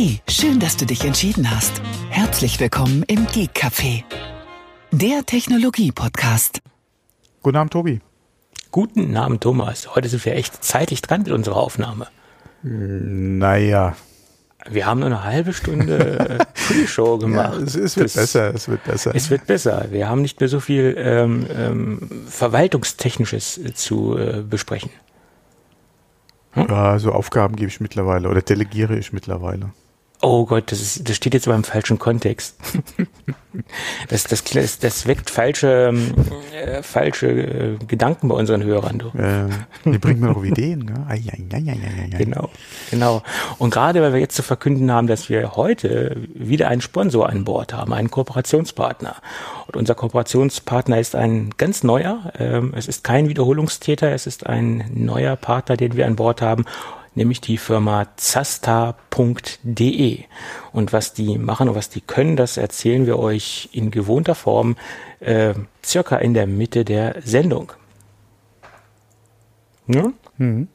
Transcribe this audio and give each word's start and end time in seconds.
Hey, 0.00 0.20
schön, 0.28 0.60
dass 0.60 0.76
du 0.76 0.86
dich 0.86 1.04
entschieden 1.04 1.50
hast. 1.50 1.82
Herzlich 2.08 2.60
willkommen 2.60 3.02
im 3.08 3.26
Geek 3.26 3.50
Café, 3.52 4.04
der 4.92 5.26
Technologie-Podcast. 5.26 6.60
Guten 7.42 7.56
Abend, 7.56 7.72
Tobi. 7.72 8.00
Guten 8.70 9.16
Abend, 9.16 9.42
Thomas. 9.42 9.96
Heute 9.96 10.08
sind 10.08 10.24
wir 10.24 10.36
echt 10.36 10.62
zeitig 10.62 11.02
dran 11.02 11.22
mit 11.22 11.32
unserer 11.32 11.56
Aufnahme. 11.56 12.06
Naja. 12.62 13.96
Wir 14.70 14.86
haben 14.86 15.00
nur 15.00 15.08
eine 15.08 15.24
halbe 15.24 15.52
Stunde 15.52 16.46
Pre-Show 16.68 17.18
gemacht. 17.18 17.54
Ja, 17.54 17.64
es, 17.64 17.74
es 17.74 17.96
wird 17.96 18.06
das, 18.06 18.14
besser, 18.14 18.54
es 18.54 18.68
wird 18.68 18.84
besser. 18.84 19.12
Es 19.16 19.30
wird 19.30 19.46
besser. 19.48 19.86
Wir 19.90 20.08
haben 20.08 20.22
nicht 20.22 20.38
mehr 20.38 20.48
so 20.48 20.60
viel 20.60 20.94
ähm, 20.96 21.44
ähm, 21.52 22.24
Verwaltungstechnisches 22.28 23.60
zu 23.74 24.16
äh, 24.16 24.44
besprechen. 24.48 24.90
Hm? 26.52 26.68
Ja, 26.68 27.00
so 27.00 27.10
Aufgaben 27.10 27.56
gebe 27.56 27.68
ich 27.68 27.80
mittlerweile 27.80 28.28
oder 28.28 28.42
delegiere 28.42 28.96
ich 28.96 29.12
mittlerweile. 29.12 29.72
Oh 30.20 30.46
Gott, 30.46 30.72
das, 30.72 30.80
ist, 30.80 31.08
das 31.08 31.14
steht 31.14 31.32
jetzt 31.32 31.46
aber 31.46 31.54
im 31.54 31.62
falschen 31.62 32.00
Kontext. 32.00 32.56
das, 34.08 34.24
das, 34.24 34.42
das, 34.42 34.80
das 34.80 35.06
weckt 35.06 35.30
falsche, 35.30 35.94
äh, 36.52 36.82
falsche 36.82 37.28
äh, 37.28 37.76
Gedanken 37.86 38.26
bei 38.26 38.34
unseren 38.34 38.64
Hörern. 38.64 38.98
Du. 38.98 39.06
Äh, 39.16 39.48
die 39.84 39.98
bringen 39.98 40.20
mir 40.20 40.34
doch 40.34 40.42
Ideen. 40.42 40.80
Ne? 40.80 41.06
Ai, 41.08 41.22
ai, 41.30 41.54
ai, 41.54 42.18
genau, 42.18 42.50
genau. 42.90 43.22
Und 43.58 43.70
gerade 43.70 44.02
weil 44.02 44.12
wir 44.12 44.18
jetzt 44.18 44.34
zu 44.34 44.42
verkünden 44.42 44.90
haben, 44.90 45.06
dass 45.06 45.28
wir 45.28 45.54
heute 45.54 46.16
wieder 46.34 46.66
einen 46.66 46.80
Sponsor 46.80 47.28
an 47.28 47.44
Bord 47.44 47.72
haben, 47.72 47.92
einen 47.92 48.10
Kooperationspartner. 48.10 49.14
Und 49.68 49.76
unser 49.76 49.94
Kooperationspartner 49.94 50.98
ist 50.98 51.14
ein 51.14 51.50
ganz 51.58 51.84
neuer. 51.84 52.32
Ähm, 52.36 52.72
es 52.74 52.88
ist 52.88 53.04
kein 53.04 53.28
Wiederholungstäter, 53.28 54.10
es 54.10 54.26
ist 54.26 54.46
ein 54.46 54.84
neuer 54.92 55.36
Partner, 55.36 55.76
den 55.76 55.94
wir 55.94 56.06
an 56.06 56.16
Bord 56.16 56.42
haben 56.42 56.64
nämlich 57.18 57.42
die 57.42 57.58
Firma 57.58 58.06
zasta.de. 58.16 58.94
Und 60.72 60.92
was 60.94 61.12
die 61.12 61.36
machen 61.36 61.68
und 61.68 61.74
was 61.74 61.90
die 61.90 62.00
können, 62.00 62.36
das 62.36 62.56
erzählen 62.56 63.04
wir 63.06 63.18
euch 63.18 63.68
in 63.72 63.90
gewohnter 63.90 64.34
Form 64.34 64.76
äh, 65.20 65.52
circa 65.84 66.16
in 66.16 66.32
der 66.32 66.46
Mitte 66.46 66.86
der 66.86 67.16
Sendung. 67.22 67.72
Ja? 69.86 70.12
Mhm. 70.38 70.68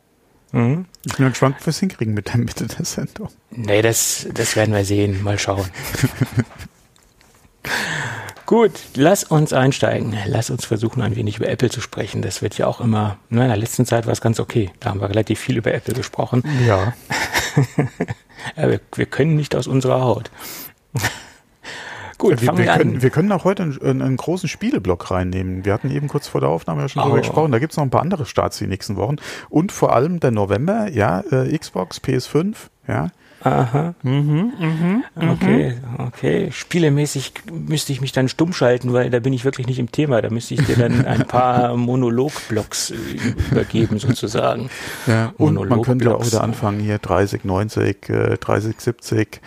Mhm. 0.52 0.86
Ich 1.06 1.16
bin 1.17 1.30
gespannt, 1.30 1.56
was 1.66 1.82
wir 1.82 1.88
hinkriegen 1.88 2.14
mit 2.14 2.28
der 2.28 2.38
Mitte 2.38 2.67
der 2.67 2.86
Sendung. 2.86 3.30
Nee, 3.50 3.82
das, 3.82 4.28
das 4.34 4.56
werden 4.56 4.76
wir 4.76 4.86
sehen. 4.86 5.23
Mal 5.23 5.39
schauen. 5.39 5.67
Gut, 8.45 8.72
lass 8.95 9.23
uns 9.23 9.53
einsteigen. 9.53 10.17
Lass 10.27 10.49
uns 10.49 10.66
versuchen, 10.66 11.02
ein 11.02 11.16
wenig 11.16 11.38
über 11.38 11.47
Apple 11.47 11.69
zu 11.69 11.80
sprechen. 11.80 12.22
Das 12.22 12.41
wird 12.41 12.58
ja 12.58 12.67
auch 12.67 12.81
immer, 12.81 13.17
na, 13.30 13.44
in 13.44 13.47
der 13.49 13.58
letzten 13.58 13.86
Zeit 13.86 14.05
war 14.05 14.13
es 14.13 14.22
ganz 14.22 14.39
okay. 14.39 14.72
Da 14.80 14.89
haben 14.89 14.99
wir 14.99 15.09
relativ 15.09 15.39
viel 15.39 15.58
über 15.58 15.73
Apple 15.73 15.94
gesprochen. 15.94 16.44
Ja. 16.67 16.94
wir, 18.55 18.81
wir 18.95 19.05
können 19.05 19.36
nicht 19.36 19.55
aus 19.55 19.67
unserer 19.67 20.02
Haut. 20.02 20.30
Gut, 22.17 22.41
wir, 22.41 22.49
wir, 22.49 22.58
wir 22.58 22.66
können, 22.73 23.02
wir 23.02 23.09
können 23.09 23.31
auch 23.31 23.44
heute 23.44 23.64
einen, 23.64 24.02
einen, 24.02 24.17
großen 24.17 24.47
Spieleblock 24.47 25.11
reinnehmen. 25.11 25.66
Wir 25.66 25.73
hatten 25.73 25.89
eben 25.89 26.08
kurz 26.08 26.27
vor 26.27 26.39
der 26.39 26.49
Aufnahme 26.49 26.81
ja 26.81 26.89
schon 26.89 27.02
oh. 27.02 27.05
darüber 27.05 27.21
gesprochen. 27.21 27.52
Da 27.52 27.59
gibt 27.59 27.73
es 27.73 27.77
noch 27.77 27.83
ein 27.83 27.89
paar 27.89 28.02
andere 28.02 28.25
Starts 28.25 28.59
die 28.59 28.67
nächsten 28.67 28.95
Wochen. 28.95 29.17
Und 29.49 29.71
vor 29.71 29.94
allem 29.94 30.19
der 30.19 30.31
November, 30.31 30.89
ja, 30.89 31.21
äh, 31.31 31.58
Xbox, 31.58 31.99
PS5, 32.02 32.55
ja. 32.88 33.09
Aha. 33.44 33.94
Mhm, 34.03 34.53
mhm, 34.58 35.03
okay, 35.16 35.77
okay. 35.97 36.49
Spielemäßig 36.52 37.33
müsste 37.52 37.91
ich 37.91 37.99
mich 37.99 38.13
dann 38.13 38.30
stumm 38.30 38.53
schalten, 38.53 38.94
weil 38.94 39.09
da 39.09 39.19
bin 39.19 39.33
ich 39.33 39.44
wirklich 39.44 39.67
nicht 39.67 39.80
im 39.80 39.91
Thema. 39.91 40.22
Da 40.22 40.30
müsste 40.30 40.53
ich 40.53 40.66
dir 40.66 40.77
dann 40.77 41.05
ein 41.05 41.25
paar 41.27 41.75
Monologblocks 41.75 42.91
äh, 42.91 42.95
übergeben, 43.52 43.99
sozusagen. 43.99 44.69
Ja, 45.08 45.33
und 45.38 45.55
man 45.55 45.81
könnte 45.81 46.16
auch 46.16 46.25
wieder 46.25 46.44
anfangen, 46.44 46.80
hier 46.80 46.99
30, 46.99 47.44
90, 47.44 48.09
äh, 48.09 48.38
30, 48.38 48.80
70, 48.80 49.41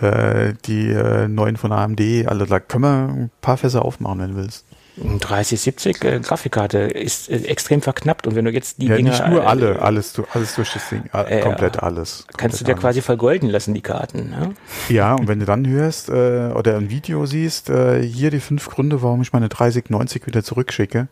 äh, 0.00 0.54
die 0.64 0.88
äh, 0.90 1.28
neuen 1.28 1.56
von 1.56 1.70
AMD. 1.70 2.00
Also 2.26 2.46
da 2.46 2.58
können 2.58 2.82
wir 2.82 3.08
ein 3.08 3.30
paar 3.40 3.56
Fässer 3.56 3.84
aufmachen, 3.84 4.20
wenn 4.20 4.30
du 4.30 4.36
willst. 4.36 4.65
3070 4.96 6.04
äh, 6.04 6.20
Grafikkarte 6.20 6.78
ist 6.78 7.28
äh, 7.28 7.36
extrem 7.44 7.82
verknappt 7.82 8.26
und 8.26 8.34
wenn 8.34 8.44
du 8.44 8.50
jetzt 8.50 8.80
die 8.80 8.86
ja, 8.86 8.96
Dinger, 8.96 9.10
nicht 9.10 9.28
nur 9.28 9.42
äh, 9.42 9.46
alle, 9.46 9.82
alles, 9.82 10.14
alles 10.32 10.54
durch 10.54 10.72
das 10.72 10.88
Ding, 10.88 11.04
äh, 11.12 11.40
komplett 11.40 11.82
alles. 11.82 12.18
Komplett 12.18 12.38
kannst 12.38 12.60
du 12.60 12.64
dir 12.64 12.72
alles. 12.72 12.80
quasi 12.80 13.02
vergolden 13.02 13.50
lassen 13.50 13.74
die 13.74 13.82
Karten. 13.82 14.30
Ne? 14.30 14.54
Ja, 14.88 15.14
und 15.14 15.28
wenn 15.28 15.38
du 15.38 15.44
dann 15.44 15.66
hörst 15.66 16.08
äh, 16.08 16.52
oder 16.54 16.76
ein 16.76 16.88
Video 16.90 17.26
siehst, 17.26 17.68
äh, 17.68 18.02
hier 18.02 18.30
die 18.30 18.40
fünf 18.40 18.68
Gründe, 18.68 19.02
warum 19.02 19.20
ich 19.20 19.32
meine 19.32 19.48
3090 19.48 20.26
wieder 20.26 20.42
zurückschicke, 20.42 21.08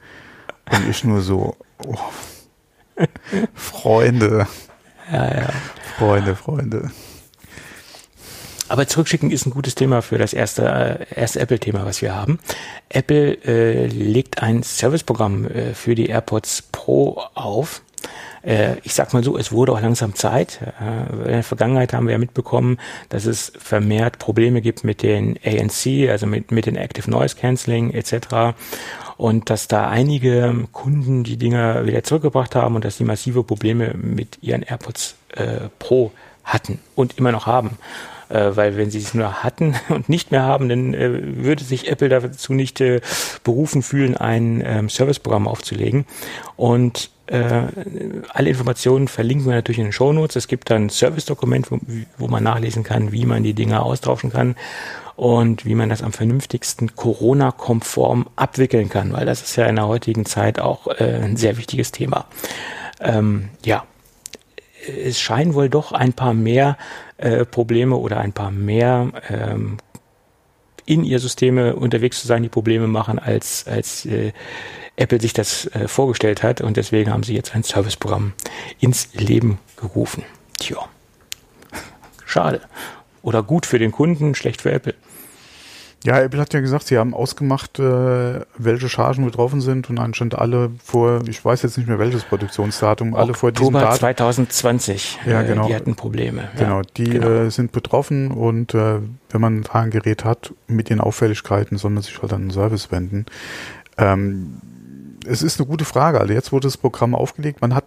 und 0.70 0.88
ich 0.88 1.04
nur 1.04 1.20
so, 1.20 1.56
oh, 1.86 1.98
Freunde, 3.54 4.46
ja, 5.12 5.40
ja. 5.40 5.48
Freunde, 5.98 6.36
Freunde. 6.36 6.90
Aber 8.68 8.86
zurückschicken 8.86 9.30
ist 9.30 9.46
ein 9.46 9.50
gutes 9.50 9.74
Thema 9.74 10.00
für 10.00 10.18
das 10.18 10.32
erste, 10.32 11.06
äh, 11.10 11.20
erste 11.20 11.40
Apple-Thema, 11.40 11.84
was 11.84 12.00
wir 12.00 12.14
haben. 12.14 12.38
Apple 12.88 13.34
äh, 13.44 13.86
legt 13.86 14.42
ein 14.42 14.62
Serviceprogramm 14.62 15.46
äh, 15.46 15.74
für 15.74 15.94
die 15.94 16.06
AirPods 16.06 16.62
Pro 16.72 17.20
auf. 17.34 17.82
Äh, 18.42 18.76
ich 18.82 18.94
sag 18.94 19.12
mal 19.12 19.22
so, 19.22 19.36
es 19.36 19.52
wurde 19.52 19.72
auch 19.72 19.80
langsam 19.80 20.14
Zeit. 20.14 20.60
Äh, 20.80 21.12
in 21.12 21.32
der 21.32 21.42
Vergangenheit 21.42 21.92
haben 21.92 22.06
wir 22.06 22.12
ja 22.12 22.18
mitbekommen, 22.18 22.78
dass 23.10 23.26
es 23.26 23.52
vermehrt 23.58 24.18
Probleme 24.18 24.62
gibt 24.62 24.82
mit 24.82 25.02
den 25.02 25.38
ANC, 25.44 26.08
also 26.10 26.26
mit, 26.26 26.50
mit 26.50 26.64
den 26.64 26.76
Active 26.76 27.10
Noise 27.10 27.36
Cancelling 27.36 27.90
etc. 27.90 28.56
Und 29.18 29.50
dass 29.50 29.68
da 29.68 29.88
einige 29.88 30.66
Kunden 30.72 31.22
die 31.22 31.36
Dinger 31.36 31.84
wieder 31.86 32.02
zurückgebracht 32.02 32.54
haben 32.54 32.76
und 32.76 32.84
dass 32.84 32.96
die 32.96 33.04
massive 33.04 33.44
Probleme 33.44 33.92
mit 33.94 34.38
ihren 34.40 34.62
AirPods 34.62 35.16
äh, 35.34 35.68
Pro 35.78 36.12
hatten 36.44 36.78
und 36.94 37.18
immer 37.18 37.32
noch 37.32 37.46
haben 37.46 37.78
äh, 38.28 38.50
weil 38.54 38.76
wenn 38.76 38.90
sie 38.90 38.98
es 38.98 39.14
nur 39.14 39.42
hatten 39.42 39.74
und 39.88 40.08
nicht 40.08 40.30
mehr 40.30 40.42
haben, 40.42 40.68
dann 40.68 40.94
äh, 40.94 41.36
würde 41.44 41.64
sich 41.64 41.90
Apple 41.90 42.08
dazu 42.08 42.52
nicht 42.52 42.80
äh, 42.80 43.00
berufen 43.42 43.82
fühlen, 43.82 44.16
ein 44.16 44.62
ähm, 44.64 44.88
Serviceprogramm 44.88 45.48
aufzulegen. 45.48 46.06
Und 46.56 47.10
äh, 47.26 47.62
alle 48.28 48.50
Informationen 48.50 49.08
verlinken 49.08 49.46
wir 49.46 49.54
natürlich 49.54 49.78
in 49.78 49.86
den 49.86 49.92
Show 49.92 50.12
Notes. 50.12 50.36
Es 50.36 50.48
gibt 50.48 50.70
dann 50.70 50.86
ein 50.86 50.90
Service-Dokument, 50.90 51.70
wo, 51.70 51.78
wo 52.18 52.28
man 52.28 52.42
nachlesen 52.42 52.82
kann, 52.82 53.12
wie 53.12 53.24
man 53.24 53.42
die 53.42 53.54
Dinge 53.54 53.82
austauschen 53.82 54.30
kann 54.30 54.56
und 55.16 55.64
wie 55.64 55.74
man 55.74 55.88
das 55.88 56.02
am 56.02 56.12
vernünftigsten 56.12 56.96
Corona-konform 56.96 58.28
abwickeln 58.36 58.88
kann, 58.88 59.12
weil 59.12 59.26
das 59.26 59.42
ist 59.42 59.56
ja 59.56 59.66
in 59.66 59.76
der 59.76 59.86
heutigen 59.86 60.26
Zeit 60.26 60.58
auch 60.60 60.88
äh, 60.88 61.20
ein 61.22 61.36
sehr 61.36 61.56
wichtiges 61.56 61.92
Thema. 61.92 62.26
Ähm, 63.00 63.50
ja, 63.64 63.84
es 64.88 65.20
scheinen 65.20 65.54
wohl 65.54 65.68
doch 65.68 65.92
ein 65.92 66.12
paar 66.12 66.34
mehr 66.34 66.76
äh, 67.16 67.44
Probleme 67.44 67.96
oder 67.96 68.18
ein 68.18 68.32
paar 68.32 68.50
mehr 68.50 69.12
ähm, 69.28 69.78
in 70.86 71.04
ihr 71.04 71.18
Systeme 71.18 71.76
unterwegs 71.76 72.20
zu 72.20 72.26
sein, 72.26 72.42
die 72.42 72.48
Probleme 72.48 72.86
machen, 72.86 73.18
als, 73.18 73.66
als 73.66 74.04
äh, 74.06 74.32
Apple 74.96 75.20
sich 75.20 75.32
das 75.32 75.66
äh, 75.66 75.88
vorgestellt 75.88 76.42
hat. 76.42 76.60
Und 76.60 76.76
deswegen 76.76 77.10
haben 77.10 77.22
sie 77.22 77.34
jetzt 77.34 77.54
ein 77.54 77.62
Serviceprogramm 77.62 78.32
ins 78.80 79.08
Leben 79.14 79.58
gerufen. 79.76 80.24
Tja, 80.58 80.78
schade. 82.26 82.60
Oder 83.22 83.42
gut 83.42 83.64
für 83.64 83.78
den 83.78 83.92
Kunden, 83.92 84.34
schlecht 84.34 84.62
für 84.62 84.72
Apple. 84.72 84.94
Ja, 86.04 86.20
Apple 86.20 86.38
hat 86.38 86.52
ja 86.52 86.60
gesagt, 86.60 86.86
sie 86.86 86.98
haben 86.98 87.14
ausgemacht, 87.14 87.78
äh, 87.78 88.40
welche 88.58 88.90
Chargen 88.90 89.24
betroffen 89.24 89.62
sind 89.62 89.88
und 89.88 89.98
anscheinend 89.98 90.34
alle 90.34 90.70
vor, 90.84 91.22
ich 91.26 91.42
weiß 91.42 91.62
jetzt 91.62 91.78
nicht 91.78 91.86
mehr 91.88 91.98
welches 91.98 92.24
Produktionsdatum, 92.24 93.14
alle 93.14 93.32
vor 93.32 93.52
diesem 93.52 93.72
Datum. 93.72 93.98
2020, 93.98 95.20
ja, 95.26 95.40
äh, 95.40 95.46
genau. 95.46 95.66
die 95.66 95.74
hatten 95.74 95.94
Probleme. 95.94 96.50
Genau, 96.58 96.82
die 96.98 97.04
genau. 97.04 97.26
Äh, 97.28 97.50
sind 97.50 97.72
betroffen 97.72 98.32
und 98.32 98.74
äh, 98.74 98.98
wenn 99.30 99.40
man 99.40 99.64
ein 99.72 99.90
Gerät 99.90 100.26
hat 100.26 100.52
mit 100.66 100.90
den 100.90 101.00
Auffälligkeiten, 101.00 101.78
soll 101.78 101.90
man 101.90 102.02
sich 102.02 102.20
halt 102.20 102.34
an 102.34 102.42
den 102.42 102.50
Service 102.50 102.92
wenden. 102.92 103.24
Ähm, 103.96 104.60
es 105.26 105.40
ist 105.40 105.58
eine 105.58 105.66
gute 105.66 105.86
Frage. 105.86 106.20
Also 106.20 106.34
jetzt 106.34 106.52
wurde 106.52 106.66
das 106.66 106.76
Programm 106.76 107.14
aufgelegt. 107.14 107.62
Man 107.62 107.74
hat, 107.74 107.84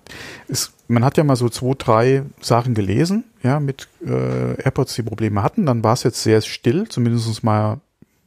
es, 0.48 0.74
man 0.88 1.06
hat 1.06 1.18
ja 1.18 1.24
mal 1.24 1.36
so 1.36 1.50
zwei, 1.50 1.76
drei 1.78 2.24
Sachen 2.42 2.74
gelesen, 2.74 3.26
ja, 3.44 3.60
mit 3.60 3.88
äh, 4.04 4.60
AirPods, 4.60 4.96
die 4.96 5.04
Probleme 5.04 5.44
hatten. 5.44 5.68
Dann 5.68 5.84
war 5.84 5.94
es 5.94 6.02
jetzt 6.02 6.24
sehr 6.24 6.42
still, 6.42 6.88
zumindest 6.90 7.44
mal 7.44 7.80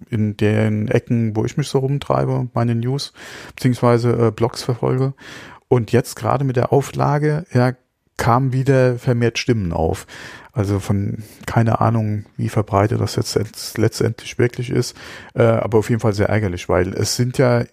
in 0.09 0.37
den 0.37 0.89
Ecken, 0.89 1.37
wo 1.37 1.45
ich 1.45 1.57
mich 1.57 1.69
so 1.69 1.79
rumtreibe, 1.79 2.49
meine 2.55 2.75
News 2.75 3.13
beziehungsweise 3.55 4.29
äh, 4.29 4.31
Blogs 4.31 4.63
verfolge. 4.63 5.15
Und 5.69 5.93
jetzt 5.93 6.17
gerade 6.17 6.45
mit 6.45 6.57
der 6.57 6.73
Auflage, 6.73 7.45
ja, 7.53 7.75
kamen 8.17 8.53
wieder 8.53 8.99
vermehrt 8.99 9.39
Stimmen 9.39 9.73
auf. 9.73 10.07
Also 10.53 10.79
von 10.79 11.23
keine 11.47 11.81
Ahnung, 11.81 12.27
wie 12.37 12.49
verbreitet 12.49 13.01
das 13.01 13.17
jetzt 13.17 13.79
letztendlich 13.79 14.39
wirklich 14.39 14.71
ist, 14.71 14.97
äh, 15.35 15.43
aber 15.43 15.79
auf 15.79 15.89
jeden 15.89 16.01
Fall 16.01 16.13
sehr 16.13 16.29
ärgerlich, 16.29 16.69
weil 16.69 16.93
es 16.93 17.17
sind 17.17 17.39
ja 17.39 17.65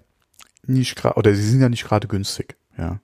nicht 0.66 0.96
gerade 0.96 1.16
oder 1.16 1.34
sie 1.34 1.48
sind 1.50 1.62
ja 1.62 1.70
nicht 1.70 1.86
gerade 1.86 2.08
günstig. 2.08 2.56
Ja. 2.78 3.00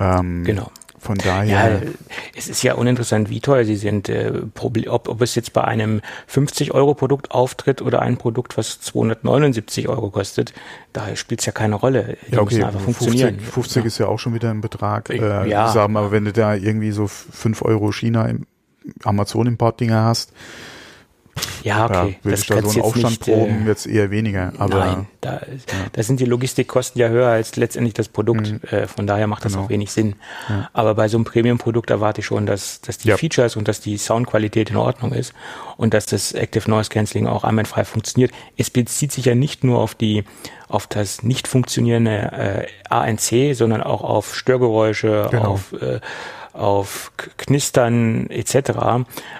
Ähm, 0.00 0.42
genau. 0.44 0.70
Von 1.02 1.18
daher. 1.18 1.82
Ja, 1.82 1.90
es 2.36 2.48
ist 2.48 2.62
ja 2.62 2.74
uninteressant, 2.74 3.28
wie 3.28 3.40
teuer 3.40 3.64
sie 3.64 3.74
sind. 3.74 4.08
Äh, 4.08 4.32
ob, 4.86 5.08
ob 5.08 5.20
es 5.20 5.34
jetzt 5.34 5.52
bei 5.52 5.64
einem 5.64 6.00
50-Euro-Produkt 6.32 7.32
auftritt 7.32 7.82
oder 7.82 8.02
ein 8.02 8.18
Produkt, 8.18 8.56
was 8.56 8.80
279 8.80 9.88
Euro 9.88 10.10
kostet, 10.10 10.54
da 10.92 11.16
spielt 11.16 11.40
es 11.40 11.46
ja 11.46 11.52
keine 11.52 11.74
Rolle. 11.74 12.16
Die 12.28 12.36
ja, 12.36 12.40
okay. 12.40 12.54
müssen 12.54 12.64
einfach 12.66 12.80
50, 12.80 12.96
funktionieren. 13.08 13.40
50 13.40 13.76
ja. 13.76 13.86
ist 13.86 13.98
ja 13.98 14.06
auch 14.06 14.20
schon 14.20 14.32
wieder 14.32 14.50
ein 14.50 14.60
Betrag. 14.60 15.10
Äh, 15.10 15.48
ja. 15.48 15.72
Sagen, 15.72 15.96
aber 15.96 16.12
wenn 16.12 16.24
du 16.24 16.32
da 16.32 16.54
irgendwie 16.54 16.92
so 16.92 17.08
5 17.08 17.62
Euro 17.62 17.90
China 17.90 18.26
im 18.26 18.46
Amazon-Import-Dinger 19.02 20.04
hast, 20.04 20.32
ja, 21.62 21.84
okay. 21.84 22.16
Ja, 22.18 22.24
würde 22.24 22.38
ich 22.38 22.46
da 22.46 22.62
so 22.62 22.70
einen 22.70 22.82
Aufstand 22.82 23.10
nicht, 23.10 23.20
proben, 23.22 23.64
äh, 23.64 23.68
jetzt 23.68 23.86
eher 23.86 24.10
weniger. 24.10 24.52
Aber, 24.58 24.78
nein, 24.78 25.06
da, 25.20 25.34
ja. 25.34 25.40
da, 25.92 26.02
sind 26.02 26.20
die 26.20 26.24
Logistikkosten 26.24 27.00
ja 27.00 27.08
höher 27.08 27.28
als 27.28 27.56
letztendlich 27.56 27.94
das 27.94 28.08
Produkt. 28.08 28.52
Mhm. 28.52 28.60
Äh, 28.68 28.86
von 28.86 29.06
daher 29.06 29.26
macht 29.26 29.44
das 29.44 29.52
genau. 29.52 29.64
auch 29.64 29.68
wenig 29.70 29.92
Sinn. 29.92 30.16
Ja. 30.48 30.68
Aber 30.72 30.94
bei 30.94 31.08
so 31.08 31.16
einem 31.16 31.24
Premium-Produkt 31.24 31.90
erwarte 31.90 32.20
ich 32.20 32.26
schon, 32.26 32.46
dass, 32.46 32.80
dass 32.80 32.98
die 32.98 33.12
Features 33.12 33.56
und 33.56 33.68
dass 33.68 33.80
die 33.80 33.96
Soundqualität 33.96 34.70
in 34.70 34.76
Ordnung 34.76 35.12
ist 35.12 35.32
und 35.76 35.94
dass 35.94 36.06
das 36.06 36.32
Active 36.32 36.68
Noise 36.68 36.90
Cancelling 36.90 37.26
auch 37.26 37.44
einwandfrei 37.44 37.84
funktioniert. 37.84 38.32
Es 38.56 38.70
bezieht 38.70 39.12
sich 39.12 39.24
ja 39.24 39.34
nicht 39.34 39.64
nur 39.64 39.78
auf 39.78 39.94
die 39.94 40.24
auf 40.68 40.86
das 40.86 41.22
nicht 41.22 41.48
funktionierende 41.48 42.32
äh, 42.32 42.66
ANC, 42.88 43.54
sondern 43.54 43.82
auch 43.82 44.02
auf 44.02 44.34
Störgeräusche, 44.34 45.28
genau. 45.30 45.44
auf 45.44 45.74
äh, 45.74 46.00
auf 46.52 47.12
Knistern 47.38 48.28
etc. 48.30 48.54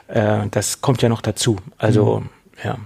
Äh, 0.09 0.47
das 0.51 0.81
kommt 0.81 1.03
ja 1.03 1.09
noch 1.09 1.23
dazu. 1.23 1.57
Also 1.79 2.21
mhm. 2.21 2.29
ja. 2.65 2.79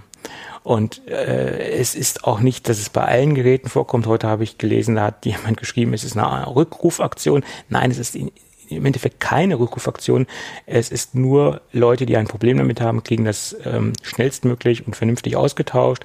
Und 0.63 1.07
äh, 1.07 1.77
es 1.77 1.95
ist 1.95 2.25
auch 2.25 2.41
nicht, 2.41 2.67
dass 2.67 2.77
es 2.77 2.89
bei 2.89 3.05
allen 3.05 3.35
Geräten 3.35 3.69
vorkommt. 3.69 4.05
Heute 4.05 4.27
habe 4.27 4.43
ich 4.43 4.57
gelesen, 4.57 4.95
da 4.95 5.05
hat 5.05 5.25
jemand 5.25 5.55
geschrieben, 5.55 5.93
es 5.93 6.03
ist 6.03 6.17
eine 6.17 6.53
Rückrufaktion. 6.53 7.45
Nein, 7.69 7.89
es 7.89 7.97
ist 7.99 8.17
in, 8.17 8.33
im 8.69 8.85
Endeffekt 8.85 9.21
keine 9.21 9.59
Rückrufaktion. 9.59 10.27
Es 10.65 10.89
ist 10.89 11.15
nur 11.15 11.61
Leute, 11.71 12.05
die 12.05 12.17
ein 12.17 12.27
Problem 12.27 12.57
damit 12.57 12.81
haben, 12.81 13.03
kriegen 13.03 13.23
das 13.23 13.55
ähm, 13.63 13.93
schnellstmöglich 14.01 14.85
und 14.85 14.95
vernünftig 14.95 15.37
ausgetauscht. 15.37 16.03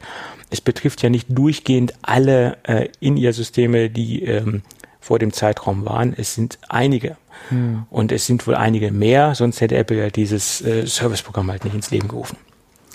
Es 0.51 0.61
betrifft 0.61 1.03
ja 1.03 1.11
nicht 1.11 1.27
durchgehend 1.29 1.95
alle 2.03 2.57
äh, 2.63 2.89
in 3.01 3.17
ihr 3.17 3.33
Systeme, 3.33 3.91
die 3.91 4.23
ähm, 4.23 4.63
vor 5.03 5.19
dem 5.19 5.33
Zeitraum 5.33 5.85
waren. 5.85 6.15
Es 6.17 6.35
sind 6.35 6.59
einige. 6.69 7.17
Hm. 7.49 7.85
Und 7.91 8.13
es 8.13 8.25
sind 8.25 8.47
wohl 8.47 8.55
einige 8.55 8.93
mehr, 8.93 9.35
sonst 9.35 9.61
hätte 9.61 9.77
Apple 9.77 9.99
ja 9.99 10.11
dieses 10.11 10.63
äh, 10.63 10.87
Serviceprogramm 10.87 11.51
halt 11.51 11.65
nicht 11.65 11.75
ins 11.75 11.91
Leben 11.91 12.09
gerufen. 12.09 12.39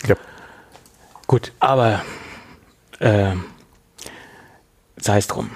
Ja. 0.08 0.16
Gut, 1.28 1.52
aber 1.60 2.02
äh, 3.00 3.34
sei 4.96 5.18
es 5.18 5.28
drum. 5.28 5.52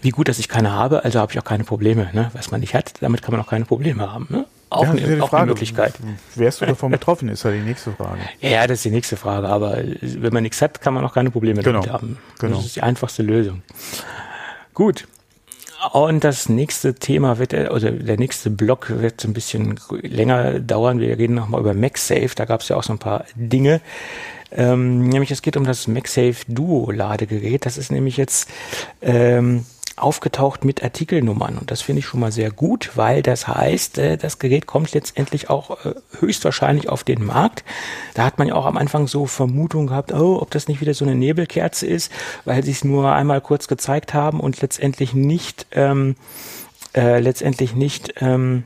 Wie 0.00 0.10
gut, 0.10 0.28
dass 0.28 0.38
ich 0.38 0.48
keine 0.48 0.72
habe, 0.72 1.04
also 1.04 1.20
habe 1.20 1.32
ich 1.32 1.38
auch 1.38 1.44
keine 1.44 1.64
Probleme. 1.64 2.08
Ne? 2.12 2.30
Was 2.32 2.50
man 2.50 2.60
nicht 2.60 2.74
hat, 2.74 2.94
damit 3.00 3.22
kann 3.22 3.32
man 3.32 3.40
auch 3.40 3.48
keine 3.48 3.66
Probleme 3.66 4.10
haben. 4.10 4.26
Ne? 4.30 4.46
Auch, 4.70 4.84
ja, 4.84 4.90
eine, 4.90 5.22
auch 5.22 5.32
eine 5.32 5.46
Möglichkeit. 5.46 5.94
Wärst 6.34 6.60
du 6.60 6.66
davon 6.66 6.90
betroffen, 6.90 7.28
ist 7.28 7.44
ja 7.44 7.50
die 7.50 7.60
nächste 7.60 7.92
Frage. 7.92 8.20
Ja, 8.40 8.66
das 8.66 8.78
ist 8.78 8.84
die 8.84 8.90
nächste 8.90 9.16
Frage. 9.16 9.48
Aber 9.48 9.78
wenn 10.00 10.32
man 10.32 10.42
nichts 10.42 10.62
hat, 10.62 10.80
kann 10.80 10.94
man 10.94 11.04
auch 11.04 11.12
keine 11.12 11.30
Probleme 11.30 11.62
genau. 11.62 11.80
damit 11.80 11.92
haben. 11.92 12.18
Genau. 12.38 12.56
Das 12.56 12.66
ist 12.66 12.76
die 12.76 12.82
einfachste 12.82 13.22
Lösung. 13.22 13.62
Gut. 14.74 15.06
Und 15.92 16.24
das 16.24 16.48
nächste 16.48 16.94
Thema 16.94 17.38
wird, 17.38 17.54
also 17.54 17.90
der 17.90 18.18
nächste 18.18 18.50
Block 18.50 18.90
wird 19.00 19.24
ein 19.24 19.32
bisschen 19.32 19.78
länger 19.90 20.60
dauern. 20.60 21.00
Wir 21.00 21.18
reden 21.18 21.34
nochmal 21.34 21.60
über 21.60 21.74
MagSafe. 21.74 22.30
Da 22.34 22.44
gab 22.44 22.60
es 22.60 22.68
ja 22.68 22.76
auch 22.76 22.82
so 22.82 22.92
ein 22.92 22.98
paar 22.98 23.24
Dinge. 23.34 23.80
Ähm, 24.52 25.08
nämlich 25.08 25.30
es 25.30 25.42
geht 25.42 25.56
um 25.56 25.64
das 25.64 25.86
MagSafe 25.86 26.44
Duo 26.48 26.90
Ladegerät. 26.90 27.66
Das 27.66 27.78
ist 27.78 27.90
nämlich 27.90 28.16
jetzt 28.16 28.48
ähm, 29.02 29.64
aufgetaucht 29.96 30.64
mit 30.64 30.84
Artikelnummern. 30.84 31.56
Und 31.56 31.70
das 31.70 31.80
finde 31.80 32.00
ich 32.00 32.06
schon 32.06 32.20
mal 32.20 32.30
sehr 32.30 32.50
gut, 32.50 32.92
weil 32.94 33.22
das 33.22 33.48
heißt, 33.48 33.98
äh, 33.98 34.16
das 34.18 34.38
Gerät 34.38 34.66
kommt 34.66 34.92
letztendlich 34.92 35.48
auch 35.48 35.84
äh, 35.84 35.94
höchstwahrscheinlich 36.20 36.88
auf 36.88 37.02
den 37.02 37.24
Markt. 37.24 37.64
Da 38.14 38.24
hat 38.24 38.38
man 38.38 38.48
ja 38.48 38.54
auch 38.54 38.66
am 38.66 38.76
Anfang 38.76 39.06
so 39.08 39.26
Vermutungen 39.26 39.86
gehabt, 39.86 40.12
oh, 40.12 40.38
ob 40.40 40.50
das 40.50 40.68
nicht 40.68 40.80
wieder 40.80 40.94
so 40.94 41.04
eine 41.04 41.14
Nebelkerze 41.14 41.86
ist, 41.86 42.12
weil 42.44 42.62
sie 42.62 42.72
es 42.72 42.84
nur 42.84 43.12
einmal 43.12 43.40
kurz 43.40 43.68
gezeigt 43.68 44.12
haben 44.12 44.40
und 44.40 44.60
letztendlich 44.60 45.14
nicht, 45.14 45.66
ähm, 45.72 46.16
äh, 46.94 47.18
letztendlich 47.18 47.74
nicht, 47.74 48.14
ähm, 48.20 48.64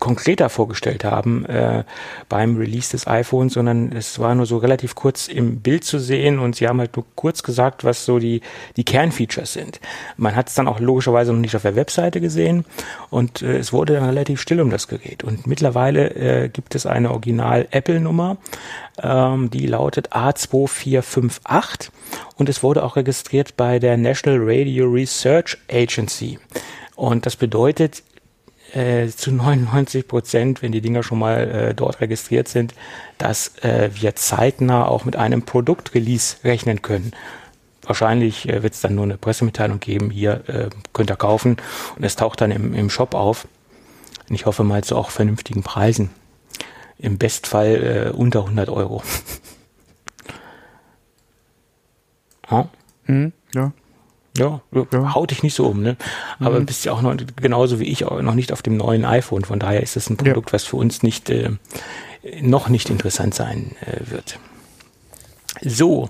konkreter 0.00 0.48
vorgestellt 0.48 1.04
haben 1.04 1.46
äh, 1.46 1.84
beim 2.28 2.56
Release 2.56 2.90
des 2.90 3.06
iPhones, 3.06 3.52
sondern 3.52 3.92
es 3.92 4.18
war 4.18 4.34
nur 4.34 4.46
so 4.46 4.56
relativ 4.56 4.96
kurz 4.96 5.28
im 5.28 5.60
Bild 5.60 5.84
zu 5.84 6.00
sehen 6.00 6.40
und 6.40 6.56
sie 6.56 6.66
haben 6.66 6.80
halt 6.80 6.96
nur 6.96 7.06
kurz 7.14 7.44
gesagt, 7.44 7.84
was 7.84 8.04
so 8.04 8.18
die, 8.18 8.40
die 8.76 8.84
Kernfeatures 8.84 9.52
sind. 9.52 9.80
Man 10.16 10.34
hat 10.34 10.48
es 10.48 10.56
dann 10.56 10.66
auch 10.66 10.80
logischerweise 10.80 11.32
noch 11.32 11.38
nicht 11.38 11.54
auf 11.54 11.62
der 11.62 11.76
Webseite 11.76 12.20
gesehen 12.20 12.64
und 13.10 13.42
äh, 13.42 13.58
es 13.58 13.72
wurde 13.72 13.94
dann 13.94 14.04
relativ 14.04 14.40
still 14.40 14.60
um 14.60 14.70
das 14.70 14.88
Gerät. 14.88 15.22
Und 15.22 15.46
mittlerweile 15.46 16.10
äh, 16.14 16.48
gibt 16.48 16.74
es 16.74 16.84
eine 16.84 17.12
Original-Apple-Nummer, 17.12 18.38
ähm, 19.00 19.48
die 19.50 19.68
lautet 19.68 20.12
A2458 20.12 21.90
und 22.36 22.48
es 22.48 22.64
wurde 22.64 22.82
auch 22.82 22.96
registriert 22.96 23.56
bei 23.56 23.78
der 23.78 23.96
National 23.96 24.40
Radio 24.42 24.86
Research 24.88 25.56
Agency. 25.70 26.40
Und 26.96 27.26
das 27.26 27.36
bedeutet, 27.36 28.02
äh, 28.74 29.08
zu 29.08 29.32
99 29.32 30.08
Prozent, 30.08 30.62
wenn 30.62 30.72
die 30.72 30.80
Dinger 30.80 31.02
schon 31.02 31.18
mal 31.18 31.50
äh, 31.50 31.74
dort 31.74 32.00
registriert 32.00 32.48
sind, 32.48 32.74
dass 33.18 33.58
äh, 33.58 33.90
wir 33.94 34.16
zeitnah 34.16 34.86
auch 34.86 35.04
mit 35.04 35.16
einem 35.16 35.42
Produktrelease 35.42 36.36
rechnen 36.44 36.82
können. 36.82 37.12
Wahrscheinlich 37.82 38.48
äh, 38.48 38.62
wird 38.62 38.74
es 38.74 38.80
dann 38.80 38.94
nur 38.94 39.04
eine 39.04 39.18
Pressemitteilung 39.18 39.80
geben, 39.80 40.10
hier 40.10 40.48
äh, 40.48 40.70
könnt 40.92 41.10
ihr 41.10 41.16
kaufen 41.16 41.56
und 41.96 42.04
es 42.04 42.16
taucht 42.16 42.40
dann 42.40 42.50
im, 42.50 42.74
im 42.74 42.90
Shop 42.90 43.14
auf. 43.14 43.46
Und 44.28 44.34
ich 44.34 44.46
hoffe 44.46 44.64
mal 44.64 44.84
zu 44.84 44.96
auch 44.96 45.10
vernünftigen 45.10 45.62
Preisen. 45.62 46.10
Im 46.98 47.18
Bestfall 47.18 48.12
äh, 48.12 48.16
unter 48.16 48.40
100 48.40 48.68
Euro. 48.68 49.02
ja. 52.50 52.68
Mhm, 53.06 53.32
ja. 53.54 53.72
Ja, 54.36 54.62
ja, 54.72 55.14
haut 55.14 55.30
dich 55.30 55.42
nicht 55.42 55.54
so 55.54 55.66
um, 55.66 55.82
ne? 55.82 55.96
Aber 56.40 56.58
mhm. 56.58 56.66
bist 56.66 56.84
ja 56.84 56.92
auch 56.92 57.02
noch 57.02 57.14
genauso 57.36 57.80
wie 57.80 57.84
ich 57.84 58.06
auch 58.06 58.22
noch 58.22 58.34
nicht 58.34 58.52
auf 58.52 58.62
dem 58.62 58.76
neuen 58.76 59.04
iPhone. 59.04 59.44
Von 59.44 59.58
daher 59.58 59.82
ist 59.82 59.96
das 59.96 60.08
ein 60.08 60.16
Produkt, 60.16 60.50
ja. 60.50 60.54
was 60.54 60.64
für 60.64 60.76
uns 60.76 61.02
nicht 61.02 61.28
äh, 61.28 61.50
noch 62.40 62.68
nicht 62.68 62.88
interessant 62.88 63.34
sein 63.34 63.72
äh, 63.82 64.10
wird. 64.10 64.38
So, 65.60 66.08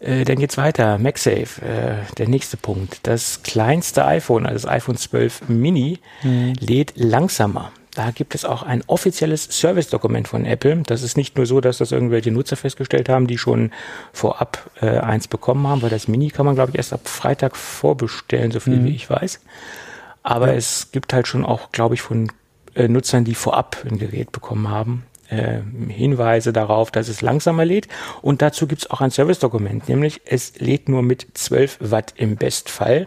äh, 0.00 0.24
dann 0.24 0.38
geht's 0.38 0.56
weiter. 0.56 0.98
MagSafe, 0.98 1.62
äh, 1.62 2.14
der 2.18 2.28
nächste 2.28 2.56
Punkt. 2.56 3.00
Das 3.04 3.42
kleinste 3.42 4.04
iPhone, 4.04 4.46
also 4.46 4.66
das 4.66 4.72
iPhone 4.72 4.96
12 4.96 5.48
Mini, 5.48 6.00
mhm. 6.22 6.54
lädt 6.58 6.94
langsamer. 6.96 7.70
Da 7.96 8.10
gibt 8.10 8.34
es 8.34 8.44
auch 8.44 8.62
ein 8.62 8.84
offizielles 8.88 9.44
Service-Dokument 9.44 10.28
von 10.28 10.44
Apple. 10.44 10.82
Das 10.86 11.02
ist 11.02 11.16
nicht 11.16 11.38
nur 11.38 11.46
so, 11.46 11.62
dass 11.62 11.78
das 11.78 11.92
irgendwelche 11.92 12.30
Nutzer 12.30 12.56
festgestellt 12.56 13.08
haben, 13.08 13.26
die 13.26 13.38
schon 13.38 13.70
vorab 14.12 14.70
äh, 14.82 14.98
eins 14.98 15.28
bekommen 15.28 15.66
haben, 15.66 15.80
weil 15.80 15.88
das 15.88 16.06
Mini 16.06 16.28
kann 16.28 16.44
man, 16.44 16.56
glaube 16.56 16.72
ich, 16.72 16.76
erst 16.76 16.92
ab 16.92 17.08
Freitag 17.08 17.56
vorbestellen, 17.56 18.50
so 18.50 18.60
viel 18.60 18.76
mhm. 18.76 18.84
wie 18.84 18.94
ich 18.94 19.08
weiß. 19.08 19.40
Aber 20.22 20.48
ja. 20.48 20.58
es 20.58 20.90
gibt 20.92 21.14
halt 21.14 21.26
schon 21.26 21.42
auch, 21.42 21.72
glaube 21.72 21.94
ich, 21.94 22.02
von 22.02 22.30
äh, 22.74 22.86
Nutzern, 22.86 23.24
die 23.24 23.34
vorab 23.34 23.78
ein 23.88 23.98
Gerät 23.98 24.30
bekommen 24.30 24.68
haben, 24.68 25.06
äh, 25.30 25.60
Hinweise 25.88 26.52
darauf, 26.52 26.90
dass 26.90 27.08
es 27.08 27.22
langsamer 27.22 27.64
lädt. 27.64 27.88
Und 28.20 28.42
dazu 28.42 28.66
gibt 28.66 28.82
es 28.82 28.90
auch 28.90 29.00
ein 29.00 29.10
Service-Dokument, 29.10 29.88
nämlich 29.88 30.20
es 30.26 30.60
lädt 30.60 30.90
nur 30.90 31.00
mit 31.00 31.28
12 31.32 31.78
Watt 31.80 32.12
im 32.18 32.36
Bestfall. 32.36 33.06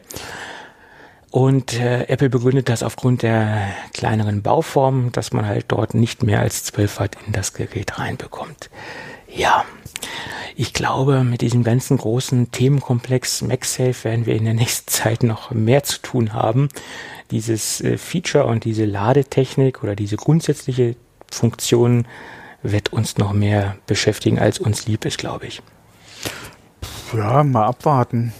Und 1.32 1.80
äh, 1.80 2.06
Apple 2.08 2.30
begründet 2.30 2.70
das 2.70 2.82
aufgrund 2.82 3.22
der 3.22 3.68
kleineren 3.94 4.42
Bauform, 4.42 5.12
dass 5.12 5.32
man 5.32 5.46
halt 5.46 5.66
dort 5.68 5.94
nicht 5.94 6.24
mehr 6.24 6.40
als 6.40 6.64
12 6.64 7.00
Watt 7.00 7.18
in 7.26 7.34
das 7.34 7.54
Gerät 7.54 8.00
reinbekommt. 8.00 8.70
Ja, 9.28 9.64
ich 10.56 10.74
glaube, 10.74 11.24
mit 11.24 11.42
diesem 11.42 11.64
ganzen 11.64 11.98
großen 11.98 12.52
Themenkomplex 12.52 13.44
MagSafe 13.44 14.04
werden 14.04 14.26
wir 14.26 14.36
in 14.36 14.46
der 14.46 14.56
nächsten 14.56 14.88
Zeit 14.92 15.24
noch 15.24 15.52
mehr 15.52 15.84
zu 15.84 16.02
tun 16.02 16.34
haben. 16.34 16.70
Dieses 17.30 17.80
äh, 17.82 17.98
Feature 17.98 18.46
und 18.46 18.66
diese 18.66 18.86
Ladetechnik 18.86 19.84
oder 19.84 19.96
diese 19.96 20.16
grundsätzliche 20.16 20.96
Funktion 21.32 22.08
wird 22.64 22.92
uns 22.92 23.18
noch 23.18 23.34
mehr 23.34 23.78
beschäftigen, 23.86 24.40
als 24.40 24.58
uns 24.58 24.88
lieb 24.88 25.06
ist, 25.06 25.20
glaube 25.20 25.46
ich. 25.46 25.62
Ja, 27.14 27.44
mal 27.44 27.66
abwarten. 27.66 28.34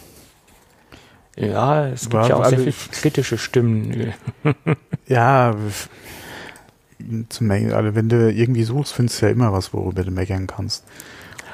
Ja, 1.40 1.88
es 1.88 2.10
gibt 2.10 2.28
ja 2.28 2.36
auch 2.36 2.46
sehr 2.46 2.60
viele 2.60 2.74
kritische 2.92 3.38
Stimmen. 3.38 4.14
ja, 5.08 5.56
zum 7.30 7.52
also 7.52 7.96
wenn 7.96 8.10
du 8.10 8.30
irgendwie 8.30 8.64
suchst, 8.64 8.94
findest 8.94 9.22
du 9.22 9.28
ja 9.28 9.32
immer 9.32 9.54
was, 9.54 9.74
worüber 9.74 10.04
du 10.04 10.12
meckern 10.12 10.48
kannst. 10.48 10.84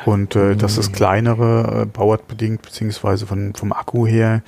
Und 0.05 0.35
äh, 0.35 0.55
dass 0.55 0.75
das 0.75 0.91
kleinere 0.91 1.83
äh, 1.83 1.85
bauartbedingt, 1.85 2.63
beziehungsweise 2.63 3.27
von, 3.27 3.53
vom 3.53 3.73
Akku 3.73 4.07
her, 4.07 4.41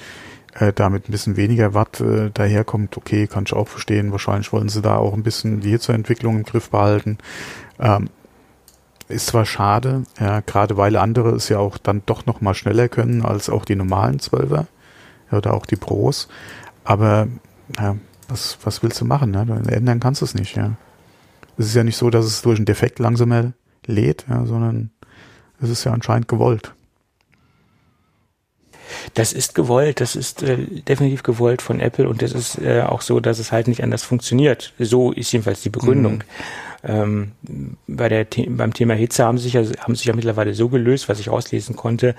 äh, 0.56 0.74
damit 0.74 1.08
ein 1.08 1.12
bisschen 1.12 1.38
weniger 1.38 1.75
Watt 1.75 2.01
äh, 2.01 2.32
daherkommt, 2.34 2.98
okay, 2.98 3.27
kann 3.27 3.44
ich 3.46 3.53
auch 3.53 3.67
verstehen. 3.67 4.12
Wahrscheinlich 4.12 4.51
wollen 4.51 4.70
sie 4.70 4.82
da 4.82 4.98
auch 4.98 5.13
ein 5.13 5.24
bisschen 5.24 5.62
die 5.62 5.70
Hitzeentwicklung 5.70 6.38
im 6.38 6.44
Griff 6.44 6.72
behalten. 6.72 7.20
Ähm, 7.79 8.10
ist 9.08 9.27
zwar 9.27 9.46
schade, 9.46 10.03
ja, 10.20 10.41
gerade 10.41 10.77
weil 10.77 10.96
andere 10.98 11.29
es 11.29 11.48
ja 11.48 11.60
auch 11.60 11.77
dann 11.77 12.01
doch 12.08 12.25
noch 12.25 12.41
mal 12.41 12.56
schneller 12.56 12.89
können 12.89 13.24
als 13.24 13.50
auch 13.50 13.65
die 13.65 13.75
normalen 13.75 14.20
Zwölfer 14.20 14.67
oder 15.31 15.53
auch 15.53 15.65
die 15.65 15.75
Pros. 15.75 16.27
Aber 16.84 17.27
ja, 17.77 17.98
was, 18.27 18.57
was 18.63 18.84
willst 18.84 19.01
du 19.01 19.05
machen? 19.05 19.31
Ne? 19.31 19.63
Ändern 19.69 20.00
kannst 20.00 20.22
du 20.22 20.25
es 20.25 20.34
nicht. 20.34 20.55
Ja. 20.55 20.77
Es 21.57 21.67
ist 21.67 21.75
ja 21.75 21.84
nicht 21.84 21.98
so, 21.98 22.10
dass 22.10 22.25
es 22.25 22.41
durch 22.41 22.57
einen 22.57 22.65
Defekt 22.65 23.00
langsamer 23.00 23.53
lädt, 23.86 24.25
ja, 24.29 24.46
sondern 24.46 24.91
es 25.62 25.69
ist 25.69 25.84
ja 25.84 25.93
anscheinend 25.93 26.27
gewollt. 26.27 26.74
Das 29.15 29.34
ist 29.34 29.55
gewollt, 29.55 30.00
das 30.00 30.15
ist 30.15 30.43
äh, 30.43 30.57
definitiv 30.57 31.24
gewollt 31.24 31.62
von 31.62 31.79
Apple 31.79 32.07
und 32.07 32.22
es 32.24 32.34
ist 32.34 32.60
äh, 32.60 32.81
auch 32.81 33.01
so, 33.01 33.19
dass 33.19 33.39
es 33.39 33.51
halt 33.51 33.67
nicht 33.67 33.84
anders 33.84 34.03
funktioniert. 34.03 34.74
So 34.79 35.12
ist 35.12 35.31
jedenfalls 35.31 35.62
die 35.62 35.69
Begründung. 35.69 36.24
Mhm. 36.84 37.31
Ähm, 37.46 37.75
bei 37.88 38.07
der, 38.07 38.27
beim 38.50 38.74
Thema 38.74 38.93
Hitze 38.93 39.25
haben 39.25 39.38
sich 39.38 39.53
ja, 39.53 39.63
haben 39.79 39.96
sich 39.96 40.05
ja 40.05 40.15
mittlerweile 40.15 40.53
so 40.53 40.69
gelöst, 40.69 41.10
was 41.10 41.19
ich 41.19 41.29
auslesen 41.29 41.75
konnte, 41.75 42.15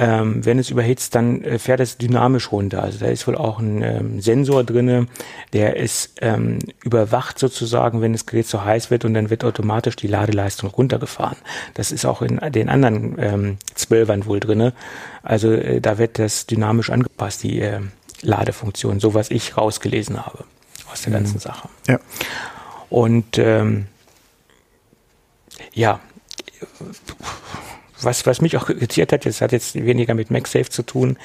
ähm, 0.00 0.44
wenn 0.46 0.60
es 0.60 0.70
überhitzt, 0.70 1.16
dann 1.16 1.42
äh, 1.42 1.58
fährt 1.58 1.80
es 1.80 1.98
dynamisch 1.98 2.52
runter. 2.52 2.84
Also 2.84 3.00
da 3.00 3.06
ist 3.06 3.26
wohl 3.26 3.34
auch 3.34 3.58
ein 3.58 3.82
ähm, 3.82 4.20
Sensor 4.20 4.62
drinne, 4.62 5.08
der 5.52 5.82
es 5.82 6.14
ähm, 6.20 6.60
überwacht 6.84 7.40
sozusagen, 7.40 8.00
wenn 8.00 8.12
das 8.12 8.24
Gerät 8.24 8.46
zu 8.46 8.64
heiß 8.64 8.92
wird 8.92 9.04
und 9.04 9.14
dann 9.14 9.28
wird 9.28 9.42
automatisch 9.42 9.96
die 9.96 10.06
Ladeleistung 10.06 10.70
runtergefahren. 10.70 11.36
Das 11.74 11.90
ist 11.90 12.06
auch 12.06 12.22
in 12.22 12.36
den 12.52 12.68
anderen 12.68 13.16
ähm, 13.18 13.56
Zwölfern 13.74 14.24
wohl 14.26 14.38
drinne. 14.38 14.72
Also 15.24 15.50
äh, 15.50 15.80
da 15.80 15.98
wird 15.98 16.20
das 16.20 16.46
dynamisch 16.46 16.90
angepasst, 16.90 17.42
die 17.42 17.60
äh, 17.60 17.80
Ladefunktion, 18.22 19.00
so 19.00 19.14
was 19.14 19.32
ich 19.32 19.56
rausgelesen 19.56 20.24
habe 20.24 20.44
aus 20.92 21.02
der 21.02 21.12
ganzen 21.12 21.34
mhm. 21.34 21.40
Sache. 21.40 21.68
Ja. 21.88 21.98
Und 22.88 23.36
ähm, 23.38 23.86
ja, 25.74 25.98
was, 28.02 28.26
was 28.26 28.40
mich 28.40 28.56
auch 28.56 28.68
irritiert 28.68 29.12
hat, 29.12 29.26
das 29.26 29.40
hat 29.40 29.52
jetzt 29.52 29.74
weniger 29.74 30.14
mit 30.14 30.30
MagSafe 30.30 30.68
zu 30.70 30.82
tun, 30.82 31.16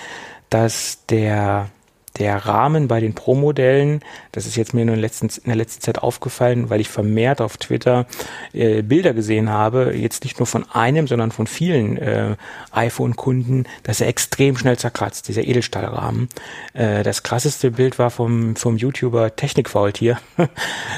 dass 0.49 0.99
der 1.09 1.69
der 2.17 2.45
Rahmen 2.45 2.87
bei 2.87 2.99
den 2.99 3.15
Pro-Modellen, 3.15 4.01
das 4.31 4.45
ist 4.45 4.55
jetzt 4.55 4.73
mir 4.73 4.85
nur 4.85 4.95
in, 4.95 5.01
letzten, 5.01 5.27
in, 5.27 5.47
der 5.47 5.55
letzten 5.55 5.81
Zeit 5.81 5.99
aufgefallen, 5.99 6.69
weil 6.69 6.79
ich 6.79 6.89
vermehrt 6.89 7.41
auf 7.41 7.57
Twitter 7.57 8.05
äh, 8.53 8.83
Bilder 8.83 9.13
gesehen 9.13 9.49
habe, 9.49 9.93
jetzt 9.95 10.23
nicht 10.23 10.39
nur 10.39 10.45
von 10.45 10.69
einem, 10.71 11.07
sondern 11.07 11.31
von 11.31 11.47
vielen 11.47 11.97
äh, 11.97 12.35
iPhone-Kunden, 12.71 13.65
dass 13.81 13.99
er 13.99 14.07
extrem 14.07 14.57
schnell 14.57 14.77
zerkratzt, 14.77 15.27
dieser 15.27 15.43
Edelstahlrahmen. 15.43 16.29
Äh, 16.73 17.03
das 17.03 17.23
krasseste 17.23 17.71
Bild 17.71 17.97
war 17.97 18.11
vom, 18.11 18.55
vom 18.55 18.77
YouTuber 18.77 19.35
Technikfault 19.35 19.97
hier. 19.97 20.19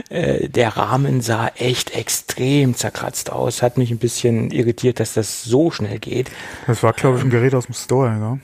äh, 0.10 0.50
der 0.50 0.76
Rahmen 0.76 1.22
sah 1.22 1.48
echt 1.56 1.96
extrem 1.96 2.76
zerkratzt 2.76 3.32
aus, 3.32 3.62
hat 3.62 3.78
mich 3.78 3.92
ein 3.92 4.00
bisschen 4.00 4.52
irritiert, 4.52 5.00
dass 5.00 5.14
das 5.14 5.44
so 5.44 5.72
schnell 5.72 6.00
geht. 6.00 6.30
Das 6.68 6.84
war, 6.84 6.92
glaube 6.92 7.18
ich, 7.18 7.24
ein 7.24 7.30
Gerät 7.30 7.56
aus 7.56 7.68
dem 7.68 7.76
Store, 7.76 8.08
ja. 8.10 8.38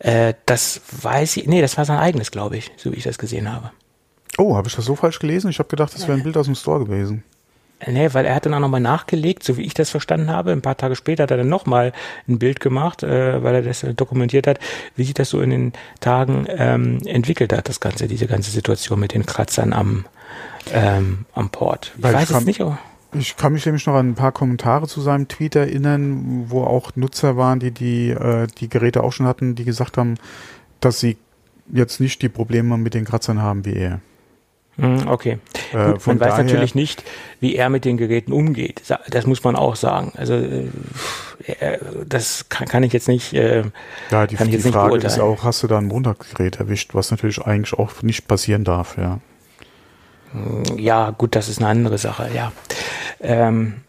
Äh, 0.00 0.34
das 0.46 0.80
weiß 1.02 1.36
ich, 1.36 1.46
nee, 1.46 1.60
das 1.60 1.76
war 1.76 1.84
sein 1.84 1.98
eigenes, 1.98 2.30
glaube 2.30 2.56
ich, 2.56 2.72
so 2.76 2.92
wie 2.92 2.96
ich 2.96 3.04
das 3.04 3.18
gesehen 3.18 3.52
habe. 3.52 3.70
Oh, 4.38 4.56
habe 4.56 4.68
ich 4.68 4.74
das 4.74 4.84
so 4.84 4.96
falsch 4.96 5.18
gelesen? 5.18 5.50
Ich 5.50 5.58
habe 5.58 5.68
gedacht, 5.68 5.94
das 5.94 6.08
wäre 6.08 6.16
ein 6.16 6.22
Bild 6.22 6.36
aus 6.36 6.46
dem 6.46 6.54
Store 6.54 6.84
gewesen. 6.84 7.22
Nee, 7.86 8.12
weil 8.12 8.26
er 8.26 8.34
hat 8.34 8.44
dann 8.44 8.54
auch 8.54 8.60
nochmal 8.60 8.80
nachgelegt, 8.80 9.42
so 9.42 9.56
wie 9.56 9.62
ich 9.62 9.74
das 9.74 9.90
verstanden 9.90 10.30
habe. 10.30 10.52
Ein 10.52 10.60
paar 10.60 10.76
Tage 10.76 10.96
später 10.96 11.22
hat 11.22 11.30
er 11.30 11.38
dann 11.38 11.48
nochmal 11.48 11.92
ein 12.28 12.38
Bild 12.38 12.60
gemacht, 12.60 13.02
äh, 13.02 13.42
weil 13.42 13.54
er 13.54 13.62
das 13.62 13.84
dokumentiert 13.96 14.46
hat, 14.46 14.58
wie 14.96 15.04
sich 15.04 15.14
das 15.14 15.30
so 15.30 15.40
in 15.40 15.50
den 15.50 15.72
Tagen 16.00 16.46
ähm, 16.48 17.00
entwickelt 17.06 17.52
hat, 17.52 17.68
das 17.68 17.80
Ganze, 17.80 18.06
diese 18.06 18.26
ganze 18.26 18.50
Situation 18.50 19.00
mit 19.00 19.14
den 19.14 19.24
Kratzern 19.24 19.72
am, 19.72 20.04
ähm, 20.72 21.24
am 21.34 21.48
Port. 21.50 21.92
Ich 21.96 22.02
weil 22.02 22.14
weiß 22.14 22.30
ich 22.30 22.36
es 22.36 22.44
nicht. 22.44 22.60
Aber 22.60 22.78
ich 23.12 23.36
kann 23.36 23.52
mich 23.52 23.66
nämlich 23.66 23.86
noch 23.86 23.94
an 23.94 24.10
ein 24.10 24.14
paar 24.14 24.32
Kommentare 24.32 24.86
zu 24.86 25.00
seinem 25.00 25.28
Tweet 25.28 25.56
erinnern, 25.56 26.44
wo 26.48 26.62
auch 26.62 26.92
Nutzer 26.96 27.36
waren, 27.36 27.60
die 27.60 27.70
die, 27.70 28.10
äh, 28.10 28.46
die 28.58 28.68
Geräte 28.68 29.02
auch 29.02 29.12
schon 29.12 29.26
hatten, 29.26 29.54
die 29.54 29.64
gesagt 29.64 29.96
haben, 29.96 30.16
dass 30.80 31.00
sie 31.00 31.16
jetzt 31.72 32.00
nicht 32.00 32.22
die 32.22 32.28
Probleme 32.28 32.76
mit 32.78 32.94
den 32.94 33.04
Kratzern 33.04 33.40
haben 33.40 33.64
wie 33.64 33.74
er. 33.74 34.00
Hm, 34.76 35.08
okay. 35.08 35.38
Äh, 35.72 35.92
Gut, 35.92 36.06
man 36.06 36.20
weiß 36.20 36.38
natürlich 36.38 36.74
nicht, 36.74 37.04
wie 37.40 37.54
er 37.56 37.68
mit 37.68 37.84
den 37.84 37.96
Geräten 37.96 38.32
umgeht. 38.32 38.82
Das 39.08 39.26
muss 39.26 39.44
man 39.44 39.56
auch 39.56 39.76
sagen. 39.76 40.12
Also 40.16 40.34
äh, 40.34 40.68
das 42.06 42.48
kann, 42.48 42.66
kann 42.66 42.82
ich 42.82 42.92
jetzt 42.92 43.08
nicht. 43.08 43.34
Äh, 43.34 43.64
ja, 44.10 44.26
die, 44.26 44.36
die 44.36 44.58
Frage 44.58 44.96
ist 44.96 45.18
auch, 45.18 45.44
hast 45.44 45.62
du 45.62 45.66
da 45.66 45.78
ein 45.78 45.86
Montagsgerät 45.86 46.60
erwischt, 46.60 46.94
was 46.94 47.10
natürlich 47.10 47.42
eigentlich 47.42 47.78
auch 47.78 48.02
nicht 48.02 48.26
passieren 48.26 48.64
darf, 48.64 48.96
ja. 48.96 49.18
Ja, 50.76 51.10
gut, 51.10 51.34
das 51.34 51.48
ist 51.48 51.58
eine 51.58 51.68
andere 51.68 51.98
Sache, 51.98 52.30
ja. 52.34 52.52
Ähm, 53.20 53.82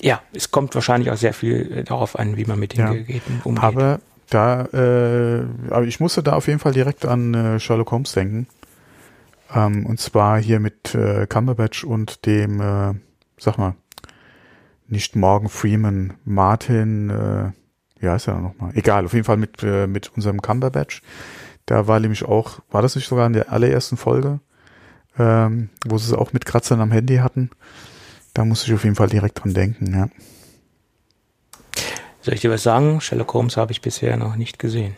ja, 0.00 0.22
es 0.32 0.50
kommt 0.50 0.74
wahrscheinlich 0.74 1.10
auch 1.10 1.16
sehr 1.16 1.32
viel 1.32 1.84
darauf 1.84 2.18
an, 2.18 2.36
wie 2.36 2.44
man 2.44 2.58
mit 2.58 2.74
den 2.74 2.80
ja, 2.80 2.92
Geräten 2.92 3.40
umgeht. 3.44 3.64
Aber 3.64 4.00
da, 4.30 4.64
äh, 4.66 5.44
aber 5.70 5.86
ich 5.86 6.00
musste 6.00 6.22
da 6.22 6.34
auf 6.34 6.46
jeden 6.46 6.58
Fall 6.58 6.72
direkt 6.72 7.06
an 7.06 7.34
äh, 7.34 7.60
Sherlock 7.60 7.90
Holmes 7.90 8.12
denken. 8.12 8.46
Ähm, 9.54 9.86
und 9.86 9.98
zwar 9.98 10.40
hier 10.40 10.60
mit 10.60 10.94
äh, 10.94 11.26
Cumberbatch 11.26 11.84
und 11.84 12.26
dem, 12.26 12.60
äh, 12.60 12.94
sag 13.38 13.58
mal, 13.58 13.74
nicht 14.86 15.16
Morgan 15.16 15.48
Freeman, 15.48 16.14
Martin, 16.24 17.10
äh, 17.10 17.52
wie 18.00 18.08
heißt 18.08 18.28
er 18.28 18.38
nochmal? 18.38 18.72
Egal, 18.74 19.04
auf 19.04 19.12
jeden 19.12 19.24
Fall 19.24 19.36
mit, 19.36 19.62
äh, 19.62 19.86
mit 19.86 20.12
unserem 20.14 20.40
Cumberbatch. 20.40 21.02
Da 21.66 21.86
war 21.86 21.98
nämlich 22.00 22.24
auch, 22.24 22.60
war 22.70 22.82
das 22.82 22.96
nicht 22.96 23.08
sogar 23.08 23.26
in 23.26 23.32
der 23.32 23.52
allerersten 23.52 23.96
Folge? 23.96 24.40
Ähm, 25.18 25.70
wo 25.86 25.98
sie 25.98 26.12
es 26.12 26.18
auch 26.18 26.32
mit 26.32 26.44
Kratzern 26.46 26.80
am 26.80 26.92
Handy 26.92 27.16
hatten. 27.16 27.50
Da 28.34 28.44
muss 28.44 28.64
ich 28.64 28.72
auf 28.72 28.84
jeden 28.84 28.96
Fall 28.96 29.08
direkt 29.08 29.42
dran 29.42 29.54
denken, 29.54 29.94
ja. 29.94 30.08
Soll 32.20 32.34
ich 32.34 32.40
dir 32.40 32.50
was 32.50 32.62
sagen? 32.62 33.00
Sherlock 33.00 33.32
Holmes 33.32 33.56
habe 33.56 33.72
ich 33.72 33.80
bisher 33.80 34.16
noch 34.16 34.36
nicht 34.36 34.58
gesehen. 34.58 34.96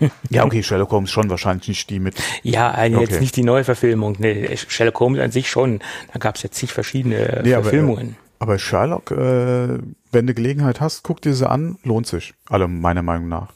ja, 0.30 0.44
okay, 0.44 0.62
Sherlock 0.62 0.90
Holmes 0.90 1.10
schon 1.10 1.30
wahrscheinlich 1.30 1.68
nicht 1.68 1.90
die 1.90 2.00
mit. 2.00 2.16
Ja, 2.42 2.72
okay. 2.72 2.98
jetzt 3.00 3.20
nicht 3.20 3.36
die 3.36 3.44
Neuverfilmung. 3.44 4.16
Nee, 4.18 4.56
Sherlock 4.56 4.98
Holmes 4.98 5.20
an 5.20 5.30
sich 5.30 5.50
schon. 5.50 5.80
Da 6.12 6.18
gab 6.18 6.36
es 6.36 6.42
jetzt 6.42 6.56
zig 6.56 6.72
verschiedene 6.72 7.42
nee, 7.44 7.52
Verfilmungen. 7.52 8.16
Aber, 8.38 8.52
aber 8.52 8.58
Sherlock, 8.58 9.10
äh, 9.10 9.78
wenn 10.10 10.26
du 10.26 10.34
Gelegenheit 10.34 10.80
hast, 10.80 11.04
guck 11.04 11.20
dir 11.20 11.34
sie 11.34 11.48
an, 11.48 11.78
lohnt 11.84 12.06
sich. 12.06 12.34
Alle 12.48 12.66
meiner 12.66 13.02
Meinung 13.02 13.28
nach. 13.28 13.52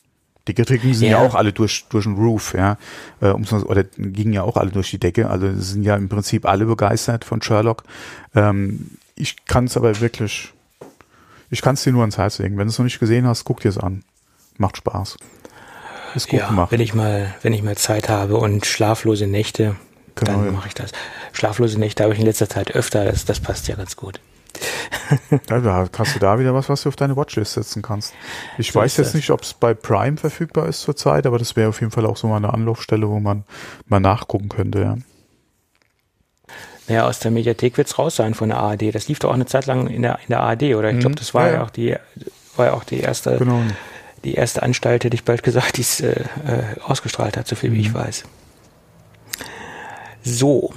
Die 0.49 0.55
Kritiken 0.55 0.93
sind 0.93 1.09
ja. 1.09 1.21
ja, 1.21 1.27
auch 1.27 1.35
alle 1.35 1.53
durch, 1.53 1.87
durch 1.89 2.05
den 2.05 2.15
Roof, 2.15 2.55
ja. 2.55 2.77
Äh, 3.21 3.31
oder 3.31 3.85
gingen 3.85 4.33
ja 4.33 4.43
auch 4.43 4.57
alle 4.57 4.71
durch 4.71 4.91
die 4.91 4.99
Decke. 4.99 5.31
Also 5.31 5.53
sind 5.55 5.85
ja 5.85 5.97
im 5.97 6.09
Prinzip 6.09 6.47
alle 6.47 6.65
begeistert 6.65 7.25
von 7.25 7.41
Sherlock. 7.41 7.85
Ähm, 8.35 8.91
ich 9.15 9.45
kann 9.45 9.67
es 9.67 9.77
aber 9.77 10.01
wirklich, 10.01 10.53
ich 11.51 11.63
kann 11.63 11.75
es 11.75 11.85
dir 11.85 11.93
nur 11.93 12.01
ans 12.01 12.19
Herz 12.19 12.39
legen. 12.39 12.59
Wenn 12.59 12.67
du 12.67 12.71
es 12.71 12.79
noch 12.79 12.85
nicht 12.85 12.99
gesehen 12.99 13.27
hast, 13.27 13.45
guck 13.45 13.61
dir 13.61 13.69
es 13.69 13.79
an. 13.79 14.03
Macht 14.59 14.79
Spaß. 14.79 15.17
Ist 16.15 16.29
gut 16.29 16.41
ja, 16.41 16.49
gemacht. 16.49 16.73
Wenn 16.73 16.81
ich 16.81 16.93
mal, 16.93 17.35
wenn 17.43 17.53
ich 17.53 17.63
mal 17.63 17.77
Zeit 17.77 18.09
habe 18.09 18.37
und 18.37 18.67
schlaflose 18.67 19.27
Nächte, 19.27 19.77
genau, 20.17 20.33
dann 20.33 20.47
ja. 20.47 20.53
mache 20.53 20.69
ich 20.69 20.75
das. 20.75 20.93
Schlaflose 21.33 21.79
Nächte 21.79 22.03
habe 22.03 22.13
ich 22.15 22.19
in 22.19 22.27
letzter 22.27 22.49
Zeit 22.49 22.75
öfter, 22.75 23.05
das, 23.05 23.25
das 23.25 23.41
passt 23.41 23.69
ja 23.69 23.77
ganz 23.77 23.97
gut. 23.97 24.21
Da 25.47 25.89
hast 25.97 26.15
du 26.15 26.19
da 26.19 26.39
wieder 26.39 26.55
was, 26.55 26.69
was 26.69 26.83
du 26.83 26.89
auf 26.89 26.97
deine 26.97 27.17
Watchlist 27.17 27.55
setzen 27.55 27.83
kannst. 27.83 28.15
Ich 28.59 28.73
so 28.73 28.81
weiß 28.81 28.97
jetzt 28.97 29.09
das. 29.09 29.15
nicht, 29.15 29.31
ob 29.31 29.43
es 29.43 29.55
bei 29.55 29.75
Prime 29.75 30.17
verfügbar 30.17 30.67
ist 30.69 30.81
zurzeit, 30.81 31.27
aber 31.27 31.39
das 31.39 31.57
wäre 31.57 31.69
auf 31.69 31.81
jeden 31.81 31.93
Fall 31.93 32.07
auch 32.07 32.17
so 32.17 32.29
mal 32.29 32.37
eine 32.37 32.53
Anlaufstelle, 32.53 33.09
wo 33.09 33.21
man 33.21 33.45
mal 33.87 34.01
nachgucken 34.01 34.49
könnte, 34.49 34.81
ja. 34.81 34.97
Naja, 36.89 37.07
aus 37.07 37.21
der 37.21 37.31
Mediathek 37.31 37.79
wird 37.79 37.89
es 37.89 37.99
raus 37.99 38.17
sein 38.17 38.35
von 38.35 38.49
der 38.49 38.59
ARD. 38.59 38.95
Das 38.95 39.07
lief 39.09 39.21
doch 39.21 39.31
auch 39.31 39.35
eine 39.35 39.47
Zeit 39.47 39.67
lang 39.67 39.87
in 39.87 40.03
der, 40.03 40.19
in 40.21 40.29
der 40.29 40.41
ARD, 40.41 40.75
oder? 40.75 40.91
Ich 40.91 40.99
glaube, 40.99 41.15
mhm. 41.15 41.17
das 41.17 41.33
war 41.33 41.47
ja, 41.47 41.55
ja, 41.55 41.63
auch 41.63 41.71
die, 41.71 41.97
war 42.57 42.67
ja 42.67 42.73
auch 42.73 42.85
die 42.85 43.01
erste, 43.01 43.39
genau. 43.39 43.63
die 44.25 44.35
erste 44.35 44.63
Anstalt, 44.63 45.05
hätte 45.05 45.15
ich 45.15 45.25
bald 45.25 45.43
gesagt, 45.43 45.77
die 45.77 45.83
es 45.83 46.01
äh, 46.01 46.11
äh, 46.11 46.81
ausgestrahlt 46.85 47.37
hat, 47.37 47.47
so 47.47 47.55
viel 47.55 47.71
mhm. 47.71 47.75
wie 47.75 47.81
ich 47.81 47.91
mhm. 47.91 47.95
weiß. 47.95 48.25
So. 50.25 50.73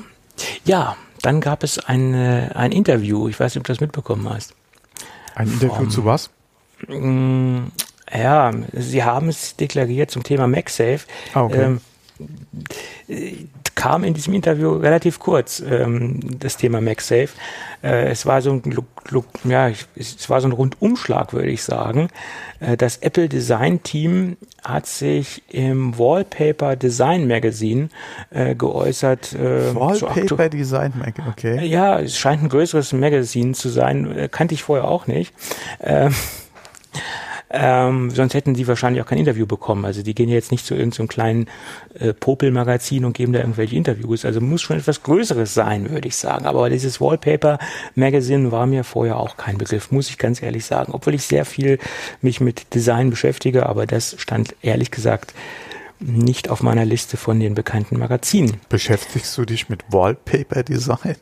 Ja, 0.64 0.96
dann 1.26 1.42
gab 1.42 1.64
es 1.64 1.80
ein, 1.80 2.14
ein 2.14 2.72
Interview, 2.72 3.28
ich 3.28 3.40
weiß 3.40 3.56
nicht, 3.56 3.62
ob 3.62 3.66
du 3.66 3.74
das 3.74 3.82
mitbekommen 3.82 4.30
hast. 4.30 4.54
Ein 5.34 5.48
Interview 5.48 5.76
Vom, 5.76 5.90
zu 5.90 6.06
was? 6.06 6.30
Mm, 6.88 7.64
ja, 8.14 8.52
sie 8.74 9.04
haben 9.04 9.30
es 9.30 9.56
deklariert 9.56 10.12
zum 10.12 10.22
Thema 10.22 10.48
MagSafe. 10.48 11.00
Ah, 11.34 11.44
okay. 11.44 11.78
Ähm, 13.08 13.50
kam 13.76 14.04
in 14.04 14.14
diesem 14.14 14.34
Interview 14.34 14.72
relativ 14.72 15.20
kurz 15.20 15.60
ähm, 15.60 16.20
das 16.40 16.58
Thema 16.58 16.82
MagSafe. 16.82 17.30
Äh, 17.84 18.10
es 18.10 18.26
war 18.26 18.42
so 18.42 18.52
ein 18.52 18.64
ja, 19.44 19.70
es 19.96 20.30
war 20.30 20.42
so 20.42 20.48
ein 20.48 20.52
Rundumschlag, 20.54 21.34
würde 21.34 21.50
ich 21.50 21.64
sagen. 21.64 22.10
Äh, 22.60 22.78
das 22.78 22.98
Apple 22.98 23.30
Design 23.30 23.84
Team 23.84 24.38
hat 24.64 24.88
sich 24.88 25.44
im 25.50 25.98
Wallpaper 25.98 26.76
Design 26.76 27.28
Magazine 27.28 27.90
äh, 28.32 28.56
geäußert. 28.56 29.34
Äh, 29.34 29.76
Wallpaper 29.76 30.50
Design 30.50 30.94
Magazine, 30.98 31.30
okay. 31.30 31.66
Ja, 31.66 32.00
es 32.00 32.18
scheint 32.18 32.44
ein 32.44 32.50
größeres 32.50 32.94
Magazine 32.94 33.54
zu 33.54 33.70
sein. 33.70 34.18
Äh, 34.18 34.30
kannte 34.30 34.56
ich 34.56 34.64
vorher 34.64 34.88
auch 34.88 35.06
nicht. 35.06 35.34
Ähm, 35.82 36.16
ähm, 37.50 38.10
sonst 38.10 38.34
hätten 38.34 38.56
sie 38.56 38.68
wahrscheinlich 38.68 39.02
auch 39.02 39.08
kein 39.08 39.20
Interview 39.20 39.46
bekommen. 39.46 39.86
Also 39.86 40.02
die 40.02 40.16
gehen 40.16 40.30
jetzt 40.30 40.52
nicht 40.52 40.66
zu 40.66 40.74
irgendeinem 40.74 41.06
so 41.06 41.08
kleinen 41.08 41.48
äh, 42.00 42.14
Popel-Magazin 42.14 43.06
und 43.06 43.14
geben 43.14 43.34
da 43.34 43.40
irgendwelche 43.40 43.76
Interviews. 43.76 44.26
Also 44.26 44.42
muss 44.42 44.62
schon 44.62 44.78
etwas 44.78 45.04
Größeres 45.04 45.54
sein, 45.54 45.90
würde 45.90 46.08
ich 46.08 46.16
sagen. 46.16 46.46
Aber 46.46 46.70
dieses 46.70 47.00
Wallpaper-Magazin 47.00 48.52
war 48.52 48.66
mir 48.66 48.84
vorher 48.84 49.18
auch 49.18 49.38
kein 49.38 49.58
Begriff, 49.58 49.92
muss 49.92 50.10
ich 50.10 50.18
ganz 50.18 50.42
ehrlich 50.42 50.66
sagen. 50.66 50.92
Obwohl 50.94 51.14
ich 51.14 51.24
sehr 51.24 51.46
viel 51.46 51.78
mich 52.22 52.42
mit 52.42 52.74
Design 52.74 53.10
beschäftige, 53.10 53.68
aber 53.68 53.86
das 53.86 54.16
stand 54.18 54.56
ehrlich 54.62 54.92
gesagt 54.92 55.34
nicht 56.00 56.50
auf 56.50 56.62
meiner 56.62 56.86
Liste 56.86 57.16
von 57.16 57.40
den 57.40 57.56
bekannten 57.56 57.98
Magazinen. 57.98 58.60
Beschäftigst 58.70 59.38
du 59.38 59.46
dich 59.46 59.70
mit 59.70 59.84
Wallpaper-Design? 59.90 61.16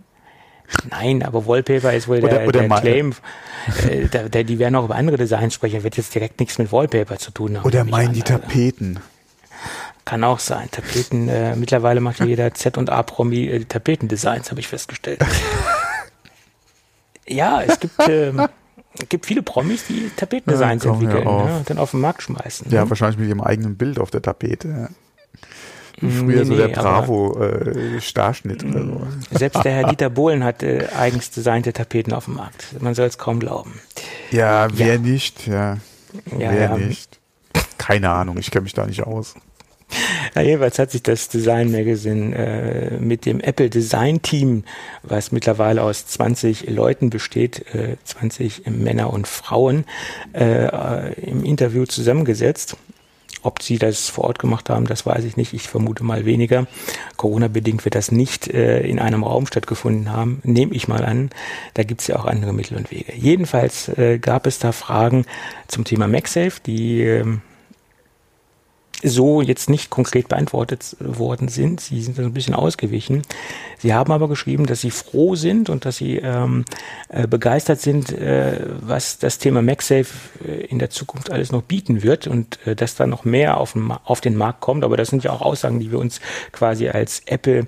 Nein, 0.89 1.23
aber 1.23 1.45
Wallpaper 1.45 1.93
ist 1.93 2.07
wohl 2.07 2.21
der, 2.21 2.47
oder 2.47 2.67
der 2.67 2.79
Claim. 2.79 3.13
Äh, 3.87 4.07
der, 4.07 4.29
der, 4.29 4.43
die 4.43 4.59
werden 4.59 4.75
auch 4.75 4.85
über 4.85 4.95
andere 4.95 5.17
Designs 5.17 5.53
sprechen, 5.53 5.83
wird 5.83 5.97
jetzt 5.97 6.13
direkt 6.13 6.39
nichts 6.39 6.57
mit 6.57 6.71
Wallpaper 6.71 7.17
zu 7.17 7.31
tun 7.31 7.57
haben. 7.57 7.65
Oder 7.65 7.83
meinen 7.85 8.13
die 8.13 8.21
Tapeten? 8.21 8.99
Kann 10.05 10.23
auch 10.23 10.39
sein. 10.39 10.69
Tapeten, 10.69 11.29
äh, 11.29 11.55
mittlerweile 11.55 12.01
macht 12.01 12.19
jeder 12.19 12.53
Z 12.53 12.77
und 12.77 12.89
A-Promi 12.89 13.47
äh, 13.47 13.65
Tapetendesigns, 13.65 14.51
habe 14.51 14.59
ich 14.59 14.67
festgestellt. 14.67 15.23
ja, 17.27 17.61
es 17.61 17.79
gibt, 17.79 17.97
äh, 18.09 18.33
gibt 19.07 19.25
viele 19.25 19.43
Promis, 19.43 19.85
die 19.87 20.11
Tapetendesigns 20.15 20.83
ja, 20.83 20.91
entwickeln 20.91 21.23
ja, 21.23 21.57
und 21.57 21.69
dann 21.69 21.77
auf 21.77 21.91
den 21.91 22.01
Markt 22.01 22.21
schmeißen. 22.21 22.69
Ja, 22.69 22.83
ne? 22.83 22.89
wahrscheinlich 22.89 23.17
mit 23.17 23.29
ihrem 23.29 23.41
eigenen 23.41 23.77
Bild 23.77 23.97
auf 23.97 24.11
der 24.11 24.21
Tapete. 24.21 24.67
Ja. 24.67 24.89
Früher 25.99 26.39
nee, 26.39 26.43
so 26.43 26.55
der 26.55 26.69
Bravo-Starschnitt 26.69 28.63
äh, 28.63 28.67
oder 28.67 28.85
so. 28.85 29.07
Selbst 29.37 29.63
der 29.63 29.71
Herr 29.73 29.87
Dieter 29.89 30.09
Bohlen 30.09 30.43
hat 30.43 30.63
äh, 30.63 30.87
eigens 30.97 31.31
designte 31.31 31.73
Tapeten 31.73 32.13
auf 32.13 32.25
dem 32.25 32.35
Markt. 32.35 32.81
Man 32.81 32.95
soll 32.95 33.07
es 33.07 33.17
kaum 33.17 33.39
glauben. 33.39 33.79
Ja, 34.31 34.67
wer 34.73 34.95
ja. 34.95 34.99
nicht, 34.99 35.47
ja. 35.47 35.77
ja 36.37 36.51
wer 36.51 36.53
ja. 36.53 36.77
nicht. 36.77 37.19
Keine 37.77 38.09
Ahnung, 38.09 38.37
ich 38.37 38.51
kenne 38.51 38.63
mich 38.63 38.73
da 38.73 38.85
nicht 38.85 39.03
aus. 39.03 39.35
Ja, 40.35 40.41
jedenfalls 40.41 40.79
hat 40.79 40.91
sich 40.91 41.03
das 41.03 41.29
Design 41.29 41.71
Magazine 41.71 42.35
äh, 42.35 42.97
mit 42.97 43.25
dem 43.25 43.39
Apple 43.39 43.69
Design 43.69 44.21
Team, 44.21 44.63
was 45.03 45.31
mittlerweile 45.31 45.83
aus 45.83 46.07
20 46.07 46.69
Leuten 46.69 47.09
besteht, 47.09 47.73
äh, 47.75 47.97
20 48.03 48.63
Männer 48.67 49.13
und 49.13 49.27
Frauen, 49.27 49.85
äh, 50.33 51.13
im 51.21 51.43
Interview 51.43 51.85
zusammengesetzt. 51.85 52.77
Ob 53.43 53.61
sie 53.61 53.77
das 53.77 54.09
vor 54.09 54.23
Ort 54.23 54.39
gemacht 54.39 54.69
haben, 54.69 54.87
das 54.87 55.05
weiß 55.05 55.23
ich 55.25 55.37
nicht. 55.37 55.53
Ich 55.53 55.67
vermute 55.67 56.03
mal 56.03 56.25
weniger. 56.25 56.65
Corona-bedingt 57.17 57.83
wird 57.85 57.95
das 57.95 58.11
nicht 58.11 58.47
äh, 58.47 58.81
in 58.81 58.99
einem 58.99 59.23
Raum 59.23 59.45
stattgefunden 59.45 60.11
haben, 60.11 60.41
nehme 60.43 60.73
ich 60.73 60.87
mal 60.87 61.03
an. 61.03 61.29
Da 61.73 61.83
gibt 61.83 62.01
es 62.01 62.07
ja 62.07 62.15
auch 62.15 62.25
andere 62.25 62.53
Mittel 62.53 62.77
und 62.77 62.89
Wege. 62.89 63.13
Jedenfalls 63.15 63.89
äh, 63.89 64.17
gab 64.17 64.47
es 64.47 64.59
da 64.59 64.71
Fragen 64.71 65.25
zum 65.67 65.83
Thema 65.83 66.07
MagSafe, 66.07 66.61
die 66.65 67.01
äh, 67.01 67.25
so 69.03 69.41
jetzt 69.41 69.69
nicht 69.69 69.89
konkret 69.89 70.29
beantwortet 70.29 70.95
worden 70.99 71.47
sind. 71.49 71.81
Sie 71.81 72.01
sind 72.01 72.19
ein 72.19 72.33
bisschen 72.33 72.53
ausgewichen. 72.53 73.21
Sie 73.77 73.93
haben 73.93 74.11
aber 74.11 74.29
geschrieben, 74.29 74.65
dass 74.65 74.81
sie 74.81 74.91
froh 74.91 75.35
sind 75.35 75.69
und 75.69 75.85
dass 75.85 75.97
sie 75.97 76.17
ähm, 76.17 76.65
äh, 77.09 77.27
begeistert 77.27 77.81
sind, 77.81 78.11
äh, 78.11 78.59
was 78.81 79.19
das 79.19 79.37
Thema 79.37 79.61
MagSafe 79.61 80.07
äh, 80.47 80.65
in 80.65 80.79
der 80.79 80.89
Zukunft 80.89 81.31
alles 81.31 81.51
noch 81.51 81.63
bieten 81.63 82.03
wird 82.03 82.27
und 82.27 82.65
äh, 82.65 82.75
dass 82.75 82.95
da 82.95 83.05
noch 83.05 83.25
mehr 83.25 83.57
auf 83.57 83.73
den, 83.73 83.91
auf 83.91 84.21
den 84.21 84.35
Markt 84.35 84.61
kommt. 84.61 84.83
Aber 84.83 84.97
das 84.97 85.09
sind 85.09 85.23
ja 85.23 85.31
auch 85.31 85.41
Aussagen, 85.41 85.79
die 85.79 85.91
wir 85.91 85.99
uns 85.99 86.21
quasi 86.51 86.87
als 86.87 87.21
Apple 87.25 87.67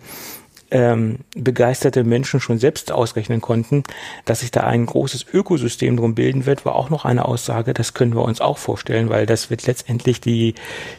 ähm, 0.72 1.20
begeisterte 1.36 2.04
Menschen 2.04 2.40
schon 2.40 2.58
selbst 2.58 2.92
ausrechnen 2.92 3.42
konnten, 3.42 3.84
dass 4.26 4.40
sich 4.40 4.52
da 4.52 4.62
ein 4.62 4.86
großes 4.86 5.26
Ökosystem 5.32 5.98
drum 5.98 6.16
bilden 6.16 6.46
wird, 6.46 6.66
war 6.66 6.76
auch 6.76 6.90
noch 6.90 7.06
eine 7.06 7.26
Aussage, 7.26 7.74
das 7.74 7.94
können 7.94 8.16
wir 8.16 8.24
uns 8.24 8.42
auch 8.42 8.58
vorstellen, 8.58 9.10
weil 9.10 9.26
das 9.26 9.50
wird 9.50 9.68
letztendlich 9.68 10.22
die, 10.22 10.56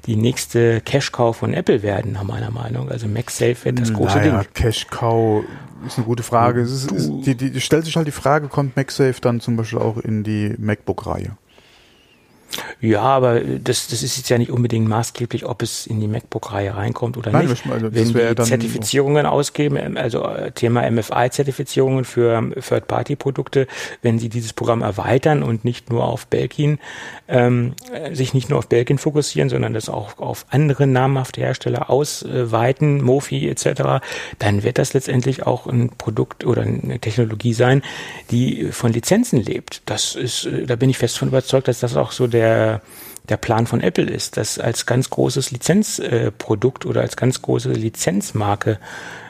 die 0.06 0.16
nächste 0.16 0.80
Cash-Cow 0.80 1.36
von 1.36 1.52
Apple 1.54 1.82
werden, 1.82 2.12
nach 2.12 2.24
meiner 2.24 2.50
Meinung. 2.50 2.90
Also 2.90 3.08
MagSafe 3.08 3.64
wird 3.64 3.80
das 3.80 3.92
große 3.92 4.18
naja, 4.18 4.42
Ding. 4.42 4.48
Cash-Cow 4.54 5.44
ist 5.86 5.98
eine 5.98 6.06
gute 6.06 6.22
Frage. 6.22 6.60
Es 6.60 6.70
ist, 6.72 6.92
ist, 6.92 7.10
die, 7.26 7.34
die, 7.34 7.60
stellt 7.60 7.84
sich 7.84 7.96
halt 7.96 8.06
die 8.06 8.12
Frage, 8.12 8.48
kommt 8.48 8.76
MagSafe 8.76 9.20
dann 9.20 9.40
zum 9.40 9.56
Beispiel 9.56 9.78
auch 9.78 9.98
in 9.98 10.22
die 10.22 10.54
MacBook-Reihe? 10.58 11.36
Ja, 12.80 13.02
aber 13.02 13.40
das, 13.40 13.88
das 13.88 14.02
ist 14.02 14.16
jetzt 14.16 14.28
ja 14.28 14.38
nicht 14.38 14.50
unbedingt 14.50 14.88
maßgeblich, 14.88 15.46
ob 15.46 15.62
es 15.62 15.86
in 15.86 16.00
die 16.00 16.08
MacBook-Reihe 16.08 16.76
reinkommt 16.76 17.16
oder 17.16 17.32
Nein, 17.32 17.48
nicht. 17.48 17.66
Also 17.70 17.92
Wenn 17.92 18.12
die 18.12 18.42
Zertifizierungen 18.42 19.26
ausgeben, 19.26 19.76
ähm, 19.76 19.96
also 19.96 20.24
äh, 20.24 20.52
Thema 20.52 20.88
MFI-Zertifizierungen 20.90 22.04
für 22.04 22.34
ähm, 22.34 22.54
Third-Party-Produkte, 22.54 23.66
wenn 24.02 24.18
sie 24.18 24.28
dieses 24.28 24.52
Programm 24.52 24.82
erweitern 24.82 25.42
und 25.42 25.64
nicht 25.64 25.90
nur 25.90 26.04
auf 26.04 26.26
Belkin, 26.26 26.78
ähm, 27.28 27.74
äh, 27.92 28.14
sich 28.14 28.34
nicht 28.34 28.50
nur 28.50 28.58
auf 28.58 28.68
Belkin 28.68 28.98
fokussieren, 28.98 29.48
sondern 29.48 29.72
das 29.72 29.88
auch 29.88 30.18
auf 30.18 30.46
andere 30.50 30.86
namhafte 30.86 31.40
Hersteller 31.40 31.90
ausweiten, 31.90 33.02
Mofi 33.02 33.48
etc., 33.48 34.04
dann 34.38 34.62
wird 34.62 34.78
das 34.78 34.92
letztendlich 34.92 35.46
auch 35.46 35.66
ein 35.66 35.90
Produkt 35.96 36.44
oder 36.44 36.62
eine 36.62 36.98
Technologie 36.98 37.54
sein, 37.54 37.82
die 38.30 38.68
von 38.70 38.92
Lizenzen 38.92 39.42
lebt. 39.42 39.82
Das 39.86 40.14
ist, 40.14 40.44
äh, 40.44 40.66
da 40.66 40.76
bin 40.76 40.90
ich 40.90 40.98
fest 40.98 41.18
von 41.18 41.28
überzeugt, 41.28 41.68
dass 41.68 41.80
das 41.80 41.96
auch 41.96 42.12
so 42.12 42.26
der 42.26 42.35
der, 42.36 42.82
der 43.28 43.38
Plan 43.38 43.66
von 43.66 43.80
Apple 43.80 44.04
ist, 44.04 44.36
das 44.36 44.58
als 44.58 44.86
ganz 44.86 45.08
großes 45.10 45.50
Lizenzprodukt 45.50 46.84
äh, 46.84 46.88
oder 46.88 47.00
als 47.00 47.16
ganz 47.16 47.40
große 47.40 47.72
Lizenzmarke 47.72 48.78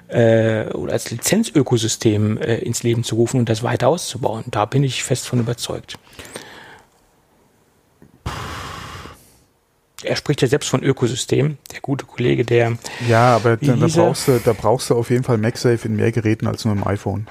äh, 0.09 0.67
oder 0.73 0.93
als 0.93 1.11
Lizenzökosystem 1.11 2.39
äh, 2.39 2.57
ins 2.57 2.83
Leben 2.83 3.05
zu 3.05 3.15
rufen 3.15 3.41
und 3.41 3.49
das 3.49 3.63
weiter 3.63 3.89
auszubauen. 3.89 4.45
Da 4.51 4.65
bin 4.65 4.83
ich 4.83 5.05
fest 5.05 5.27
von 5.29 5.39
überzeugt. 5.39 5.99
Er 10.03 10.17
spricht 10.17 10.43
ja 10.43 10.49
selbst 10.49 10.69
von 10.69 10.83
Ökosystem, 10.83 11.57
der 11.73 11.81
gute 11.81 12.05
Kollege, 12.05 12.45
der. 12.45 12.77
Ja, 13.09 13.35
aber 13.35 13.57
da, 13.57 13.77
da, 13.77 13.87
brauchst 13.87 14.29
du, 14.29 14.41
da 14.45 14.53
brauchst 14.53 14.91
du 14.91 14.95
auf 14.95 15.11
jeden 15.11 15.25
Fall 15.25 15.39
MagSafe 15.39 15.89
in 15.89 15.97
mehr 15.97 16.13
Geräten 16.13 16.47
als 16.47 16.65
nur 16.65 16.75
im 16.75 16.87
iPhone. 16.87 17.27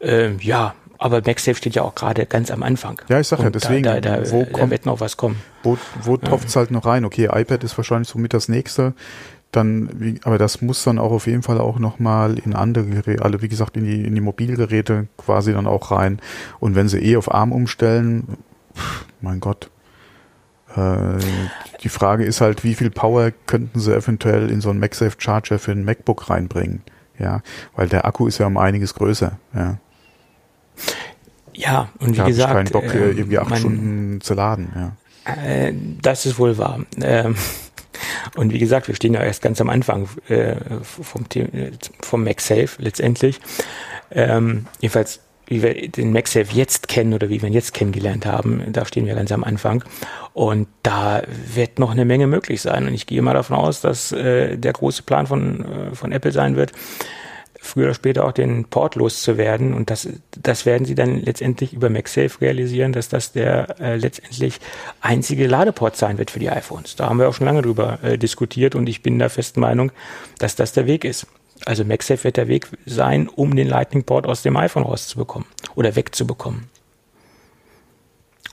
Ähm, 0.00 0.38
ja, 0.40 0.74
aber 0.98 1.22
MagSafe 1.24 1.56
steht 1.56 1.74
ja 1.74 1.82
auch 1.82 1.94
gerade 1.94 2.26
ganz 2.26 2.50
am 2.50 2.62
Anfang. 2.62 3.00
Ja, 3.08 3.20
ich 3.20 3.28
sag 3.28 3.40
ja, 3.40 3.50
deswegen, 3.50 3.84
da, 3.84 4.00
da, 4.00 4.18
da, 4.18 4.30
wo 4.30 4.44
da 4.44 4.50
kommt, 4.50 4.70
wird 4.70 4.86
noch 4.86 5.00
was 5.00 5.16
kommen. 5.16 5.36
Wo, 5.62 5.78
wo 6.02 6.16
tropft 6.16 6.48
es 6.48 6.56
halt 6.56 6.70
noch 6.70 6.86
rein? 6.86 7.04
Okay, 7.04 7.28
iPad 7.32 7.64
ist 7.64 7.76
wahrscheinlich 7.76 8.08
so 8.08 8.18
mit 8.18 8.34
das 8.34 8.48
nächste. 8.48 8.94
Dann, 9.52 9.88
wie, 9.94 10.20
aber 10.24 10.38
das 10.38 10.60
muss 10.60 10.82
dann 10.84 10.98
auch 10.98 11.12
auf 11.12 11.26
jeden 11.26 11.42
Fall 11.42 11.60
auch 11.60 11.78
nochmal 11.78 12.38
in 12.38 12.54
andere 12.54 12.86
Geräte, 12.86 13.22
also 13.22 13.42
wie 13.42 13.48
gesagt, 13.48 13.76
in 13.76 13.84
die, 13.84 14.04
in 14.04 14.14
die 14.14 14.20
Mobilgeräte 14.20 15.06
quasi 15.16 15.52
dann 15.52 15.66
auch 15.66 15.90
rein. 15.90 16.20
Und 16.60 16.74
wenn 16.74 16.88
sie 16.88 16.98
eh 16.98 17.16
auf 17.16 17.32
ARM 17.32 17.52
umstellen, 17.52 18.38
pff, 18.74 19.06
mein 19.20 19.40
Gott. 19.40 19.70
Äh, 20.74 21.18
die 21.82 21.88
Frage 21.88 22.24
ist 22.24 22.40
halt, 22.40 22.64
wie 22.64 22.74
viel 22.74 22.90
Power 22.90 23.30
könnten 23.46 23.80
sie 23.80 23.94
eventuell 23.94 24.50
in 24.50 24.60
so 24.60 24.70
einen 24.70 24.80
MagSafe 24.80 25.16
Charger 25.18 25.58
für 25.58 25.72
ein 25.72 25.84
MacBook 25.84 26.28
reinbringen? 26.28 26.82
Ja, 27.18 27.40
weil 27.74 27.88
der 27.88 28.04
Akku 28.04 28.26
ist 28.26 28.38
ja 28.38 28.46
um 28.46 28.58
einiges 28.58 28.94
größer, 28.94 29.38
ja. 29.54 29.78
Ja, 31.54 31.88
und 31.98 32.12
wie 32.12 32.16
da 32.18 32.26
gesagt. 32.26 32.50
Ich 32.50 32.72
keinen 32.72 32.72
Bock, 32.72 32.94
äh, 32.94 33.10
irgendwie 33.10 33.38
acht 33.38 33.50
man, 33.50 33.58
Stunden 33.58 34.20
zu 34.20 34.34
laden, 34.34 34.68
ja. 34.74 34.92
Äh, 35.26 35.72
das 36.02 36.26
ist 36.26 36.38
wohl 36.38 36.58
wahr. 36.58 36.80
Ähm, 37.00 37.34
und 38.36 38.52
wie 38.52 38.58
gesagt, 38.58 38.88
wir 38.88 38.94
stehen 38.94 39.14
ja 39.14 39.22
erst 39.22 39.42
ganz 39.42 39.60
am 39.60 39.70
Anfang 39.70 40.08
äh, 40.28 40.56
vom, 40.82 41.24
vom 42.02 42.24
MagSafe 42.24 42.70
letztendlich. 42.78 43.40
Ähm, 44.10 44.66
jedenfalls, 44.80 45.20
wie 45.46 45.62
wir 45.62 45.88
den 45.88 46.12
MagSafe 46.12 46.52
jetzt 46.52 46.88
kennen 46.88 47.14
oder 47.14 47.28
wie 47.28 47.40
wir 47.40 47.48
ihn 47.48 47.54
jetzt 47.54 47.72
kennengelernt 47.72 48.26
haben, 48.26 48.62
da 48.72 48.84
stehen 48.84 49.06
wir 49.06 49.14
ganz 49.14 49.32
am 49.32 49.44
Anfang. 49.44 49.84
Und 50.32 50.68
da 50.82 51.22
wird 51.54 51.78
noch 51.78 51.90
eine 51.90 52.04
Menge 52.04 52.26
möglich 52.26 52.60
sein. 52.60 52.86
Und 52.86 52.94
ich 52.94 53.06
gehe 53.06 53.22
mal 53.22 53.34
davon 53.34 53.56
aus, 53.56 53.80
dass 53.80 54.12
äh, 54.12 54.56
der 54.56 54.72
große 54.72 55.02
Plan 55.02 55.26
von, 55.26 55.64
äh, 55.64 55.94
von 55.94 56.12
Apple 56.12 56.32
sein 56.32 56.56
wird, 56.56 56.72
früher 57.66 57.86
oder 57.86 57.94
später 57.94 58.24
auch 58.24 58.32
den 58.32 58.64
Port 58.64 58.94
loszuwerden. 58.94 59.74
Und 59.74 59.90
das, 59.90 60.08
das 60.30 60.66
werden 60.66 60.84
sie 60.84 60.94
dann 60.94 61.20
letztendlich 61.20 61.72
über 61.72 61.90
MagSafe 61.90 62.40
realisieren, 62.40 62.92
dass 62.92 63.08
das 63.08 63.32
der 63.32 63.80
äh, 63.80 63.96
letztendlich 63.96 64.60
einzige 65.00 65.46
Ladeport 65.46 65.96
sein 65.96 66.18
wird 66.18 66.30
für 66.30 66.38
die 66.38 66.50
iPhones. 66.50 66.96
Da 66.96 67.08
haben 67.08 67.18
wir 67.18 67.28
auch 67.28 67.34
schon 67.34 67.46
lange 67.46 67.62
drüber 67.62 67.98
äh, 68.02 68.18
diskutiert 68.18 68.74
und 68.74 68.88
ich 68.88 69.02
bin 69.02 69.18
der 69.18 69.30
festen 69.30 69.60
Meinung, 69.60 69.92
dass 70.38 70.56
das 70.56 70.72
der 70.72 70.86
Weg 70.86 71.04
ist. 71.04 71.26
Also 71.64 71.84
MagSafe 71.84 72.24
wird 72.24 72.36
der 72.36 72.48
Weg 72.48 72.68
sein, 72.84 73.28
um 73.28 73.56
den 73.56 73.68
Lightning 73.68 74.04
Port 74.04 74.26
aus 74.26 74.42
dem 74.42 74.56
iPhone 74.56 74.82
rauszubekommen 74.82 75.48
oder 75.74 75.96
wegzubekommen. 75.96 76.68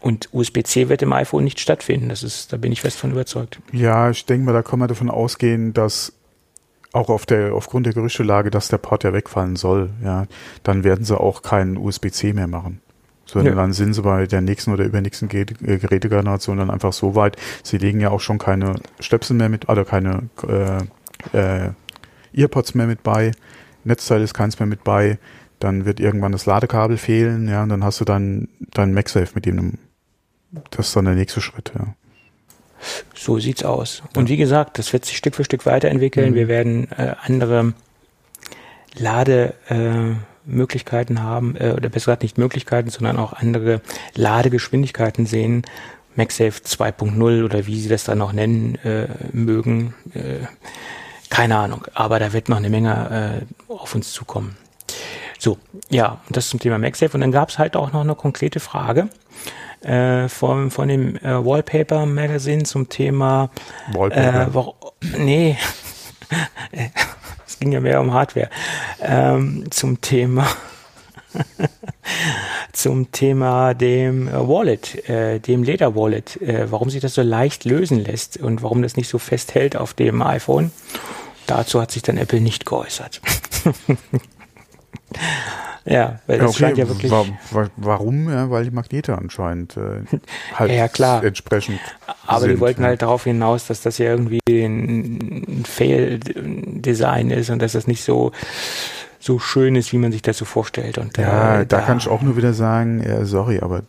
Und 0.04 0.30
USB-C 0.34 0.90
wird 0.90 1.02
im 1.02 1.14
iPhone 1.14 1.46
nicht 1.46 1.62
stattfinden. 1.62 2.10
Das 2.10 2.24
ist, 2.24 2.52
da 2.52 2.58
bin 2.58 2.74
ich 2.74 2.82
fest 2.82 2.98
von 2.98 3.12
überzeugt. 3.12 3.60
Ja, 3.72 4.10
ich 4.10 4.26
denke 4.26 4.46
mal, 4.46 4.52
da 4.52 4.62
kann 4.62 4.80
man 4.80 4.90
davon 4.90 5.10
ausgehen, 5.10 5.74
dass 5.74 6.12
auch 6.94 7.10
auf 7.10 7.26
der, 7.26 7.54
aufgrund 7.54 7.88
der 7.88 7.94
Gerüchtelage, 7.94 8.52
dass 8.52 8.70
der 8.70 8.78
Port 8.78 9.04
ja 9.04 9.14
wegfallen 9.14 9.56
soll, 9.56 9.90
ja, 10.04 10.28
dann 10.62 10.84
werden 10.84 11.04
sie 11.04 11.20
auch 11.20 11.42
keinen 11.42 11.76
USB-C 11.76 12.34
mehr 12.34 12.48
machen. 12.48 12.80
Sondern 13.26 13.56
ja. 13.56 13.62
dann 13.62 13.74
sind 13.74 13.94
sie 13.94 14.02
bei 14.04 14.28
der 14.28 14.42
nächsten 14.42 14.72
oder 14.72 14.86
übernächsten 14.86 15.30
äh, 15.32 15.46
Gerätegeneration 15.46 16.58
dann 16.58 16.70
einfach 16.70 16.94
so 16.94 17.16
weit. 17.16 17.38
Sie 17.64 17.78
legen 17.78 18.00
ja 18.00 18.12
auch 18.12 18.20
schon 18.20 18.38
keine 18.38 18.76
Stöpsel 19.00 19.36
mehr 19.36 19.50
mit, 19.50 19.70
oder 19.70 19.86
keine 19.86 20.30
äh, 20.48 21.38
äh, 21.38 21.72
Earpods 22.36 22.76
mehr 22.76 22.88
mit 22.88 23.02
bei, 23.02 23.32
Netzteil 23.84 24.22
ist 24.22 24.34
keins 24.34 24.60
mehr 24.60 24.68
mit 24.68 24.84
bei, 24.84 25.18
dann 25.60 25.86
wird 25.86 26.00
irgendwann 26.00 26.32
das 26.32 26.46
Ladekabel 26.46 26.98
fehlen, 26.98 27.48
ja, 27.48 27.64
und 27.64 27.70
dann 27.70 27.84
hast 27.84 28.02
du 28.02 28.06
dann 28.06 28.50
dein 28.72 28.94
MagSafe 28.94 29.32
mit 29.36 29.46
dem, 29.46 29.80
das 30.72 30.88
ist 30.88 30.96
dann 30.96 31.06
der 31.06 31.16
nächste 31.16 31.42
Schritt, 31.42 31.72
ja. 31.78 31.96
So 33.16 33.40
sieht's 33.40 33.64
aus. 33.64 34.04
Und 34.16 34.30
wie 34.30 34.38
gesagt, 34.38 34.80
das 34.80 34.94
wird 34.94 35.06
sich 35.06 35.18
Stück 35.18 35.36
für 35.36 35.44
Stück 35.44 35.66
weiterentwickeln. 35.66 36.32
Mhm. 36.32 36.36
Wir 36.36 36.48
werden 36.48 36.92
äh, 36.92 37.16
andere 37.22 37.74
Lademöglichkeiten 38.98 41.18
äh, 41.18 41.20
haben, 41.20 41.56
äh, 41.56 41.72
oder 41.72 41.90
besser 41.90 42.06
gesagt 42.06 42.24
nicht 42.24 42.38
Möglichkeiten, 42.38 42.90
sondern 42.90 43.18
auch 43.18 43.34
andere 43.34 43.82
Ladegeschwindigkeiten 44.16 45.26
sehen. 45.26 45.64
MagSafe 46.16 46.62
2.0 46.62 47.44
oder 47.44 47.66
wie 47.66 47.80
sie 47.80 47.90
das 47.90 48.04
dann 48.04 48.20
noch 48.20 48.34
nennen 48.34 48.76
äh, 48.84 49.08
mögen. 49.32 49.96
Äh, 50.14 50.46
keine 51.30 51.58
Ahnung, 51.58 51.86
aber 51.96 52.20
da 52.20 52.34
wird 52.34 52.50
noch 52.50 52.58
eine 52.58 52.70
Menge 52.70 53.46
äh, 53.70 53.74
auf 53.74 53.96
uns 53.96 54.12
zukommen. 54.12 54.56
So, 55.40 55.58
ja, 55.90 56.22
und 56.28 56.38
das 56.38 56.50
zum 56.50 56.60
Thema 56.60 56.78
MagSafe. 56.78 57.16
Und 57.16 57.22
dann 57.22 57.32
gab 57.32 57.50
es 57.50 57.58
halt 57.58 57.76
auch 57.76 57.92
noch 57.92 58.02
eine 58.02 58.14
konkrete 58.16 58.60
Frage 58.60 59.10
äh, 59.84 60.28
von, 60.30 60.72
von 60.72 60.88
dem 60.88 61.16
äh, 61.18 61.46
Wallpaper 61.46 62.06
Magazine 62.06 62.64
zum 62.64 62.90
Thema 62.90 63.50
Wallpaper. 63.92 64.42
Äh, 64.42 64.54
wo, 64.54 64.76
nee, 65.18 65.58
es 67.46 67.60
ging 67.60 67.72
ja 67.72 67.80
mehr 67.80 68.02
um 68.02 68.14
Hardware. 68.14 68.50
Ähm, 69.02 69.66
zum 69.70 70.02
Thema 70.02 70.48
zum 72.74 73.12
Thema 73.12 73.74
dem 73.74 74.28
äh, 74.28 74.48
Wallet, 74.48 75.10
äh, 75.10 75.40
dem 75.40 75.64
Leder 75.64 75.96
Wallet, 75.96 76.42
äh, 76.42 76.72
warum 76.72 76.90
sich 76.90 77.02
das 77.02 77.14
so 77.14 77.22
leicht 77.22 77.66
lösen 77.66 78.04
lässt 78.04 78.38
und 78.38 78.62
warum 78.62 78.82
das 78.82 78.96
nicht 78.96 79.10
so 79.10 79.18
festhält 79.18 79.76
auf 79.76 79.94
dem 79.94 80.22
iPhone. 80.22 80.72
Dazu 81.48 81.82
hat 81.82 81.92
sich 81.92 82.04
dann 82.04 82.18
Apple 82.18 82.42
nicht 82.42 82.66
geäußert. 82.66 83.22
ja, 85.86 86.20
weil 86.28 86.40
das 86.40 86.52
okay, 86.52 86.60
scheint 86.60 86.78
ja 86.78 86.88
wirklich. 86.88 87.12
wa 87.12 87.26
wa 87.52 87.68
warum? 87.78 88.30
Ja, 88.30 88.50
weil 88.50 88.64
die 88.64 88.72
Magnete 88.72 89.18
anscheinend 89.18 89.76
äh, 89.78 90.02
halt 90.56 90.72
Ja, 90.72 90.88
klar. 90.88 91.24
entsprechend. 91.24 91.80
Aber 92.26 92.42
sind, 92.42 92.52
die 92.52 92.60
wollten 92.60 92.82
ja. 92.84 92.88
halt 92.90 93.02
darauf 93.02 93.26
hinaus, 93.26 93.68
dass 93.68 93.82
das 93.82 93.98
ja 93.98 94.06
irgendwie 94.08 94.40
ein 94.48 95.64
Fail-Design 95.66 97.32
ist 97.32 97.50
und 97.50 97.62
dass 97.62 97.74
das 97.74 97.88
nicht 97.88 98.04
so 98.04 98.32
so 99.20 99.40
schön 99.40 99.76
ist, 99.76 99.94
wie 99.94 99.98
man 99.98 100.12
sich 100.12 100.22
das 100.22 100.38
so 100.38 100.44
vorstellt. 100.46 100.98
Und 100.98 101.18
Ja, 101.18 101.62
äh, 101.62 101.66
da 101.66 101.80
kann 101.80 101.98
ich 101.98 102.10
auch 102.10 102.22
nur 102.22 102.36
wieder 102.36 102.54
sagen, 102.54 103.02
ja, 103.08 103.24
sorry, 103.24 103.60
aber 103.62 103.84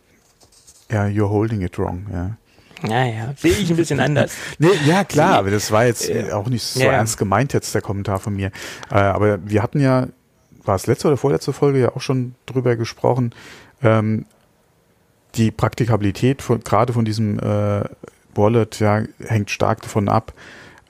ja, 0.89 1.05
you're 1.05 1.29
holding 1.29 1.61
it 1.61 1.77
wrong, 1.77 2.05
ja. 2.11 2.37
Naja, 2.81 3.33
sehe 3.37 3.51
ich 3.51 3.69
ein 3.69 3.75
bisschen 3.75 3.99
anders. 3.99 4.33
Nee, 4.59 4.69
ja, 4.85 5.03
klar, 5.03 5.35
aber 5.39 5.51
das 5.51 5.71
war 5.71 5.85
jetzt 5.85 6.09
Äh, 6.09 6.31
auch 6.31 6.47
nicht 6.47 6.63
so 6.63 6.79
ja. 6.81 6.93
ernst 6.93 7.17
gemeint 7.17 7.51
jetzt, 7.53 7.73
der 7.75 7.81
Kommentar 7.81 8.19
von 8.19 8.33
mir. 8.35 8.51
Äh, 8.89 8.95
aber 8.95 9.39
wir 9.45 9.61
hatten 9.61 9.79
ja, 9.81 10.07
war 10.65 10.75
es 10.75 10.87
letzte 10.87 11.07
oder 11.07 11.17
vorletzte 11.17 11.53
Folge 11.53 11.79
ja 11.79 11.95
auch 11.95 12.01
schon 12.01 12.35
drüber 12.45 12.75
gesprochen, 12.75 13.33
ähm, 13.81 14.25
die 15.35 15.51
Praktikabilität 15.51 16.41
von, 16.41 16.61
gerade 16.61 16.93
von 16.93 17.05
diesem 17.05 17.39
äh, 17.39 17.83
Wallet, 18.33 18.79
ja, 18.79 19.03
hängt 19.19 19.49
stark 19.49 19.81
davon 19.81 20.09
ab, 20.09 20.33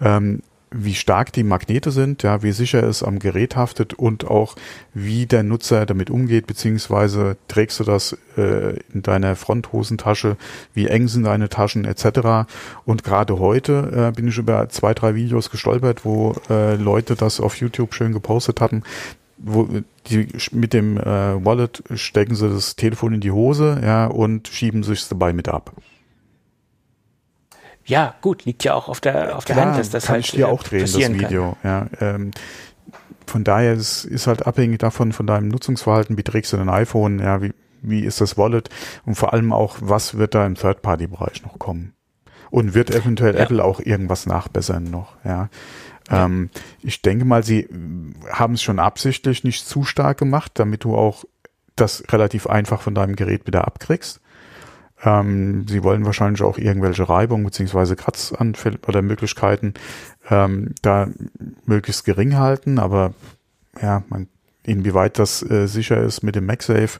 ähm, 0.01 0.41
wie 0.77 0.93
stark 0.93 1.31
die 1.31 1.43
Magnete 1.43 1.91
sind, 1.91 2.23
ja, 2.23 2.43
wie 2.43 2.51
sicher 2.51 2.83
es 2.83 3.01
am 3.01 3.19
Gerät 3.19 3.55
haftet 3.55 3.93
und 3.93 4.25
auch 4.25 4.55
wie 4.93 5.25
der 5.25 5.43
Nutzer 5.43 5.85
damit 5.85 6.09
umgeht, 6.09 6.47
beziehungsweise 6.47 7.37
trägst 7.47 7.79
du 7.79 7.85
das 7.85 8.17
äh, 8.35 8.77
in 8.93 9.01
deiner 9.01 9.35
Fronthosentasche, 9.35 10.35
wie 10.73 10.87
eng 10.87 11.07
sind 11.07 11.23
deine 11.23 11.47
Taschen 11.47 11.85
etc. 11.85 12.49
Und 12.83 13.03
gerade 13.03 13.39
heute 13.39 14.09
äh, 14.09 14.15
bin 14.15 14.27
ich 14.27 14.37
über 14.37 14.67
zwei, 14.69 14.93
drei 14.93 15.15
Videos 15.15 15.49
gestolpert, 15.49 16.03
wo 16.03 16.35
äh, 16.49 16.75
Leute 16.75 17.15
das 17.15 17.39
auf 17.39 17.55
YouTube 17.57 17.93
schön 17.93 18.11
gepostet 18.11 18.59
hatten, 18.59 18.83
wo 19.37 19.67
die 20.07 20.27
mit 20.51 20.73
dem 20.73 20.97
äh, 20.97 21.43
Wallet 21.43 21.83
stecken 21.95 22.35
sie 22.35 22.49
das 22.49 22.75
Telefon 22.75 23.13
in 23.13 23.21
die 23.21 23.31
Hose, 23.31 23.81
ja, 23.83 24.07
und 24.07 24.47
schieben 24.47 24.83
sich 24.83 25.07
dabei 25.07 25.33
mit 25.33 25.47
ab. 25.47 25.73
Ja, 27.85 28.15
gut, 28.21 28.45
liegt 28.45 28.63
ja 28.63 28.73
auch 28.73 28.87
auf 28.87 28.99
der, 28.99 29.37
auf 29.37 29.45
der 29.45 29.55
Klar, 29.55 29.67
Hand, 29.67 29.79
dass 29.79 29.89
das 29.91 30.05
kann 30.05 30.15
halt 30.15 30.25
ich 30.25 30.31
dir 30.31 30.47
äh, 30.47 30.49
auch 30.49 30.63
drehen, 30.63 30.81
das 30.81 30.95
Video. 30.97 31.55
Ja, 31.63 31.87
ähm, 32.01 32.31
von 33.27 33.43
daher 33.43 33.73
ist, 33.73 34.05
ist 34.05 34.27
halt 34.27 34.45
abhängig 34.47 34.79
davon, 34.79 35.11
von 35.11 35.27
deinem 35.27 35.49
Nutzungsverhalten, 35.49 36.17
wie 36.17 36.23
trägst 36.23 36.53
du 36.53 36.57
dein 36.57 36.69
iPhone, 36.69 37.19
ja, 37.19 37.41
wie, 37.41 37.53
wie 37.81 38.01
ist 38.01 38.21
das 38.21 38.37
Wallet 38.37 38.69
und 39.05 39.15
vor 39.15 39.33
allem 39.33 39.53
auch, 39.53 39.77
was 39.81 40.17
wird 40.17 40.33
da 40.33 40.45
im 40.45 40.55
Third-Party-Bereich 40.55 41.43
noch 41.43 41.59
kommen? 41.59 41.93
Und 42.49 42.73
wird 42.73 42.89
eventuell 42.89 43.35
Ja. 43.35 43.41
Apple 43.41 43.63
auch 43.63 43.79
irgendwas 43.79 44.25
nachbessern 44.25 44.85
noch, 44.85 45.13
ja. 45.23 45.49
Ähm, 46.09 46.49
ich 46.81 47.01
denke 47.01 47.25
mal, 47.25 47.43
sie 47.43 47.67
haben 48.29 48.53
es 48.53 48.61
schon 48.61 48.79
absichtlich 48.79 49.43
nicht 49.43 49.65
zu 49.67 49.83
stark 49.83 50.17
gemacht, 50.17 50.53
damit 50.55 50.83
du 50.83 50.95
auch 50.95 51.25
das 51.75 52.03
relativ 52.09 52.47
einfach 52.47 52.81
von 52.81 52.95
deinem 52.95 53.15
Gerät 53.15 53.47
wieder 53.47 53.65
abkriegst. 53.65 54.21
Ähm, 55.03 55.67
sie 55.67 55.83
wollen 55.83 56.05
wahrscheinlich 56.05 56.41
auch 56.41 56.57
irgendwelche 56.57 57.07
Reibung 57.07 57.43
beziehungsweise 57.43 57.95
Kratzanfälle 57.95 58.79
oder 58.87 59.01
Möglichkeiten 59.01 59.73
ähm, 60.29 60.73
da 60.81 61.07
möglichst 61.65 62.05
gering 62.05 62.37
halten, 62.37 62.79
aber 62.79 63.13
ja, 63.81 64.03
man, 64.09 64.27
inwieweit 64.63 65.19
das 65.19 65.43
äh, 65.43 65.67
sicher 65.67 66.01
ist 66.01 66.23
mit 66.23 66.35
dem 66.35 66.45
MagSafe, 66.45 66.99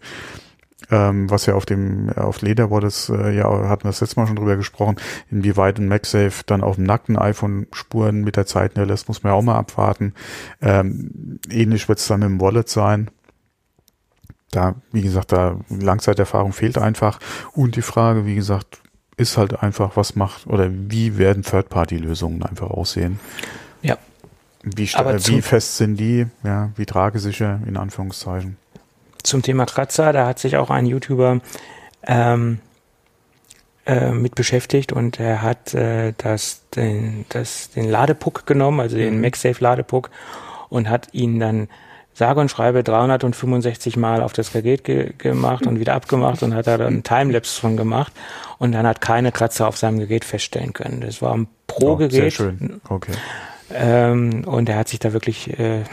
ähm, 0.91 1.29
was 1.29 1.45
ja 1.45 1.55
auf 1.55 1.65
dem 1.65 2.09
auf 2.09 2.41
Leder 2.41 2.71
war 2.71 2.81
das 2.81 3.09
äh, 3.09 3.35
ja 3.35 3.45
hatten 3.69 3.83
wir 3.83 3.89
das 3.89 4.01
letzte 4.01 4.19
Mal 4.19 4.27
schon 4.27 4.35
drüber 4.35 4.55
gesprochen, 4.55 4.97
inwieweit 5.31 5.79
ein 5.79 5.87
MagSafe 5.87 6.43
dann 6.45 6.63
auf 6.63 6.75
dem 6.75 6.85
nackten 6.85 7.17
iPhone 7.17 7.67
Spuren 7.71 8.23
mit 8.23 8.35
der 8.35 8.45
Zeit 8.45 8.73
hinterlässt, 8.73 9.07
muss 9.07 9.23
man 9.23 9.31
ja 9.31 9.37
auch 9.37 9.41
mal 9.41 9.57
abwarten. 9.57 10.13
Ähm, 10.61 11.39
ähnlich 11.49 11.87
wird 11.89 11.99
es 11.99 12.07
dann 12.07 12.21
im 12.21 12.39
Wallet 12.41 12.69
sein. 12.69 13.09
Da, 14.51 14.75
wie 14.91 15.01
gesagt, 15.01 15.31
da 15.31 15.59
Langzeiterfahrung 15.69 16.53
fehlt 16.53 16.77
einfach. 16.77 17.19
Und 17.53 17.75
die 17.75 17.81
Frage, 17.81 18.25
wie 18.25 18.35
gesagt, 18.35 18.81
ist 19.17 19.37
halt 19.37 19.61
einfach, 19.61 19.95
was 19.95 20.15
macht 20.15 20.47
oder 20.47 20.69
wie 20.71 21.17
werden 21.17 21.43
Third-Party-Lösungen 21.43 22.43
einfach 22.43 22.69
aussehen? 22.69 23.19
Ja. 23.81 23.97
Wie, 24.63 24.83
äh, 24.83 25.27
wie 25.27 25.41
fest 25.41 25.77
sind 25.77 25.97
die? 25.97 26.27
Ja, 26.43 26.71
wie 26.75 26.85
tragesicher 26.85 27.59
in 27.65 27.77
Anführungszeichen? 27.77 28.57
Zum 29.25 29.41
Thema 29.41 29.65
Kratzer, 29.65 30.13
da 30.13 30.27
hat 30.27 30.39
sich 30.39 30.57
auch 30.57 30.69
ein 30.69 30.85
YouTuber 30.85 31.39
ähm, 32.07 32.59
äh, 33.85 34.11
mit 34.11 34.35
beschäftigt 34.35 34.91
und 34.93 35.19
er 35.19 35.41
hat 35.41 35.73
äh, 35.73 36.13
das, 36.17 36.61
den, 36.75 37.25
das, 37.29 37.69
den 37.71 37.89
Ladepuck 37.89 38.45
genommen, 38.45 38.79
also 38.79 38.95
den 38.97 39.15
Mhm. 39.15 39.21
MagSafe 39.21 39.63
Ladepuck 39.63 40.09
und 40.69 40.89
hat 40.89 41.09
ihn 41.13 41.39
dann 41.39 41.67
sage 42.13 42.39
und 42.39 42.49
schreibe 42.49 42.81
365 42.83 43.97
Mal 43.97 44.21
auf 44.23 44.31
das 44.33 44.53
Gerät 44.53 44.83
ge 44.85 45.11
gemacht 45.17 45.67
und 45.67 45.79
wieder 45.79 45.95
abgemacht 45.95 46.41
und 46.43 46.55
hat 46.55 46.65
da 46.67 46.77
dann 46.77 46.87
einen 46.87 47.03
Timelapse 47.03 47.59
von 47.59 47.75
gemacht 47.77 48.13
und 48.57 48.71
dann 48.71 48.87
hat 48.87 49.01
keine 49.01 49.31
Kratzer 49.31 49.67
auf 49.67 49.77
seinem 49.77 49.99
Gerät 49.99 50.23
feststellen 50.23 50.71
können. 50.73 51.01
Das 51.01 51.21
war 51.21 51.33
ein 51.35 51.47
Oh, 51.47 51.79
Pro-Gerät. 51.79 52.11
sehr 52.11 52.31
schön. 52.31 52.79
Okay. 52.87 53.11
Ähm, 53.73 54.43
und 54.45 54.69
er 54.69 54.77
hat 54.77 54.89
sich 54.89 54.99
da 54.99 55.11
wirklich 55.13 55.57
äh, 55.59 55.83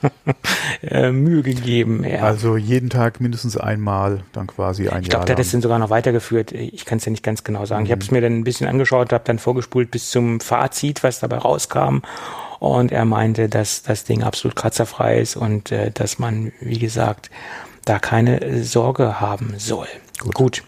äh, 0.82 1.12
Mühe 1.12 1.42
gegeben. 1.42 2.04
Ja. 2.04 2.22
Also 2.22 2.56
jeden 2.56 2.90
Tag 2.90 3.20
mindestens 3.20 3.56
einmal, 3.56 4.22
dann 4.32 4.48
quasi 4.48 4.88
ein 4.88 5.02
ich 5.02 5.08
Jahr 5.08 5.20
glaube, 5.20 5.26
der 5.26 5.34
hat 5.34 5.38
das 5.38 5.50
dann 5.50 5.62
sogar 5.62 5.78
noch 5.78 5.90
weitergeführt. 5.90 6.52
Ich 6.52 6.84
kann 6.84 6.98
es 6.98 7.04
ja 7.04 7.10
nicht 7.10 7.22
ganz 7.22 7.44
genau 7.44 7.64
sagen. 7.66 7.84
Ich 7.84 7.92
habe 7.92 8.02
es 8.02 8.10
mir 8.10 8.20
dann 8.20 8.38
ein 8.38 8.44
bisschen 8.44 8.66
angeschaut, 8.66 9.12
habe 9.12 9.24
dann 9.24 9.38
vorgespult 9.38 9.90
bis 9.90 10.10
zum 10.10 10.40
Fazit, 10.40 11.02
was 11.04 11.20
dabei 11.20 11.38
rauskam. 11.38 11.98
Und 12.58 12.90
er 12.90 13.04
meinte, 13.04 13.48
dass 13.48 13.82
das 13.82 14.02
Ding 14.04 14.24
absolut 14.24 14.56
kratzerfrei 14.56 15.20
ist 15.20 15.36
und 15.36 15.70
äh, 15.70 15.92
dass 15.92 16.18
man, 16.18 16.52
wie 16.60 16.80
gesagt, 16.80 17.30
da 17.84 18.00
keine 18.00 18.40
äh, 18.40 18.62
Sorge 18.62 19.20
haben 19.20 19.54
soll. 19.58 19.86
Gut. 20.18 20.34
Gut. 20.34 20.64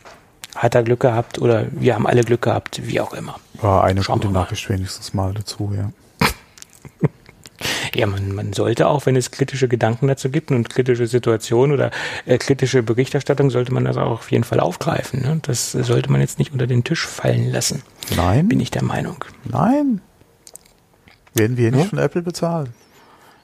Hat 0.55 0.75
er 0.75 0.85
Glück 0.85 1.01
gehabt 1.01 1.41
oder 1.41 1.67
wir 1.73 1.95
haben 1.95 2.07
alle 2.07 2.23
Glück 2.23 2.43
gehabt, 2.43 2.81
wie 2.85 3.01
auch 3.01 3.13
immer. 3.15 3.41
War 3.61 3.85
eine 3.85 4.03
Schauen 4.03 4.21
gute. 4.21 4.33
Nachricht 4.33 4.69
wenigstens 4.69 5.15
mal 5.15 5.35
dazu, 5.35 5.73
ja. 5.77 5.91
Ja, 7.95 8.07
man, 8.07 8.35
man 8.35 8.53
sollte 8.55 8.89
auch, 8.89 9.05
wenn 9.05 9.17
es 9.17 9.31
kritische 9.33 9.69
Gedanken 9.69 10.07
dazu 10.09 10.31
gibt 10.31 10.51
und 10.51 10.71
kritische 10.71 11.07
Situationen 11.07 11.75
oder 11.75 11.91
äh, 12.25 12.39
kritische 12.39 12.83
Berichterstattung, 12.83 13.51
sollte 13.51 13.75
man 13.75 13.85
das 13.85 13.99
auch 13.99 14.13
auf 14.13 14.31
jeden 14.31 14.45
Fall 14.45 14.61
aufgreifen. 14.61 15.21
Ne? 15.21 15.41
Das 15.43 15.73
sollte 15.73 16.11
man 16.11 16.21
jetzt 16.23 16.39
nicht 16.39 16.53
unter 16.53 16.67
den 16.67 16.85
Tisch 16.85 17.07
fallen 17.07 17.51
lassen, 17.53 17.83
Nein, 18.17 18.49
bin 18.49 18.61
ich 18.61 18.71
der 18.71 18.85
Meinung. 18.85 19.25
nein. 19.45 20.01
Werden 21.35 21.57
wir 21.59 21.71
nicht 21.71 21.81
Ja? 21.85 21.89
von 21.91 21.99
Apple 21.99 22.23
bezahlt? 22.23 22.71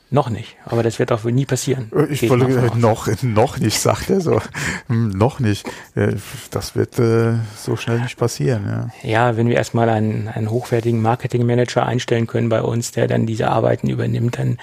Noch 0.09 0.31
nicht, 0.31 0.57
aber 0.65 0.85
das 0.85 1.01
wird 1.01 1.11
auch 1.11 1.25
wohl 1.25 1.33
nie 1.33 1.47
passieren. 1.47 1.91
Äh, 1.93 2.05
Ich 2.13 2.31
wollte 2.31 2.47
äh, 2.47 2.79
noch, 2.79 3.09
noch 3.23 3.59
nicht, 3.59 3.81
sagt 3.81 4.09
er 4.09 4.21
so. 4.21 4.41
Hm, 4.87 5.09
noch 5.09 5.41
nicht. 5.41 5.67
Äh, 5.97 6.15
Das 6.53 6.77
wird 6.77 6.97
äh, 7.01 7.35
so 7.57 7.75
schnell 7.77 8.01
nicht 8.01 8.17
passieren, 8.17 8.67
ja. 8.69 8.89
Ja, 9.03 9.37
wenn 9.37 9.49
wir 9.49 9.57
erstmal 9.57 9.89
einen, 9.89 10.29
einen 10.29 10.49
hochwertigen 10.51 11.03
Marketingmanager 11.03 11.85
einstellen 11.85 12.29
können 12.29 12.49
bei 12.49 12.63
uns, 12.63 12.93
der 12.93 13.09
dann 13.09 13.27
diese 13.27 13.49
Arbeiten 13.49 13.89
übernimmt, 13.91 14.39
dann 14.39 14.59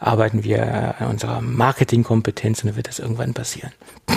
arbeiten 0.00 0.42
wir 0.42 0.96
an 1.00 1.06
unserer 1.08 1.40
Marketingkompetenz 1.40 2.64
und 2.64 2.70
dann 2.70 2.76
wird 2.76 2.88
das 2.88 2.98
irgendwann 2.98 3.32
passieren. 3.32 3.70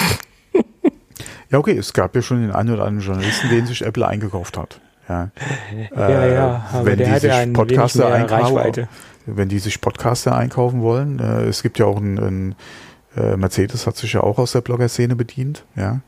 Ja, 1.50 1.60
okay, 1.60 1.78
es 1.78 1.94
gab 1.94 2.16
ja 2.16 2.24
schon 2.24 2.42
den 2.42 2.50
einen 2.52 2.72
oder 2.74 2.86
anderen 2.86 3.06
Journalisten, 3.08 3.48
den 3.50 3.68
sich 3.68 3.84
Apple 3.86 4.08
eingekauft 4.08 4.58
hat. 4.58 4.80
Ja, 5.08 5.30
ja, 5.96 6.10
Äh, 6.10 6.34
ja, 6.34 6.66
aber 6.74 6.86
wenn 6.86 6.98
der 6.98 7.06
die 7.08 7.14
hat 7.14 7.22
sich 7.22 7.30
ja 7.30 7.36
ein 7.38 7.50
wenig 7.50 7.54
Podcaster 7.56 8.10
mehr 8.10 8.32
Reichweite. 8.32 8.88
Wenn 9.26 9.50
die 9.50 9.60
sich 9.60 9.82
Podcaster 9.82 10.36
einkaufen 10.36 10.82
wollen, 10.82 11.20
äh, 11.20 11.44
es 11.44 11.64
gibt 11.64 11.80
ja 11.80 11.86
auch 11.86 11.98
einen, 11.98 12.20
einen 12.20 12.56
äh, 13.16 13.38
Mercedes 13.38 13.88
hat 13.88 13.98
sich 13.98 14.14
ja 14.14 14.22
auch 14.22 14.38
aus 14.38 14.54
der 14.54 14.62
Blogger-Szene 14.62 15.16
bedient, 15.16 15.66
ja. 15.76 16.02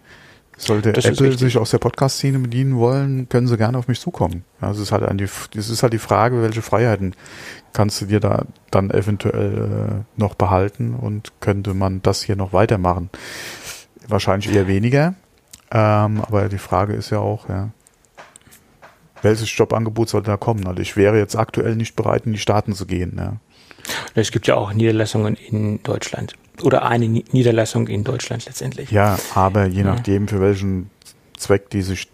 Sollte 0.58 0.93
Das 0.93 1.04
Apple 1.04 1.38
sich 1.38 1.58
aus 1.58 1.71
der 1.71 1.80
Podcast-Szene 1.80 2.39
bedienen 2.39 2.78
wollen, 2.78 3.28
können 3.28 3.47
sie 3.47 3.58
gerne 3.58 3.78
auf 3.78 3.89
mich 3.89 3.99
zukommen. 3.99 4.45
Ja, 4.62 4.71
es 4.71 4.80
ist 4.80 4.93
halt 4.93 5.04
an 5.04 5.17
die, 5.17 5.25
es 5.25 5.69
ist 5.69 5.84
halt 5.84 5.91
die 5.91 5.99
Frage, 5.99 6.41
welche 6.41 6.62
Freiheiten 6.62 7.13
kannst 7.73 7.99
du 7.99 8.06
dir 8.06 8.21
da 8.21 8.45
dann 8.71 8.89
eventuell 8.89 10.06
äh, 10.06 10.19
noch 10.19 10.36
behalten 10.36 10.95
und 10.95 11.34
könnte 11.41 11.73
man 11.73 12.01
das 12.01 12.21
hier 12.21 12.38
noch 12.38 12.54
weitermachen? 12.54 13.10
Wahrscheinlich 14.08 14.54
eher 14.54 14.67
weniger. 14.67 15.15
Ähm, 15.71 16.21
aber 16.21 16.47
die 16.47 16.58
Frage 16.58 16.93
ist 16.93 17.10
ja 17.10 17.19
auch, 17.19 17.49
ja, 17.49 17.71
welches 19.25 19.55
Jobangebot 19.57 20.07
sollte 20.07 20.31
da 20.31 20.38
kommen? 20.38 20.65
Also 20.65 20.81
ich 20.81 20.95
wäre 20.95 21.17
jetzt 21.17 21.35
aktuell 21.35 21.75
nicht 21.75 21.97
bereit, 21.97 22.25
in 22.25 22.31
die 22.31 22.39
Staaten 22.39 22.73
zu 22.73 22.85
gehen. 22.85 23.15
Ja. 23.17 23.33
Es 24.13 24.31
gibt 24.31 24.47
ja 24.47 24.55
auch 24.55 24.71
Niederlassungen 24.71 25.35
in 25.35 25.83
Deutschland. 25.83 26.33
Oder 26.63 26.85
eine 26.85 27.09
Ni- 27.09 27.25
Niederlassung 27.31 27.88
in 27.89 28.05
Deutschland 28.05 28.45
letztendlich. 28.45 28.89
Ja, 28.91 29.19
aber 29.33 29.65
je 29.65 29.83
nachdem, 29.83 30.29
für 30.29 30.39
welchen 30.39 30.89
Zweck, 31.38 31.69
die 31.69 31.81
sich 31.81 32.07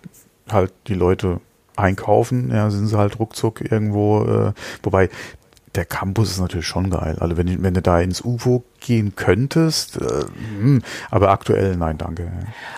halt 0.49 0.73
die 0.87 0.95
Leute 0.95 1.39
einkaufen, 1.75 2.49
ja, 2.51 2.69
sind 2.71 2.87
sie 2.87 2.97
halt 2.97 3.19
ruckzuck 3.19 3.61
irgendwo, 3.61 4.23
äh, 4.23 4.53
wobei 4.83 5.09
der 5.75 5.85
Campus 5.85 6.31
ist 6.31 6.39
natürlich 6.39 6.67
schon 6.67 6.89
geil. 6.89 7.17
Also 7.19 7.37
wenn, 7.37 7.63
wenn 7.63 7.73
du 7.73 7.81
da 7.81 7.99
ins 8.01 8.21
UFO 8.23 8.63
gehen 8.79 9.15
könntest, 9.15 9.97
äh, 9.97 10.25
hm, 10.59 10.81
aber 11.09 11.29
aktuell 11.29 11.77
nein, 11.77 11.97
danke. 11.97 12.31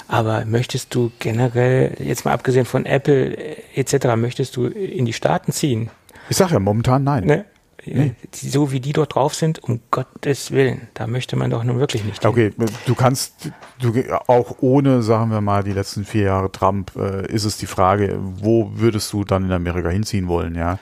Aber 0.07 0.45
möchtest 0.45 0.93
du 0.93 1.11
generell, 1.19 1.95
jetzt 1.99 2.25
mal 2.25 2.33
abgesehen 2.33 2.65
von 2.65 2.85
Apple 2.85 3.35
äh, 3.35 3.55
etc., 3.75 4.15
möchtest 4.15 4.55
du 4.55 4.67
in 4.67 5.05
die 5.05 5.13
Staaten 5.13 5.51
ziehen? 5.51 5.89
Ich 6.29 6.37
sag 6.37 6.51
ja 6.51 6.59
momentan 6.59 7.03
nein. 7.03 7.25
Ne? 7.25 7.45
Nee. 7.85 8.15
So 8.33 8.71
wie 8.71 8.79
die 8.79 8.93
dort 8.93 9.15
drauf 9.15 9.33
sind, 9.33 9.61
um 9.63 9.81
Gottes 9.91 10.51
Willen, 10.51 10.87
da 10.93 11.07
möchte 11.07 11.35
man 11.35 11.49
doch 11.49 11.63
nun 11.63 11.79
wirklich 11.79 12.03
nicht. 12.03 12.25
Okay, 12.25 12.51
hin. 12.57 12.65
du 12.85 12.95
kannst, 12.95 13.51
du 13.79 13.93
auch 14.27 14.57
ohne, 14.61 15.01
sagen 15.01 15.31
wir 15.31 15.41
mal, 15.41 15.63
die 15.63 15.73
letzten 15.73 16.05
vier 16.05 16.23
Jahre 16.23 16.51
Trump, 16.51 16.91
äh, 16.95 17.25
ist 17.27 17.43
es 17.43 17.57
die 17.57 17.65
Frage, 17.65 18.17
wo 18.19 18.71
würdest 18.75 19.11
du 19.13 19.23
dann 19.23 19.45
in 19.45 19.51
Amerika 19.51 19.89
hinziehen 19.89 20.27
wollen, 20.27 20.55
ja? 20.55 20.79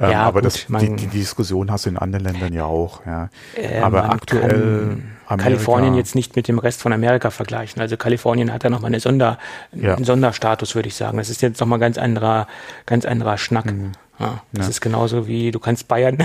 Ähm, 0.00 0.10
ja 0.10 0.22
aber 0.24 0.40
gut, 0.40 0.46
das, 0.46 0.68
man, 0.68 0.96
die, 0.96 1.06
die, 1.06 1.18
Diskussion 1.18 1.70
hast 1.70 1.86
du 1.86 1.90
in 1.90 1.98
anderen 1.98 2.24
Ländern 2.24 2.52
ja 2.52 2.64
auch, 2.64 3.04
ja. 3.06 3.30
Äh, 3.54 3.80
aber 3.80 4.10
aktuell 4.10 4.98
Kalifornien 5.36 5.94
jetzt 5.94 6.14
nicht 6.14 6.36
mit 6.36 6.48
dem 6.48 6.58
Rest 6.58 6.82
von 6.82 6.92
Amerika 6.92 7.30
vergleichen. 7.30 7.80
Also 7.80 7.96
Kalifornien 7.96 8.52
hat 8.52 8.64
da 8.64 8.70
nochmal 8.70 8.88
eine 8.88 9.00
Sonder, 9.00 9.38
ja. 9.72 9.94
einen 9.94 10.04
Sonderstatus, 10.04 10.74
würde 10.74 10.88
ich 10.88 10.94
sagen. 10.94 11.18
Das 11.18 11.30
ist 11.30 11.42
jetzt 11.42 11.60
nochmal 11.60 11.78
ganz 11.78 11.98
anderer, 11.98 12.46
ganz 12.86 13.04
anderer 13.04 13.38
Schnack. 13.38 13.66
Mhm. 13.66 13.92
Ja, 14.18 14.42
das 14.52 14.66
ja. 14.66 14.70
ist 14.70 14.80
genauso 14.80 15.26
wie 15.26 15.50
du 15.50 15.58
kannst 15.58 15.88
Bayern. 15.88 16.18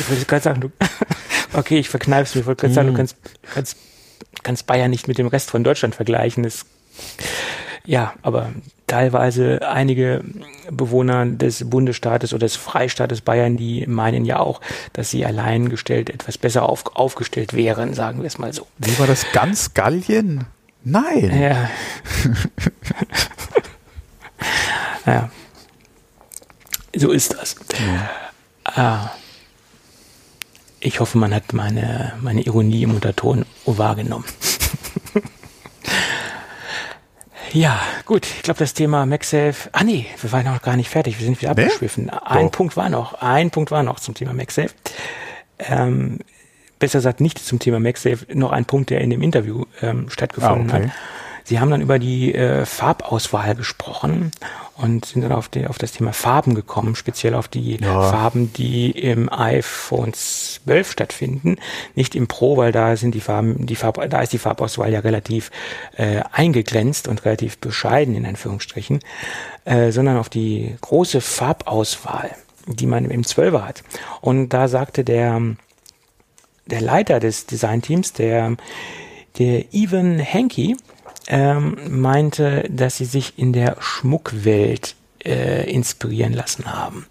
ich 0.00 0.10
wollte 0.10 0.24
gerade 0.26 0.42
sagen, 0.42 0.60
du, 0.60 0.70
okay, 1.52 1.78
ich 1.78 1.88
verkneif's 1.88 2.34
mir. 2.34 2.42
Ich 2.42 2.46
wollte 2.46 2.62
gerade 2.62 2.74
sagen, 2.74 2.88
du 2.88 2.92
mhm. 2.92 2.98
kannst, 2.98 3.16
kannst, 3.54 3.76
kannst 4.42 4.66
Bayern 4.66 4.90
nicht 4.90 5.08
mit 5.08 5.18
dem 5.18 5.28
Rest 5.28 5.50
von 5.50 5.64
Deutschland 5.64 5.94
vergleichen. 5.94 6.42
Das, 6.42 6.66
ja, 7.84 8.14
aber 8.22 8.52
teilweise 8.86 9.66
einige 9.68 10.24
Bewohner 10.70 11.26
des 11.26 11.68
Bundesstaates 11.70 12.32
oder 12.32 12.46
des 12.46 12.56
Freistaates 12.56 13.20
Bayern, 13.20 13.56
die 13.56 13.86
meinen 13.86 14.24
ja 14.24 14.40
auch, 14.40 14.60
dass 14.92 15.10
sie 15.10 15.24
alleingestellt 15.24 16.10
etwas 16.10 16.38
besser 16.38 16.68
auf, 16.68 16.96
aufgestellt 16.96 17.54
wären, 17.54 17.94
sagen 17.94 18.20
wir 18.20 18.26
es 18.26 18.38
mal 18.38 18.52
so. 18.52 18.66
Wie 18.78 18.98
war 18.98 19.06
das 19.06 19.30
ganz 19.32 19.74
Gallien? 19.74 20.46
Nein. 20.84 21.40
Ja. 21.40 21.70
ja. 25.12 25.30
So 26.94 27.10
ist 27.10 27.34
das. 27.34 27.56
Ja. 27.78 28.10
Ah. 28.64 29.10
Ich 30.80 31.00
hoffe, 31.00 31.18
man 31.18 31.34
hat 31.34 31.52
meine, 31.52 32.14
meine 32.20 32.42
Ironie 32.42 32.84
im 32.84 32.94
Unterton 32.94 33.44
wahrgenommen. 33.66 34.24
ja, 37.52 37.80
gut. 38.04 38.26
Ich 38.26 38.42
glaube, 38.42 38.58
das 38.60 38.74
Thema 38.74 39.04
MagSafe. 39.04 39.70
Ah, 39.72 39.82
nee, 39.82 40.06
wir 40.20 40.30
waren 40.30 40.44
noch 40.44 40.62
gar 40.62 40.76
nicht 40.76 40.88
fertig. 40.88 41.18
Wir 41.18 41.26
sind 41.26 41.40
wieder 41.40 41.50
abgeschwiffen. 41.50 42.06
Nee? 42.06 42.12
Ein 42.24 42.46
Doch. 42.46 42.52
Punkt 42.52 42.76
war 42.76 42.88
noch. 42.88 43.14
Ein 43.14 43.50
Punkt 43.50 43.72
war 43.72 43.82
noch 43.82 43.98
zum 43.98 44.14
Thema 44.14 44.32
MagSafe. 44.32 44.70
Ähm, 45.58 46.20
besser 46.78 46.98
gesagt, 46.98 47.20
nicht 47.20 47.38
zum 47.40 47.58
Thema 47.58 47.80
MagSafe. 47.80 48.26
Noch 48.34 48.52
ein 48.52 48.64
Punkt, 48.64 48.90
der 48.90 49.00
in 49.00 49.10
dem 49.10 49.22
Interview 49.22 49.64
ähm, 49.82 50.08
stattgefunden 50.10 50.70
ah, 50.70 50.76
okay. 50.76 50.86
hat. 50.86 50.92
Sie 51.48 51.60
haben 51.60 51.70
dann 51.70 51.80
über 51.80 51.98
die 51.98 52.34
äh, 52.34 52.66
Farbauswahl 52.66 53.54
gesprochen 53.54 54.32
und 54.76 55.06
sind 55.06 55.22
dann 55.22 55.32
auf, 55.32 55.48
die, 55.48 55.66
auf 55.66 55.78
das 55.78 55.92
Thema 55.92 56.12
Farben 56.12 56.54
gekommen, 56.54 56.94
speziell 56.94 57.32
auf 57.32 57.48
die 57.48 57.76
ja. 57.80 58.10
Farben, 58.10 58.52
die 58.52 58.90
im 58.90 59.32
iPhone 59.32 60.12
12 60.12 60.92
stattfinden, 60.92 61.56
nicht 61.94 62.14
im 62.14 62.26
Pro, 62.28 62.58
weil 62.58 62.70
da 62.70 62.98
sind 62.98 63.14
die 63.14 63.22
Farben, 63.22 63.64
die 63.64 63.76
Farb, 63.76 64.10
da 64.10 64.20
ist 64.20 64.34
die 64.34 64.38
Farbauswahl 64.38 64.92
ja 64.92 65.00
relativ 65.00 65.50
äh, 65.96 66.20
eingeglänzt 66.32 67.08
und 67.08 67.24
relativ 67.24 67.56
bescheiden 67.56 68.14
in 68.14 68.26
Anführungsstrichen, 68.26 69.00
äh, 69.64 69.90
sondern 69.90 70.18
auf 70.18 70.28
die 70.28 70.76
große 70.82 71.22
Farbauswahl, 71.22 72.32
die 72.66 72.86
man 72.86 73.10
im 73.10 73.22
12er 73.22 73.62
hat. 73.62 73.84
Und 74.20 74.50
da 74.50 74.68
sagte 74.68 75.02
der 75.02 75.40
der 76.66 76.82
Leiter 76.82 77.20
des 77.20 77.46
Designteams, 77.46 78.12
der 78.12 78.54
der 79.38 79.72
Evan 79.72 80.22
Hankey, 80.22 80.76
ähm, 81.28 81.76
meinte, 81.88 82.64
dass 82.70 82.96
sie 82.96 83.04
sich 83.04 83.38
in 83.38 83.52
der 83.52 83.76
Schmuckwelt 83.78 84.96
äh, 85.24 85.70
inspirieren 85.70 86.32
lassen 86.32 86.72
haben. 86.72 87.06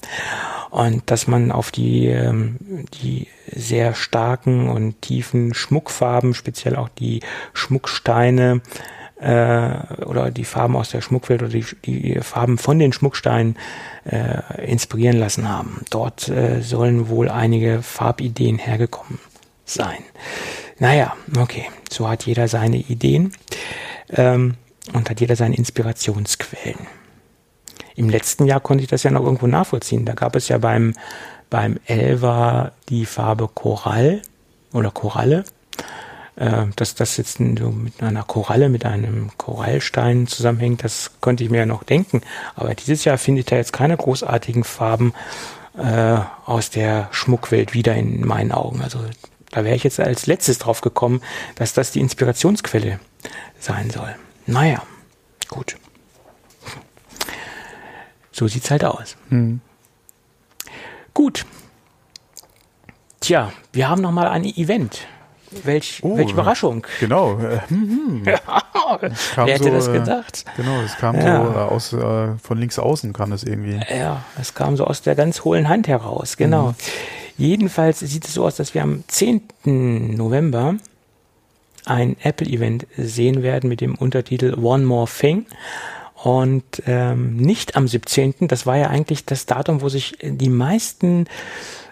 Und 0.70 1.10
dass 1.10 1.28
man 1.28 1.52
auf 1.52 1.72
die, 1.72 2.08
ähm, 2.08 2.58
die 3.02 3.28
sehr 3.50 3.94
starken 3.94 4.70
und 4.70 5.02
tiefen 5.02 5.54
Schmuckfarben, 5.54 6.34
speziell 6.34 6.76
auch 6.76 6.90
die 6.90 7.22
Schmucksteine, 7.54 8.62
äh, 9.20 10.04
oder 10.06 10.32
die 10.32 10.46
Farben 10.46 10.76
aus 10.76 10.90
der 10.90 11.02
Schmuckwelt 11.02 11.42
oder 11.42 11.52
die, 11.52 11.66
die 11.86 12.20
Farben 12.22 12.58
von 12.58 12.80
den 12.80 12.94
Schmucksteinen 12.94 13.58
äh, 14.06 14.66
inspirieren 14.70 15.18
lassen 15.18 15.50
haben. 15.50 15.82
Dort 15.90 16.28
äh, 16.30 16.62
sollen 16.62 17.10
wohl 17.10 17.30
einige 17.30 17.82
Farbideen 17.82 18.58
hergekommen 18.58 19.20
sein. 19.66 20.00
Naja, 20.80 21.16
okay, 21.40 21.66
so 21.90 22.08
hat 22.08 22.26
jeder 22.26 22.48
seine 22.48 22.78
Ideen 22.78 23.32
ähm, 24.10 24.56
und 24.94 25.10
hat 25.10 25.20
jeder 25.20 25.36
seine 25.36 25.56
Inspirationsquellen. 25.56 26.88
Im 27.96 28.10
letzten 28.10 28.46
Jahr 28.46 28.60
konnte 28.60 28.84
ich 28.84 28.90
das 28.90 29.04
ja 29.04 29.12
noch 29.12 29.24
irgendwo 29.24 29.48
nachvollziehen. 29.48 30.06
Da 30.06 30.14
gab 30.14 30.36
es 30.36 30.48
ja 30.48 30.60
beim, 30.60 30.94
beim 31.50 31.80
Elva 31.86 32.72
die 32.90 33.06
Farbe 33.06 33.50
Korall 33.54 34.22
oder 34.72 34.92
Koralle. 34.92 35.44
Äh, 36.36 36.68
dass 36.76 36.94
das 36.94 37.18
jetzt 37.18 37.40
mit 37.40 38.04
einer 38.04 38.22
Koralle, 38.22 38.70
mit 38.70 38.86
einem 38.86 39.32
Korallstein 39.38 40.28
zusammenhängt, 40.28 40.84
das 40.84 41.12
konnte 41.20 41.44
ich 41.44 41.50
mir 41.50 41.58
ja 41.58 41.66
noch 41.66 41.84
denken. 41.84 42.22
Aber 42.56 42.76
dieses 42.76 43.04
Jahr 43.06 43.18
finde 43.18 43.40
ich 43.40 43.48
da 43.48 43.56
jetzt 43.56 43.74
keine 43.74 43.98
großartigen 43.98 44.64
Farben 44.64 45.14
äh, 45.76 46.20
aus 46.46 46.70
der 46.70 47.08
Schmuckwelt 47.10 47.74
wieder 47.74 47.96
in 47.96 48.26
meinen 48.26 48.52
Augen. 48.52 48.82
Also 48.82 49.00
da 49.50 49.64
wäre 49.64 49.76
ich 49.76 49.84
jetzt 49.84 50.00
als 50.00 50.28
letztes 50.28 50.60
drauf 50.60 50.82
gekommen, 50.82 51.22
dass 51.56 51.74
das 51.74 51.92
die 51.92 52.02
Inspirationsquelle 52.02 53.00
sein 53.60 53.90
soll. 53.90 54.16
Naja, 54.46 54.82
gut. 55.48 55.78
So 58.32 58.48
sieht's 58.48 58.70
halt 58.70 58.84
aus. 58.86 59.18
Hm. 59.30 59.62
Gut. 61.14 61.46
Tja, 63.20 63.52
wir 63.74 63.90
haben 63.90 64.02
noch 64.02 64.12
mal 64.12 64.28
ein 64.28 64.46
Event. 64.46 65.08
Welch, 65.64 66.02
oh, 66.04 66.18
welche 66.18 66.34
Überraschung. 66.34 66.86
Genau. 67.00 67.40
Äh, 67.40 67.62
hm, 67.68 68.24
hm. 68.24 68.24
Ja, 68.88 69.00
wer 69.46 69.54
hätte 69.56 69.66
so, 69.66 69.72
das 69.72 69.88
äh, 69.90 69.94
gedacht? 69.94 70.46
Genau, 70.56 70.80
es 70.82 70.96
kam 70.96 71.16
ja. 71.16 71.46
so 71.46 71.52
äh, 71.52 71.56
aus, 71.56 71.94
äh, 71.94 72.38
von 72.42 72.58
links 72.58 72.80
außen 72.80 73.12
kam 73.12 73.34
es 73.34 73.44
irgendwie. 73.44 73.80
Ja, 73.90 74.24
es 74.40 74.54
kam 74.54 74.78
so 74.78 74.86
aus 74.86 75.02
der 75.02 75.16
ganz 75.16 75.44
hohlen 75.44 75.68
Hand 75.68 75.88
heraus, 75.88 76.38
genau. 76.38 76.70
Mhm. 76.70 76.76
Jedenfalls 77.38 78.00
sieht 78.00 78.26
es 78.26 78.34
so 78.34 78.46
aus, 78.46 78.56
dass 78.56 78.74
wir 78.74 78.84
am 78.84 79.04
10. 79.08 79.42
November 80.16 80.76
ein 81.90 82.18
Apple-Event 82.22 82.88
sehen 82.98 83.44
werden 83.44 83.70
mit 83.70 83.82
dem 83.82 83.96
Untertitel 83.96 84.56
One 84.62 84.86
More 84.86 85.08
Thing. 85.08 85.46
Und 86.16 86.82
ähm, 86.88 87.38
nicht 87.38 87.76
am 87.76 87.88
17. 87.88 88.36
Das 88.42 88.66
war 88.66 88.78
ja 88.78 88.90
eigentlich 88.90 89.26
das 89.26 89.46
Datum, 89.46 89.82
wo 89.82 89.90
sich 89.90 90.18
die 90.22 90.50
meisten 90.50 91.26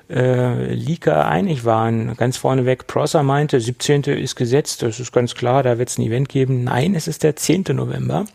äh, 0.10 0.74
Leaker 0.74 1.28
einig 1.28 1.64
waren. 1.64 2.16
Ganz 2.18 2.38
vorneweg, 2.38 2.88
Prosser 2.88 3.24
meinte, 3.24 3.60
17. 3.60 4.04
ist 4.04 4.36
gesetzt, 4.36 4.82
das 4.82 5.00
ist 5.00 5.12
ganz 5.12 5.36
klar, 5.36 5.64
da 5.64 5.78
wird 5.78 5.90
es 5.90 5.98
ein 5.98 6.04
Event 6.04 6.30
geben. 6.30 6.64
Nein, 6.64 6.96
es 6.96 7.08
ist 7.08 7.24
der 7.24 7.36
10. 7.36 7.66
November. 7.74 8.26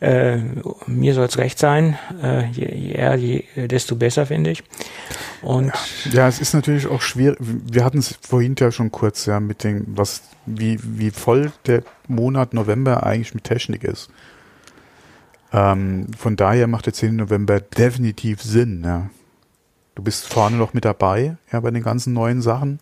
Äh, 0.00 0.38
mir 0.86 1.12
soll 1.12 1.26
es 1.26 1.36
recht 1.36 1.58
sein. 1.58 1.98
Äh, 2.22 2.46
je, 2.50 2.74
je 2.74 2.92
eher, 2.92 3.16
je, 3.16 3.44
desto 3.66 3.96
besser, 3.96 4.26
finde 4.26 4.50
ich. 4.50 4.64
Und 5.42 5.72
ja, 6.10 6.26
es 6.26 6.40
ist 6.40 6.54
natürlich 6.54 6.86
auch 6.86 7.02
schwierig. 7.02 7.38
Wir 7.40 7.84
hatten 7.84 7.98
es 7.98 8.18
vorhin 8.20 8.54
ja 8.58 8.72
schon 8.72 8.90
kurz, 8.90 9.26
ja, 9.26 9.40
mit 9.40 9.62
dem, 9.62 9.84
was, 9.88 10.22
wie, 10.46 10.78
wie 10.82 11.10
voll 11.10 11.52
der 11.66 11.82
Monat 12.08 12.54
November 12.54 13.04
eigentlich 13.04 13.34
mit 13.34 13.44
Technik 13.44 13.84
ist. 13.84 14.10
Ähm, 15.52 16.06
von 16.16 16.36
daher 16.36 16.66
macht 16.66 16.86
der 16.86 16.92
10. 16.94 17.16
November 17.16 17.60
definitiv 17.60 18.42
Sinn, 18.42 18.82
ja. 18.84 19.10
Du 19.96 20.02
bist 20.02 20.32
vorne 20.32 20.56
noch 20.56 20.72
mit 20.72 20.84
dabei, 20.84 21.36
ja, 21.52 21.60
bei 21.60 21.70
den 21.70 21.82
ganzen 21.82 22.14
neuen 22.14 22.40
Sachen. 22.40 22.78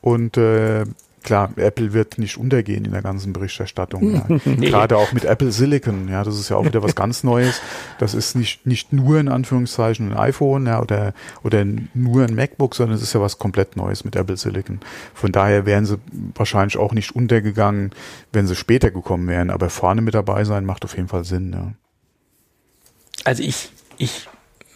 Und 0.00 0.36
äh, 0.36 0.84
klar, 1.28 1.52
Apple 1.56 1.92
wird 1.92 2.16
nicht 2.16 2.38
untergehen 2.38 2.86
in 2.86 2.92
der 2.92 3.02
ganzen 3.02 3.34
Berichterstattung. 3.34 4.14
Ja. 4.14 4.26
nee. 4.46 4.70
Gerade 4.70 4.96
auch 4.96 5.12
mit 5.12 5.24
Apple 5.26 5.52
Silicon, 5.52 6.08
ja, 6.08 6.24
das 6.24 6.38
ist 6.38 6.48
ja 6.48 6.56
auch 6.56 6.64
wieder 6.64 6.82
was 6.82 6.94
ganz 6.94 7.22
Neues. 7.22 7.60
Das 7.98 8.14
ist 8.14 8.34
nicht, 8.34 8.66
nicht 8.66 8.94
nur 8.94 9.20
in 9.20 9.28
Anführungszeichen 9.28 10.12
ein 10.12 10.16
iPhone 10.16 10.66
ja, 10.66 10.80
oder, 10.80 11.12
oder 11.44 11.66
nur 11.92 12.24
ein 12.24 12.34
MacBook, 12.34 12.74
sondern 12.74 12.96
es 12.96 13.02
ist 13.02 13.12
ja 13.12 13.20
was 13.20 13.38
komplett 13.38 13.76
Neues 13.76 14.04
mit 14.04 14.16
Apple 14.16 14.38
Silicon. 14.38 14.80
Von 15.12 15.30
daher 15.30 15.66
wären 15.66 15.84
sie 15.84 15.98
wahrscheinlich 16.34 16.78
auch 16.78 16.94
nicht 16.94 17.14
untergegangen, 17.14 17.90
wenn 18.32 18.46
sie 18.46 18.56
später 18.56 18.90
gekommen 18.90 19.28
wären. 19.28 19.50
Aber 19.50 19.68
vorne 19.68 20.00
mit 20.00 20.14
dabei 20.14 20.44
sein 20.44 20.64
macht 20.64 20.84
auf 20.86 20.96
jeden 20.96 21.08
Fall 21.08 21.24
Sinn. 21.24 21.52
Ja. 21.52 21.72
Also 23.24 23.42
ich, 23.42 23.70
ich 23.98 24.28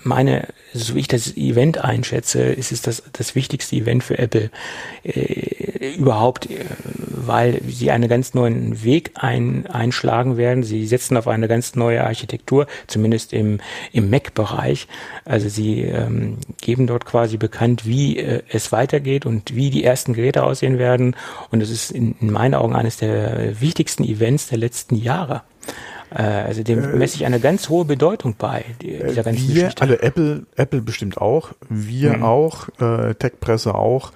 meine, 0.04 0.48
so 0.72 0.94
wie 0.94 1.00
ich 1.00 1.08
das 1.08 1.36
Event 1.36 1.78
einschätze, 1.78 2.42
ist 2.42 2.72
es 2.72 2.82
das, 2.82 3.02
das 3.12 3.34
wichtigste 3.34 3.76
Event 3.76 4.02
für 4.04 4.18
Apple 4.18 4.50
äh, 5.04 5.94
überhaupt, 5.94 6.50
äh, 6.50 6.64
weil 6.84 7.60
sie 7.68 7.90
einen 7.90 8.08
ganz 8.08 8.34
neuen 8.34 8.82
Weg 8.82 9.12
ein, 9.14 9.66
einschlagen 9.66 10.36
werden. 10.36 10.62
Sie 10.62 10.86
setzen 10.86 11.16
auf 11.16 11.28
eine 11.28 11.48
ganz 11.48 11.74
neue 11.74 12.04
Architektur, 12.04 12.66
zumindest 12.86 13.32
im, 13.32 13.60
im 13.92 14.10
Mac-Bereich. 14.10 14.88
Also 15.24 15.48
sie 15.48 15.82
ähm, 15.82 16.38
geben 16.60 16.86
dort 16.86 17.04
quasi 17.04 17.36
bekannt, 17.36 17.86
wie 17.86 18.18
äh, 18.18 18.42
es 18.48 18.72
weitergeht 18.72 19.26
und 19.26 19.54
wie 19.54 19.70
die 19.70 19.84
ersten 19.84 20.14
Geräte 20.14 20.42
aussehen 20.44 20.78
werden. 20.78 21.16
Und 21.50 21.60
es 21.60 21.70
ist 21.70 21.90
in, 21.90 22.16
in 22.20 22.30
meinen 22.30 22.54
Augen 22.54 22.74
eines 22.74 22.96
der 22.96 23.60
wichtigsten 23.60 24.04
Events 24.04 24.48
der 24.48 24.58
letzten 24.58 24.96
Jahre. 24.96 25.42
Äh, 26.14 26.22
also 26.22 26.62
dem 26.62 26.82
äh, 26.82 26.96
messe 26.96 27.16
ich 27.16 27.26
eine 27.26 27.40
ganz 27.40 27.68
hohe 27.68 27.84
Bedeutung 27.84 28.34
bei, 28.36 28.64
äh, 28.82 29.08
dieser 29.08 29.22
ganzen 29.22 29.48
wir, 29.48 29.54
Geschichte. 29.54 29.82
Also 29.82 29.94
Apple, 29.94 30.46
Apple 30.56 30.82
bestimmt 30.82 31.18
auch, 31.18 31.52
wir 31.68 32.18
mhm. 32.18 32.22
auch, 32.22 32.68
äh, 32.80 33.14
Tech-Presse 33.14 33.74
auch, 33.74 34.12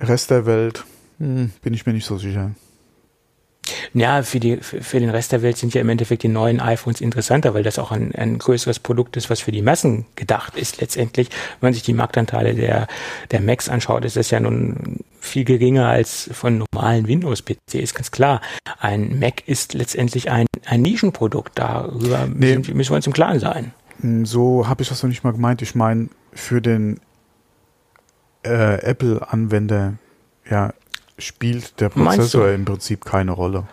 Rest 0.00 0.30
der 0.30 0.46
Welt, 0.46 0.84
hm, 1.18 1.50
bin 1.62 1.74
ich 1.74 1.86
mir 1.86 1.92
nicht 1.92 2.06
so 2.06 2.18
sicher. 2.18 2.52
Ja, 3.92 4.22
für, 4.22 4.38
die, 4.38 4.58
für 4.58 5.00
den 5.00 5.10
Rest 5.10 5.32
der 5.32 5.42
Welt 5.42 5.56
sind 5.56 5.74
ja 5.74 5.80
im 5.80 5.88
Endeffekt 5.88 6.22
die 6.22 6.28
neuen 6.28 6.60
iPhones 6.60 7.00
interessanter, 7.00 7.54
weil 7.54 7.64
das 7.64 7.78
auch 7.78 7.90
ein, 7.90 8.14
ein 8.14 8.38
größeres 8.38 8.78
Produkt 8.78 9.16
ist, 9.16 9.30
was 9.30 9.40
für 9.40 9.50
die 9.50 9.62
Massen 9.62 10.06
gedacht 10.14 10.56
ist 10.56 10.80
letztendlich. 10.80 11.28
Wenn 11.60 11.68
man 11.68 11.74
sich 11.74 11.82
die 11.82 11.92
Marktanteile 11.92 12.54
der, 12.54 12.86
der 13.32 13.40
Macs 13.40 13.68
anschaut, 13.68 14.04
ist 14.04 14.16
das 14.16 14.30
ja 14.30 14.38
nun 14.38 15.00
viel 15.20 15.44
geringer 15.44 15.88
als 15.88 16.30
von 16.32 16.64
normalen 16.72 17.08
Windows-PCs, 17.08 17.94
ganz 17.94 18.10
klar. 18.10 18.40
Ein 18.78 19.18
Mac 19.18 19.46
ist 19.46 19.74
letztendlich 19.74 20.30
ein, 20.30 20.46
ein 20.66 20.82
Nischenprodukt, 20.82 21.58
darüber 21.58 22.28
nee, 22.32 22.56
müssen, 22.56 22.76
müssen 22.76 22.92
wir 22.92 22.96
uns 22.96 23.06
im 23.06 23.12
Klaren 23.12 23.40
sein. 23.40 23.72
Hm, 24.00 24.24
so 24.24 24.68
habe 24.68 24.82
ich 24.82 24.88
das 24.88 25.02
noch 25.02 25.08
nicht 25.08 25.24
mal 25.24 25.32
gemeint. 25.32 25.62
Ich 25.62 25.74
meine, 25.74 26.08
für 26.32 26.60
den 26.62 27.00
äh, 28.44 28.80
Apple-Anwender, 28.82 29.94
ja, 30.48 30.72
spielt 31.20 31.80
der 31.80 31.88
Prozessor 31.88 32.50
im 32.50 32.64
Prinzip 32.64 33.04
keine 33.04 33.32
Rolle. 33.32 33.64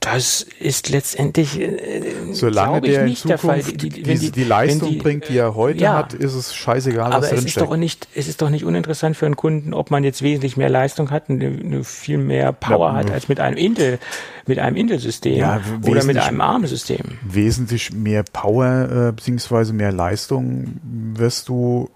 Das 0.00 0.42
ist 0.42 0.90
letztendlich 0.90 1.60
äh, 1.60 2.02
solange 2.32 2.80
der 2.80 3.04
in 3.04 3.16
Zukunft 3.16 3.82
die, 3.82 3.88
die, 3.88 4.02
die, 4.02 4.30
die, 4.30 4.44
Leistung 4.44 4.90
die, 4.90 4.96
bringt, 4.96 5.28
die 5.28 5.36
er 5.36 5.54
heute 5.54 5.80
ja, 5.80 5.96
hat, 5.96 6.14
ist 6.14 6.34
es 6.34 6.54
scheißegal, 6.54 7.10
was 7.12 7.32
es 7.32 7.44
ist 7.44 7.60
doch 7.60 7.76
nicht, 7.76 8.06
es 8.14 8.28
ist 8.28 8.40
doch 8.40 8.50
nicht 8.50 8.64
uninteressant 8.64 9.16
für 9.16 9.26
einen 9.26 9.36
Kunden, 9.36 9.74
ob 9.74 9.90
man 9.90 10.04
jetzt 10.04 10.22
wesentlich 10.22 10.56
mehr 10.56 10.68
Leistung 10.68 11.10
hat, 11.10 11.28
eine 11.28 11.84
viel 11.84 12.18
mehr 12.18 12.52
Power 12.52 12.90
ja, 12.90 12.94
hat 12.96 13.10
als 13.10 13.28
mit 13.28 13.40
einem 13.40 13.56
Intel, 13.56 13.98
mit 14.46 14.58
einem 14.58 14.76
Intel-System 14.76 15.36
ja, 15.36 15.60
oder 15.86 16.04
mit 16.04 16.16
einem 16.16 16.40
ARM-System. 16.40 17.18
Wesentlich 17.22 17.92
mehr 17.92 18.22
Power 18.22 19.08
äh, 19.08 19.12
beziehungsweise 19.12 19.72
mehr 19.72 19.92
Leistung 19.92 20.78
wirst 21.14 21.48
du 21.48 21.90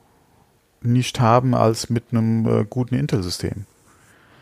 nicht 0.81 1.20
haben 1.20 1.55
als 1.55 1.88
mit 1.88 2.05
einem 2.11 2.46
äh, 2.46 2.64
guten 2.68 2.96
Intel-System. 2.96 3.66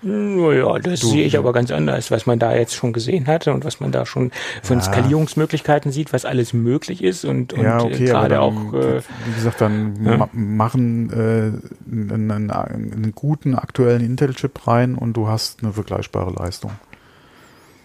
Naja, 0.02 0.78
das 0.78 1.00
du, 1.00 1.08
sehe 1.08 1.26
ich 1.26 1.36
aber 1.36 1.52
ganz 1.52 1.70
anders, 1.70 2.10
was 2.10 2.24
man 2.24 2.38
da 2.38 2.54
jetzt 2.54 2.74
schon 2.74 2.92
gesehen 2.92 3.26
hat 3.26 3.46
und 3.48 3.64
was 3.64 3.80
man 3.80 3.92
da 3.92 4.06
schon 4.06 4.30
von 4.62 4.78
ja. 4.78 4.84
Skalierungsmöglichkeiten 4.84 5.92
sieht, 5.92 6.12
was 6.12 6.24
alles 6.24 6.54
möglich 6.54 7.04
ist 7.04 7.24
und, 7.26 7.52
und 7.52 7.62
ja, 7.62 7.82
okay, 7.82 8.06
gerade 8.06 8.40
auch. 8.40 8.72
Äh, 8.72 9.02
wie 9.26 9.34
gesagt, 9.34 9.60
dann 9.60 10.02
ja. 10.04 10.28
machen 10.32 11.10
äh, 11.10 12.12
einen, 12.12 12.30
einen, 12.30 12.50
einen, 12.50 13.12
guten 13.14 13.54
aktuellen 13.54 14.02
Intel-Chip 14.02 14.66
rein 14.66 14.94
und 14.94 15.14
du 15.14 15.28
hast 15.28 15.62
eine 15.62 15.72
vergleichbare 15.74 16.32
Leistung. 16.32 16.72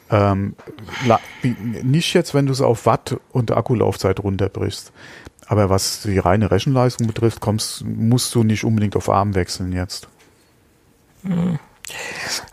Ähm, 0.09 0.55
nicht 1.83 2.13
jetzt, 2.13 2.33
wenn 2.33 2.45
du 2.45 2.53
es 2.53 2.61
auf 2.61 2.85
Watt 2.85 3.17
und 3.31 3.51
Akkulaufzeit 3.51 4.21
runterbrichst. 4.21 4.93
Aber 5.47 5.69
was 5.69 6.03
die 6.03 6.17
reine 6.17 6.49
Rechenleistung 6.49 7.07
betrifft, 7.07 7.41
kommst, 7.41 7.83
musst 7.85 8.33
du 8.35 8.43
nicht 8.43 8.63
unbedingt 8.63 8.95
auf 8.95 9.09
ARM 9.09 9.35
wechseln 9.35 9.73
jetzt. 9.73 10.07
Hm. 11.23 11.59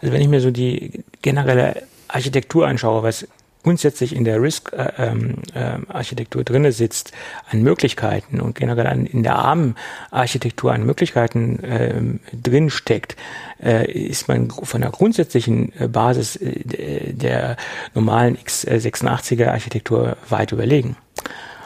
Also 0.01 0.13
wenn 0.13 0.23
ich 0.23 0.29
mir 0.29 0.41
so 0.41 0.51
die 0.51 1.05
generelle 1.23 1.83
Architektur 2.09 2.67
anschaue, 2.67 3.03
was 3.03 3.27
grundsätzlich 3.63 4.15
in 4.15 4.25
der 4.25 4.43
RISC-Architektur 4.43 6.41
äh, 6.41 6.43
äh, 6.43 6.45
drinne 6.45 6.73
sitzt 6.73 7.13
an 7.51 7.63
Möglichkeiten 7.63 8.41
und 8.41 8.57
generell 8.57 9.07
in 9.07 9.23
der 9.23 9.37
ARM-Architektur 9.37 10.73
an 10.73 10.85
Möglichkeiten 10.85 11.63
äh, 11.63 11.95
drin 12.33 12.71
steckt, 12.71 13.17
äh, 13.63 13.91
ist 13.91 14.27
man 14.29 14.51
von 14.51 14.81
der 14.81 14.91
grundsätzlichen 14.91 15.73
Basis 15.89 16.39
der 16.43 17.57
normalen 17.95 18.37
x86er-Architektur 18.37 20.17
weit 20.29 20.53
überlegen. 20.53 20.97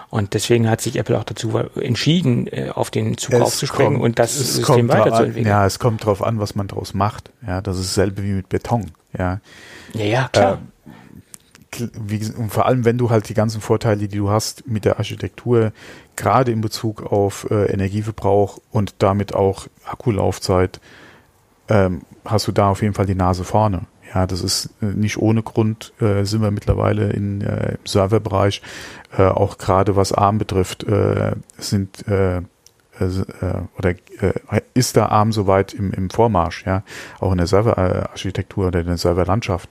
Und 0.08 0.34
deswegen 0.34 0.70
hat 0.70 0.80
sich 0.80 0.96
Apple 0.96 1.18
auch 1.18 1.24
dazu 1.24 1.58
entschieden, 1.80 2.46
äh, 2.46 2.70
auf 2.72 2.90
den 2.90 3.18
Zug 3.18 3.34
es 3.34 3.40
aufzuspringen 3.40 3.94
kommt, 3.94 4.04
und 4.04 4.18
das 4.18 4.36
System 4.38 4.88
weiterzuentwickeln. 4.88 5.46
Ja, 5.46 5.66
es 5.66 5.78
kommt 5.78 6.02
darauf 6.02 6.22
an, 6.22 6.38
was 6.38 6.54
man 6.54 6.68
daraus 6.68 6.94
macht. 6.94 7.30
Ja, 7.46 7.60
das 7.60 7.78
ist 7.78 7.96
dasselbe 7.96 8.22
wie 8.22 8.32
mit 8.32 8.48
Beton. 8.48 8.92
Ja, 9.18 9.40
ja, 9.94 10.04
ja 10.04 10.28
klar. 10.32 10.54
Äh, 10.54 10.56
wie, 11.92 12.24
und 12.32 12.50
vor 12.50 12.66
allem, 12.66 12.84
wenn 12.84 12.96
du 12.96 13.10
halt 13.10 13.28
die 13.28 13.34
ganzen 13.34 13.60
Vorteile, 13.60 14.08
die 14.08 14.16
du 14.16 14.30
hast 14.30 14.66
mit 14.66 14.84
der 14.84 14.98
Architektur, 14.98 15.72
gerade 16.14 16.52
in 16.52 16.60
Bezug 16.60 17.02
auf 17.02 17.46
äh, 17.50 17.66
Energieverbrauch 17.66 18.60
und 18.70 18.94
damit 18.98 19.34
auch 19.34 19.66
Akkulaufzeit, 19.84 20.80
ähm, 21.68 22.02
hast 22.24 22.46
du 22.46 22.52
da 22.52 22.70
auf 22.70 22.82
jeden 22.82 22.94
Fall 22.94 23.06
die 23.06 23.14
Nase 23.14 23.44
vorne. 23.44 23.82
Ja, 24.16 24.26
das 24.26 24.40
ist 24.40 24.70
äh, 24.80 24.86
nicht 24.86 25.18
ohne 25.18 25.42
Grund, 25.42 25.92
äh, 26.00 26.24
sind 26.24 26.40
wir 26.40 26.50
mittlerweile 26.50 27.10
in, 27.10 27.42
äh, 27.42 27.72
im 27.72 27.84
Serverbereich, 27.84 28.62
äh, 29.18 29.24
auch 29.24 29.58
gerade 29.58 29.94
was 29.94 30.10
ARM 30.10 30.38
betrifft, 30.38 30.84
äh, 30.84 31.32
sind 31.58 32.08
äh, 32.08 32.38
äh, 32.38 32.42
oder 33.76 33.90
äh, 33.90 34.62
ist 34.72 34.96
da 34.96 35.08
ARM 35.08 35.32
soweit 35.32 35.74
im, 35.74 35.92
im 35.92 36.08
Vormarsch, 36.08 36.64
ja, 36.64 36.82
auch 37.20 37.30
in 37.30 37.36
der 37.36 37.46
Serverarchitektur 37.46 38.68
oder 38.68 38.80
in 38.80 38.86
der 38.86 38.96
Serverlandschaft, 38.96 39.68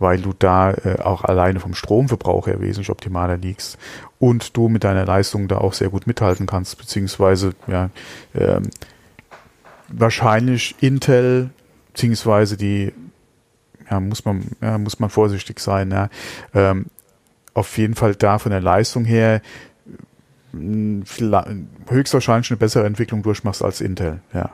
weil 0.00 0.20
du 0.20 0.32
da 0.36 0.74
auch 1.04 1.22
alleine 1.22 1.60
vom 1.60 1.74
Stromverbrauch 1.74 2.48
her 2.48 2.60
wesentlich 2.60 2.90
optimaler 2.90 3.36
liegst 3.36 3.78
und 4.18 4.56
du 4.56 4.68
mit 4.68 4.82
deiner 4.82 5.06
Leistung 5.06 5.46
da 5.46 5.58
auch 5.58 5.72
sehr 5.72 5.90
gut 5.90 6.08
mithalten 6.08 6.46
kannst, 6.46 6.78
beziehungsweise 6.78 7.52
ja, 7.68 7.90
äh, 8.32 8.60
wahrscheinlich 9.86 10.74
Intel 10.80 11.50
beziehungsweise 11.92 12.56
die 12.56 12.92
ja, 13.94 14.00
muss 14.00 14.24
man, 14.24 14.42
ja, 14.60 14.78
muss 14.78 14.98
man 14.98 15.10
vorsichtig 15.10 15.60
sein. 15.60 15.90
Ja. 15.90 16.08
Ähm, 16.52 16.86
auf 17.54 17.78
jeden 17.78 17.94
Fall 17.94 18.14
da 18.14 18.38
von 18.38 18.50
der 18.50 18.60
Leistung 18.60 19.04
her 19.04 19.40
höchstwahrscheinlich 21.88 22.50
eine 22.50 22.58
bessere 22.58 22.86
Entwicklung 22.86 23.22
durchmachst 23.22 23.62
als 23.62 23.80
Intel, 23.80 24.20
ja. 24.32 24.50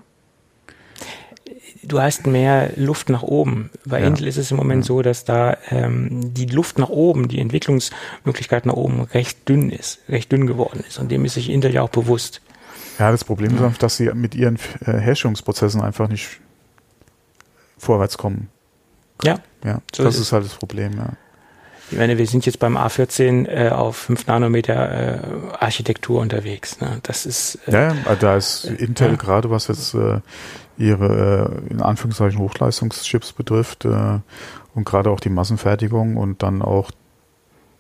Du 1.83 2.01
hast 2.01 2.27
mehr 2.27 2.73
Luft 2.77 3.09
nach 3.09 3.23
oben. 3.23 3.71
Bei 3.87 4.01
ja. 4.01 4.07
Intel 4.07 4.27
ist 4.27 4.37
es 4.37 4.51
im 4.51 4.59
Moment 4.59 4.85
ja. 4.85 4.89
so, 4.89 5.01
dass 5.01 5.25
da 5.25 5.57
ähm, 5.71 6.35
die 6.35 6.45
Luft 6.45 6.79
nach 6.79 6.91
oben, 6.91 7.27
die 7.27 7.41
Entwicklungsmöglichkeit 7.41 8.67
nach 8.67 8.75
oben 8.75 9.01
recht 9.01 9.49
dünn 9.49 9.71
ist, 9.71 10.01
recht 10.09 10.31
dünn 10.31 10.47
geworden 10.47 10.85
ist. 10.87 10.99
Und 10.99 11.11
dem 11.11 11.25
ist 11.25 11.35
sich 11.35 11.49
Intel 11.49 11.73
ja 11.73 11.81
auch 11.81 11.89
bewusst. 11.89 12.43
Ja, 12.99 13.11
das 13.11 13.25
Problem 13.25 13.53
ja. 13.53 13.57
ist 13.57 13.63
einfach, 13.63 13.79
dass 13.79 13.97
sie 13.97 14.13
mit 14.13 14.35
ihren 14.35 14.57
äh, 14.85 14.93
Herstellungsprozessen 14.93 15.81
einfach 15.81 16.09
nicht 16.09 16.41
vorwärts 17.79 18.19
kommen. 18.19 18.49
Ja. 19.25 19.37
Ja, 19.65 19.81
so 19.95 20.05
das 20.05 20.15
ist, 20.15 20.23
ist 20.23 20.33
halt 20.33 20.45
das 20.45 20.55
Problem, 20.55 20.93
ja. 20.97 21.11
Ich 21.91 21.99
meine, 21.99 22.19
wir 22.19 22.27
sind 22.27 22.47
jetzt 22.47 22.61
beim 22.61 22.77
A14 22.77 23.49
äh, 23.49 23.71
auf 23.71 23.97
5 23.97 24.29
Nanometer 24.29 24.75
äh, 24.93 25.19
Architektur 25.59 26.21
unterwegs. 26.21 26.81
Ne? 26.81 27.01
Das 27.03 27.27
ist 27.27 27.59
äh, 27.67 27.73
ja, 27.73 27.95
ja, 27.95 28.15
da 28.15 28.37
ist 28.37 28.65
Intel 28.65 29.11
ja. 29.11 29.17
gerade 29.17 29.51
was 29.51 29.67
jetzt 29.67 29.95
äh, 29.95 30.21
ihre 30.79 31.61
äh, 31.69 31.73
in 31.73 31.83
Anführungszeichen 31.83 32.39
Hochleistungschips 32.39 33.33
betrifft 33.33 33.85
äh, 33.87 34.21
und 34.75 34.85
gerade 34.85 35.11
auch 35.11 35.19
die 35.19 35.31
Massenfertigung 35.31 36.17
und 36.17 36.45
dann 36.45 36.63
auch 36.63 36.93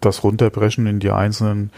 das 0.00 0.24
Runterbrechen 0.24 0.86
in 0.86 0.98
die 0.98 1.10
einzelnen 1.10 1.70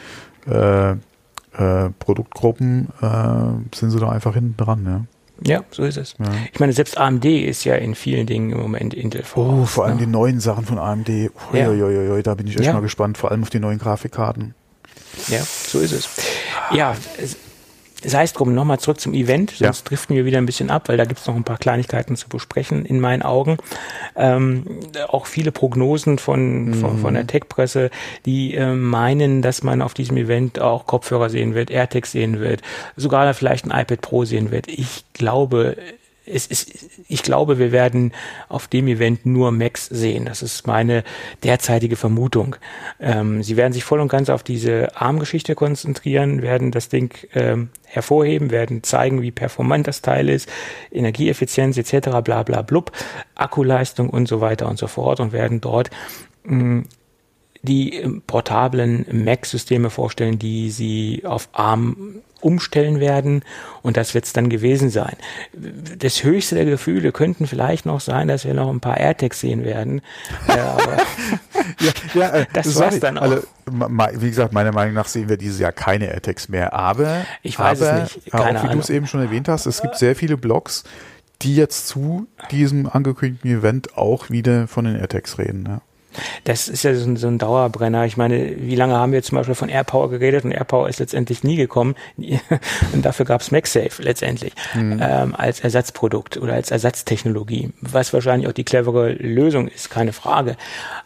äh, 0.46 0.92
äh, 0.92 1.90
Produktgruppen 1.98 2.88
äh, 3.03 3.77
sind 3.77 3.90
sie 3.90 4.01
da 4.01 4.09
einfach 4.09 4.35
hinten 4.35 4.57
dran. 4.57 4.87
Ja. 4.87 5.05
Ja, 5.46 5.64
so 5.70 5.85
ist 5.85 5.96
es. 5.96 6.14
Ja. 6.18 6.26
Ich 6.52 6.61
meine, 6.61 6.72
selbst 6.72 6.98
AMD 6.98 7.24
ist 7.24 7.64
ja 7.64 7.74
in 7.74 7.94
vielen 7.94 8.26
Dingen 8.26 8.50
im 8.50 8.59
Moment 8.59 8.94
Intel 8.94 9.22
voraus. 9.22 9.61
Oh, 9.62 9.64
vor 9.64 9.85
allem 9.85 9.96
ne? 9.96 10.07
die 10.07 10.11
neuen 10.11 10.40
Sachen 10.40 10.64
von 10.64 10.78
AMD. 10.78 11.09
Uiuiui, 11.52 12.16
ja. 12.16 12.22
da 12.22 12.35
bin 12.35 12.46
ich 12.46 12.57
echt 12.57 12.66
ja. 12.66 12.72
mal 12.72 12.81
gespannt, 12.81 13.18
vor 13.18 13.31
allem 13.31 13.43
auf 13.43 13.51
die 13.51 13.61
neuen 13.61 13.78
Grafikkarten. 13.78 14.55
Ja, 15.28 15.43
so 15.43 15.80
ist 15.80 15.93
es. 15.93 16.09
Ja, 16.72 16.97
sei 18.05 18.24
es 18.24 18.32
drum, 18.32 18.55
nochmal 18.55 18.78
zurück 18.80 19.00
zum 19.00 19.14
Event, 19.14 19.50
sonst 19.50 19.80
ja. 19.80 19.88
driften 19.88 20.16
wir 20.16 20.24
wieder 20.24 20.38
ein 20.38 20.46
bisschen 20.46 20.70
ab, 20.70 20.88
weil 20.88 20.96
da 20.96 21.05
gibt 21.05 21.20
es 21.20 21.26
noch 21.26 21.36
ein 21.36 21.44
paar 21.44 21.59
Kleinigkeiten 21.59 22.16
zu 22.16 22.28
besprechen 22.28 22.84
in 22.84 23.00
meinen 23.00 23.22
Augen. 23.22 23.59
Ähm, 24.16 24.80
auch 25.09 25.26
viele 25.26 25.53
Prognosen 25.53 26.18
von, 26.18 26.66
mhm. 26.66 26.74
von, 26.74 26.98
von, 26.98 27.14
der 27.14 27.26
Tech-Presse, 27.26 27.90
die 28.26 28.55
äh, 28.55 28.74
meinen, 28.74 29.42
dass 29.42 29.62
man 29.62 29.82
auf 29.82 29.94
diesem 29.94 30.16
Event 30.16 30.61
auch 30.61 30.86
Kopfhörer 30.86 31.30
sehen 31.30 31.55
wird, 31.55 31.70
AirTags 31.70 32.12
sehen 32.12 32.40
wird, 32.40 32.62
sogar 32.96 33.32
vielleicht 33.34 33.64
ein 33.64 33.70
iPad 33.70 34.00
Pro 34.00 34.24
sehen 34.24 34.50
wird. 34.50 34.68
Ich 34.68 35.05
glaube 35.12 35.76
es 36.25 36.47
ist, 36.47 36.73
ich 37.09 37.23
glaube, 37.23 37.59
wir 37.59 37.73
werden 37.73 38.12
auf 38.49 38.68
dem 38.68 38.87
Event 38.87 39.27
nur 39.27 39.51
Macs 39.51 39.87
sehen. 39.87 40.25
Das 40.25 40.43
ist 40.43 40.66
meine 40.66 41.05
derzeitige 41.43 41.97
Vermutung. 41.97 42.57
Ähm, 43.01 43.43
sie 43.43 43.57
werden 43.57 43.73
sich 43.73 43.85
voll 43.85 44.01
und 44.01 44.09
ganz 44.09 44.31
auf 44.31 44.43
diese 44.43 44.97
ARM-Geschichte 44.97 45.55
konzentrieren, 45.55 46.43
werden 46.43 46.70
das 46.70 46.89
Ding 46.89 47.14
ähm, 47.35 47.70
hervorheben, 47.85 48.51
werden 48.51 48.83
zeigen, 48.83 49.23
wie 49.23 49.31
performant 49.33 49.87
das 49.89 50.03
Teil 50.03 50.29
ist, 50.29 50.49
Energieeffizienz 50.91 51.77
etc. 51.77 52.20
bla 52.23 52.43
bla 52.43 52.62
blub, 52.62 52.93
Akkuleistung 53.35 54.09
und 54.09 54.29
so 54.29 54.41
weiter 54.41 54.68
und 54.68 54.79
so 54.79 54.87
fort 54.87 55.20
und 55.20 55.33
werden 55.33 55.61
dort 55.61 55.91
mh, 56.45 56.85
die 57.62 57.97
ähm, 57.97 58.23
portablen 58.27 59.07
Mac-Systeme 59.25 59.91
vorstellen, 59.91 60.39
die 60.39 60.70
sie 60.70 61.23
auf 61.25 61.49
ARM 61.53 62.23
umstellen 62.43 63.01
werden 63.01 63.45
und 63.82 63.97
das 63.97 64.14
wird 64.14 64.24
es 64.24 64.32
dann 64.32 64.49
gewesen 64.49 64.90
sein. 64.90 65.16
Das 65.99 66.22
höchste 66.22 66.55
der 66.55 66.64
Gefühle 66.64 67.12
könnten 67.12 67.47
vielleicht 67.47 67.86
noch 67.86 68.01
sein, 68.01 68.28
dass 68.28 68.45
wir 68.45 68.55
noch 68.55 68.70
ein 68.70 68.80
paar 68.80 68.99
AirTags 68.99 69.40
sehen 69.40 69.64
werden. 69.64 70.03
ja, 70.49 70.76
ja, 72.14 72.28
äh, 72.30 72.47
das, 72.53 72.66
das 72.66 72.78
war's 72.78 73.01
dann 73.01 73.18
auch. 73.18 73.22
Also, 73.22 73.43
wie 73.66 74.28
gesagt, 74.28 74.53
meiner 74.53 74.72
Meinung 74.72 74.95
nach 74.95 75.07
sehen 75.07 75.28
wir 75.28 75.36
dieses 75.36 75.59
Jahr 75.59 75.72
keine 75.72 76.07
AirTags 76.07 76.49
mehr, 76.49 76.72
aber 76.72 77.24
ich 77.43 77.59
weiß 77.59 77.82
aber, 77.82 78.03
es 78.03 78.16
nicht. 78.16 78.32
Keine 78.32 78.61
auch 78.61 78.64
wie 78.64 78.72
du 78.72 78.78
es 78.78 78.90
eben 78.90 79.07
schon 79.07 79.20
erwähnt 79.20 79.49
hast, 79.49 79.66
es 79.66 79.82
gibt 79.82 79.97
sehr 79.97 80.16
viele 80.16 80.36
Blogs, 80.36 80.84
die 81.43 81.57
jetzt 81.57 81.88
zu 81.88 82.26
diesem 82.51 82.86
angekündigten 82.86 83.51
Event 83.51 83.97
auch 83.97 84.30
wieder 84.30 84.68
von 84.68 84.84
den 84.84 84.97
AirTags 84.97 85.38
reden. 85.38 85.64
Ja. 85.66 85.80
Das 86.45 86.69
ist 86.69 86.83
ja 86.83 86.95
so 86.95 87.09
ein, 87.09 87.17
so 87.17 87.29
ein, 87.29 87.39
Dauerbrenner. 87.39 88.05
Ich 88.05 88.17
meine, 88.17 88.57
wie 88.59 88.75
lange 88.75 88.95
haben 88.95 89.13
wir 89.13 89.23
zum 89.23 89.37
Beispiel 89.37 89.55
von 89.55 89.69
AirPower 89.69 90.11
geredet 90.11 90.45
und 90.45 90.53
AirPower 90.53 90.89
ist 90.89 91.01
letztendlich 91.01 91.45
nie 91.45 91.57
gekommen 91.57 91.95
und 92.93 93.05
dafür 93.05 93.27
gab 93.27 93.41
es 93.41 93.51
MagSafe 93.51 94.03
letztendlich 94.03 94.53
mhm. 94.75 95.01
ähm, 95.03 95.35
als 95.35 95.61
Ersatzprodukt 95.61 96.37
oder 96.37 96.55
als 96.55 96.71
Ersatztechnologie, 96.71 97.71
was 97.81 98.13
wahrscheinlich 98.13 98.49
auch 98.49 98.53
die 98.53 98.65
clevere 98.65 99.13
Lösung 99.13 99.69
ist, 99.69 99.91
keine 99.91 100.13
Frage. 100.13 100.57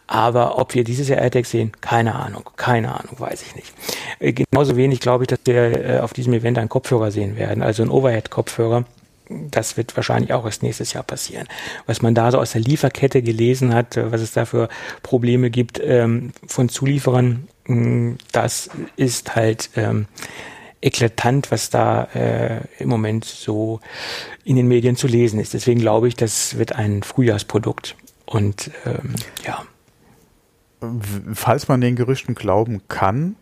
Aber 0.07 0.57
ob 0.57 0.73
wir 0.73 0.83
dieses 0.83 1.09
Jahr 1.09 1.19
AirTag 1.19 1.45
sehen, 1.45 1.71
keine 1.81 2.15
Ahnung, 2.15 2.49
keine 2.55 2.93
Ahnung, 2.93 3.19
weiß 3.19 3.41
ich 3.41 3.55
nicht. 3.55 3.73
Äh, 4.19 4.33
genauso 4.33 4.77
wenig 4.77 4.99
glaube 4.99 5.23
ich, 5.23 5.27
dass 5.27 5.39
wir 5.45 5.85
äh, 5.85 5.99
auf 5.99 6.13
diesem 6.13 6.33
Event 6.33 6.57
einen 6.57 6.69
Kopfhörer 6.69 7.11
sehen 7.11 7.35
werden, 7.37 7.63
also 7.63 7.83
einen 7.83 7.91
Overhead-Kopfhörer 7.91 8.85
das 9.29 9.77
wird 9.77 9.95
wahrscheinlich 9.95 10.33
auch 10.33 10.45
erst 10.45 10.63
nächstes 10.63 10.93
Jahr 10.93 11.03
passieren. 11.03 11.47
Was 11.85 12.01
man 12.01 12.15
da 12.15 12.31
so 12.31 12.39
aus 12.39 12.51
der 12.51 12.61
Lieferkette 12.61 13.21
gelesen 13.21 13.73
hat, 13.73 13.97
was 13.97 14.21
es 14.21 14.31
da 14.31 14.45
für 14.45 14.69
Probleme 15.03 15.49
gibt 15.49 15.79
ähm, 15.83 16.31
von 16.47 16.69
Zulieferern, 16.69 17.47
mh, 17.65 18.15
das 18.31 18.69
ist 18.95 19.35
halt 19.35 19.69
ähm, 19.75 20.07
eklatant, 20.81 21.51
was 21.51 21.69
da 21.69 22.03
äh, 22.13 22.61
im 22.79 22.89
Moment 22.89 23.25
so 23.25 23.79
in 24.43 24.55
den 24.55 24.67
Medien 24.67 24.95
zu 24.95 25.07
lesen 25.07 25.39
ist. 25.39 25.53
Deswegen 25.53 25.79
glaube 25.79 26.07
ich, 26.07 26.15
das 26.15 26.57
wird 26.57 26.73
ein 26.73 27.03
Frühjahrsprodukt. 27.03 27.95
Und 28.25 28.71
ähm, 28.85 29.15
ja. 29.45 29.63
Falls 31.33 31.67
man 31.67 31.81
den 31.81 31.95
Gerüchten 31.95 32.35
glauben 32.35 32.83
kann 32.87 33.35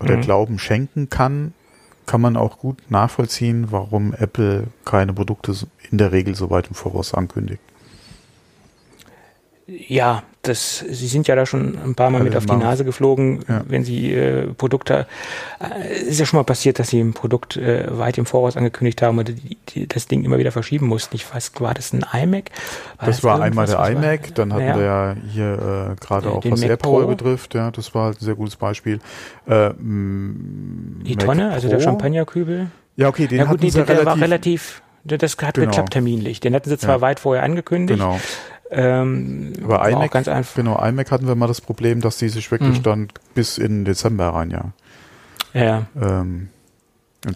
oder 0.00 0.18
mhm. 0.18 0.20
Glauben 0.20 0.58
schenken 0.58 1.08
kann, 1.08 1.54
kann 2.06 2.20
man 2.20 2.36
auch 2.36 2.58
gut 2.58 2.90
nachvollziehen, 2.90 3.70
warum 3.70 4.12
Apple 4.14 4.68
keine 4.84 5.12
Produkte 5.12 5.54
in 5.90 5.98
der 5.98 6.12
Regel 6.12 6.34
so 6.34 6.50
weit 6.50 6.68
im 6.68 6.74
Voraus 6.74 7.14
ankündigt. 7.14 7.62
Ja, 9.66 10.22
das, 10.48 10.78
Sie 10.78 11.06
sind 11.06 11.28
ja 11.28 11.34
da 11.34 11.46
schon 11.46 11.78
ein 11.78 11.94
paar 11.94 12.10
Mal 12.10 12.22
mit 12.22 12.36
auf 12.36 12.46
die 12.46 12.56
Nase 12.56 12.84
geflogen, 12.84 13.40
ja. 13.48 13.62
wenn 13.66 13.84
Sie 13.84 14.12
äh, 14.12 14.46
Produkte, 14.54 15.06
äh, 15.60 16.00
ist 16.08 16.20
ja 16.20 16.26
schon 16.26 16.38
mal 16.38 16.44
passiert, 16.44 16.78
dass 16.78 16.88
Sie 16.88 17.00
ein 17.00 17.12
Produkt 17.12 17.56
äh, 17.56 17.86
weit 17.96 18.18
im 18.18 18.26
Voraus 18.26 18.56
angekündigt 18.56 19.02
haben 19.02 19.18
und 19.18 19.28
die, 19.28 19.56
die, 19.68 19.86
das 19.86 20.06
Ding 20.06 20.24
immer 20.24 20.38
wieder 20.38 20.52
verschieben 20.52 20.86
mussten. 20.86 21.16
Ich 21.16 21.32
weiß, 21.32 21.52
war 21.58 21.74
das 21.74 21.92
ein 21.92 22.04
iMac? 22.12 22.50
War 22.98 23.06
das, 23.06 23.16
das 23.16 23.24
war 23.24 23.40
einmal 23.40 23.66
der 23.66 23.78
iMac, 23.90 24.22
war? 24.22 24.34
dann 24.34 24.52
hatten 24.52 24.66
ja. 24.66 24.76
wir 24.76 24.84
ja 24.84 25.16
hier 25.32 25.92
äh, 25.92 26.04
gerade 26.04 26.30
auch 26.30 26.44
was 26.44 26.62
AirPower 26.62 27.06
betrifft, 27.06 27.54
ja, 27.54 27.70
das 27.70 27.94
war 27.94 28.06
halt 28.06 28.20
ein 28.20 28.24
sehr 28.24 28.34
gutes 28.34 28.56
Beispiel. 28.56 29.00
Äh, 29.46 29.70
die 29.78 31.14
Mac 31.14 31.18
Tonne, 31.24 31.48
Pro. 31.48 31.54
also 31.54 31.68
der 31.68 31.80
Champagnerkübel. 31.80 32.68
Ja, 32.96 33.08
okay, 33.08 33.26
den 33.26 33.38
ja, 33.38 33.44
gut, 33.44 33.54
hatten 33.54 33.64
nee, 33.64 33.70
der, 33.72 33.84
der 33.84 34.06
war 34.06 34.20
relativ 34.20 34.82
das 35.04 35.36
hat 35.36 35.54
genau. 35.54 35.66
geklappt 35.66 35.92
terminlich. 35.92 36.40
Den 36.40 36.54
hatten 36.54 36.68
sie 36.68 36.78
zwar 36.78 36.96
ja. 36.96 37.00
weit 37.02 37.20
vorher 37.20 37.42
angekündigt, 37.42 38.00
genau. 38.00 38.18
Ähm, 38.76 39.52
Aber 39.64 39.88
iMac, 39.88 40.10
ganz 40.10 40.28
einfach. 40.28 40.54
genau, 40.54 40.82
iMac 40.84 41.10
hatten 41.10 41.26
wir 41.26 41.34
mal 41.34 41.46
das 41.46 41.60
Problem, 41.60 42.00
dass 42.00 42.18
die 42.18 42.28
sich 42.28 42.50
wirklich 42.50 42.78
mhm. 42.78 42.82
dann 42.82 43.08
bis 43.34 43.58
in 43.58 43.84
Dezember 43.84 44.28
rein, 44.28 44.50
ja. 44.50 44.72
Ja. 45.54 45.86
Ähm, 46.00 46.48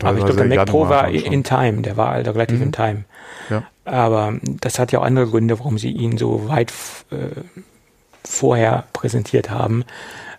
aber 0.03 0.19
ich 0.19 0.25
glaube, 0.25 0.49
der 0.49 0.59
Mac 0.59 0.69
Pro 0.69 0.89
war 0.89 1.09
in 1.09 1.45
Time, 1.45 1.83
der 1.83 1.97
war 1.97 2.11
also 2.11 2.33
relativ 2.33 2.59
mhm. 2.59 2.65
in 2.65 2.73
Time. 2.73 3.05
Ja. 3.49 3.63
Aber 3.85 4.35
das 4.43 4.79
hat 4.79 4.93
ja 4.93 4.99
auch 4.99 5.05
andere 5.05 5.27
Gründe, 5.29 5.59
warum 5.59 5.79
sie 5.79 5.91
ihn 5.91 6.19
so 6.19 6.49
weit 6.49 6.73
äh, 7.11 7.41
vorher 8.25 8.85
präsentiert 8.93 9.51
haben, 9.51 9.85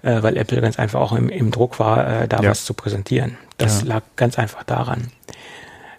äh, 0.04 0.22
weil 0.22 0.38
Apple 0.38 0.62
ganz 0.62 0.78
einfach 0.78 1.00
auch 1.00 1.14
im, 1.14 1.30
im 1.30 1.50
Druck 1.50 1.80
war, 1.80 2.24
äh, 2.24 2.28
da 2.28 2.42
ja. 2.42 2.52
was 2.52 2.66
zu 2.66 2.74
präsentieren. 2.74 3.38
Das 3.58 3.82
ja. 3.82 3.88
lag 3.88 4.04
ganz 4.16 4.38
einfach 4.38 4.64
daran. 4.64 5.08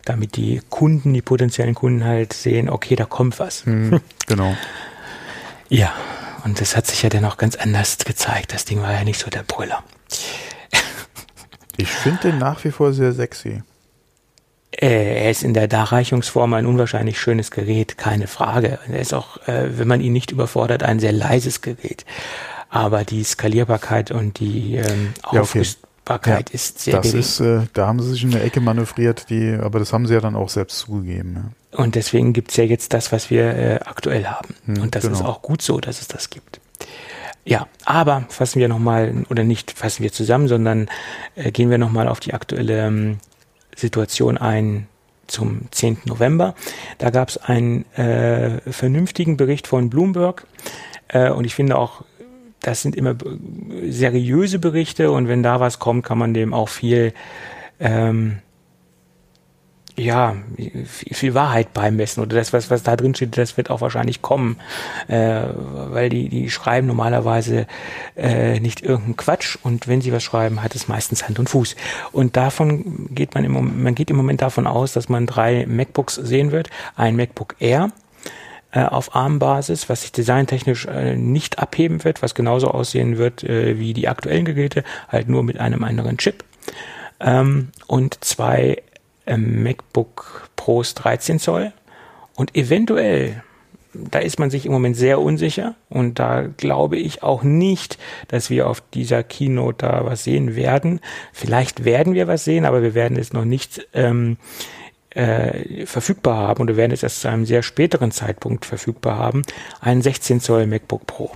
Damit 0.05 0.37
die 0.37 0.63
Kunden, 0.71 1.13
die 1.13 1.23
potenziellen 1.23 1.75
Kunden 1.75 2.05
halt 2.05 2.33
sehen, 2.33 2.71
okay, 2.71 2.95
da 2.97 3.05
kommt 3.05 3.39
was. 3.39 3.67
Mhm, 3.67 4.01
genau. 4.27 4.55
Ja, 5.71 5.95
und 6.45 6.61
das 6.61 6.77
hat 6.77 6.87
sich 6.87 7.03
ja 7.03 7.09
dann 7.09 7.25
auch 7.25 7.37
ganz 7.37 7.55
anders 7.55 7.97
gezeigt. 7.99 8.53
Das 8.53 8.65
Ding 8.65 8.83
war 8.83 8.93
ja 8.93 9.05
nicht 9.05 9.21
so 9.21 9.31
der 9.31 9.45
Brüller. 9.45 9.83
Ich 11.77 11.89
finde 11.89 12.21
den 12.23 12.39
nach 12.39 12.63
wie 12.65 12.73
vor 12.73 12.93
sehr 12.93 13.13
sexy. 13.13 13.63
Äh, 14.73 15.23
er 15.25 15.31
ist 15.31 15.43
in 15.43 15.55
der 15.55 15.69
Darreichungsform 15.69 16.55
ein 16.55 16.67
unwahrscheinlich 16.67 17.21
schönes 17.21 17.51
Gerät, 17.51 17.99
keine 17.99 18.27
Frage. 18.27 18.79
Er 18.89 19.01
ist 19.01 19.15
auch, 19.15 19.37
äh, 19.49 19.79
wenn 19.79 19.89
man 19.89 20.01
ihn 20.01 20.13
nicht 20.13 20.31
überfordert, 20.31 20.83
ein 20.83 21.01
sehr 21.01 21.13
leises 21.13 21.61
Gerät. 21.61 22.05
Aber 22.69 23.05
die 23.05 23.25
Skalierbarkeit 23.25 24.11
und 24.11 24.39
die 24.39 24.77
ähm, 24.77 25.15
ja, 25.33 25.41
okay. 25.41 25.59
Messbarkeit 25.59 26.51
ja, 26.51 26.55
ist 26.55 26.81
sehr 26.81 26.97
das 26.97 27.07
gering. 27.07 27.21
Ist, 27.21 27.41
äh, 27.41 27.61
da 27.73 27.87
haben 27.87 28.01
sie 28.01 28.11
sich 28.11 28.25
in 28.25 28.35
eine 28.35 28.43
Ecke 28.43 28.61
manövriert, 28.61 29.31
die, 29.31 29.57
aber 29.61 29.79
das 29.79 29.93
haben 29.93 30.07
sie 30.07 30.15
ja 30.15 30.21
dann 30.21 30.37
auch 30.37 30.49
selbst 30.49 30.79
zugegeben. 30.79 31.55
Und 31.73 31.95
deswegen 31.95 32.33
gibt's 32.33 32.57
ja 32.57 32.65
jetzt 32.65 32.93
das, 32.93 33.13
was 33.13 33.31
wir 33.31 33.55
äh, 33.57 33.75
aktuell 33.85 34.27
haben. 34.27 34.55
Hm, 34.67 34.83
Und 34.83 34.95
das 34.95 35.05
genau. 35.05 35.15
ist 35.15 35.25
auch 35.25 35.43
gut 35.43 35.63
so, 35.63 35.79
dass 35.79 36.01
es 36.01 36.09
das 36.09 36.31
gibt. 36.31 36.61
Ja, 37.45 37.69
aber 37.85 38.27
fassen 38.29 38.61
wir 38.61 38.69
nochmal, 38.69 39.25
oder 39.31 39.45
nicht 39.45 39.71
fassen 39.71 40.03
wir 40.03 40.13
zusammen, 40.13 40.49
sondern 40.49 40.89
äh, 41.37 41.53
gehen 41.53 41.71
wir 41.71 41.79
nochmal 41.79 42.09
auf 42.09 42.21
die 42.21 42.35
aktuelle 42.35 42.87
ähm, 42.87 43.19
Situation 43.77 44.37
ein 44.37 44.89
zum 45.27 45.69
10. 45.71 45.99
November. 46.07 46.55
Da 46.99 47.11
gab 47.11 47.29
es 47.29 47.39
einen 47.39 47.91
äh, 47.95 48.61
vernünftigen 48.71 49.37
Bericht 49.37 49.69
von 49.69 49.91
Bloomberg. 49.91 50.47
Äh, 51.09 51.31
und 51.31 51.45
ich 51.45 51.55
finde 51.55 51.79
auch 51.79 52.03
das 52.61 52.83
sind 52.83 52.95
immer 52.95 53.17
seriöse 53.89 54.59
Berichte 54.59 55.11
und 55.11 55.29
wenn 55.29 55.43
da 55.43 55.61
was 55.61 55.79
kommt, 55.79 56.05
kann 56.05 56.19
man 56.19 56.35
dem 56.35 56.53
auch 56.55 56.69
viel, 56.69 57.13
ähm, 57.79 58.39
ja, 59.97 60.37
viel 60.87 61.35
Wahrheit 61.35 61.73
beimessen 61.73 62.23
oder 62.23 62.37
das, 62.37 62.53
was, 62.53 62.71
was 62.71 62.83
da 62.83 62.97
drin 62.97 63.15
steht, 63.15 63.37
das 63.37 63.57
wird 63.57 63.71
auch 63.71 63.81
wahrscheinlich 63.81 64.23
kommen, 64.23 64.57
äh, 65.09 65.43
weil 65.55 66.09
die, 66.09 66.29
die 66.29 66.51
schreiben 66.51 66.87
normalerweise 66.87 67.67
äh, 68.17 68.61
nicht 68.61 68.83
irgendeinen 68.83 69.17
Quatsch 69.17 69.59
und 69.63 69.89
wenn 69.89 70.01
sie 70.01 70.13
was 70.13 70.23
schreiben, 70.23 70.63
hat 70.63 70.75
es 70.75 70.89
meistens 70.89 71.27
Hand 71.27 71.39
und 71.39 71.49
Fuß. 71.51 71.77
Und 72.13 72.37
davon 72.37 73.09
geht 73.15 73.35
man 73.35 73.45
im 73.45 73.53
Moment, 73.53 73.83
man 73.83 73.95
geht 73.95 74.11
im 74.11 74.17
Moment 74.17 74.43
davon 74.43 74.67
aus, 74.67 74.93
dass 74.93 75.09
man 75.09 75.27
drei 75.27 75.67
MacBooks 75.67 76.15
sehen 76.15 76.53
wird, 76.53 76.71
ein 76.97 77.17
MacBook 77.17 77.57
Air, 77.59 77.91
äh, 78.73 78.85
auf 78.85 79.17
ARM-Basis, 79.17 79.89
was 79.89 80.03
sich 80.03 80.13
designtechnisch 80.13 80.87
äh, 80.87 81.17
nicht 81.17 81.59
abheben 81.59 82.05
wird, 82.05 82.23
was 82.23 82.35
genauso 82.35 82.69
aussehen 82.69 83.19
wird 83.19 83.43
äh, 83.43 83.79
wie 83.79 83.95
die 83.95 84.09
aktuellen 84.09 84.45
Geräte, 84.45 84.85
halt 85.09 85.29
nur 85.29 85.43
mit 85.43 85.59
einem 85.59 85.83
anderen 85.83 86.19
Chip. 86.19 86.45
Ähm, 87.19 87.71
und 87.87 88.23
zwei 88.25 88.83
MacBook 89.37 90.51
Pros 90.57 90.95
13 90.95 91.39
Zoll. 91.39 91.73
Und 92.35 92.57
eventuell, 92.57 93.43
da 93.93 94.19
ist 94.21 94.39
man 94.39 94.51
sich 94.51 94.67
im 94.67 94.73
Moment 94.73 94.97
sehr 94.97 95.21
unsicher 95.21 95.75
und 95.89 96.19
da 96.19 96.43
glaube 96.43 96.97
ich 96.97 97.23
auch 97.23 97.43
nicht, 97.43 97.99
dass 98.29 98.49
wir 98.51 98.69
auf 98.69 98.83
dieser 98.95 99.23
Keynote 99.23 99.87
da 99.87 100.05
was 100.05 100.25
sehen 100.25 100.57
werden. 100.57 101.01
Vielleicht 101.33 101.85
werden 101.85 102.15
wir 102.15 102.29
was 102.29 102.45
sehen, 102.45 102.65
aber 102.65 102.83
wir 102.83 102.95
werden 102.95 103.19
es 103.19 103.33
noch 103.33 103.45
nicht 103.45 103.87
ähm, 103.93 104.37
äh, 105.11 105.87
verfügbar 105.87 106.37
haben 106.37 106.63
oder 106.63 106.77
werden 106.77 106.93
es 106.93 107.03
erst 107.03 107.21
zu 107.23 107.29
einem 107.29 107.45
sehr 107.45 107.63
späteren 107.63 108.13
Zeitpunkt 108.13 108.65
verfügbar 108.65 109.19
haben, 109.19 109.43
einen 109.81 110.03
16 110.03 110.41
Zoll 110.41 110.67
MacBook 110.67 111.07
Pro. 111.07 111.33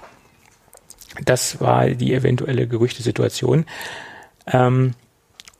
Das 1.24 1.61
war 1.61 1.88
die 1.90 2.14
eventuelle 2.14 2.66
Gerüchtesituation. 2.66 3.66
Ähm, 4.47 4.95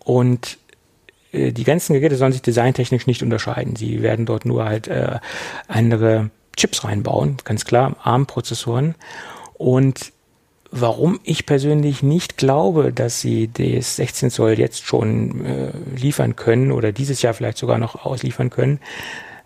und 0.05 0.59
äh, 1.35 1.53
die 1.53 1.64
ganzen 1.64 1.95
Geräte 1.95 2.16
sollen 2.16 2.32
sich 2.32 2.43
designtechnisch 2.43 3.07
nicht 3.07 3.22
unterscheiden. 3.22 3.76
Sie 3.76 4.03
werden 4.03 4.26
dort 4.26 4.45
nur 4.45 4.64
halt 4.64 4.89
äh, 4.89 5.18
andere 5.68 6.30
Chips 6.57 6.85
reinbauen, 6.85 7.37
ganz 7.45 7.64
klar, 7.64 7.97
ARM-Prozessoren. 8.03 8.95
Und 9.55 10.12
warum 10.70 11.20
ich 11.24 11.47
persönlich 11.47 12.03
nicht 12.03 12.37
glaube, 12.37 12.93
dass 12.93 13.20
sie 13.20 13.49
das 13.49 13.97
16 13.97 14.30
Zoll 14.30 14.59
jetzt 14.59 14.85
schon 14.85 15.45
äh, 15.45 15.70
liefern 15.97 16.37
können 16.37 16.72
oder 16.72 16.93
dieses 16.93 17.22
Jahr 17.22 17.35
vielleicht 17.35 17.59
sogar 17.59 17.78
noch 17.78 18.05
ausliefern 18.05 18.51
können, 18.51 18.80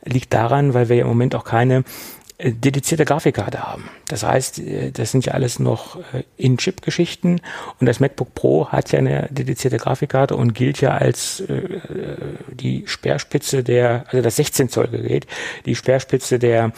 liegt 0.05 0.33
daran, 0.33 0.75
weil 0.75 0.89
wir 0.89 1.01
im 1.01 1.07
Moment 1.07 1.35
auch 1.35 1.45
keine 1.45 1.85
dedizierte 2.39 3.05
Grafikkarte 3.05 3.63
haben. 3.63 3.89
Das 4.07 4.23
heißt, 4.23 4.61
äh, 4.61 4.91
das 4.93 5.11
sind 5.11 5.27
ja 5.27 5.33
alles 5.33 5.59
noch 5.59 5.97
äh, 5.97 6.23
In-Chip-Geschichten 6.37 7.41
und 7.81 7.87
das 7.87 7.99
MacBook 8.01 8.35
Pro 8.35 8.69
hat 8.69 8.93
ja 8.93 9.01
eine 9.01 9.29
dedizierte 9.31 9.79
Grafikkarte 9.79 10.37
und 10.37 10.55
gilt 10.55 10.81
ja 10.81 10.91
als 10.91 11.41
äh, 11.41 11.63
die 12.53 12.85
Speerspitze 12.87 13.65
der, 13.65 14.05
also 14.07 14.23
das 14.23 14.37
16 14.37 14.69
Zoll 14.69 14.89
Gerät, 14.89 15.27
die 15.67 15.75
Speerspitze 15.75 16.39
der 16.39 16.73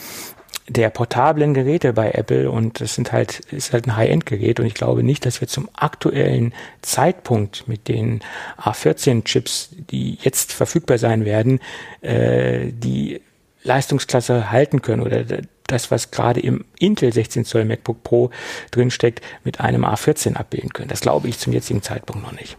der 0.68 0.88
portablen 0.88 1.52
Geräte 1.52 1.92
bei 1.92 2.12
Apple 2.12 2.48
und 2.48 2.80
das 2.80 2.94
sind 2.94 3.10
halt, 3.10 3.40
ist 3.50 3.72
halt 3.72 3.88
ein 3.88 3.96
High-End-Gerät 3.96 4.60
und 4.60 4.66
ich 4.66 4.74
glaube 4.74 5.02
nicht, 5.02 5.26
dass 5.26 5.40
wir 5.40 5.48
zum 5.48 5.68
aktuellen 5.74 6.54
Zeitpunkt 6.80 7.66
mit 7.66 7.88
den 7.88 8.20
A14-Chips, 8.56 9.70
die 9.90 10.18
jetzt 10.22 10.52
verfügbar 10.52 10.98
sein 10.98 11.24
werden, 11.24 11.58
äh, 12.02 12.66
die 12.70 13.20
Leistungsklasse 13.62 14.50
halten 14.50 14.82
können 14.82 15.02
oder 15.02 15.24
das, 15.66 15.90
was 15.90 16.10
gerade 16.10 16.40
im 16.40 16.64
Intel 16.78 17.12
16 17.12 17.44
Zoll 17.44 17.64
MacBook 17.64 18.02
Pro 18.02 18.30
drinsteckt, 18.70 19.22
mit 19.44 19.60
einem 19.60 19.84
A14 19.84 20.34
abbilden 20.34 20.72
können. 20.72 20.88
Das 20.88 21.00
glaube 21.00 21.28
ich 21.28 21.38
zum 21.38 21.52
jetzigen 21.52 21.82
Zeitpunkt 21.82 22.22
noch 22.22 22.32
nicht. 22.32 22.56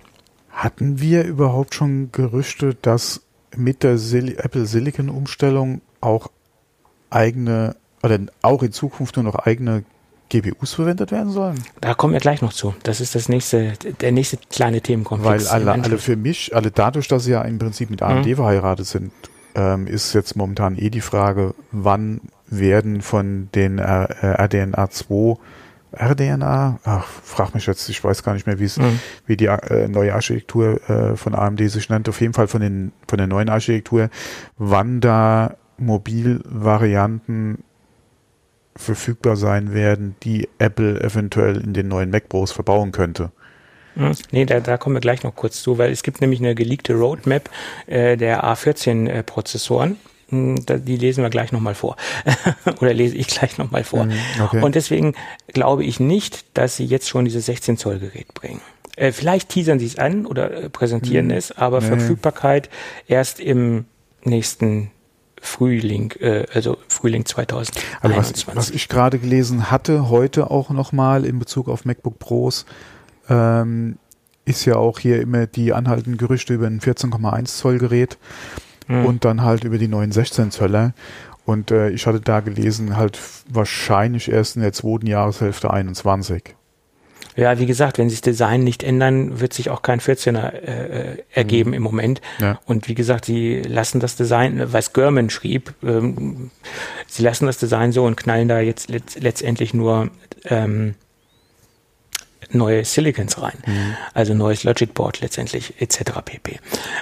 Hatten 0.52 1.02
wir 1.02 1.24
überhaupt 1.24 1.76
schon 1.76 2.12
Gerüchte, 2.12 2.76
dass 2.82 3.22
mit 3.56 3.84
der 3.84 3.98
Sil 4.00 4.38
Apple 4.38 4.66
Silicon 4.66 5.10
Umstellung 5.10 5.82
auch 6.00 6.30
eigene 7.10 7.76
oder 8.04 8.20
auch 8.42 8.64
in 8.64 8.72
Zukunft 8.72 9.16
nur 9.18 9.24
noch 9.24 9.36
eigene 9.36 9.84
GPUs 10.30 10.74
verwendet 10.74 11.12
werden 11.12 11.32
sollen? 11.32 11.62
Da 11.82 11.94
kommen 11.94 12.14
wir 12.14 12.20
gleich 12.20 12.42
noch 12.42 12.54
zu. 12.54 12.74
Das 12.84 13.02
ist 13.02 13.16
das 13.16 13.30
nächste, 13.30 13.74
der 14.00 14.12
nächste 14.12 14.38
kleine 14.50 14.82
Themenkomplex. 14.82 15.52
Weil 15.52 15.68
alle, 15.68 15.72
alle 15.72 15.98
für 15.98 16.16
mich, 16.16 16.56
alle 16.56 16.72
dadurch, 16.72 17.08
dass 17.08 17.26
sie 17.26 17.32
ja 17.32 17.42
im 17.42 17.60
Prinzip 17.60 17.90
mit 17.90 18.02
AMD 18.02 18.26
mhm. 18.26 18.36
verheiratet 18.36 18.88
sind, 18.88 19.12
ähm, 19.56 19.88
ist 19.88 20.14
jetzt 20.14 20.36
momentan 20.36 20.78
eh 20.78 20.90
die 20.90 21.02
Frage, 21.02 21.54
wann 21.72 22.22
werden 22.48 23.02
von 23.02 23.50
den 23.54 23.80
äh, 23.80 24.08
RDNA 24.22 24.90
2 24.90 25.38
RDNA, 25.94 26.80
ach, 26.86 27.06
frag 27.06 27.54
mich 27.54 27.66
jetzt, 27.66 27.90
ich 27.90 28.02
weiß 28.02 28.24
gar 28.24 28.34
nicht 28.34 28.48
mehr, 28.48 28.60
wie 28.60 28.66
es, 28.66 28.78
mhm. 28.78 29.00
wie 29.26 29.36
die 29.36 29.48
äh, 29.48 29.88
neue 29.90 30.14
Architektur 30.14 30.80
äh, 30.90 31.18
von 31.18 31.36
AMD 31.36 31.70
sich 31.70 31.90
nennt, 31.90 32.08
auf 32.08 32.22
jeden 32.22 32.34
Fall 32.34 32.48
von 32.48 32.62
den, 32.62 32.94
von 33.08 33.18
der 33.18 33.28
neuen 33.28 33.50
Architektur, 33.50 34.10
wann 34.58 35.02
da 35.02 35.58
Mobilvarianten 35.78 37.64
verfügbar 38.76 39.36
sein 39.36 39.74
werden, 39.74 40.16
die 40.24 40.48
Apple 40.60 41.02
eventuell 41.02 41.58
in 41.58 41.74
den 41.74 41.90
neuen 41.90 42.10
Mac 42.10 42.30
Pros 42.30 42.54
verbauen 42.54 42.94
könnte. 42.94 43.32
Nee, 44.32 44.46
da, 44.46 44.60
da 44.60 44.78
kommen 44.78 44.96
wir 44.96 45.02
gleich 45.02 45.24
noch 45.24 45.36
kurz 45.36 45.62
zu, 45.62 45.78
weil 45.78 45.92
es 45.92 46.04
gibt 46.04 46.22
nämlich 46.22 46.40
eine 46.40 46.56
geleakte 46.56 46.94
Roadmap 46.94 47.50
äh, 47.88 48.18
der 48.18 48.44
A14-Prozessoren. 48.44 49.98
Hm, 50.30 50.66
die 50.66 50.98
lesen 50.98 51.24
wir 51.24 51.30
gleich 51.30 51.52
nochmal 51.52 51.76
vor. 51.76 51.98
Oder 52.82 52.94
lese 52.94 53.16
ich 53.16 53.28
gleich 53.28 53.58
nochmal 53.58 53.84
vor. 53.84 54.04
Hm, 54.04 54.12
okay. 54.44 54.62
Und 54.62 54.76
deswegen 54.76 55.14
glaube 55.48 55.84
ich 55.84 56.00
nicht, 56.00 56.46
dass 56.58 56.78
sie 56.78 56.86
jetzt 56.86 57.10
schon 57.10 57.26
dieses 57.26 57.46
16 57.48 57.78
Zoll 57.78 58.00
Gerät 58.00 58.34
bringen. 58.34 58.62
Äh, 58.96 59.12
vielleicht 59.12 59.50
teasern 59.50 59.80
sie 59.80 59.86
es 59.86 59.98
an 59.98 60.26
oder 60.26 60.52
äh, 60.52 60.70
präsentieren 60.70 61.30
hm, 61.30 61.38
es, 61.38 61.52
aber 61.52 61.82
nee. 61.82 61.88
Verfügbarkeit 61.88 62.70
erst 63.08 63.40
im 63.40 63.86
nächsten 64.24 64.92
Frühling, 65.42 66.12
äh, 66.20 66.46
also 66.54 66.78
Frühling 66.88 67.26
2021. 67.26 67.92
Also 68.02 68.48
was, 68.48 68.56
was 68.56 68.70
ich 68.70 68.88
gerade 68.90 69.18
gelesen 69.18 69.72
hatte, 69.72 70.10
heute 70.10 70.52
auch 70.52 70.70
nochmal 70.70 71.26
in 71.26 71.40
Bezug 71.40 71.68
auf 71.68 71.84
MacBook 71.84 72.20
Pros, 72.20 72.66
ähm, 73.32 73.98
ist 74.46 74.66
ja 74.66 74.76
auch 74.76 75.00
hier 75.00 75.22
immer 75.22 75.48
die 75.48 75.74
anhaltenden 75.74 76.18
Gerüchte 76.18 76.54
über 76.54 76.68
ein 76.68 76.82
14,1 76.82 77.46
Zoll 77.46 77.78
Gerät 77.78 78.18
mhm. 78.88 79.06
und 79.06 79.26
dann 79.26 79.42
halt 79.44 79.64
über 79.64 79.78
die 79.78 79.88
neuen 79.88 80.12
16 80.12 80.52
Zöller. 80.52 80.94
Und 81.46 81.72
äh, 81.72 81.90
ich 81.90 82.06
hatte 82.06 82.22
da 82.22 82.42
gelesen, 82.42 82.98
halt 82.98 83.20
wahrscheinlich 83.50 84.30
erst 84.32 84.56
in 84.56 84.62
der 84.62 84.74
zweiten 84.74 85.08
Jahreshälfte 85.08 85.72
21. 85.72 86.56
Ja, 87.36 87.58
wie 87.60 87.66
gesagt, 87.66 87.98
wenn 87.98 88.10
sich 88.10 88.20
das 88.20 88.34
Design 88.34 88.64
nicht 88.64 88.84
ändern, 88.84 89.40
wird 89.40 89.54
sich 89.54 89.70
auch 89.70 89.82
kein 89.82 90.02
14er 90.02 90.52
äh, 90.52 91.14
äh, 91.14 91.24
ergeben 91.32 91.70
mhm. 91.70 91.76
im 91.76 91.84
Moment. 91.84 92.22
Ja. 92.40 92.60
Und 92.66 92.90
wie 92.90 92.96
gesagt, 92.96 93.26
sie 93.26 93.62
lassen 93.62 94.00
das 94.00 94.18
Design, 94.18 94.62
was 94.74 94.92
German 94.92 95.30
schrieb, 95.30 95.74
ähm, 95.82 96.52
sie 97.08 97.24
lassen 97.24 97.46
das 97.46 97.58
Design 97.58 97.94
so 97.94 98.04
und 98.04 98.18
knallen 98.18 98.50
da 98.50 98.60
jetzt 98.60 98.90
let 98.90 99.22
letztendlich 99.22 99.74
nur 99.74 100.10
ähm, 100.46 100.96
neue 102.52 102.86
Silicons 102.86 103.42
rein, 103.42 103.58
mhm. 103.66 103.96
also 104.14 104.34
neues 104.34 104.64
Logic 104.64 104.94
Board 104.94 105.22
letztendlich 105.22 105.82
etc. 105.82 106.22
pp. 106.24 106.60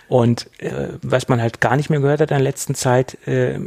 Und 0.07 0.49
äh, 0.59 0.89
was 1.01 1.27
man 1.27 1.41
halt 1.41 1.61
gar 1.61 1.75
nicht 1.75 1.89
mehr 1.89 1.99
gehört 1.99 2.21
hat 2.21 2.31
in 2.31 2.37
der 2.37 2.43
letzten 2.43 2.75
Zeit, 2.75 3.17
äh, 3.27 3.59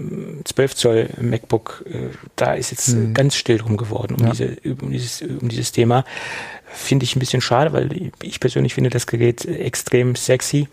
12 0.44 0.74
Zoll 0.74 1.10
MacBook, 1.20 1.84
äh, 1.88 2.16
da 2.36 2.54
ist 2.54 2.70
jetzt 2.70 2.88
mhm. 2.88 3.14
ganz 3.14 3.36
still 3.36 3.58
drum 3.58 3.76
geworden 3.76 4.14
um, 4.14 4.26
ja. 4.26 4.30
diese, 4.32 4.56
um, 4.64 4.90
dieses, 4.90 5.22
um 5.22 5.48
dieses 5.48 5.72
Thema. 5.72 6.04
Finde 6.66 7.04
ich 7.04 7.16
ein 7.16 7.20
bisschen 7.20 7.42
schade, 7.42 7.72
weil 7.72 8.10
ich 8.22 8.40
persönlich 8.40 8.74
finde 8.74 8.88
das 8.88 9.06
Gerät 9.06 9.44
extrem 9.44 10.16
sexy 10.16 10.68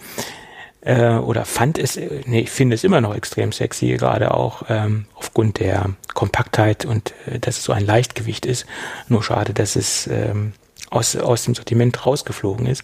äh, 0.82 1.16
oder 1.16 1.46
fand 1.46 1.78
es, 1.78 1.98
äh, 1.98 2.22
nee, 2.26 2.42
ich 2.42 2.50
finde 2.50 2.76
es 2.76 2.84
immer 2.84 3.02
noch 3.02 3.16
extrem 3.16 3.52
sexy, 3.52 3.98
gerade 3.98 4.34
auch 4.34 4.64
ähm, 4.70 5.06
aufgrund 5.14 5.60
der 5.60 5.92
Kompaktheit 6.14 6.86
und 6.86 7.14
äh, 7.28 7.40
dass 7.40 7.58
es 7.58 7.64
so 7.66 7.74
ein 7.74 7.86
Leichtgewicht 7.86 8.46
ist. 8.46 8.66
Nur 9.08 9.24
schade, 9.24 9.54
dass 9.54 9.76
es 9.76 10.08
ähm, 10.08 10.54
aus, 10.90 11.16
aus 11.16 11.44
dem 11.44 11.56
Sortiment 11.56 12.06
rausgeflogen 12.06 12.66
ist. 12.66 12.84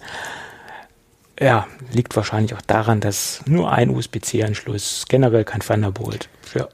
Ja, 1.39 1.68
liegt 1.91 2.16
wahrscheinlich 2.16 2.53
auch 2.53 2.62
daran, 2.62 3.01
dass 3.01 3.41
nur 3.45 3.72
ein 3.72 3.89
USB-C-Anschluss, 3.89 5.06
generell 5.10 5.43
kein 5.43 5.60
Thunderbolt, 5.60 6.30
ja, 6.53 6.68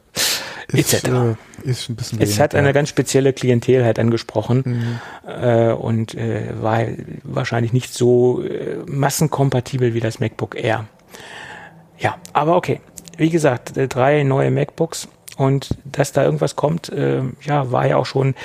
etc. 0.72 0.94
Äh, 0.94 1.36
ist 1.64 1.90
ein 1.90 1.96
bisschen 1.96 2.22
es 2.22 2.40
hat 2.40 2.54
eine 2.54 2.72
ganz 2.72 2.90
spezielle 2.90 3.34
Klientel 3.34 3.84
halt 3.84 3.98
angesprochen 3.98 4.64
mhm. 4.66 5.00
äh, 5.28 5.72
und 5.72 6.14
äh, 6.14 6.50
war 6.62 6.86
wahrscheinlich 7.24 7.74
nicht 7.74 7.92
so 7.92 8.44
äh, 8.44 8.78
massenkompatibel 8.86 9.96
wie 9.96 10.00
das 10.00 10.20
MacBook 10.20 10.56
Air. 10.56 10.86
Ja, 11.98 12.18
aber 12.34 12.56
okay. 12.56 12.82
Wie 13.18 13.32
gesagt, 13.32 13.78
äh, 13.78 13.88
drei 13.88 14.22
neue 14.24 14.52
MacBooks 14.52 15.08
und 15.38 15.70
dass 15.86 16.12
da 16.12 16.24
irgendwas 16.24 16.56
kommt, 16.56 16.92
ja, 16.92 17.72
war 17.72 17.88
ja 17.88 17.98
auch 17.98 18.06
schon 18.06 18.36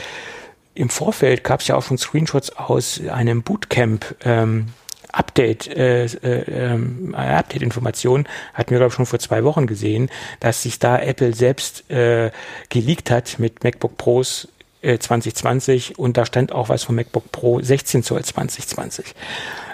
im 0.77 0.91
Vorfeld 0.91 1.43
gab 1.43 1.61
es 1.61 1.68
ja 1.68 1.74
auch 1.74 1.83
schon 1.83 1.99
Screenshots 1.99 2.55
aus 2.57 3.01
einem 3.09 3.43
Bootcamp. 3.43 4.14
Ähm, 4.24 4.66
Update, 5.12 5.68
äh, 5.68 6.05
äh, 6.05 6.74
ähm, 6.74 7.14
Update-Information 7.14 8.29
hatten 8.53 8.70
wir 8.70 8.79
glaube 8.79 8.89
ich 8.91 8.95
schon 8.95 9.07
vor 9.07 9.18
zwei 9.18 9.45
Wochen 9.45 9.66
gesehen, 9.66 10.11
dass 10.41 10.62
sich 10.62 10.79
da 10.79 10.99
Apple 10.99 11.35
selbst 11.35 11.91
äh, 11.91 12.31
geleakt 12.68 13.11
hat 13.11 13.39
mit 13.39 13.64
MacBook 13.64 13.97
Pros 13.97 14.49
äh, 14.83 14.99
2020 14.99 15.99
und 15.99 16.18
da 16.18 16.27
stand 16.27 16.53
auch 16.53 16.68
was 16.68 16.85
von 16.85 16.97
MacBook 16.97 17.33
Pro 17.33 17.62
16 17.62 18.03
Zoll 18.03 18.24
2020. 18.24 19.14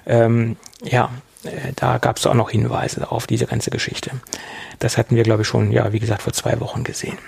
Ähm, 0.06 0.56
ja, 0.84 1.10
äh, 1.42 1.72
da 1.74 1.98
gab 1.98 2.18
es 2.18 2.26
auch 2.26 2.34
noch 2.34 2.50
Hinweise 2.50 3.10
auf 3.10 3.26
diese 3.26 3.46
ganze 3.46 3.70
Geschichte. 3.70 4.12
Das 4.78 4.96
hatten 4.96 5.16
wir 5.16 5.24
glaube 5.24 5.42
ich 5.42 5.48
schon, 5.48 5.72
ja, 5.72 5.92
wie 5.92 5.98
gesagt, 5.98 6.22
vor 6.22 6.32
zwei 6.32 6.60
Wochen 6.60 6.84
gesehen. 6.84 7.18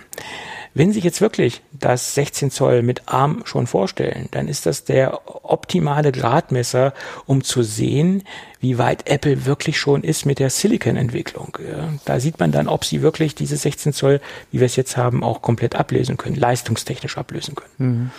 Wenn 0.77 0.93
Sie 0.93 0.99
jetzt 1.01 1.20
wirklich 1.20 1.62
das 1.72 2.14
16 2.16 2.51
Zoll 2.51 2.83
mit 2.83 3.03
ARM 3.07 3.43
schon 3.47 3.68
vorstellen, 3.68 4.29
dann 4.33 4.49
ist 4.49 4.66
das 4.66 4.83
der 4.83 5.20
optimale 5.45 6.11
Gradmesser, 6.11 6.93
um 7.27 7.45
zu 7.45 7.62
sehen, 7.62 8.25
wie 8.59 8.77
weit 8.77 9.09
Apple 9.09 9.47
wirklich 9.47 9.79
schon 9.79 10.03
ist 10.03 10.27
mit 10.27 10.41
der 10.41 10.51
Silicon-Entwicklung. 10.51 11.59
Da 12.05 12.18
sieht 12.18 12.41
man 12.41 12.51
dann, 12.51 12.66
ob 12.66 12.85
sie 12.85 13.03
wirklich 13.03 13.37
diese 13.37 13.57
16 13.57 13.93
Zoll, 13.93 14.20
wie 14.51 14.59
wir 14.59 14.66
es 14.66 14.75
jetzt 14.75 14.97
haben, 14.97 15.22
auch 15.22 15.43
komplett 15.43 15.77
ablesen 15.77 16.16
können, 16.16 16.35
leistungstechnisch 16.35 17.18
ablösen 17.18 17.55
können. 17.55 17.75
Mhm. 17.79 18.11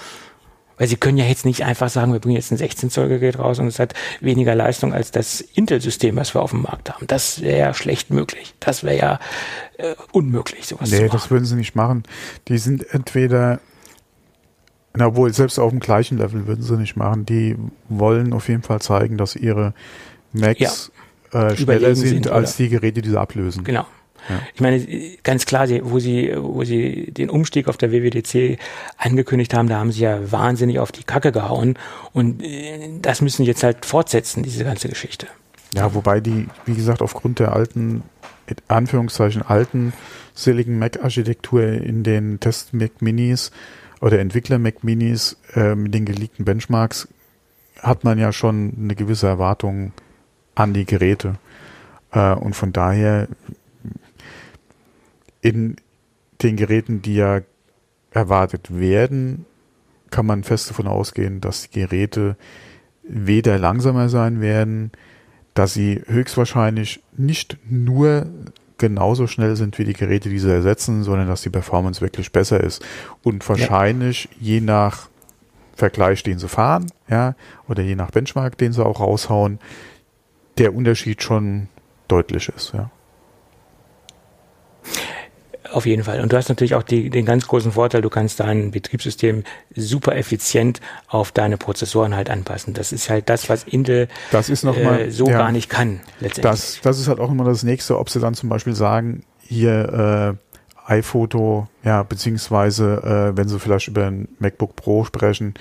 Weil 0.78 0.88
sie 0.88 0.98
können 0.98 1.18
ja 1.18 1.26
jetzt 1.26 1.46
nicht 1.46 1.64
einfach 1.64 1.90
sagen, 1.90 2.12
wir 2.12 2.20
bringen 2.20 2.36
jetzt 2.36 2.52
ein 2.52 2.58
16 2.58 2.90
Zoll 2.90 3.08
Gerät 3.08 3.40
raus 3.40 3.60
und 3.60 3.68
es 3.68 3.80
hat 3.80 3.94
weniger 4.20 4.56
Leistung 4.56 4.94
als 4.94 5.12
das 5.12 5.42
Intel-System, 5.42 6.16
was 6.16 6.36
wir 6.36 6.42
auf 6.42 6.52
dem 6.52 6.64
Markt 6.64 6.94
haben. 6.94 7.08
Das 7.08 7.42
wäre 7.42 7.60
ja 7.60 7.74
schlecht 7.74 8.10
möglich. 8.10 8.54
Das 8.60 8.84
wäre 8.84 8.98
ja 8.98 9.20
äh, 9.78 9.96
unmöglich, 10.12 10.68
sowas 10.68 10.90
nee, 10.90 10.98
zu 10.98 11.04
machen. 11.04 11.06
Nee, 11.06 11.12
das 11.12 11.32
würden 11.32 11.46
sie 11.46 11.56
nicht 11.56 11.76
machen. 11.76 12.04
Die 12.50 12.58
sind 12.58 12.86
entweder, 12.94 13.60
na, 14.94 15.08
obwohl 15.08 15.34
selbst 15.34 15.60
auf 15.60 15.72
dem 15.72 15.80
gleichen 15.80 16.18
Level 16.18 16.46
würden 16.46 16.62
sie 16.62 16.78
nicht 16.78 16.98
machen. 16.98 17.26
Die 17.26 17.56
wollen 17.88 18.34
auf 18.34 18.50
jeden 18.50 18.64
Fall 18.64 18.82
zeigen, 18.82 19.18
dass 19.18 19.36
ihre 19.36 19.74
Macs 20.34 20.92
ja. 21.32 21.48
äh, 21.48 21.58
schneller 21.58 21.96
sind, 21.96 22.08
sind 22.08 22.28
als 22.30 22.58
die 22.58 22.68
Geräte, 22.68 23.02
die 23.02 23.10
sie 23.10 23.20
ablösen. 23.20 23.64
Genau. 23.64 23.86
Ich 24.54 24.62
meine, 24.62 24.86
ganz 25.24 25.46
klar, 25.46 25.68
wo 25.84 26.00
sie, 26.00 26.34
wo 26.36 26.64
sie 26.64 27.12
den 27.12 27.30
Umstieg 27.30 27.68
auf 27.68 27.78
der 27.78 27.92
WWDC 27.92 28.60
angekündigt 28.98 29.54
haben, 29.54 29.70
da 29.70 29.80
haben 29.80 29.92
sie 29.92 30.02
ja 30.02 30.32
wahnsinnig 30.32 30.80
auf 30.80 30.92
die 30.92 31.04
Kacke 31.04 31.32
gehauen 31.32 31.78
und 32.14 32.44
äh, 32.44 32.90
das 33.02 33.22
müssen 33.22 33.46
jetzt 33.46 33.64
halt 33.64 33.86
fortsetzen, 33.86 34.44
diese 34.44 34.64
ganze 34.64 34.90
Geschichte. 34.90 35.28
Ja, 35.74 35.94
wobei 35.94 36.20
die, 36.20 36.48
wie 36.66 36.74
gesagt, 36.74 37.02
aufgrund 37.02 37.40
der 37.40 37.54
alten, 37.54 38.04
in 38.48 38.56
Anführungszeichen 38.68 39.42
alten 39.42 39.94
Silicon 40.34 40.80
Mac 40.80 41.04
Architektur 41.04 41.64
in 41.64 42.04
den 42.04 42.40
Test 42.40 42.74
Mac 42.74 43.02
Minis 43.02 43.52
oder 44.02 44.20
Entwickler 44.20 44.60
Mac 44.60 44.84
Minis 44.84 45.38
äh, 45.56 45.76
mit 45.76 45.94
den 45.94 46.06
geleakten 46.06 46.46
Benchmarks 46.46 47.08
hat 47.82 48.04
man 48.04 48.18
ja 48.18 48.32
schon 48.32 48.74
eine 48.80 48.96
gewisse 48.96 49.28
Erwartung 49.28 49.92
an 50.56 50.74
die 50.74 50.86
Geräte. 50.86 51.36
Äh, 52.12 52.34
und 52.34 52.56
von 52.56 52.74
daher 52.74 53.28
in, 55.46 55.76
den 56.42 56.56
Geräten, 56.56 57.04
die 57.04 57.16
ja 57.16 57.42
erwartet 58.10 58.80
werden, 58.80 59.46
kann 60.10 60.26
man 60.26 60.44
fest 60.44 60.70
davon 60.72 60.88
ausgehen, 60.88 61.40
dass 61.40 61.70
die 61.70 61.82
Geräte 61.82 62.36
weder 63.04 63.60
langsamer 63.60 64.10
sein 64.10 64.42
werden, 64.42 64.92
dass 65.54 65.74
sie 65.74 66.02
höchstwahrscheinlich 66.08 67.04
nicht 67.16 67.58
nur 67.70 68.26
genauso 68.80 69.28
schnell 69.28 69.56
sind 69.56 69.78
wie 69.78 69.86
die 69.86 69.94
Geräte, 69.94 70.30
die 70.30 70.40
sie 70.40 70.52
ersetzen, 70.52 71.04
sondern 71.04 71.28
dass 71.28 71.44
die 71.44 71.52
Performance 71.52 72.02
wirklich 72.02 72.32
besser 72.32 72.62
ist. 72.62 72.84
Und 73.24 73.48
wahrscheinlich 73.48 74.26
ja. 74.26 74.32
je 74.40 74.62
nach 74.62 75.10
Vergleich, 75.76 76.24
den 76.24 76.40
sie 76.40 76.50
fahren, 76.50 76.88
ja, 77.08 77.36
oder 77.70 77.84
je 77.84 77.96
nach 77.96 78.10
Benchmark, 78.10 78.58
den 78.58 78.74
sie 78.74 78.84
auch 78.84 79.00
raushauen, 79.00 79.60
der 80.58 80.74
Unterschied 80.74 81.22
schon 81.22 81.68
deutlich 82.08 82.50
ist, 82.50 82.74
ja. 82.74 82.90
Auf 85.76 85.86
jeden 85.86 86.06
Fall. 86.06 86.22
Und 86.22 86.32
du 86.32 86.38
hast 86.38 86.48
natürlich 86.48 86.74
auch 86.74 86.84
die, 86.84 87.10
den 87.10 87.26
ganz 87.26 87.48
großen 87.48 87.74
Vorteil, 87.74 88.02
du 88.02 88.10
kannst 88.10 88.40
dein 88.40 88.72
Betriebssystem 88.72 89.44
super 89.76 90.16
effizient 90.16 90.80
auf 91.10 91.34
deine 91.34 91.58
Prozessoren 91.58 92.16
halt 92.16 92.30
anpassen. 92.30 92.74
Das 92.74 92.94
ist 92.94 93.10
halt 93.10 93.28
das, 93.28 93.50
was 93.50 93.66
Intel 93.66 94.08
das 94.32 94.48
ist 94.48 94.64
noch 94.64 94.82
mal, 94.82 95.02
äh, 95.02 95.12
so 95.12 95.28
ja, 95.28 95.38
gar 95.38 95.52
nicht 95.52 95.70
kann, 95.70 96.00
letztendlich. 96.22 96.44
Das, 96.44 96.80
das 96.82 96.98
ist 96.98 97.10
halt 97.10 97.20
auch 97.20 97.30
immer 97.30 97.44
das 97.44 97.64
nächste, 97.64 98.00
ob 98.00 98.10
sie 98.10 98.22
dann 98.22 98.36
zum 98.36 98.48
Beispiel 98.48 98.74
sagen, 98.74 99.26
hier 99.42 100.38
äh, 100.88 100.94
iPhoto, 100.94 101.68
ja, 101.84 102.04
beziehungsweise 102.04 103.34
äh, 103.34 103.38
wenn 103.38 103.50
sie 103.50 103.60
vielleicht 103.60 103.90
über 103.90 104.06
ein 104.06 104.30
MacBook 104.40 104.78
Pro 104.78 105.04
sprechen, 105.04 105.56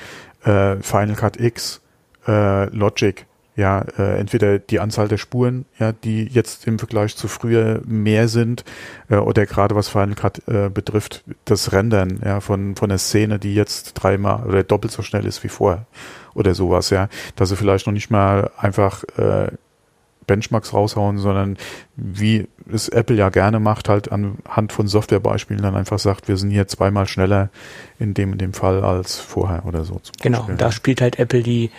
äh, 0.44 0.76
Final 0.76 1.16
Cut 1.16 1.40
X, 1.40 1.80
äh, 2.28 2.66
Logic, 2.66 3.26
ja, 3.56 3.84
äh, 3.98 4.18
entweder 4.18 4.58
die 4.58 4.80
Anzahl 4.80 5.08
der 5.08 5.18
Spuren, 5.18 5.64
ja, 5.78 5.92
die 5.92 6.24
jetzt 6.24 6.66
im 6.66 6.78
Vergleich 6.78 7.16
zu 7.16 7.28
früher 7.28 7.80
mehr 7.86 8.28
sind, 8.28 8.64
äh, 9.08 9.16
oder 9.16 9.46
gerade 9.46 9.74
was 9.74 9.88
Final 9.88 10.14
Cut 10.14 10.46
äh, 10.48 10.68
betrifft, 10.68 11.22
das 11.44 11.72
Rendern, 11.72 12.20
ja, 12.24 12.40
von, 12.40 12.74
von 12.74 12.88
der 12.88 12.98
Szene, 12.98 13.38
die 13.38 13.54
jetzt 13.54 13.92
dreimal 13.94 14.44
oder 14.46 14.64
doppelt 14.64 14.92
so 14.92 15.02
schnell 15.02 15.24
ist 15.24 15.44
wie 15.44 15.48
vorher 15.48 15.86
oder 16.34 16.54
sowas, 16.54 16.90
ja, 16.90 17.08
dass 17.36 17.50
sie 17.50 17.56
vielleicht 17.56 17.86
noch 17.86 17.92
nicht 17.92 18.10
mal 18.10 18.50
einfach 18.56 19.04
äh, 19.16 19.52
Benchmarks 20.26 20.72
raushauen, 20.72 21.18
sondern 21.18 21.56
wie 21.96 22.48
es 22.72 22.88
Apple 22.88 23.16
ja 23.16 23.28
gerne 23.28 23.60
macht, 23.60 23.88
halt 23.88 24.10
anhand 24.10 24.72
von 24.72 24.88
Softwarebeispielen 24.88 25.62
dann 25.62 25.76
einfach 25.76 25.98
sagt, 25.98 26.28
wir 26.28 26.36
sind 26.36 26.50
hier 26.50 26.66
zweimal 26.66 27.06
schneller 27.06 27.50
in 27.98 28.14
dem 28.14 28.32
in 28.32 28.38
dem 28.38 28.52
Fall 28.52 28.82
als 28.82 29.18
vorher 29.18 29.66
oder 29.66 29.84
so. 29.84 30.00
Genau, 30.22 30.38
Beispiel. 30.38 30.56
da 30.56 30.72
spielt 30.72 31.00
halt 31.00 31.18
Apple 31.18 31.42
die 31.42 31.70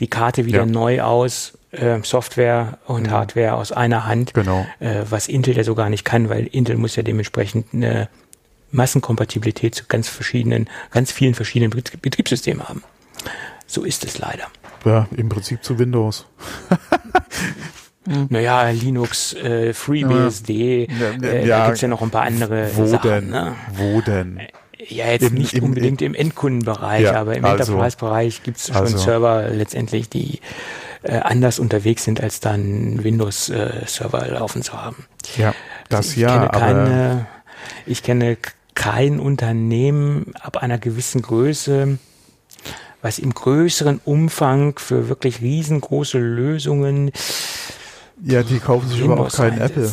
die 0.00 0.08
Karte 0.08 0.46
wieder 0.46 0.60
ja. 0.60 0.66
neu 0.66 1.02
aus, 1.02 1.58
äh, 1.70 2.00
Software 2.02 2.78
und 2.86 3.06
mhm. 3.06 3.10
Hardware 3.10 3.54
aus 3.54 3.72
einer 3.72 4.06
Hand, 4.06 4.34
genau. 4.34 4.66
äh, 4.80 5.02
was 5.08 5.28
Intel 5.28 5.56
ja 5.56 5.64
so 5.64 5.74
gar 5.74 5.90
nicht 5.90 6.04
kann, 6.04 6.28
weil 6.28 6.46
Intel 6.46 6.76
muss 6.76 6.96
ja 6.96 7.02
dementsprechend 7.02 7.66
eine 7.72 8.08
Massenkompatibilität 8.70 9.74
zu 9.74 9.84
ganz 9.86 10.08
verschiedenen, 10.08 10.68
ganz 10.90 11.12
vielen 11.12 11.34
verschiedenen 11.34 11.70
Betriebssystemen 11.70 12.68
haben. 12.68 12.82
So 13.66 13.84
ist 13.84 14.04
es 14.04 14.18
leider. 14.18 14.46
Ja, 14.84 15.08
im 15.16 15.28
Prinzip 15.28 15.62
zu 15.64 15.78
Windows. 15.78 16.26
Naja, 18.30 18.70
Linux, 18.70 19.34
äh, 19.34 19.74
FreeBSD, 19.74 20.88
ja, 20.88 21.10
äh, 21.22 21.46
ja, 21.46 21.58
da 21.58 21.66
gibt's 21.66 21.82
ja 21.82 21.88
noch 21.88 22.00
ein 22.00 22.08
paar 22.08 22.22
andere 22.22 22.70
wo 22.74 22.86
Sachen. 22.86 23.10
Denn? 23.10 23.28
Ne? 23.28 23.54
Wo 23.74 24.00
denn? 24.00 24.40
Ja, 24.86 25.10
jetzt 25.10 25.22
Im, 25.22 25.34
nicht 25.34 25.54
im, 25.54 25.64
unbedingt 25.64 26.02
im 26.02 26.14
Endkundenbereich, 26.14 27.02
ja, 27.02 27.20
aber 27.20 27.36
im 27.36 27.44
also, 27.44 27.72
Enterprise-Bereich 27.72 28.42
gibt 28.44 28.58
es 28.58 28.68
schon 28.68 28.76
also. 28.76 28.96
Server 28.96 29.48
letztendlich, 29.48 30.08
die 30.08 30.40
äh, 31.02 31.18
anders 31.18 31.58
unterwegs 31.58 32.04
sind, 32.04 32.20
als 32.20 32.38
dann 32.38 33.02
Windows-Server 33.02 34.26
äh, 34.26 34.30
laufen 34.30 34.62
zu 34.62 34.80
haben. 34.80 35.06
Ja, 35.36 35.52
das 35.88 35.98
also 35.98 36.10
ich 36.12 36.16
ja. 36.18 36.28
Kenne 36.28 36.48
keine, 36.48 37.26
ich 37.86 38.02
kenne 38.04 38.36
kein 38.74 39.18
Unternehmen 39.18 40.32
ab 40.40 40.58
einer 40.58 40.78
gewissen 40.78 41.22
Größe, 41.22 41.98
was 43.02 43.18
im 43.18 43.34
größeren 43.34 44.00
Umfang 44.04 44.78
für 44.78 45.08
wirklich 45.08 45.40
riesengroße 45.40 46.18
Lösungen. 46.18 47.10
Ja, 48.22 48.44
die 48.44 48.60
kaufen 48.60 48.88
sich 48.88 49.02
aber 49.02 49.20
auch 49.20 49.32
keinen 49.32 49.60
Apple. 49.60 49.90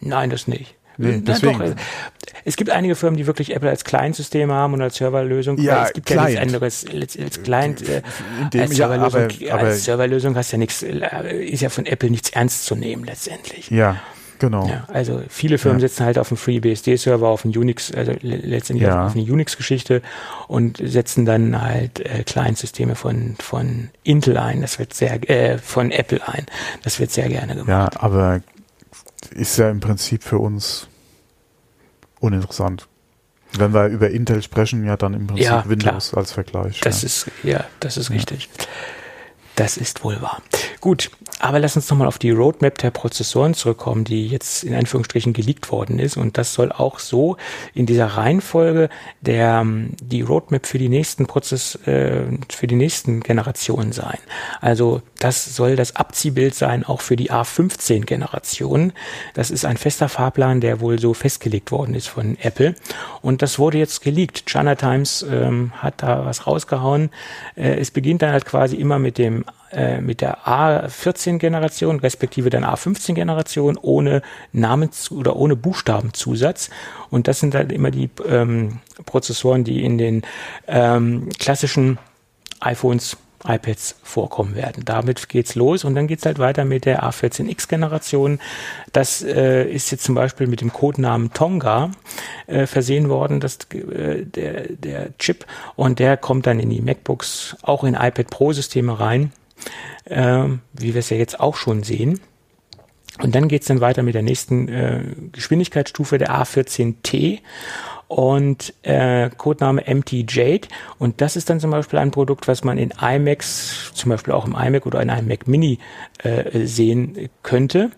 Nein, 0.00 0.30
das 0.30 0.46
nicht. 0.46 0.75
Nee, 0.96 1.20
deswegen. 1.20 1.58
Na, 1.58 1.68
doch, 1.68 1.76
es 2.44 2.56
gibt 2.56 2.70
einige 2.70 2.94
Firmen, 2.94 3.16
die 3.16 3.26
wirklich 3.26 3.54
Apple 3.54 3.68
als 3.68 3.84
Client-System 3.84 4.52
haben 4.52 4.74
und 4.74 4.82
als 4.82 4.96
Serverlösung. 4.96 5.58
Ja, 5.58 5.86
es 5.86 5.92
gibt 5.92 6.06
Client. 6.06 6.30
ja 6.30 6.40
nichts 6.40 6.86
anderes 6.86 6.86
als 7.18 7.42
Client. 7.42 7.88
Äh, 7.88 8.02
als, 8.60 8.76
Serverlösung, 8.76 9.30
ja, 9.40 9.54
aber, 9.54 9.60
aber 9.60 9.68
als 9.68 9.84
Serverlösung 9.84 10.36
hast 10.36 10.52
ja 10.52 10.58
nichts, 10.58 10.82
äh, 10.82 11.44
ist 11.44 11.62
ja 11.62 11.68
von 11.68 11.86
Apple 11.86 12.10
nichts 12.10 12.30
ernst 12.30 12.64
zu 12.64 12.76
nehmen 12.76 13.04
letztendlich. 13.04 13.70
Ja, 13.70 13.96
Genau. 14.38 14.66
Ja, 14.68 14.84
also 14.88 15.22
viele 15.28 15.58
Firmen 15.58 15.80
ja. 15.80 15.88
setzen 15.88 16.04
halt 16.04 16.18
auf 16.18 16.30
einen 16.30 16.36
FreeBSD-Server, 16.36 17.26
auf 17.26 17.44
einen 17.44 17.56
Unix, 17.56 17.92
also 17.92 18.12
letztendlich 18.20 18.88
ja. 18.88 19.06
auf 19.06 19.14
eine 19.14 19.22
Unix-Geschichte 19.22 20.02
und 20.48 20.78
setzen 20.82 21.24
dann 21.24 21.60
halt 21.60 22.00
äh, 22.00 22.22
Client-Systeme 22.24 22.94
von, 22.94 23.36
von 23.38 23.88
Intel 24.02 24.36
ein. 24.36 24.60
Das 24.60 24.78
wird 24.78 24.94
sehr, 24.94 25.28
äh, 25.30 25.58
von 25.58 25.90
Apple 25.90 26.20
ein. 26.26 26.46
Das 26.82 27.00
wird 27.00 27.10
sehr 27.10 27.28
gerne 27.28 27.54
gemacht. 27.54 27.68
Ja, 27.68 27.90
aber 28.00 28.42
ist 29.32 29.56
ja 29.56 29.70
im 29.70 29.80
Prinzip 29.80 30.22
für 30.22 30.38
uns 30.38 30.88
uninteressant. 32.20 32.88
Wenn 33.52 33.72
wir 33.72 33.86
über 33.86 34.10
Intel 34.10 34.42
sprechen, 34.42 34.84
ja 34.84 34.96
dann 34.96 35.14
im 35.14 35.26
Prinzip 35.26 35.46
ja, 35.46 35.68
Windows 35.68 36.10
klar. 36.10 36.20
als 36.20 36.32
Vergleich. 36.32 36.80
Das 36.80 37.02
ja. 37.02 37.06
ist, 37.06 37.30
ja, 37.42 37.64
das 37.80 37.96
ist 37.96 38.10
richtig. 38.10 38.48
Das 39.54 39.76
ist 39.78 40.04
wohl 40.04 40.20
wahr. 40.20 40.42
Gut, 40.86 41.10
aber 41.40 41.58
lass 41.58 41.74
uns 41.74 41.90
nochmal 41.90 42.06
auf 42.06 42.20
die 42.20 42.30
Roadmap 42.30 42.78
der 42.78 42.92
Prozessoren 42.92 43.54
zurückkommen, 43.54 44.04
die 44.04 44.28
jetzt 44.28 44.62
in 44.62 44.72
Anführungsstrichen 44.72 45.32
geleakt 45.32 45.72
worden 45.72 45.98
ist. 45.98 46.16
Und 46.16 46.38
das 46.38 46.54
soll 46.54 46.70
auch 46.70 47.00
so 47.00 47.38
in 47.74 47.86
dieser 47.86 48.06
Reihenfolge 48.06 48.88
der, 49.20 49.66
die 50.00 50.22
Roadmap 50.22 50.64
für 50.64 50.78
die 50.78 50.88
nächsten 50.88 51.26
Prozess, 51.26 51.74
äh, 51.86 52.26
für 52.48 52.68
die 52.68 52.76
nächsten 52.76 53.18
Generationen 53.18 53.90
sein. 53.90 54.18
Also 54.60 55.02
das 55.18 55.56
soll 55.56 55.74
das 55.74 55.96
Abziehbild 55.96 56.54
sein, 56.54 56.84
auch 56.84 57.00
für 57.00 57.16
die 57.16 57.32
A15-Generation. 57.32 58.92
Das 59.34 59.50
ist 59.50 59.64
ein 59.64 59.78
fester 59.78 60.08
Fahrplan, 60.08 60.60
der 60.60 60.78
wohl 60.78 61.00
so 61.00 61.14
festgelegt 61.14 61.72
worden 61.72 61.96
ist 61.96 62.06
von 62.06 62.38
Apple. 62.40 62.76
Und 63.22 63.42
das 63.42 63.58
wurde 63.58 63.78
jetzt 63.78 64.02
geleakt. 64.02 64.46
China 64.46 64.76
Times 64.76 65.26
ähm, 65.28 65.72
hat 65.78 66.04
da 66.04 66.24
was 66.24 66.46
rausgehauen. 66.46 67.10
Äh, 67.56 67.74
es 67.80 67.90
beginnt 67.90 68.22
dann 68.22 68.30
halt 68.30 68.44
quasi 68.44 68.76
immer 68.76 69.00
mit 69.00 69.18
dem 69.18 69.44
äh, 69.72 70.00
mit 70.00 70.20
der 70.20 70.46
A14-Generation, 70.46 72.00
respektive 72.00 72.50
dann 72.50 72.64
A15-Generation 72.64 73.76
ohne 73.76 74.22
Namens- 74.52 75.10
oder 75.10 75.36
ohne 75.36 75.56
Buchstabenzusatz. 75.56 76.70
Und 77.10 77.28
das 77.28 77.40
sind 77.40 77.54
halt 77.54 77.72
immer 77.72 77.90
die 77.90 78.10
ähm, 78.28 78.80
Prozessoren, 79.04 79.64
die 79.64 79.84
in 79.84 79.98
den 79.98 80.22
ähm, 80.66 81.28
klassischen 81.38 81.98
iPhones 82.60 83.16
iPads 83.44 83.96
vorkommen 84.02 84.54
werden. 84.54 84.84
Damit 84.84 85.28
geht's 85.28 85.54
los 85.54 85.84
und 85.84 85.94
dann 85.94 86.06
geht's 86.06 86.26
halt 86.26 86.38
weiter 86.38 86.64
mit 86.64 86.84
der 86.84 87.04
A14X-Generation. 87.04 88.40
Das 88.92 89.22
äh, 89.22 89.64
ist 89.64 89.90
jetzt 89.90 90.04
zum 90.04 90.14
Beispiel 90.14 90.46
mit 90.46 90.60
dem 90.60 90.72
Codenamen 90.72 91.32
Tonga 91.32 91.90
äh, 92.46 92.66
versehen 92.66 93.08
worden, 93.08 93.40
das, 93.40 93.58
äh, 93.72 94.24
der, 94.24 94.68
der 94.68 95.16
Chip, 95.18 95.46
und 95.76 95.98
der 95.98 96.16
kommt 96.16 96.46
dann 96.46 96.60
in 96.60 96.70
die 96.70 96.80
MacBooks, 96.80 97.56
auch 97.62 97.84
in 97.84 97.94
iPad 97.94 98.30
Pro-Systeme 98.30 98.98
rein 98.98 99.32
ähm, 100.06 100.60
wie 100.72 100.94
wir 100.94 101.00
es 101.00 101.10
ja 101.10 101.16
jetzt 101.16 101.40
auch 101.40 101.56
schon 101.56 101.82
sehen. 101.82 102.20
Und 103.22 103.34
dann 103.34 103.48
geht 103.48 103.62
es 103.62 103.68
dann 103.68 103.80
weiter 103.80 104.02
mit 104.02 104.14
der 104.14 104.22
nächsten 104.22 104.68
äh, 104.68 105.02
Geschwindigkeitsstufe 105.32 106.18
der 106.18 106.30
A14T 106.30 107.40
und 108.08 108.72
äh, 108.82 109.30
Codename 109.36 109.82
MT 109.86 110.30
Jade. 110.30 110.68
Und 110.98 111.20
das 111.20 111.36
ist 111.36 111.50
dann 111.50 111.60
zum 111.60 111.70
Beispiel 111.70 111.98
ein 111.98 112.10
Produkt, 112.10 112.48
was 112.48 112.64
man 112.64 112.78
in 112.78 112.92
iMacs, 113.00 113.92
zum 113.94 114.10
Beispiel 114.10 114.32
auch 114.32 114.46
im 114.46 114.54
iMac 114.54 114.86
oder 114.86 115.02
in 115.02 115.10
einem 115.10 115.28
Mac 115.28 115.48
Mini 115.48 115.78
äh, 116.22 116.66
sehen 116.66 117.28
könnte. 117.42 117.90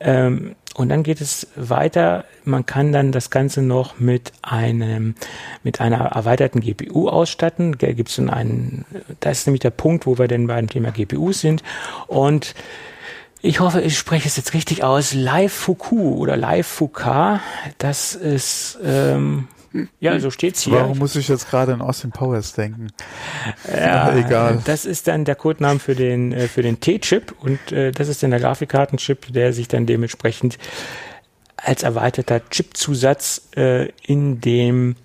Ähm, 0.00 0.56
und 0.76 0.90
dann 0.90 1.02
geht 1.02 1.22
es 1.22 1.46
weiter. 1.56 2.26
Man 2.44 2.66
kann 2.66 2.92
dann 2.92 3.10
das 3.10 3.30
Ganze 3.30 3.62
noch 3.62 3.98
mit 3.98 4.32
einem, 4.42 5.14
mit 5.62 5.80
einer 5.80 6.00
erweiterten 6.00 6.60
GPU 6.60 7.08
ausstatten. 7.08 7.76
Da 7.78 7.92
gibt 7.92 8.10
es 8.10 8.16
dann 8.16 8.28
einen, 8.28 8.84
das 9.20 9.38
ist 9.38 9.46
nämlich 9.46 9.62
der 9.62 9.70
Punkt, 9.70 10.04
wo 10.04 10.18
wir 10.18 10.28
denn 10.28 10.46
beim 10.46 10.68
Thema 10.68 10.90
GPUs 10.90 11.40
sind. 11.40 11.62
Und 12.08 12.54
ich 13.46 13.60
hoffe, 13.60 13.80
ich 13.80 13.96
spreche 13.96 14.28
es 14.28 14.36
jetzt 14.36 14.54
richtig 14.54 14.82
aus. 14.82 15.14
Live 15.14 15.52
Fuku 15.52 16.16
oder 16.16 16.36
Live 16.36 16.66
Fuka, 16.66 17.40
das 17.78 18.14
ist 18.14 18.78
ähm, 18.84 19.48
ja, 20.00 20.18
so 20.18 20.30
steht's 20.30 20.62
hier. 20.62 20.74
Warum 20.74 20.98
muss 20.98 21.16
ich 21.16 21.28
jetzt 21.28 21.50
gerade 21.50 21.74
an 21.74 21.80
Austin 21.80 22.10
Powers 22.10 22.54
denken? 22.54 22.88
Ja, 23.70 24.14
egal. 24.16 24.62
Das 24.64 24.84
ist 24.84 25.06
dann 25.08 25.24
der 25.24 25.34
Codename 25.34 25.78
für 25.78 25.94
den, 25.94 26.32
äh, 26.32 26.48
für 26.48 26.62
den 26.62 26.80
T-Chip 26.80 27.34
und 27.40 27.72
äh, 27.72 27.92
das 27.92 28.08
ist 28.08 28.22
dann 28.22 28.30
der 28.30 28.40
Grafikkartenchip, 28.40 29.32
der 29.32 29.52
sich 29.52 29.68
dann 29.68 29.86
dementsprechend 29.86 30.58
als 31.56 31.82
erweiterter 31.82 32.40
Chipzusatz 32.48 33.48
äh, 33.56 33.88
in 34.02 34.40
dem 34.40 34.96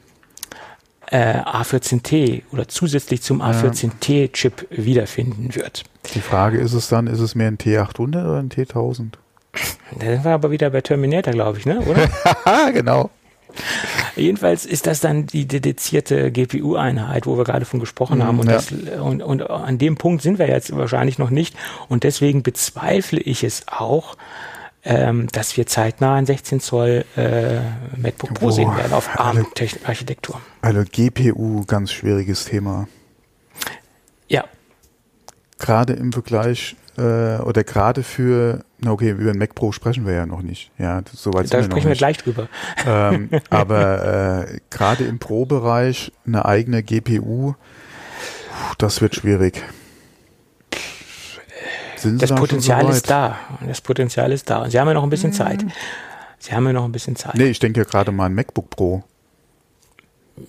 äh, 1.12 1.40
A14T 1.42 2.44
oder 2.52 2.68
zusätzlich 2.68 3.22
zum 3.22 3.42
A14T-Chip 3.42 4.68
wiederfinden 4.70 5.54
wird. 5.54 5.84
Die 6.16 6.22
Frage 6.22 6.58
ist 6.58 6.74
es 6.74 6.88
dann, 6.88 7.08
ist 7.08 7.20
es 7.20 7.36
mehr 7.36 7.48
ein 7.48 7.58
T800 7.58 8.24
oder 8.24 8.40
ein 8.40 8.50
T1000? 8.50 9.12
Da 10.00 10.06
sind 10.06 10.24
wir 10.24 10.32
aber 10.32 10.52
wieder 10.52 10.70
bei 10.70 10.82
Terminator, 10.82 11.34
glaube 11.34 11.60
ich, 11.60 11.66
ne? 11.66 11.82
oder? 11.82 12.10
genau. 12.74 13.10
Jedenfalls 14.16 14.66
ist 14.66 14.88
das 14.88 15.02
dann 15.02 15.26
die 15.28 15.46
dedizierte 15.46 16.32
GPU-Einheit, 16.32 17.26
wo 17.26 17.38
wir 17.38 17.44
gerade 17.44 17.66
von 17.66 17.82
gesprochen 17.82 18.20
mhm, 18.20 18.24
haben. 18.24 18.40
Und, 18.40 18.48
ja. 18.48 18.54
das, 18.54 18.72
und, 18.72 19.22
und 19.22 19.50
an 19.50 19.78
dem 19.78 19.96
Punkt 19.96 20.22
sind 20.22 20.40
wir 20.40 20.48
jetzt 20.48 20.76
wahrscheinlich 20.76 21.18
noch 21.18 21.30
nicht. 21.30 21.56
Und 21.90 22.04
deswegen 22.04 22.44
bezweifle 22.44 23.20
ich 23.20 23.44
es 23.44 23.66
auch, 23.68 24.16
ähm, 24.84 25.28
dass 25.32 25.58
wir 25.58 25.68
zeitnah 25.68 26.16
ein 26.16 26.26
16 26.26 26.60
Zoll 26.60 27.06
äh, 27.16 27.60
MacBook 27.98 28.34
Pro 28.34 28.48
Boah, 28.48 28.52
sehen 28.52 28.76
werden 28.76 28.94
auf 28.94 29.10
ARM-Architektur. 29.20 30.42
Also 30.62 30.84
GPU, 30.90 31.64
ganz 31.66 31.92
schwieriges 31.92 32.46
Thema. 32.46 32.88
Ja, 34.28 34.46
Gerade 35.60 35.94
im 35.94 36.12
Vergleich 36.12 36.76
äh, 36.98 37.38
oder 37.38 37.64
gerade 37.64 38.02
für, 38.04 38.64
na 38.80 38.92
okay, 38.92 39.12
über 39.12 39.32
den 39.32 39.38
Mac 39.38 39.54
Pro 39.54 39.72
sprechen 39.72 40.06
wir 40.08 40.14
ja 40.14 40.26
noch 40.26 40.42
nicht. 40.42 40.72
Ja, 40.80 41.02
soweit 41.14 41.54
da 41.54 41.58
wir 41.60 41.66
sprechen 41.66 41.84
wir 41.84 41.90
nicht. 41.92 42.00
gleich 42.00 42.18
drüber. 42.18 42.50
ähm, 42.86 43.30
aber 43.50 44.48
äh, 44.50 44.60
gerade 44.72 45.04
im 45.04 45.20
Pro-Bereich 45.20 46.12
eine 46.26 46.46
eigene 46.46 46.82
GPU, 46.82 47.54
das 48.78 49.02
wird 49.02 49.16
schwierig. 49.16 49.64
Das 52.04 52.30
da 52.30 52.36
Potenzial 52.36 52.84
so 52.84 52.90
ist 52.90 53.10
da. 53.10 53.38
Das 53.66 53.82
Potenzial 53.82 54.32
ist 54.32 54.50
da. 54.50 54.64
Und 54.64 54.72
Sie 54.72 54.80
haben 54.80 54.88
ja 54.88 54.94
noch 54.94 55.04
ein 55.04 55.10
bisschen 55.10 55.34
Zeit. 55.34 55.66
Sie 56.40 56.54
haben 56.54 56.66
ja 56.66 56.74
noch 56.74 56.86
ein 56.86 56.92
bisschen 56.92 57.16
Zeit. 57.16 57.36
Nee, 57.36 57.50
ich 57.50 57.60
denke 57.60 57.82
ja 57.82 57.84
gerade 57.86 58.12
mal 58.12 58.26
an 58.26 58.34
MacBook 58.34 58.70
Pro. 58.70 59.04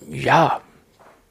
Ja, 0.09 0.61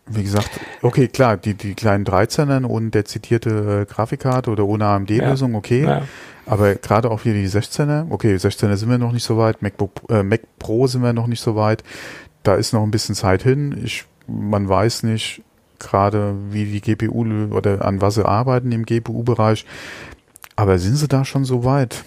Wie 0.07 0.23
gesagt, 0.23 0.51
okay, 0.83 1.09
klar, 1.09 1.37
die, 1.37 1.55
die 1.55 1.75
kleinen 1.75 2.05
13er 2.05 2.65
und 2.65 2.93
der 2.93 3.05
zitierte 3.05 3.87
äh, 3.89 3.93
Grafikkarte 3.93 4.51
oder 4.51 4.67
ohne 4.67 4.85
AMD-Lösung, 4.87 5.55
okay. 5.55 5.85
ja. 5.85 6.03
Aber 6.45 6.75
gerade 6.75 7.11
auch 7.11 7.23
hier 7.23 7.35
die 7.35 7.49
16er, 7.49 8.07
okay, 8.11 8.35
16er 8.35 8.77
sind 8.77 8.91
wir 8.91 8.99
noch 8.99 9.13
nicht 9.13 9.23
so 9.25 9.39
weit, 9.39 9.63
MacBook, 9.63 9.91
äh, 10.09 10.23
Mac 10.23 10.43
Pro 10.59 10.87
sind 10.89 11.03
wir 11.03 11.13
noch 11.13 11.29
nicht 11.29 11.41
so 11.41 11.55
weit. 11.55 11.85
Da 12.43 12.57
ist 12.57 12.73
noch 12.73 12.83
ein 12.83 12.91
bisschen 12.91 13.15
Zeit 13.15 13.43
hin. 13.43 13.81
Ich, 13.85 14.05
man 14.27 14.69
weiß 14.69 15.05
nicht 15.05 15.43
gerade, 15.83 16.35
wie 16.51 16.65
die 16.65 16.81
GPU 16.81 17.25
oder 17.51 17.85
an 17.85 18.01
was 18.01 18.15
sie 18.15 18.27
arbeiten 18.27 18.73
im 18.73 18.85
GPU-Bereich. 18.87 19.67
Aber 20.57 20.79
sind 20.79 20.97
sie 20.97 21.09
da 21.09 21.25
schon 21.25 21.45
so 21.45 21.65
weit? 21.65 22.05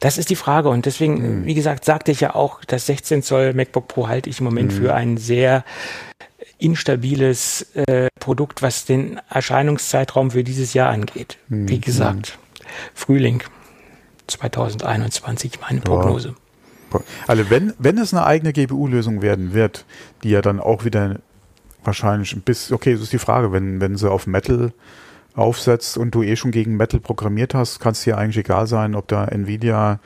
Das 0.00 0.18
ist 0.18 0.30
die 0.30 0.36
Frage 0.36 0.68
und 0.68 0.86
deswegen, 0.86 1.16
Hm. 1.22 1.44
wie 1.46 1.54
gesagt, 1.54 1.84
sagte 1.84 2.12
ich 2.12 2.20
ja 2.20 2.34
auch, 2.34 2.64
das 2.64 2.86
16 2.86 3.22
Zoll 3.22 3.54
MacBook 3.54 3.88
Pro 3.88 4.08
halte 4.08 4.30
ich 4.30 4.38
im 4.40 4.44
Moment 4.44 4.72
Hm. 4.72 4.78
für 4.78 4.94
ein 4.94 5.16
sehr 5.16 5.64
instabiles 6.58 7.62
äh, 7.74 8.08
Produkt, 8.18 8.62
was 8.62 8.84
den 8.84 9.20
Erscheinungszeitraum 9.28 10.30
für 10.30 10.44
dieses 10.44 10.74
Jahr 10.74 10.90
angeht. 10.90 11.38
Hm. 11.48 11.68
Wie 11.68 11.80
gesagt, 11.80 12.38
Frühling 12.94 13.42
2021, 14.26 15.60
meine 15.60 15.80
Prognose. 15.80 16.34
Also 17.26 17.50
wenn, 17.50 17.74
wenn 17.78 17.98
es 17.98 18.14
eine 18.14 18.24
eigene 18.24 18.52
GPU-Lösung 18.52 19.20
werden 19.20 19.52
wird, 19.52 19.84
die 20.22 20.30
ja 20.30 20.40
dann 20.40 20.60
auch 20.60 20.84
wieder 20.84 21.16
wahrscheinlich 21.86 22.34
ein 22.34 22.42
bisschen, 22.42 22.74
okay, 22.74 22.92
das 22.92 23.02
ist 23.02 23.12
die 23.12 23.18
Frage, 23.18 23.52
wenn, 23.52 23.80
wenn 23.80 23.96
sie 23.96 24.10
auf 24.10 24.26
Metal 24.26 24.72
aufsetzt 25.34 25.98
und 25.98 26.14
du 26.14 26.22
eh 26.22 26.36
schon 26.36 26.50
gegen 26.50 26.76
Metal 26.76 27.00
programmiert 27.00 27.54
hast, 27.54 27.78
kann 27.78 27.92
es 27.92 28.02
dir 28.02 28.18
eigentlich 28.18 28.38
egal 28.38 28.66
sein, 28.66 28.94
ob 28.94 29.08
da 29.08 29.26
Nvidia, 29.26 30.00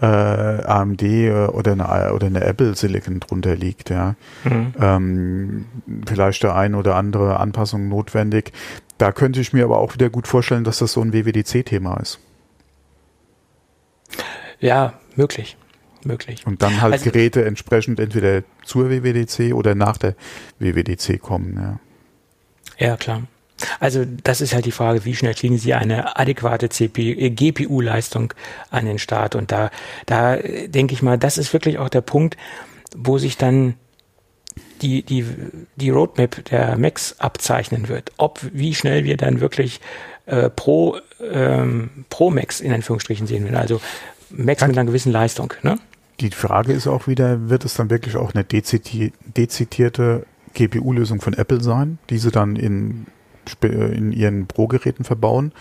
äh, 0.00 0.06
AMD 0.06 1.02
äh, 1.02 1.46
oder 1.46 1.72
eine, 1.72 2.14
oder 2.14 2.26
eine 2.26 2.44
Apple 2.44 2.74
Silicon 2.76 3.20
drunter 3.20 3.56
liegt, 3.56 3.90
ja. 3.90 4.14
Mhm. 4.44 4.74
Ähm, 4.80 5.66
vielleicht 6.06 6.42
der 6.42 6.54
ein 6.54 6.74
oder 6.74 6.94
andere 6.94 7.40
Anpassung 7.40 7.88
notwendig. 7.88 8.52
Da 8.98 9.12
könnte 9.12 9.40
ich 9.40 9.52
mir 9.52 9.64
aber 9.64 9.78
auch 9.78 9.94
wieder 9.94 10.10
gut 10.10 10.28
vorstellen, 10.28 10.64
dass 10.64 10.78
das 10.78 10.92
so 10.92 11.00
ein 11.00 11.12
WWDC-Thema 11.12 11.96
ist. 11.98 12.20
Ja, 14.60 14.94
möglich. 15.16 15.56
Möglich. 16.04 16.46
Und 16.46 16.62
dann 16.62 16.80
halt 16.80 16.94
Also- 16.94 17.10
Geräte 17.10 17.44
entsprechend 17.44 18.00
entweder 18.00 18.42
zur 18.64 18.90
WWDC 18.90 19.52
oder 19.52 19.74
nach 19.74 19.98
der 19.98 20.14
WWDC 20.58 21.18
kommen. 21.18 21.56
Ja. 21.56 21.80
Ja, 22.78 22.96
klar. 22.96 23.22
Also 23.78 24.04
das 24.24 24.40
ist 24.40 24.54
halt 24.54 24.64
die 24.64 24.72
Frage, 24.72 25.04
wie 25.04 25.14
schnell 25.14 25.34
kriegen 25.34 25.58
Sie 25.58 25.74
eine 25.74 26.16
adäquate 26.16 26.66
äh, 26.66 27.30
GPU-Leistung 27.30 28.32
an 28.70 28.86
den 28.86 28.98
Start? 28.98 29.34
Und 29.34 29.52
da, 29.52 29.70
da 30.06 30.36
äh, 30.36 30.68
denke 30.68 30.94
ich 30.94 31.02
mal, 31.02 31.18
das 31.18 31.36
ist 31.36 31.52
wirklich 31.52 31.78
auch 31.78 31.90
der 31.90 32.00
Punkt, 32.00 32.36
wo 32.96 33.18
sich 33.18 33.36
dann 33.36 33.74
die, 34.82 35.02
die, 35.02 35.26
die 35.76 35.90
Roadmap 35.90 36.44
der 36.46 36.78
Macs 36.78 37.16
abzeichnen 37.18 37.88
wird. 37.88 38.12
Ob, 38.16 38.40
wie 38.52 38.74
schnell 38.74 39.04
wir 39.04 39.16
dann 39.16 39.40
wirklich 39.40 39.80
äh, 40.26 40.48
pro, 40.48 40.98
ähm, 41.30 42.06
pro 42.08 42.30
Macs 42.30 42.60
in 42.60 42.72
Anführungsstrichen 42.72 43.26
sehen 43.26 43.44
werden. 43.44 43.56
Also 43.56 43.80
Macs 44.30 44.66
mit 44.66 44.76
einer 44.76 44.86
gewissen 44.86 45.12
Leistung. 45.12 45.52
Ne? 45.62 45.78
Die 46.20 46.30
Frage 46.30 46.72
ist 46.72 46.86
auch 46.86 47.06
wieder, 47.06 47.48
wird 47.48 47.64
es 47.64 47.74
dann 47.74 47.90
wirklich 47.90 48.16
auch 48.16 48.34
eine 48.34 48.44
dezidierte 48.44 50.26
GPU-Lösung 50.54 51.20
von 51.20 51.34
Apple 51.34 51.62
sein, 51.62 51.98
die 52.10 52.18
sie 52.18 52.30
dann 52.30 52.56
in, 52.56 53.06
in 53.62 54.12
ihren 54.12 54.46
Pro-Geräten 54.46 55.04
verbauen? 55.04 55.52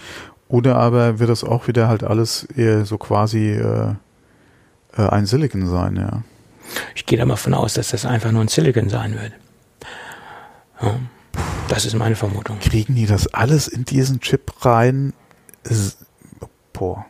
Oder 0.47 0.77
aber 0.77 1.19
wird 1.19 1.29
das 1.29 1.43
auch 1.43 1.67
wieder 1.67 1.87
halt 1.87 2.03
alles 2.03 2.43
eher 2.43 2.85
so 2.85 2.97
quasi 2.97 3.51
äh, 3.51 3.93
äh, 4.97 5.01
ein 5.09 5.25
Silicon 5.25 5.67
sein, 5.67 5.95
ja? 5.95 6.23
Ich 6.95 7.05
gehe 7.05 7.17
da 7.17 7.25
mal 7.25 7.35
von 7.35 7.53
aus, 7.53 7.75
dass 7.75 7.89
das 7.89 8.05
einfach 8.05 8.31
nur 8.31 8.41
ein 8.41 8.47
Silicon 8.47 8.89
sein 8.89 9.13
wird. 9.13 9.31
Ja, 10.81 10.99
das 11.67 11.85
ist 11.85 11.95
meine 11.95 12.15
Vermutung. 12.15 12.59
Kriegen 12.59 12.95
die 12.95 13.05
das 13.05 13.33
alles 13.33 13.67
in 13.67 13.85
diesen 13.85 14.19
Chip 14.19 14.65
rein? 14.65 15.13
Boah. 16.73 17.05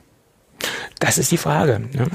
Das 0.99 1.17
ist 1.17 1.31
die 1.31 1.37
Frage. 1.37 1.79
Ne? 1.79 2.07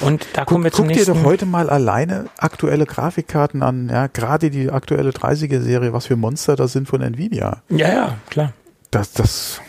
Und 0.00 0.26
da 0.32 0.44
kommen 0.44 0.64
wir 0.64 0.70
Guck, 0.70 0.76
zum 0.76 0.86
guck 0.86 0.94
dir 0.94 1.00
nächsten. 1.00 1.22
doch 1.22 1.24
heute 1.24 1.46
mal 1.46 1.68
alleine 1.68 2.26
aktuelle 2.38 2.86
Grafikkarten 2.86 3.62
an, 3.62 3.88
ja, 3.88 4.06
gerade 4.06 4.50
die 4.50 4.70
aktuelle 4.70 5.10
30er 5.10 5.60
Serie, 5.60 5.92
was 5.92 6.06
für 6.06 6.16
Monster 6.16 6.56
das 6.56 6.72
sind 6.72 6.88
von 6.88 7.02
Nvidia. 7.02 7.62
ja, 7.68 7.88
ja, 7.88 8.18
klar. 8.30 8.52
Das, 8.90 9.12
das 9.12 9.60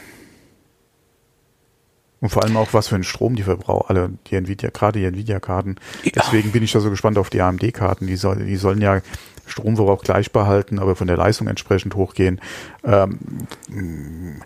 und 2.22 2.30
vor 2.30 2.44
allem 2.44 2.56
auch 2.56 2.74
was 2.74 2.88
für 2.88 2.96
einen 2.96 3.04
Strom 3.04 3.36
die 3.36 3.44
verbrauchen, 3.44 3.86
alle 3.90 4.12
die 4.28 4.36
Nvidia, 4.36 4.70
gerade 4.70 5.00
die 5.00 5.06
Nvidia-Karten. 5.06 5.76
Ja. 6.04 6.12
Deswegen 6.16 6.52
bin 6.52 6.62
ich 6.64 6.72
da 6.72 6.80
so 6.80 6.92
gespannt 6.92 7.18
auf 7.18 7.32
die 7.32 7.42
AMD-Karten. 7.42 8.06
Die, 8.06 8.16
soll, 8.16 8.46
die 8.46 8.58
sollen 8.58 8.80
ja 8.80 9.02
Stromverbrauch 9.48 10.04
gleich 10.04 10.32
behalten, 10.32 10.78
aber 10.78 10.96
von 10.96 11.08
der 11.08 11.18
Leistung 11.18 11.48
entsprechend 11.48 11.96
hochgehen. 11.96 12.40
Ähm, 12.84 14.42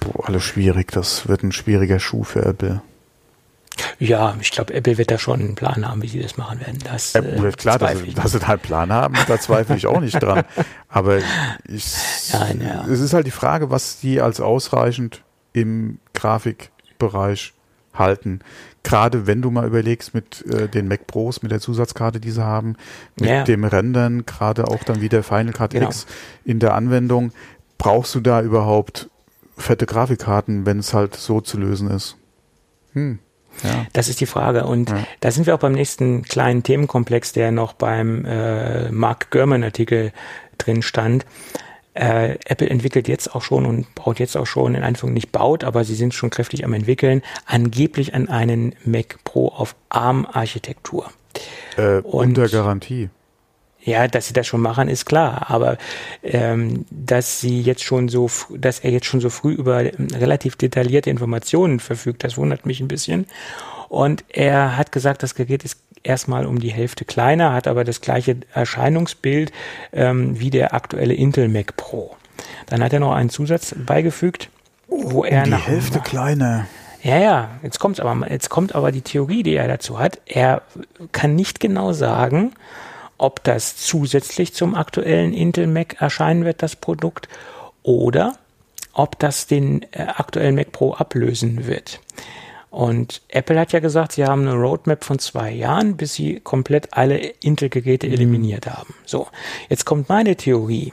boah, 0.00 0.28
alles 0.28 0.42
schwierig. 0.44 0.90
Das 0.92 1.28
wird 1.28 1.42
ein 1.42 1.52
schwieriger 1.52 1.98
Schuh 2.00 2.24
für 2.24 2.44
Apple. 2.44 2.82
Ja, 3.98 4.36
ich 4.40 4.50
glaube, 4.50 4.74
Apple 4.74 4.98
wird 4.98 5.10
da 5.10 5.18
schon 5.18 5.40
einen 5.40 5.54
Plan 5.54 5.88
haben, 5.88 6.02
wie 6.02 6.08
sie 6.08 6.20
das 6.20 6.36
machen 6.36 6.60
werden. 6.60 6.78
Das, 6.84 7.14
Äh, 7.14 7.20
äh, 7.20 7.52
klar, 7.52 7.78
dass, 7.78 7.98
sie- 8.00 8.12
dass 8.12 8.32
sie 8.32 8.38
da 8.38 8.48
einen 8.48 8.58
Plan 8.60 8.92
haben, 8.92 9.14
da 9.26 9.40
zweifle 9.40 9.76
ich 9.76 9.86
auch 9.86 10.00
nicht 10.00 10.22
dran. 10.22 10.44
Aber 10.90 11.18
ich, 11.66 11.94
Nein, 12.32 12.60
ja. 12.60 12.84
es 12.86 13.00
ist 13.00 13.14
halt 13.14 13.26
die 13.26 13.30
Frage, 13.30 13.70
was 13.70 13.98
die 14.00 14.20
als 14.20 14.40
ausreichend 14.40 15.22
im 15.54 15.98
Grafikbereich 16.12 17.54
halten. 17.94 18.40
Gerade 18.82 19.26
wenn 19.26 19.40
du 19.42 19.50
mal 19.50 19.66
überlegst 19.66 20.12
mit 20.14 20.44
äh, 20.46 20.68
den 20.68 20.88
Mac 20.88 21.06
Pros, 21.06 21.42
mit 21.42 21.52
der 21.52 21.60
Zusatzkarte, 21.60 22.20
die 22.20 22.30
sie 22.30 22.44
haben, 22.44 22.76
mit 23.18 23.28
Ja. 23.30 23.44
dem 23.44 23.64
Rendern, 23.64 24.26
gerade 24.26 24.66
auch 24.68 24.82
dann 24.84 25.00
wieder 25.00 25.22
Final 25.22 25.52
Cut 25.52 25.70
Genau. 25.70 25.86
X 25.86 26.06
in 26.44 26.58
der 26.58 26.74
Anwendung, 26.74 27.32
brauchst 27.78 28.14
du 28.14 28.20
da 28.20 28.42
überhaupt 28.42 29.08
fette 29.56 29.86
Grafikkarten, 29.86 30.66
wenn 30.66 30.78
es 30.78 30.94
halt 30.94 31.14
so 31.16 31.40
zu 31.40 31.58
lösen 31.58 31.90
ist? 31.90 32.16
Hm. 32.92 33.18
Ja. 33.62 33.86
Das 33.92 34.08
ist 34.08 34.20
die 34.20 34.26
Frage. 34.26 34.64
Und 34.64 34.90
Ja. 34.90 35.04
da 35.20 35.30
sind 35.30 35.46
wir 35.46 35.54
auch 35.54 35.58
beim 35.58 35.72
nächsten 35.72 36.22
kleinen 36.22 36.62
Themenkomplex, 36.62 37.32
der 37.32 37.52
noch 37.52 37.74
beim 37.74 38.24
äh, 38.24 38.90
Mark 38.90 39.30
Gurman-Artikel 39.30 40.12
drin 40.58 40.80
stand. 40.82 41.26
Äh, 41.94 42.38
Apple 42.46 42.70
entwickelt 42.70 43.06
jetzt 43.08 43.34
auch 43.34 43.42
schon 43.42 43.66
und 43.66 43.94
baut 43.94 44.18
jetzt 44.18 44.36
auch 44.38 44.46
schon, 44.46 44.74
in 44.74 44.82
Anführung 44.82 45.12
nicht 45.12 45.30
baut, 45.32 45.62
aber 45.64 45.84
sie 45.84 45.94
sind 45.94 46.14
schon 46.14 46.30
kräftig 46.30 46.64
am 46.64 46.72
entwickeln, 46.72 47.20
angeblich 47.44 48.14
an 48.14 48.30
einen 48.30 48.74
Mac 48.86 49.18
Pro 49.24 49.48
auf 49.48 49.76
ARM-Architektur. 49.90 51.10
Äh, 51.76 51.98
Und- 51.98 52.38
unter 52.38 52.48
Garantie. 52.48 53.10
Ja, 53.84 54.06
dass 54.06 54.28
sie 54.28 54.32
das 54.32 54.46
schon 54.46 54.60
machen, 54.60 54.88
ist 54.88 55.06
klar. 55.06 55.50
Aber 55.50 55.76
ähm, 56.22 56.84
dass 56.90 57.40
sie 57.40 57.60
jetzt 57.60 57.82
schon 57.82 58.08
so, 58.08 58.30
dass 58.56 58.78
er 58.78 58.90
jetzt 58.90 59.06
schon 59.06 59.20
so 59.20 59.28
früh 59.28 59.52
über 59.52 59.82
ähm, 59.84 60.08
relativ 60.14 60.56
detaillierte 60.56 61.10
Informationen 61.10 61.80
verfügt, 61.80 62.22
das 62.22 62.36
wundert 62.36 62.64
mich 62.64 62.80
ein 62.80 62.88
bisschen. 62.88 63.26
Und 63.88 64.24
er 64.28 64.76
hat 64.76 64.92
gesagt, 64.92 65.22
das 65.22 65.34
Gerät 65.34 65.64
ist 65.64 65.78
erstmal 66.02 66.46
um 66.46 66.60
die 66.60 66.72
Hälfte 66.72 67.04
kleiner, 67.04 67.52
hat 67.52 67.66
aber 67.66 67.84
das 67.84 68.00
gleiche 68.00 68.36
Erscheinungsbild 68.54 69.52
ähm, 69.92 70.38
wie 70.38 70.50
der 70.50 70.74
aktuelle 70.74 71.14
Intel 71.14 71.48
Mac 71.48 71.76
Pro. 71.76 72.16
Dann 72.66 72.82
hat 72.82 72.92
er 72.92 73.00
noch 73.00 73.12
einen 73.12 73.30
Zusatz 73.30 73.74
beigefügt, 73.76 74.48
wo 74.88 75.24
er 75.24 75.40
Um 75.40 75.44
die 75.44 75.50
nach 75.50 75.66
Hälfte 75.66 76.00
kleiner. 76.00 76.66
ja, 77.02 77.18
ja, 77.18 77.50
jetzt 77.62 77.80
kommt's 77.80 78.00
aber, 78.00 78.30
jetzt 78.30 78.48
kommt 78.48 78.74
aber 78.74 78.92
die 78.92 79.02
Theorie, 79.02 79.42
die 79.42 79.56
er 79.56 79.68
dazu 79.68 79.98
hat. 79.98 80.20
Er 80.26 80.62
kann 81.12 81.34
nicht 81.34 81.60
genau 81.60 81.92
sagen, 81.92 82.52
ob 83.22 83.44
das 83.44 83.76
zusätzlich 83.76 84.52
zum 84.52 84.74
aktuellen 84.74 85.32
Intel 85.32 85.68
Mac 85.68 86.00
erscheinen 86.00 86.44
wird, 86.44 86.60
das 86.60 86.74
Produkt, 86.74 87.28
oder 87.84 88.36
ob 88.92 89.18
das 89.20 89.46
den 89.46 89.82
äh, 89.92 90.02
aktuellen 90.02 90.56
Mac 90.56 90.72
Pro 90.72 90.94
ablösen 90.94 91.66
wird. 91.66 92.00
Und 92.70 93.22
Apple 93.28 93.60
hat 93.60 93.72
ja 93.72 93.78
gesagt, 93.78 94.12
sie 94.12 94.24
haben 94.24 94.48
eine 94.48 94.54
Roadmap 94.54 95.04
von 95.04 95.20
zwei 95.20 95.52
Jahren, 95.52 95.96
bis 95.96 96.14
sie 96.14 96.40
komplett 96.40 96.94
alle 96.94 97.18
Intel-Geräte 97.18 98.08
mhm. 98.08 98.14
eliminiert 98.14 98.66
haben. 98.66 98.94
So, 99.04 99.28
jetzt 99.68 99.84
kommt 99.84 100.08
meine 100.08 100.34
Theorie. 100.34 100.92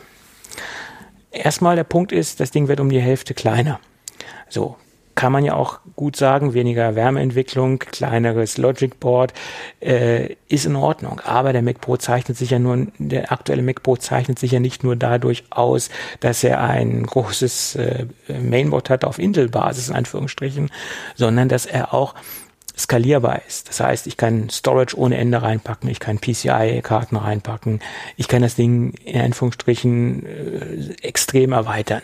Erstmal 1.32 1.78
der 1.78 1.84
Punkt 1.84 2.12
ist, 2.12 2.40
das 2.40 2.52
Ding 2.52 2.68
wird 2.68 2.80
um 2.80 2.90
die 2.90 3.02
Hälfte 3.02 3.34
kleiner. 3.34 3.80
So, 4.50 4.76
kann 5.20 5.34
man 5.34 5.44
ja 5.44 5.54
auch 5.54 5.82
gut 5.98 6.16
sagen, 6.16 6.54
weniger 6.54 6.96
Wärmeentwicklung, 6.96 7.80
kleineres 7.80 8.58
Logic 8.58 8.98
Board 9.02 9.34
äh, 9.82 10.38
ist 10.48 10.66
in 10.66 10.78
Ordnung. 10.78 11.20
Aber 11.26 11.52
der 11.52 11.62
Mac 11.62 11.82
Pro 11.82 11.98
zeichnet 11.98 12.38
sich 12.38 12.52
ja 12.52 12.60
nur, 12.60 12.88
der 13.00 13.30
aktuelle 13.30 13.62
Mac 13.62 13.84
Pro 13.84 13.98
zeichnet 13.98 14.40
sich 14.40 14.54
ja 14.54 14.62
nicht 14.62 14.86
nur 14.86 14.96
dadurch 14.96 15.44
aus, 15.50 15.90
dass 16.22 16.42
er 16.46 16.62
ein 16.62 17.06
großes 17.06 17.76
äh, 17.76 18.06
Mainboard 18.30 18.90
hat 18.90 19.04
auf 19.04 19.20
Intel-Basis 19.20 19.90
in 19.90 19.96
Anführungsstrichen, 19.96 20.72
sondern 21.16 21.50
dass 21.50 21.66
er 21.66 21.94
auch 21.94 22.16
skalierbar 22.80 23.42
ist. 23.48 23.70
Das 23.70 23.80
heißt, 23.80 24.08
ich 24.08 24.18
kann 24.18 24.50
Storage 24.50 24.98
ohne 24.98 25.18
Ende 25.18 25.42
reinpacken, 25.42 25.90
ich 25.90 26.00
kann 26.00 26.20
PCI-Karten 26.20 27.18
reinpacken, 27.18 27.82
ich 28.18 28.28
kann 28.28 28.42
das 28.42 28.56
Ding 28.56 28.94
in 29.04 29.22
Anführungsstrichen 29.22 30.26
äh, 30.26 30.94
extrem 31.02 31.52
erweitern 31.52 32.02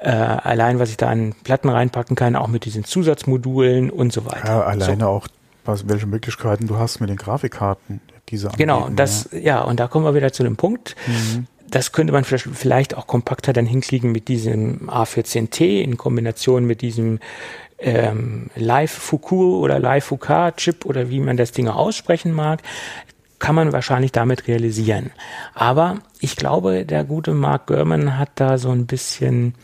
äh, 0.00 0.08
allein, 0.08 0.78
was 0.78 0.90
ich 0.90 0.96
da 0.96 1.08
an 1.08 1.34
Platten 1.44 1.68
reinpacken 1.68 2.16
kann, 2.16 2.34
auch 2.34 2.48
mit 2.48 2.64
diesen 2.64 2.84
Zusatzmodulen 2.84 3.90
und 3.90 4.12
so 4.12 4.24
weiter. 4.24 4.46
Ja, 4.46 4.62
alleine 4.62 5.02
so. 5.02 5.06
auch, 5.06 5.28
was, 5.64 5.88
welche 5.88 6.06
Möglichkeiten 6.06 6.66
du 6.66 6.78
hast 6.78 7.00
mit 7.00 7.10
den 7.10 7.16
Grafikkarten, 7.16 8.00
diese 8.28 8.48
Genau, 8.56 8.88
das, 8.88 9.28
ja. 9.32 9.38
ja, 9.38 9.60
und 9.60 9.78
da 9.78 9.88
kommen 9.88 10.04
wir 10.04 10.14
wieder 10.14 10.32
zu 10.32 10.42
dem 10.42 10.56
Punkt. 10.56 10.96
Mhm. 11.06 11.46
Das 11.68 11.92
könnte 11.92 12.12
man 12.12 12.24
vielleicht 12.24 12.96
auch 12.96 13.06
kompakter 13.06 13.52
dann 13.52 13.66
hinkriegen 13.66 14.10
mit 14.10 14.26
diesem 14.26 14.90
A14T 14.90 15.82
in 15.82 15.96
Kombination 15.96 16.64
mit 16.64 16.80
diesem 16.80 17.20
ähm, 17.80 18.50
Live 18.54 18.92
Fuku 18.92 19.58
oder 19.58 19.78
Live 19.78 20.06
Fuka 20.06 20.52
Chip 20.52 20.84
oder 20.84 21.10
wie 21.10 21.20
man 21.20 21.36
das 21.36 21.52
Ding 21.52 21.68
aussprechen 21.68 22.32
mag 22.32 22.62
kann 23.40 23.54
man 23.54 23.72
wahrscheinlich 23.72 24.12
damit 24.12 24.46
realisieren. 24.46 25.10
Aber 25.54 26.00
ich 26.20 26.36
glaube, 26.36 26.84
der 26.84 27.04
gute 27.04 27.32
Mark 27.32 27.66
Gurman 27.66 28.18
hat 28.18 28.32
da 28.36 28.58
so 28.58 28.70
ein 28.70 28.86
bisschen 28.86 29.54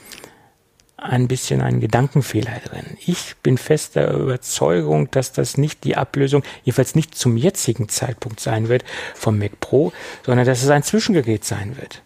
ein 0.97 1.29
bisschen 1.29 1.61
einen 1.61 1.81
Gedankenfehler 1.81 2.59
drin. 2.65 2.97
Ich 3.05 3.37
bin 3.43 3.59
fest 3.59 3.97
der 3.97 4.13
Überzeugung, 4.15 5.11
dass 5.11 5.31
das 5.31 5.59
nicht 5.59 5.85
die 5.85 5.97
Ablösung, 5.97 6.43
jedenfalls 6.65 6.95
nicht 6.95 7.15
zum 7.15 7.37
jetzigen 7.37 7.89
Zeitpunkt 7.91 8.41
sein 8.41 8.69
wird 8.69 8.83
vom 9.15 9.39
Mac 9.39 9.61
Pro, 9.61 9.93
sondern 10.25 10.47
dass 10.47 10.63
es 10.63 10.71
ein 10.71 10.83
Zwischengerät 10.83 11.45
sein 11.45 11.77
wird. 11.77 12.03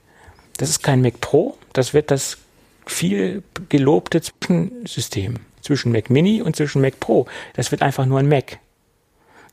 Das 0.56 0.68
ist 0.68 0.82
kein 0.82 1.02
Mac 1.02 1.20
Pro, 1.20 1.56
das 1.72 1.94
wird 1.94 2.11
das 2.11 2.36
viel 2.84 3.44
gelobte 3.68 4.20
Zwischensystem 4.20 5.36
zwischen 5.61 5.92
Mac 5.92 6.11
Mini 6.11 6.42
und 6.42 6.56
zwischen 6.56 6.82
Mac 6.82 7.00
Pro. 7.00 7.26
Das 7.54 7.70
wird 7.70 7.82
einfach 7.82 8.06
nur 8.06 8.18
ein 8.18 8.28
Mac. 8.28 8.58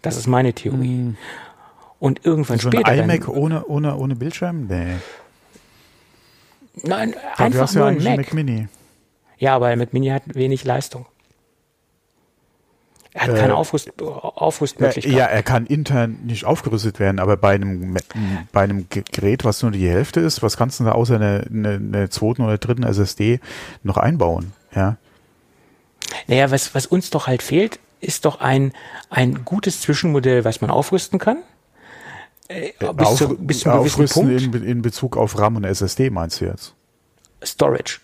Das 0.01 0.18
ist 0.18 0.28
meine 0.28 0.53
Theorie. 0.53 0.88
Mm. 0.88 1.18
Und 1.99 2.26
irgendwann 2.26 2.60
so 2.60 2.70
später. 2.70 2.88
Ein 2.88 3.10
iMac 3.10 3.28
ohne, 3.28 3.66
ohne, 3.66 3.95
ohne 3.97 4.16
Bildschirm? 4.16 4.68
Nee. 4.68 4.95
Nein, 6.84 7.14
Dafür 7.38 7.45
einfach 7.45 7.74
nur 7.74 7.91
ja 7.91 7.97
ein 7.97 8.03
Mac. 8.03 8.18
Mac 8.18 8.34
Mini. 8.34 8.68
Ja, 9.38 9.55
aber 9.55 9.68
der 9.68 9.78
Mac 9.78 9.93
Mini 9.93 10.08
hat 10.08 10.24
wenig 10.36 10.64
Leistung. 10.64 11.05
Er 13.18 13.24
hat 13.24 13.30
äh, 13.32 13.39
keine 13.39 13.55
Aufrüst, 13.55 13.99
Aufrüstmöglichkeit. 13.99 15.12
Ja, 15.12 15.26
er 15.26 15.41
kann 15.41 15.66
intern 15.66 16.20
nicht 16.24 16.45
aufgerüstet 16.45 16.99
werden, 16.99 17.20
aber 17.20 17.36
bei 17.36 17.55
einem, 17.55 17.97
bei 18.51 18.62
einem 18.62 18.86
Gerät, 18.89 19.43
was 19.43 19.64
nur 19.64 19.72
die 19.72 19.89
Hälfte 19.89 20.20
ist, 20.20 20.43
was 20.43 20.55
kannst 20.55 20.80
du 20.80 20.84
da 20.84 20.91
außer 20.91 21.16
eine, 21.16 21.45
eine, 21.49 21.70
eine 21.76 22.10
zweiten 22.10 22.43
oder 22.43 22.60
dritten 22.60 22.84
SSD 22.84 23.39
noch 23.82 23.97
einbauen? 23.97 24.53
Ja. 24.76 24.97
Naja, 26.28 26.51
was, 26.51 26.74
was 26.76 26.86
uns 26.86 27.10
doch 27.10 27.28
halt 27.28 27.41
fehlt, 27.41 27.80
ist 27.99 28.26
doch 28.26 28.39
ein, 28.39 28.74
ein 29.10 29.43
gutes 29.45 29.82
Zwischenmodell, 29.82 30.45
was 30.45 30.62
man 30.62 30.70
aufrüsten 30.70 31.20
kann 31.20 31.38
äh, 32.47 32.72
bis, 32.80 33.08
auf, 33.08 33.18
zu, 33.18 33.38
bis 33.38 33.60
zum 33.62 33.72
gewissen 33.74 34.08
Punkt. 34.08 34.41
In, 34.41 34.64
in 34.64 34.82
Bezug 34.82 35.18
auf 35.18 35.38
RAM 35.38 35.58
und 35.58 35.64
SSD 35.64 36.10
meinst 36.10 36.41
du 36.41 36.45
jetzt? 36.45 36.74
Storage. 37.43 37.99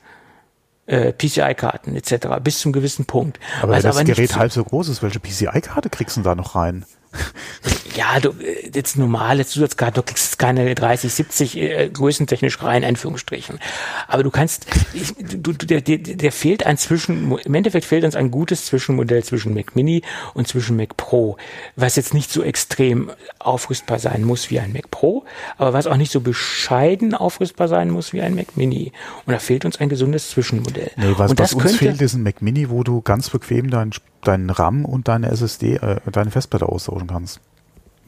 Äh, 0.85 1.13
PCI-Karten 1.13 1.95
etc. 1.95 2.27
bis 2.43 2.59
zum 2.59 2.73
gewissen 2.73 3.05
Punkt. 3.05 3.39
Aber 3.61 3.73
wenn 3.73 3.81
das 3.81 3.95
aber 3.95 4.03
Gerät 4.03 4.35
halb 4.35 4.51
so 4.51 4.63
groß 4.63 4.89
ist, 4.89 5.01
welche 5.01 5.19
PCI-Karte 5.19 5.89
kriegst 5.89 6.17
du 6.17 6.21
da 6.21 6.35
noch 6.35 6.55
rein? 6.55 6.85
Ja, 7.95 8.19
du, 8.19 8.29
äh, 8.29 8.69
jetzt 8.73 8.97
normale 8.97 9.45
Zusatzkarte, 9.45 10.01
du 10.01 10.03
kriegst 10.03 10.39
keine 10.39 10.73
30, 10.73 11.13
70 11.13 11.57
äh, 11.57 11.89
größentechnisch 11.89 12.61
rein, 12.63 12.83
Anführungsstrichen. 12.83 13.59
Aber 14.07 14.23
du 14.23 14.31
kannst, 14.31 14.65
ich, 14.93 15.13
du, 15.17 15.53
der, 15.53 15.81
der, 15.81 15.97
der 15.97 16.31
fehlt 16.31 16.65
ein 16.65 16.77
Zwischen, 16.77 17.37
im 17.37 17.53
Endeffekt 17.53 17.85
fehlt 17.85 18.03
uns 18.03 18.15
ein 18.15 18.31
gutes 18.31 18.65
Zwischenmodell 18.65 19.23
zwischen 19.23 19.53
Mac 19.53 19.75
Mini 19.75 20.01
und 20.33 20.47
zwischen 20.47 20.75
Mac 20.75 20.97
Pro, 20.97 21.37
was 21.75 21.95
jetzt 21.95 22.13
nicht 22.13 22.31
so 22.31 22.43
extrem 22.43 23.11
aufrüstbar 23.39 23.99
sein 23.99 24.23
muss 24.23 24.49
wie 24.49 24.59
ein 24.59 24.73
Mac 24.73 24.89
Pro, 24.91 25.25
aber 25.57 25.73
was 25.73 25.87
auch 25.87 25.97
nicht 25.97 26.11
so 26.11 26.21
bescheiden 26.21 27.13
aufrüstbar 27.13 27.67
sein 27.67 27.89
muss 27.89 28.13
wie 28.13 28.21
ein 28.21 28.35
Mac 28.35 28.57
Mini. 28.57 28.91
Und 29.25 29.33
da 29.33 29.39
fehlt 29.39 29.65
uns 29.65 29.79
ein 29.79 29.89
gesundes 29.89 30.29
Zwischenmodell. 30.29 30.91
Nee, 30.95 31.13
was, 31.17 31.31
und 31.31 31.39
was 31.39 31.53
uns 31.53 31.75
fehlt, 31.75 32.01
ist 32.01 32.13
ein 32.13 32.23
Mac 32.23 32.41
Mini, 32.41 32.69
wo 32.69 32.83
du 32.83 33.01
ganz 33.01 33.29
bequem 33.29 33.69
deinen 33.69 33.91
deinen 34.23 34.49
RAM 34.49 34.85
und 34.85 35.07
deine 35.07 35.29
SSD, 35.29 35.75
äh, 35.75 35.99
deine 36.11 36.31
Festplatte 36.31 36.67
austauschen 36.67 37.07
kannst. 37.07 37.41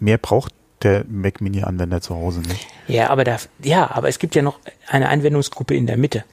Mehr 0.05 0.19
braucht 0.19 0.53
der 0.83 1.03
Mac 1.09 1.41
Mini-Anwender 1.41 1.99
zu 1.99 2.15
Hause 2.15 2.41
nicht. 2.41 2.67
Ja, 2.87 3.09
aber 3.09 3.23
da, 3.23 3.37
ja, 3.63 3.89
aber 3.89 4.07
es 4.07 4.19
gibt 4.19 4.35
ja 4.35 4.43
noch 4.43 4.59
eine 4.87 5.09
Anwendungsgruppe 5.09 5.73
in 5.73 5.87
der 5.87 5.97
Mitte. 5.97 6.23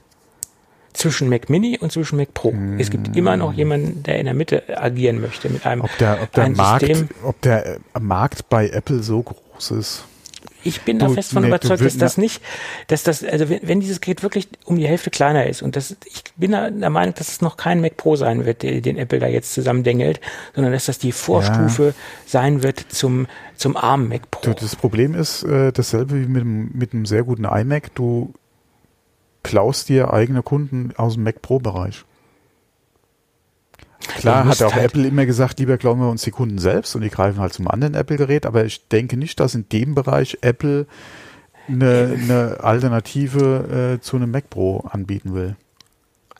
Zwischen 0.93 1.27
Mac 1.27 1.49
Mini 1.49 1.79
und 1.79 1.91
zwischen 1.91 2.17
Mac 2.17 2.35
Pro. 2.35 2.51
Hm. 2.51 2.79
Es 2.79 2.91
gibt 2.91 3.17
immer 3.17 3.35
noch 3.35 3.51
jemanden, 3.51 4.03
der 4.03 4.19
in 4.19 4.25
der 4.25 4.35
Mitte 4.35 4.79
agieren 4.79 5.19
möchte 5.21 5.49
mit 5.49 5.65
einem 5.65 5.81
ob 5.81 5.97
der, 5.97 6.21
ob 6.21 6.31
der 6.33 6.49
Markt, 6.49 6.85
System. 6.85 7.09
Ob 7.23 7.41
der 7.41 7.79
Markt 7.99 8.47
bei 8.47 8.69
Apple 8.69 9.01
so 9.01 9.23
groß 9.23 9.71
ist. 9.71 10.03
Ich 10.63 10.81
bin 10.81 10.99
da 10.99 11.09
fest 11.09 11.33
von 11.33 11.45
überzeugt, 11.45 11.83
dass 11.83 11.97
das 11.97 12.17
nicht, 12.17 12.41
dass 12.87 13.03
das, 13.03 13.23
also 13.23 13.49
wenn, 13.49 13.59
wenn, 13.63 13.79
dieses 13.79 14.01
Gerät 14.01 14.23
wirklich 14.23 14.47
um 14.65 14.77
die 14.77 14.87
Hälfte 14.87 15.09
kleiner 15.09 15.45
ist 15.47 15.61
und 15.61 15.75
das, 15.75 15.95
ich 16.05 16.23
bin 16.35 16.51
da 16.51 16.69
der 16.69 16.89
Meinung, 16.89 17.15
dass 17.15 17.29
es 17.29 17.41
noch 17.41 17.57
kein 17.57 17.81
Mac 17.81 17.97
Pro 17.97 18.15
sein 18.15 18.45
wird, 18.45 18.63
den 18.63 18.97
Apple 18.97 19.19
da 19.19 19.27
jetzt 19.27 19.53
zusammendengelt, 19.53 20.19
sondern 20.55 20.73
dass 20.73 20.85
das 20.85 20.99
die 20.99 21.11
Vorstufe 21.11 21.87
ja. 21.87 21.93
sein 22.25 22.63
wird 22.63 22.79
zum, 22.89 23.27
zum 23.55 23.75
ARM 23.77 24.09
Mac 24.09 24.29
Pro. 24.31 24.53
Das 24.53 24.75
Problem 24.75 25.15
ist 25.15 25.43
äh, 25.43 25.71
dasselbe 25.71 26.15
wie 26.15 26.27
mit, 26.27 26.45
mit 26.45 26.93
einem 26.93 27.05
sehr 27.05 27.23
guten 27.23 27.45
iMac. 27.45 27.93
Du 27.95 28.33
klaust 29.43 29.89
dir 29.89 30.13
eigene 30.13 30.41
Kunden 30.41 30.93
aus 30.95 31.15
dem 31.15 31.23
Mac 31.23 31.41
Pro 31.41 31.59
Bereich. 31.59 32.05
Klar 34.07 34.45
hat 34.45 34.61
auch 34.61 34.73
halt 34.73 34.85
Apple 34.85 35.07
immer 35.07 35.25
gesagt, 35.25 35.59
lieber 35.59 35.77
glauben 35.77 36.01
wir 36.01 36.09
uns 36.09 36.23
die 36.23 36.31
Kunden 36.31 36.57
selbst 36.57 36.95
und 36.95 37.01
die 37.01 37.09
greifen 37.09 37.39
halt 37.39 37.53
zum 37.53 37.67
anderen 37.67 37.93
Apple-Gerät, 37.93 38.45
aber 38.45 38.65
ich 38.65 38.87
denke 38.87 39.17
nicht, 39.17 39.39
dass 39.39 39.55
in 39.55 39.67
dem 39.69 39.95
Bereich 39.95 40.37
Apple 40.41 40.87
eine, 41.67 42.17
eine 42.21 42.57
Alternative 42.61 43.97
äh, 43.97 44.01
zu 44.01 44.17
einem 44.17 44.31
Mac 44.31 44.49
Pro 44.49 44.79
anbieten 44.79 45.33
will. 45.33 45.55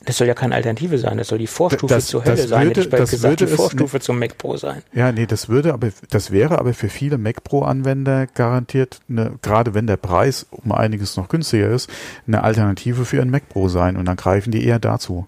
Das 0.05 0.17
soll 0.17 0.27
ja 0.27 0.33
keine 0.33 0.55
Alternative 0.55 0.97
sein, 0.97 1.17
das 1.17 1.29
soll 1.29 1.37
die 1.37 1.47
Vorstufe 1.47 1.93
das, 1.93 2.07
zur 2.07 2.25
Hölle 2.25 2.37
würde, 2.37 2.47
sein, 2.49 2.67
hätte 2.67 2.81
ich 2.81 2.89
bald 2.89 3.09
gesagt, 3.09 3.39
die 3.39 3.47
Vorstufe 3.47 3.97
es, 3.97 4.03
zum 4.03 4.19
Mac 4.19 4.37
Pro 4.37 4.57
sein. 4.57 4.81
Ja, 4.91 5.13
nee, 5.13 5.25
das 5.25 5.47
würde 5.47 5.73
aber, 5.73 5.89
das 6.09 6.31
wäre 6.31 6.59
aber 6.59 6.73
für 6.73 6.89
viele 6.89 7.17
Mac 7.17 7.43
Pro 7.45 7.61
Anwender 7.61 8.27
garantiert, 8.27 8.99
eine, 9.07 9.39
gerade 9.41 9.73
wenn 9.73 9.87
der 9.87 9.95
Preis 9.95 10.45
um 10.51 10.73
einiges 10.73 11.15
noch 11.15 11.29
günstiger 11.29 11.69
ist, 11.69 11.89
eine 12.27 12.43
Alternative 12.43 13.05
für 13.05 13.21
ein 13.21 13.29
Mac 13.29 13.47
Pro 13.47 13.69
sein 13.69 13.95
und 13.95 14.05
dann 14.05 14.17
greifen 14.17 14.51
die 14.51 14.65
eher 14.65 14.79
dazu. 14.79 15.27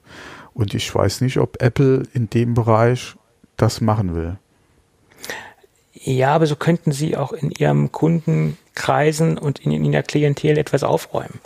Und 0.56 0.74
ich 0.74 0.96
weiß 0.96 1.22
nicht, 1.22 1.38
ob 1.38 1.62
Apple 1.62 2.04
in 2.14 2.30
dem 2.30 2.56
Bereich 2.56 3.16
das 3.58 3.82
machen 3.82 4.16
will. 4.16 4.38
Ja, 5.94 6.34
aber 6.34 6.48
so 6.48 6.56
könnten 6.56 6.92
sie 6.92 7.18
auch 7.18 7.34
in 7.34 7.52
ihrem 7.52 7.92
Kundenkreisen 7.92 9.38
und 9.38 9.60
in, 9.60 9.72
in 9.72 9.92
der 9.92 10.04
Klientel 10.04 10.58
etwas 10.58 10.84
aufräumen. 10.84 11.40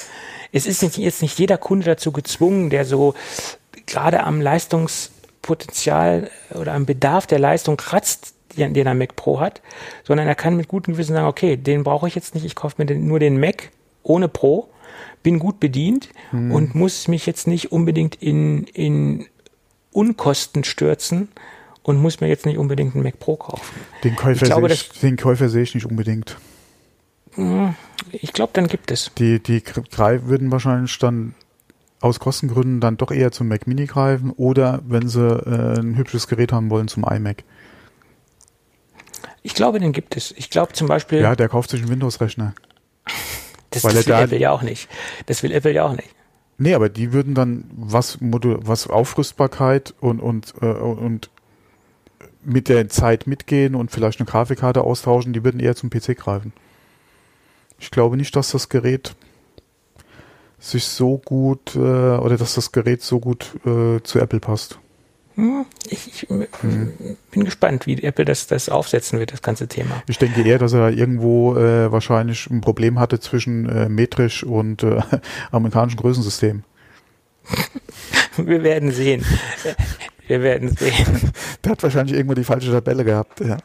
Es 0.52 0.66
ist 0.66 0.82
jetzt 0.98 1.22
nicht 1.22 1.40
jeder 1.40 1.58
Kunde 1.58 1.86
dazu 1.86 2.12
gezwungen, 2.12 2.70
der 2.70 2.86
so 2.86 3.14
gerade 3.88 4.24
am 4.24 4.42
Leistungspotenzial 4.42 6.30
oder 6.54 6.74
am 6.74 6.86
Bedarf 6.86 7.26
der 7.26 7.40
Leistung 7.40 7.78
kratzt, 7.78 8.34
den, 8.58 8.74
den 8.74 8.88
er 8.88 8.94
Mac 8.96 9.16
Pro 9.16 9.40
hat, 9.40 9.62
sondern 10.04 10.28
er 10.28 10.36
kann 10.36 10.56
mit 10.56 10.68
gutem 10.68 10.94
Gewissen 10.94 11.14
sagen, 11.14 11.28
okay, 11.28 11.58
den 11.58 11.84
brauche 11.84 12.08
ich 12.08 12.16
jetzt 12.16 12.36
nicht, 12.36 12.46
ich 12.46 12.56
kaufe 12.56 12.76
mir 12.78 12.86
den, 12.86 13.08
nur 13.08 13.20
den 13.20 13.40
Mac 13.40 13.72
ohne 14.04 14.28
Pro 14.28 14.70
bin 15.24 15.40
gut 15.40 15.60
bedient 15.60 16.10
hm. 16.32 16.52
und 16.52 16.76
muss 16.76 17.08
mich 17.08 17.26
jetzt 17.26 17.48
nicht 17.48 17.72
unbedingt 17.72 18.16
in, 18.16 18.64
in 18.66 19.26
Unkosten 19.92 20.64
stürzen 20.64 21.30
und 21.84 21.98
muss 21.98 22.22
mir 22.22 22.28
jetzt 22.28 22.46
nicht 22.46 22.58
unbedingt 22.58 22.96
einen 22.96 23.04
Mac 23.04 23.20
Pro 23.20 23.36
kaufen. 23.36 23.80
Den 24.04 24.16
Käufer, 24.16 24.44
ich 24.44 24.50
glaube, 24.50 24.68
sehe, 24.68 24.76
ich, 24.76 25.00
den 25.00 25.18
Käufer 25.18 25.50
sehe 25.50 25.64
ich 25.64 25.76
nicht 25.76 25.86
unbedingt. 25.86 26.38
Hm, 27.34 27.76
ich 28.12 28.34
glaube, 28.34 28.52
dann 28.54 28.68
gibt 28.68 28.92
es. 28.92 29.12
Die, 29.18 29.42
die 29.42 29.64
würden 29.66 30.52
wahrscheinlich 30.52 30.98
dann 31.00 31.34
aus 32.02 32.20
Kostengründen 32.20 32.80
dann 32.80 32.98
doch 32.98 33.12
eher 33.12 33.32
zum 33.32 33.48
Mac 33.48 33.68
Mini 33.68 33.86
greifen 33.86 34.32
oder 34.32 34.82
wenn 34.88 35.10
sie 35.10 35.28
äh, 35.28 35.80
ein 35.80 35.98
hübsches 35.98 36.28
Gerät 36.28 36.52
haben 36.52 36.70
wollen 36.70 36.88
zum 36.88 37.04
iMac. 37.04 37.44
Ich 39.42 39.54
glaube, 39.54 39.80
den 39.80 39.92
gibt 39.92 40.16
es. 40.16 40.34
Ich 40.38 40.50
glaube 40.50 40.74
zum 40.74 40.88
Beispiel. 40.88 41.20
Ja, 41.20 41.36
der 41.36 41.50
kauft 41.50 41.72
sich 41.72 41.82
einen 41.82 41.90
Windows-Rechner. 41.90 42.54
Das, 43.72 43.84
das 43.84 43.96
will 43.96 44.04
da 44.04 44.24
Apple 44.24 44.40
ja 44.40 44.52
auch 44.52 44.62
nicht. 44.62 44.90
Das 45.26 45.44
will 45.44 45.52
Apple 45.52 45.74
ja 45.74 45.86
auch 45.86 45.96
nicht. 45.96 46.10
Nee, 46.58 46.74
aber 46.74 46.90
die 46.90 47.14
würden 47.14 47.36
dann 47.36 47.66
was, 47.72 48.18
was 48.20 48.88
Aufrüstbarkeit 48.88 49.94
und, 50.02 50.20
und, 50.20 50.54
äh, 50.62 50.66
und 50.66 51.30
mit 52.44 52.68
der 52.68 52.90
Zeit 52.90 53.28
mitgehen 53.28 53.76
und 53.76 53.92
vielleicht 53.92 54.20
eine 54.20 54.28
Grafikkarte 54.28 54.82
austauschen, 54.82 55.34
die 55.34 55.44
würden 55.44 55.60
eher 55.60 55.76
zum 55.76 55.90
PC 55.90 56.18
greifen. 56.18 56.52
Ich 57.80 57.92
glaube 57.92 58.18
nicht, 58.18 58.36
dass 58.36 58.52
das 58.52 58.68
Gerät 58.68 59.16
sich 60.60 60.86
so 60.86 61.18
gut 61.18 61.76
äh, 61.76 61.80
oder 61.80 62.36
dass 62.38 62.56
das 62.56 62.72
Gerät 62.72 63.02
so 63.02 63.20
gut 63.20 63.56
äh, 63.66 64.02
zu 64.04 64.20
Apple 64.20 64.42
passt. 64.42 64.80
Hm, 65.40 65.66
ich, 65.90 66.08
ich 66.08 66.30
hm. 66.30 66.92
bin 67.32 67.46
gespannt, 67.46 67.88
wie 67.88 68.04
Apple 68.04 68.26
das, 68.26 68.48
das 68.48 68.68
aufsetzen 68.68 69.20
wird, 69.20 69.32
das 69.32 69.42
ganze 69.42 69.70
Thema. 69.70 70.04
Ich 70.08 70.18
denke 70.18 70.42
eher, 70.42 70.58
dass 70.58 70.74
er 70.74 70.90
irgendwo 70.90 71.56
äh, 71.56 71.90
wahrscheinlich 71.90 72.50
ein 72.50 72.60
Problem 72.60 73.00
hatte 73.00 73.22
zwischen 73.22 73.70
äh, 73.70 73.88
metrisch 73.88 74.44
und 74.44 74.84
äh, 74.84 75.02
amerikanischen 75.52 75.98
Größensystem. 75.98 76.64
Wir 78.38 78.64
werden 78.64 78.92
sehen. 78.92 79.24
Wir 80.28 80.42
werden 80.42 80.76
sehen. 80.76 81.32
Der 81.64 81.72
hat 81.72 81.84
wahrscheinlich 81.84 82.16
irgendwo 82.16 82.36
die 82.36 82.44
falsche 82.44 82.72
Tabelle 82.72 83.06
gehabt. 83.06 83.40
Ja. 83.40 83.58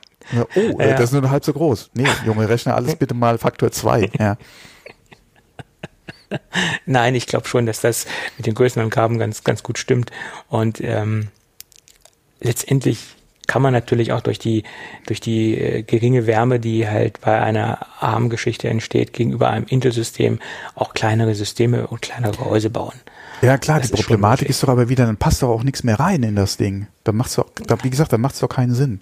Oh, 0.55 0.81
ja. 0.81 0.97
das 0.97 1.13
ist 1.13 1.21
nur 1.21 1.29
halb 1.29 1.45
so 1.45 1.53
groß. 1.53 1.91
Nee, 1.95 2.07
Junge, 2.25 2.49
rechne 2.49 2.75
alles 2.75 2.95
bitte 2.97 3.15
mal 3.15 3.37
Faktor 3.37 3.73
2. 3.73 4.11
Ja. 4.19 4.37
Nein, 6.87 7.15
ich 7.15 7.27
glaube 7.27 7.47
schon, 7.49 7.67
dass 7.67 7.81
das 7.81 8.07
mit 8.37 8.47
den 8.47 8.55
Größenangaben 8.55 9.19
ganz, 9.19 9.45
ganz 9.45 9.63
gut 9.63 9.79
stimmt. 9.79 10.11
Und 10.49 10.81
ähm, 10.81 11.29
letztendlich 12.45 12.99
kann 13.47 13.63
man 13.63 13.73
natürlich 13.73 14.13
auch 14.13 14.21
durch 14.21 14.39
die, 14.39 14.63
durch 15.07 15.21
die 15.21 15.59
äh, 15.59 15.83
geringe 15.83 16.27
Wärme, 16.27 16.61
die 16.61 16.89
halt 16.89 17.21
bei 17.21 17.41
einer 17.41 17.87
ARM-Geschichte 18.01 18.69
entsteht, 18.69 19.13
gegenüber 19.13 19.51
einem 19.51 19.67
Intel-System 19.69 20.39
auch 20.75 20.95
kleinere 20.95 21.35
Systeme 21.35 21.87
und 21.87 22.01
kleinere 22.01 22.33
Gehäuse 22.33 22.71
bauen. 22.71 22.95
Ja 23.43 23.59
klar, 23.59 23.81
das 23.81 23.91
die 23.91 23.97
Problematik 23.97 24.49
ist 24.49 24.63
doch 24.63 24.69
aber 24.69 24.89
wieder, 24.89 25.05
dann 25.05 25.17
passt 25.17 25.43
doch 25.43 25.49
auch 25.49 25.63
nichts 25.63 25.83
mehr 25.85 26.01
rein 26.01 26.23
in 26.23 26.37
das 26.37 26.57
Ding. 26.57 26.87
Dann 27.03 27.17
macht's 27.17 27.35
doch, 27.35 27.47
wie 27.83 27.91
gesagt, 27.91 28.13
dann 28.13 28.21
macht 28.21 28.35
es 28.35 28.41
doch 28.41 28.49
keinen 28.49 28.75
Sinn. 28.75 29.01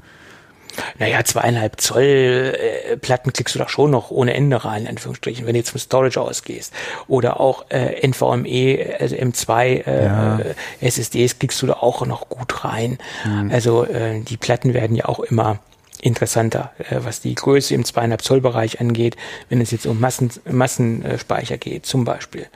Naja, 0.98 1.24
zweieinhalb 1.24 1.80
Zoll 1.80 2.02
äh, 2.02 2.96
Platten 2.96 3.32
klickst 3.32 3.54
du 3.54 3.58
doch 3.58 3.68
schon 3.68 3.90
noch 3.90 4.10
ohne 4.10 4.34
Ende 4.34 4.64
rein, 4.64 4.82
in 4.82 4.88
Anführungsstrichen, 4.88 5.46
wenn 5.46 5.54
du 5.54 5.58
jetzt 5.58 5.70
vom 5.70 5.80
Storage 5.80 6.20
ausgehst. 6.20 6.72
Oder 7.08 7.40
auch 7.40 7.66
äh, 7.70 8.06
NVMe, 8.06 8.96
also 8.98 9.16
M2 9.16 9.86
äh, 9.86 10.04
ja. 10.04 10.40
SSDs 10.80 11.38
klickst 11.38 11.60
du 11.62 11.66
da 11.66 11.74
auch 11.74 12.04
noch 12.06 12.28
gut 12.28 12.64
rein. 12.64 12.98
Mhm. 13.24 13.50
Also 13.50 13.84
äh, 13.84 14.20
die 14.20 14.36
Platten 14.36 14.74
werden 14.74 14.96
ja 14.96 15.06
auch 15.06 15.20
immer 15.20 15.58
interessanter, 16.00 16.72
äh, 16.78 17.00
was 17.02 17.20
die 17.20 17.34
Größe 17.34 17.74
im 17.74 17.84
zweieinhalb 17.84 18.22
Zoll 18.22 18.40
Bereich 18.40 18.80
angeht, 18.80 19.16
wenn 19.48 19.60
es 19.60 19.70
jetzt 19.70 19.86
um 19.86 20.00
Massen, 20.00 20.30
Massenspeicher 20.50 21.56
geht, 21.56 21.86
zum 21.86 22.04
Beispiel. 22.04 22.46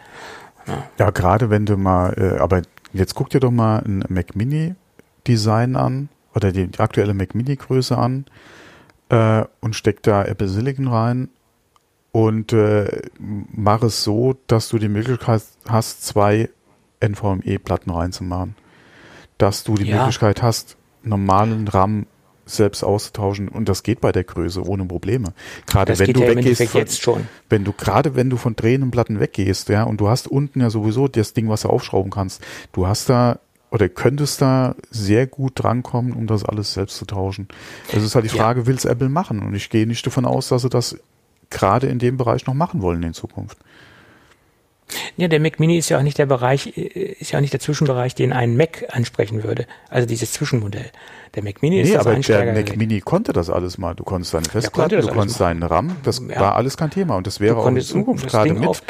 Ja, 0.67 0.85
ja 0.99 1.11
gerade 1.11 1.49
wenn 1.49 1.64
du 1.64 1.77
mal, 1.77 2.14
äh, 2.19 2.39
aber 2.39 2.62
jetzt 2.93 3.14
guck 3.14 3.31
dir 3.31 3.41
doch 3.41 3.51
mal 3.51 3.79
ein 3.79 4.05
Mac 4.09 4.35
Mini 4.35 4.75
Design 5.27 5.77
an 5.77 6.09
oder 6.37 6.53
die, 6.53 6.68
die 6.68 6.78
aktuelle 6.78 7.14
Mac 7.14 7.34
Mini 7.34 7.57
Größe 7.57 7.97
an 7.97 8.26
äh, 9.09 9.45
und 9.61 9.74
steck 9.74 10.03
da 10.03 10.24
Apple 10.24 10.49
Silicon 10.49 10.87
rein 10.87 11.30
und 12.12 12.53
äh, 12.53 13.03
mach 13.18 13.82
es 13.82 14.05
so, 14.05 14.37
dass 14.47 14.68
du 14.68 14.78
die 14.78 14.89
Möglichkeit 14.89 15.43
hast, 15.68 16.07
zwei 16.07 16.51
NVMe-Platten 17.01 17.91
reinzumachen. 17.91 18.55
Dass 19.39 19.64
du 19.64 19.74
die 19.74 19.84
ja. 19.84 19.99
Möglichkeit 19.99 20.43
hast, 20.43 20.76
normalen 21.03 21.68
RAM 21.68 22.07
selbst 22.47 22.84
auszutauschen 22.84 23.49
und 23.49 23.68
das 23.68 23.82
geht 23.82 24.01
bei 24.01 24.12
der 24.12 24.24
Größe 24.24 24.64
ohne 24.66 24.84
Probleme. 24.84 25.34
Gerade 25.66 25.99
wenn 25.99 26.12
du 26.12 26.20
ja 26.20 26.28
weggehst, 26.28 26.70
von, 26.70 26.80
jetzt 26.80 27.03
schon. 27.03 27.28
wenn 27.51 27.64
du 27.64 27.72
gerade 27.72 28.14
wenn 28.14 28.30
du 28.30 28.37
von 28.37 28.55
drehenden 28.57 28.91
Platten 28.91 29.20
weggehst, 29.20 29.68
ja, 29.68 29.82
und 29.82 30.01
du 30.01 30.09
hast 30.09 30.28
unten 30.28 30.61
ja 30.61 30.70
sowieso 30.70 31.09
das 31.09 31.32
Ding, 31.34 31.49
was 31.49 31.62
du 31.62 31.68
aufschrauben 31.68 32.11
kannst, 32.11 32.43
du 32.72 32.87
hast 32.87 33.11
da 33.11 33.41
oder 33.71 33.89
könntest 33.89 34.43
da 34.43 34.75
sehr 34.91 35.27
gut 35.27 35.53
drankommen, 35.57 36.12
um 36.12 36.27
das 36.27 36.45
alles 36.45 36.75
selbst 36.75 36.97
zu 36.97 37.05
tauschen. 37.05 37.49
Es 37.93 38.03
ist 38.03 38.14
halt 38.14 38.25
die 38.25 38.31
Frage, 38.31 38.61
ja. 38.61 38.67
will 38.67 38.77
es 38.77 38.85
Apple 38.85 39.09
machen? 39.09 39.43
Und 39.43 39.55
ich 39.55 39.71
gehe 39.71 39.87
nicht 39.87 40.07
davon 40.07 40.25
aus, 40.25 40.49
dass 40.49 40.62
sie 40.62 40.71
das 40.71 40.99
gerade 41.51 41.87
in 41.87 41.99
dem 41.99 42.17
Bereich 42.17 42.47
noch 42.47 42.55
machen 42.55 42.83
wollen 42.83 43.03
in 43.03 43.14
Zukunft. 43.14 43.59
Ja, 45.17 45.27
der 45.27 45.41
Mac 45.41 45.59
Mini 45.59 45.77
ist 45.79 45.89
ja 45.89 45.99
auch 45.99 46.03
nicht 46.03 46.19
der 46.19 46.27
Bereich, 46.27 46.77
äh, 46.77 46.81
ist 47.19 47.33
ja 47.33 47.39
auch 47.39 47.41
nicht 47.41 47.53
der 47.53 47.61
Zwischenbereich, 47.61 48.14
den 48.14 48.33
ein 48.33 48.57
Mac 48.57 48.85
ansprechen 48.91 49.43
würde. 49.43 49.67
Also 49.89 50.07
dieses 50.07 50.33
Zwischenmodell. 50.33 50.91
Der 51.35 51.43
Mac 51.43 51.61
Mini 51.61 51.81
ist 51.81 51.89
nee, 51.89 51.95
das 51.95 52.07
aber 52.07 52.14
der 52.14 52.53
Mac 52.53 52.77
Mini 52.77 53.01
konnte 53.01 53.33
das 53.33 53.51
alles 53.51 53.79
mal. 53.79 53.95
Du 53.95 54.05
konntest 54.05 54.35
deine 54.35 54.49
Festplatte, 54.49 55.01
du 55.01 55.09
konntest 55.09 55.41
deinen 55.41 55.62
RAM, 55.62 55.97
das 56.05 56.23
ja. 56.29 56.41
war 56.41 56.55
alles 56.55 56.77
kein 56.77 56.91
Thema. 56.91 57.17
Und 57.17 57.27
das 57.27 57.41
wäre 57.41 57.57
auch 57.57 57.67
in 57.67 57.81
Zukunft 57.81 58.29
gerade 58.29 58.55
mit, 58.55 58.83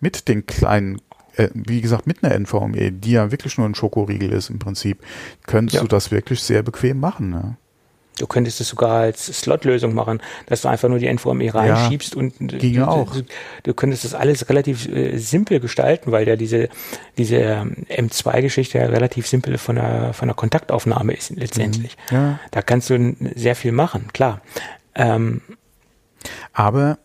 mit 0.00 0.28
den 0.28 0.44
kleinen 0.44 1.00
äh, 1.36 1.48
wie 1.54 1.80
gesagt, 1.80 2.06
mit 2.06 2.22
einer 2.22 2.34
NVMe, 2.38 2.92
die 2.92 3.12
ja 3.12 3.30
wirklich 3.30 3.58
nur 3.58 3.68
ein 3.68 3.74
Schokoriegel 3.74 4.32
ist 4.32 4.50
im 4.50 4.58
Prinzip, 4.58 4.98
könntest 5.46 5.76
ja. 5.76 5.80
du 5.82 5.88
das 5.88 6.10
wirklich 6.10 6.42
sehr 6.42 6.62
bequem 6.62 7.00
machen. 7.00 7.30
Ne? 7.30 7.56
Du 8.20 8.26
könntest 8.26 8.60
es 8.60 8.68
sogar 8.68 9.00
als 9.00 9.26
Slot-Lösung 9.26 9.94
machen, 9.94 10.20
dass 10.46 10.62
du 10.62 10.68
einfach 10.68 10.90
nur 10.90 10.98
die 10.98 11.10
NVMe 11.10 11.54
reinschiebst 11.54 12.14
ja, 12.14 12.20
und 12.20 12.36
ginge 12.38 12.80
du, 12.80 12.86
auch. 12.86 13.14
Du, 13.14 13.22
du, 13.62 13.74
könntest 13.74 14.04
das 14.04 14.14
alles 14.14 14.48
relativ 14.50 14.88
äh, 14.88 15.16
simpel 15.16 15.58
gestalten, 15.58 16.12
weil 16.12 16.28
ja 16.28 16.36
diese, 16.36 16.68
diese 17.16 17.66
M2-Geschichte 17.88 18.78
ja 18.78 18.86
relativ 18.86 19.26
simpel 19.26 19.56
von 19.56 19.76
der, 19.76 20.12
von 20.12 20.28
der 20.28 20.34
Kontaktaufnahme 20.34 21.14
ist 21.14 21.30
letztendlich. 21.30 21.96
Mhm. 22.10 22.16
Ja. 22.16 22.40
Da 22.50 22.60
kannst 22.60 22.90
du 22.90 23.16
sehr 23.34 23.56
viel 23.56 23.72
machen, 23.72 24.08
klar. 24.12 24.42
Ähm, 24.94 25.40
Aber 26.52 26.98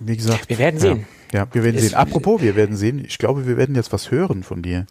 wie 0.00 0.16
gesagt, 0.16 0.50
wir 0.50 0.58
werden 0.58 0.78
sehen. 0.78 1.06
Ja, 1.34 1.48
wir 1.50 1.64
werden 1.64 1.80
sehen. 1.80 1.94
Apropos, 1.94 2.40
wir 2.42 2.54
werden 2.54 2.76
sehen. 2.76 3.04
Ich 3.04 3.18
glaube, 3.18 3.44
wir 3.48 3.56
werden 3.56 3.74
jetzt 3.74 3.92
was 3.92 4.12
hören 4.12 4.44
von 4.44 4.62
dir. 4.62 4.86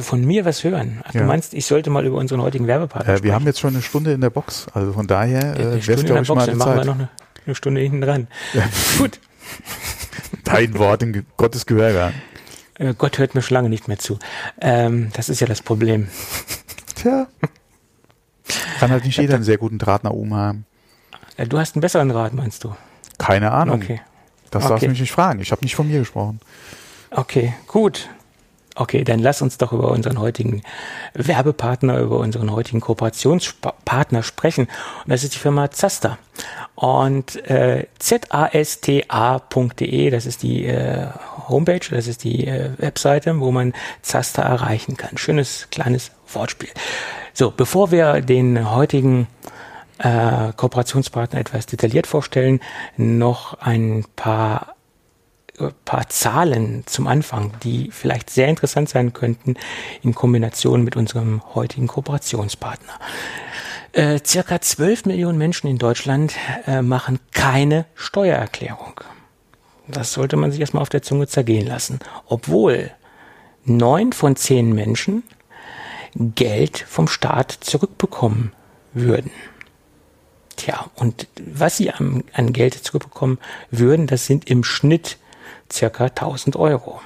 Von 0.00 0.24
mir 0.24 0.46
was 0.46 0.64
hören. 0.64 1.02
Ach, 1.04 1.12
ja. 1.12 1.20
Du 1.20 1.26
meinst, 1.26 1.52
ich 1.52 1.66
sollte 1.66 1.90
mal 1.90 2.06
über 2.06 2.16
unseren 2.16 2.40
heutigen 2.40 2.66
Werbepartner 2.66 3.06
äh, 3.06 3.12
Wir 3.12 3.18
sprechen. 3.18 3.34
haben 3.34 3.44
jetzt 3.44 3.60
schon 3.60 3.74
eine 3.74 3.82
Stunde 3.82 4.12
in 4.12 4.22
der 4.22 4.30
Box. 4.30 4.66
Also 4.72 4.94
von 4.94 5.06
daher 5.06 5.56
äh, 5.56 5.86
wäre 5.86 6.00
es, 6.00 6.04
glaube 6.06 6.22
ich, 6.22 6.28
mal 6.28 6.38
eine 6.38 6.46
dann 6.52 6.58
Zeit. 6.58 6.58
machen 6.58 6.76
wir 6.78 6.84
noch 6.86 6.94
eine, 6.94 7.08
eine 7.44 7.54
Stunde 7.54 7.82
hinten 7.82 8.00
dran. 8.00 8.28
Ja. 8.54 8.62
Gut. 8.96 9.20
Dein 10.44 10.78
Wort 10.78 11.02
in 11.02 11.26
Gottes 11.36 11.66
Gehör. 11.66 12.12
Äh, 12.78 12.94
Gott 12.96 13.18
hört 13.18 13.34
mir 13.34 13.42
schon 13.42 13.54
lange 13.56 13.68
nicht 13.68 13.88
mehr 13.88 13.98
zu. 13.98 14.18
Ähm, 14.62 15.10
das 15.12 15.28
ist 15.28 15.40
ja 15.40 15.46
das 15.46 15.60
Problem. 15.60 16.08
Tja. 16.94 17.26
Kann 18.80 18.90
halt 18.90 19.04
nicht 19.04 19.18
jeder 19.18 19.34
einen 19.34 19.44
sehr 19.44 19.58
guten 19.58 19.76
Draht 19.78 20.02
nach 20.02 20.12
oben 20.12 20.34
haben. 20.34 20.64
Äh, 21.36 21.46
du 21.46 21.58
hast 21.58 21.76
einen 21.76 21.82
besseren 21.82 22.08
Draht, 22.08 22.32
meinst 22.32 22.64
du? 22.64 22.74
Keine 23.18 23.52
Ahnung. 23.52 23.82
Okay. 23.82 24.00
Das 24.50 24.64
okay. 24.64 24.70
darfst 24.70 24.84
du 24.84 24.90
mich 24.90 25.00
nicht 25.00 25.12
fragen. 25.12 25.40
Ich 25.40 25.52
habe 25.52 25.62
nicht 25.62 25.74
von 25.74 25.88
mir 25.88 26.00
gesprochen. 26.00 26.40
Okay, 27.10 27.54
gut. 27.66 28.08
Okay, 28.80 29.02
dann 29.02 29.18
lass 29.18 29.42
uns 29.42 29.58
doch 29.58 29.72
über 29.72 29.90
unseren 29.90 30.20
heutigen 30.20 30.62
Werbepartner, 31.12 31.98
über 31.98 32.18
unseren 32.18 32.52
heutigen 32.52 32.80
Kooperationspartner 32.80 34.22
sprechen. 34.22 34.68
Und 35.04 35.08
das 35.10 35.24
ist 35.24 35.34
die 35.34 35.38
Firma 35.38 35.72
Zasta. 35.72 36.16
Und 36.76 37.44
äh, 37.50 37.88
zasta.de, 37.98 38.60
das 40.10 40.26
ist 40.26 40.44
die 40.44 40.66
äh, 40.66 41.08
Homepage, 41.48 41.80
das 41.90 42.06
ist 42.06 42.22
die 42.22 42.46
äh, 42.46 42.70
Webseite, 42.78 43.40
wo 43.40 43.50
man 43.50 43.72
Zasta 44.02 44.42
erreichen 44.42 44.96
kann. 44.96 45.18
Schönes 45.18 45.66
kleines 45.72 46.12
Wortspiel. 46.32 46.70
So, 47.32 47.50
bevor 47.50 47.90
wir 47.90 48.20
den 48.20 48.70
heutigen 48.70 49.26
äh, 49.44 49.48
Kooperationspartner 49.98 51.40
etwas 51.40 51.66
detailliert 51.66 52.06
vorstellen, 52.06 52.60
noch 52.96 53.54
ein 53.60 54.04
paar 54.16 54.74
paar 55.84 56.08
Zahlen 56.08 56.84
zum 56.86 57.06
Anfang, 57.06 57.52
die 57.62 57.90
vielleicht 57.90 58.30
sehr 58.30 58.48
interessant 58.48 58.88
sein 58.88 59.12
könnten 59.12 59.56
in 60.02 60.14
Kombination 60.14 60.84
mit 60.84 60.96
unserem 60.96 61.42
heutigen 61.54 61.88
Kooperationspartner. 61.88 62.92
Äh, 63.92 64.20
circa 64.24 64.60
12 64.60 65.06
Millionen 65.06 65.38
Menschen 65.38 65.68
in 65.68 65.78
Deutschland 65.78 66.34
äh, 66.66 66.82
machen 66.82 67.18
keine 67.32 67.86
Steuererklärung. 67.94 69.00
Das 69.88 70.12
sollte 70.12 70.36
man 70.36 70.52
sich 70.52 70.60
erstmal 70.60 70.82
auf 70.82 70.90
der 70.90 71.02
Zunge 71.02 71.26
zergehen 71.26 71.66
lassen. 71.66 71.98
Obwohl 72.26 72.90
neun 73.64 74.12
von 74.12 74.36
zehn 74.36 74.72
Menschen 74.74 75.22
Geld 76.14 76.78
vom 76.78 77.08
Staat 77.08 77.52
zurückbekommen 77.52 78.52
würden. 78.92 79.30
Tja, 80.58 80.90
und 80.96 81.28
was 81.40 81.76
sie 81.76 81.90
an, 81.90 82.24
an 82.32 82.52
Geld 82.52 82.74
zurückbekommen 82.74 83.38
würden, 83.70 84.08
das 84.08 84.26
sind 84.26 84.50
im 84.50 84.64
Schnitt 84.64 85.16
circa 85.72 86.06
1000 86.06 86.56
Euro. 86.56 87.00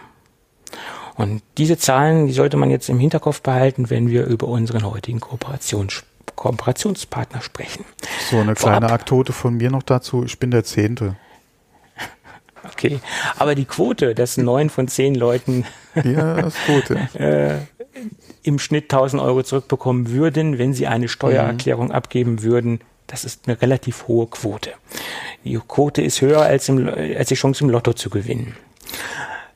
Und 1.17 1.43
diese 1.59 1.77
Zahlen, 1.77 2.27
die 2.27 2.33
sollte 2.33 2.57
man 2.57 2.71
jetzt 2.71 2.89
im 2.89 2.99
Hinterkopf 2.99 3.43
behalten, 3.43 3.91
wenn 3.91 4.09
wir 4.09 4.25
über 4.25 4.49
unseren 4.49 4.91
heutigen 4.91 5.21
Kooperations 5.21 6.05
Kooperationspartner 6.35 7.43
sprechen. 7.43 7.85
So, 8.31 8.39
eine 8.39 8.57
Vorab, 8.57 8.79
kleine 8.79 8.93
Aktote 8.93 9.33
von 9.35 9.55
mir 9.59 9.71
noch 9.71 9.83
dazu. 9.83 10.25
Ich 10.25 10.39
bin 10.39 10.51
der 10.51 10.65
Zehnte. 10.65 11.17
Okay, 12.65 13.01
aber 13.39 13.57
die 13.57 13.65
Quote, 13.65 14.15
dass 14.15 14.37
neun 14.37 14.71
von 14.71 14.87
zehn 14.87 15.17
Leuten 15.17 15.65
ja, 16.05 16.39
ist 16.39 16.57
gut, 16.65 16.91
ja. 16.91 17.21
äh, 17.21 17.59
im 18.45 18.61
Schnitt 18.61 18.85
1000 18.85 19.21
Euro 19.21 19.43
zurückbekommen 19.43 20.11
würden, 20.11 20.59
wenn 20.59 20.73
sie 20.73 20.87
eine 20.87 21.09
Steuererklärung 21.09 21.87
mhm. 21.87 21.93
abgeben 21.93 22.43
würden, 22.45 22.81
das 23.13 23.25
ist 23.25 23.47
eine 23.47 23.61
relativ 23.61 24.09
hohe 24.09 24.27
Quote. 24.27 24.73
Die 25.45 25.61
Quote 25.69 26.03
ist 26.03 26.23
höher 26.23 26.41
als, 26.41 26.69
im, 26.69 26.89
als 26.89 27.29
die 27.29 27.35
Chance 27.35 27.63
im 27.63 27.71
Lotto 27.71 27.93
zu 27.93 28.09
gewinnen. 28.11 28.57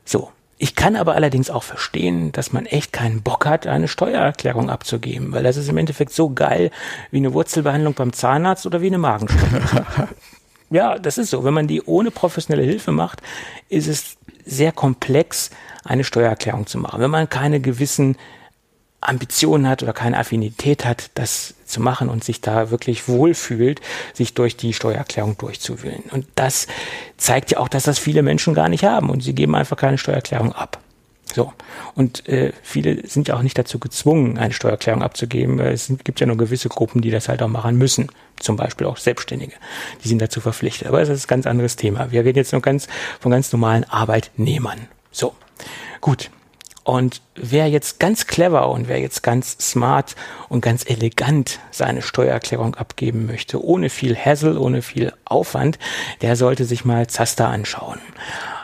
So, 0.05 0.31
Ich 0.59 0.75
kann 0.75 0.95
aber 0.95 1.15
allerdings 1.15 1.49
auch 1.49 1.63
verstehen, 1.63 2.31
dass 2.31 2.53
man 2.53 2.67
echt 2.67 2.93
keinen 2.93 3.23
Bock 3.23 3.45
hat, 3.45 3.65
eine 3.65 3.87
Steuererklärung 3.87 4.69
abzugeben, 4.69 5.31
weil 5.31 5.43
das 5.43 5.57
ist 5.57 5.69
im 5.69 5.77
Endeffekt 5.77 6.13
so 6.13 6.29
geil 6.29 6.71
wie 7.09 7.17
eine 7.17 7.33
Wurzelbehandlung 7.33 7.95
beim 7.95 8.13
Zahnarzt 8.13 8.65
oder 8.67 8.81
wie 8.81 8.87
eine 8.87 8.99
Magenspiegelung. 8.99 9.67
ja, 10.69 10.99
das 10.99 11.17
ist 11.17 11.31
so. 11.31 11.43
Wenn 11.43 11.53
man 11.53 11.67
die 11.67 11.81
ohne 11.81 12.11
professionelle 12.11 12.65
Hilfe 12.65 12.91
macht, 12.91 13.21
ist 13.69 13.87
es 13.87 14.17
sehr 14.45 14.71
komplex, 14.71 15.49
eine 15.83 16.03
Steuererklärung 16.03 16.67
zu 16.67 16.77
machen. 16.77 17.01
Wenn 17.01 17.11
man 17.11 17.27
keine 17.27 17.59
gewissen 17.59 18.17
Ambitionen 19.07 19.67
hat 19.67 19.83
oder 19.83 19.93
keine 19.93 20.17
Affinität 20.17 20.85
hat, 20.85 21.11
das 21.15 21.55
zu 21.65 21.81
machen 21.81 22.09
und 22.09 22.23
sich 22.23 22.41
da 22.41 22.71
wirklich 22.71 23.07
wohlfühlt, 23.07 23.81
sich 24.13 24.33
durch 24.33 24.57
die 24.57 24.73
Steuererklärung 24.73 25.37
durchzuwühlen. 25.37 26.03
Und 26.11 26.27
das 26.35 26.67
zeigt 27.17 27.51
ja 27.51 27.59
auch, 27.59 27.67
dass 27.67 27.83
das 27.83 27.99
viele 27.99 28.21
Menschen 28.21 28.53
gar 28.53 28.69
nicht 28.69 28.83
haben 28.83 29.09
und 29.09 29.21
sie 29.21 29.33
geben 29.33 29.55
einfach 29.55 29.77
keine 29.77 29.97
Steuererklärung 29.97 30.53
ab. 30.53 30.79
So. 31.33 31.53
Und 31.93 32.27
äh, 32.29 32.53
viele 32.63 33.05
sind 33.07 33.27
ja 33.27 33.35
auch 33.35 33.41
nicht 33.41 33.57
dazu 33.57 33.79
gezwungen, 33.79 34.37
eine 34.37 34.53
Steuererklärung 34.53 35.03
abzugeben. 35.03 35.59
Es 35.59 35.91
gibt 36.03 36.19
ja 36.19 36.25
nur 36.25 36.37
gewisse 36.37 36.69
Gruppen, 36.69 37.01
die 37.01 37.11
das 37.11 37.27
halt 37.27 37.41
auch 37.41 37.47
machen 37.47 37.77
müssen. 37.77 38.09
Zum 38.39 38.55
Beispiel 38.55 38.87
auch 38.87 38.97
Selbstständige. 38.97 39.53
Die 40.03 40.07
sind 40.07 40.21
dazu 40.21 40.39
verpflichtet. 40.39 40.87
Aber 40.87 40.99
das 40.99 41.09
ist 41.09 41.25
ein 41.25 41.29
ganz 41.29 41.45
anderes 41.45 41.75
Thema. 41.75 42.11
Wir 42.11 42.23
reden 42.23 42.37
jetzt 42.37 42.53
nur 42.53 42.61
ganz 42.61 42.87
von 43.19 43.31
ganz 43.31 43.51
normalen 43.51 43.83
Arbeitnehmern. 43.83 44.87
So. 45.11 45.35
Gut. 46.01 46.29
Und 46.87 47.21
wer 47.35 47.67
jetzt 47.67 47.99
ganz 47.99 48.27
clever 48.27 48.69
und 48.69 48.87
wer 48.87 48.97
jetzt 48.97 49.21
ganz 49.21 49.57
smart 49.59 50.15
und 50.47 50.61
ganz 50.61 50.89
elegant 50.89 51.59
seine 51.69 52.01
Steuererklärung 52.01 52.75
abgeben 52.75 53.25
möchte, 53.25 53.61
ohne 53.61 53.89
viel 53.89 54.15
Hassel, 54.15 54.57
ohne 54.57 54.81
viel 54.81 55.11
Aufwand, 55.25 55.79
der 56.21 56.37
sollte 56.37 56.63
sich 56.63 56.85
mal 56.85 57.05
Zaster 57.07 57.49
anschauen. 57.49 57.99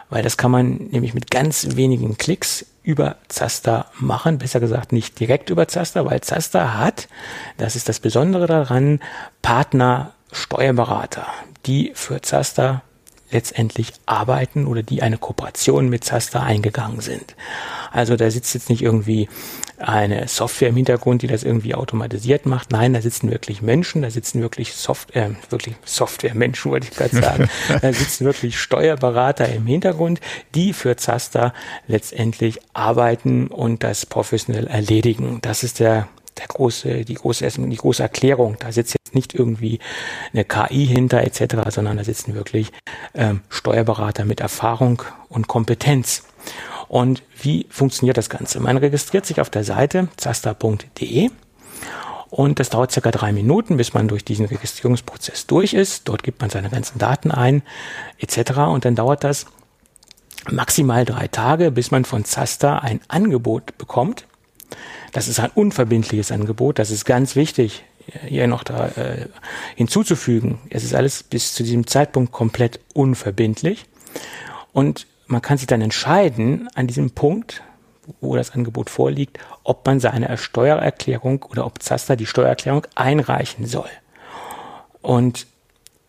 Weil 0.10 0.24
das 0.24 0.38
kann 0.38 0.52
man 0.52 0.88
nämlich 0.92 1.14
mit 1.14 1.32
ganz 1.32 1.76
wenigen 1.76 2.18
Klicks 2.18 2.66
über 2.82 3.18
Zaster 3.28 3.88
machen. 4.00 4.38
Besser 4.38 4.62
gesagt 4.62 4.94
nicht 4.94 5.20
direkt 5.20 5.50
über 5.50 5.68
Zaster, 5.68 6.06
weil 6.06 6.22
Zaster 6.22 6.80
hat, 6.80 7.10
das 7.58 7.76
ist 7.76 7.90
das 7.90 8.00
Besondere 8.00 8.48
daran, 8.48 9.02
Partner 9.42 10.14
Steuerberater, 10.32 11.28
die 11.66 11.92
für 11.94 12.22
Zaster 12.22 12.84
letztendlich 13.34 13.94
arbeiten 14.06 14.66
oder 14.66 14.84
die 14.84 15.02
eine 15.02 15.18
Kooperation 15.18 15.90
mit 15.90 16.04
Zaster 16.04 16.44
eingegangen 16.44 17.02
sind. 17.02 17.36
Also 17.92 18.16
da 18.16 18.30
sitzt 18.32 18.54
jetzt 18.54 18.70
nicht 18.70 18.82
irgendwie 18.82 19.28
eine 19.78 20.28
Software 20.28 20.70
im 20.70 20.76
Hintergrund, 20.76 21.22
die 21.22 21.28
das 21.28 21.44
irgendwie 21.44 21.76
automatisiert 21.76 22.46
macht. 22.46 22.72
Nein, 22.72 22.94
da 22.94 23.02
sitzen 23.02 23.30
wirklich 23.32 23.62
Menschen, 23.62 24.02
da 24.02 24.10
sitzen 24.10 24.42
wirklich 24.42 24.74
Soft 24.74 25.16
äh, 25.16 25.32
wirklich 25.50 25.76
Software-Menschen, 25.84 26.72
wollte 26.72 26.88
ich 26.90 26.96
gerade 26.96 27.16
sagen. 27.16 27.50
da 27.82 27.94
sitzen 27.94 28.26
wirklich 28.26 28.60
Steuerberater 28.60 29.50
im 29.50 29.66
Hintergrund, 29.66 30.22
die 30.56 30.74
für 30.74 30.96
Zaster 30.96 31.54
letztendlich 31.88 32.60
arbeiten 32.74 33.48
und 33.48 33.84
das 33.84 34.06
professionell 34.06 34.68
erledigen. 34.68 35.40
Das 35.42 35.64
ist 35.64 35.80
der 35.80 36.08
der 36.44 36.48
große, 36.50 37.06
die 37.06 37.14
große, 37.14 37.48
die 37.48 37.78
große 37.78 38.04
Erklärung. 38.04 38.58
Da 38.60 38.72
sitzt 38.72 38.94
jetzt 38.94 39.16
nicht 39.16 39.34
irgendwie 39.34 39.80
eine 40.34 40.44
KI 40.44 40.86
hinter 40.86 41.24
etc., 41.24 41.70
sondern 41.70 41.98
da 41.98 42.04
sitzen 42.04 42.36
wirklich 42.36 42.72
ähm, 43.14 43.42
Steuerberater 43.50 44.26
mit 44.26 44.42
Erfahrung 44.42 45.04
und 45.30 45.48
Kompetenz. 45.48 46.24
Und 46.88 47.24
wie 47.42 47.66
funktioniert 47.70 48.18
das 48.18 48.30
Ganze? 48.30 48.60
Man 48.60 48.78
registriert 48.78 49.26
sich 49.26 49.40
auf 49.40 49.50
der 49.50 49.64
Seite 49.64 50.10
zaster.de 50.18 51.30
und 52.30 52.60
das 52.60 52.70
dauert 52.70 52.92
circa 52.92 53.12
drei 53.12 53.32
Minuten, 53.32 53.78
bis 53.78 53.94
man 53.94 54.08
durch 54.08 54.26
diesen 54.26 54.46
Registrierungsprozess 54.46 55.48
durch 55.48 55.74
ist. 55.74 56.08
Dort 56.10 56.24
gibt 56.24 56.42
man 56.42 56.50
seine 56.50 56.70
ganzen 56.70 57.00
Daten 57.00 57.32
ein 57.32 57.64
etc. 58.18 58.58
Und 58.70 58.86
dann 58.86 58.96
dauert 58.96 59.24
das 59.24 59.46
maximal 60.52 61.06
drei 61.06 61.28
Tage, 61.28 61.72
bis 61.72 61.92
man 61.92 62.06
von 62.06 62.26
Zaster 62.26 62.84
ein 62.84 63.00
Angebot 63.08 63.78
bekommt 63.78 64.26
das 65.12 65.28
ist 65.28 65.40
ein 65.40 65.52
unverbindliches 65.54 66.32
Angebot. 66.32 66.80
Das 66.80 66.92
ist 66.92 67.06
ganz 67.06 67.36
wichtig, 67.36 67.84
hier 68.26 68.48
noch 68.48 68.64
da 68.64 68.88
äh, 68.88 69.28
hinzuzufügen. 69.76 70.60
Es 70.70 70.84
ist 70.84 70.94
alles 70.94 71.24
bis 71.24 71.54
zu 71.54 71.64
diesem 71.64 71.88
Zeitpunkt 71.88 72.32
komplett 72.32 72.80
unverbindlich. 72.94 73.86
Und 74.74 75.08
man 75.28 75.42
kann 75.42 75.58
sich 75.58 75.68
dann 75.68 75.82
entscheiden 75.82 76.68
an 76.76 76.88
diesem 76.88 77.12
Punkt, 77.12 77.62
wo 78.20 78.36
das 78.36 78.52
Angebot 78.52 78.90
vorliegt, 78.90 79.40
ob 79.64 79.86
man 79.86 80.00
seine 80.00 80.38
Steuererklärung 80.38 81.44
oder 81.44 81.66
ob 81.66 81.82
Zaster 81.82 82.16
die 82.16 82.26
Steuererklärung 82.26 82.86
einreichen 82.96 83.66
soll. 83.66 83.90
Und 85.02 85.48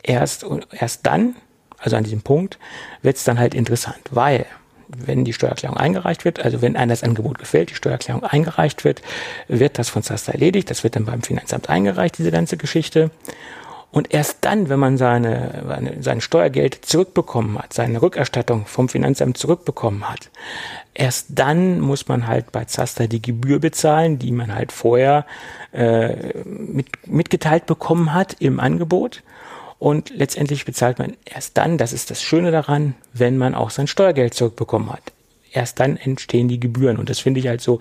erst, 0.02 0.44
erst 0.72 1.06
dann, 1.06 1.36
also 1.78 1.96
an 1.96 2.04
diesem 2.04 2.22
Punkt, 2.22 2.58
wird 3.02 3.16
es 3.16 3.24
dann 3.24 3.38
halt 3.38 3.54
interessant, 3.54 4.00
weil 4.10 4.46
wenn 4.88 5.24
die 5.24 5.32
Steuererklärung 5.32 5.76
eingereicht 5.76 6.24
wird, 6.24 6.44
also 6.44 6.62
wenn 6.62 6.76
einem 6.76 6.90
das 6.90 7.02
Angebot 7.02 7.38
gefällt, 7.38 7.70
die 7.70 7.74
Steuererklärung 7.74 8.24
eingereicht 8.24 8.84
wird, 8.84 9.02
wird 9.48 9.78
das 9.78 9.88
von 9.88 10.02
Zaster 10.02 10.32
erledigt. 10.32 10.70
Das 10.70 10.84
wird 10.84 10.96
dann 10.96 11.04
beim 11.04 11.22
Finanzamt 11.22 11.68
eingereicht, 11.68 12.18
diese 12.18 12.30
ganze 12.30 12.56
Geschichte. 12.56 13.10
Und 13.94 14.12
erst 14.12 14.38
dann, 14.40 14.68
wenn 14.68 14.80
man 14.80 14.96
seine, 14.96 15.96
sein 16.00 16.20
Steuergeld 16.20 16.84
zurückbekommen 16.84 17.56
hat, 17.60 17.72
seine 17.72 18.02
Rückerstattung 18.02 18.66
vom 18.66 18.88
Finanzamt 18.88 19.38
zurückbekommen 19.38 20.10
hat, 20.10 20.30
erst 20.94 21.26
dann 21.28 21.78
muss 21.78 22.08
man 22.08 22.26
halt 22.26 22.50
bei 22.50 22.64
Zaster 22.64 23.06
die 23.06 23.22
Gebühr 23.22 23.60
bezahlen, 23.60 24.18
die 24.18 24.32
man 24.32 24.52
halt 24.52 24.72
vorher 24.72 25.26
äh, 25.72 26.42
mit, 26.44 27.06
mitgeteilt 27.06 27.66
bekommen 27.66 28.12
hat 28.12 28.34
im 28.40 28.58
Angebot. 28.58 29.22
Und 29.84 30.08
letztendlich 30.08 30.64
bezahlt 30.64 30.98
man 30.98 31.14
erst 31.26 31.58
dann, 31.58 31.76
das 31.76 31.92
ist 31.92 32.10
das 32.10 32.22
Schöne 32.22 32.50
daran, 32.50 32.94
wenn 33.12 33.36
man 33.36 33.54
auch 33.54 33.68
sein 33.68 33.86
Steuergeld 33.86 34.32
zurückbekommen 34.32 34.90
hat. 34.90 35.02
Erst 35.52 35.78
dann 35.78 35.98
entstehen 35.98 36.48
die 36.48 36.58
Gebühren. 36.58 36.96
Und 36.96 37.10
das 37.10 37.18
finde 37.18 37.40
ich 37.40 37.48
halt 37.48 37.60
so 37.60 37.80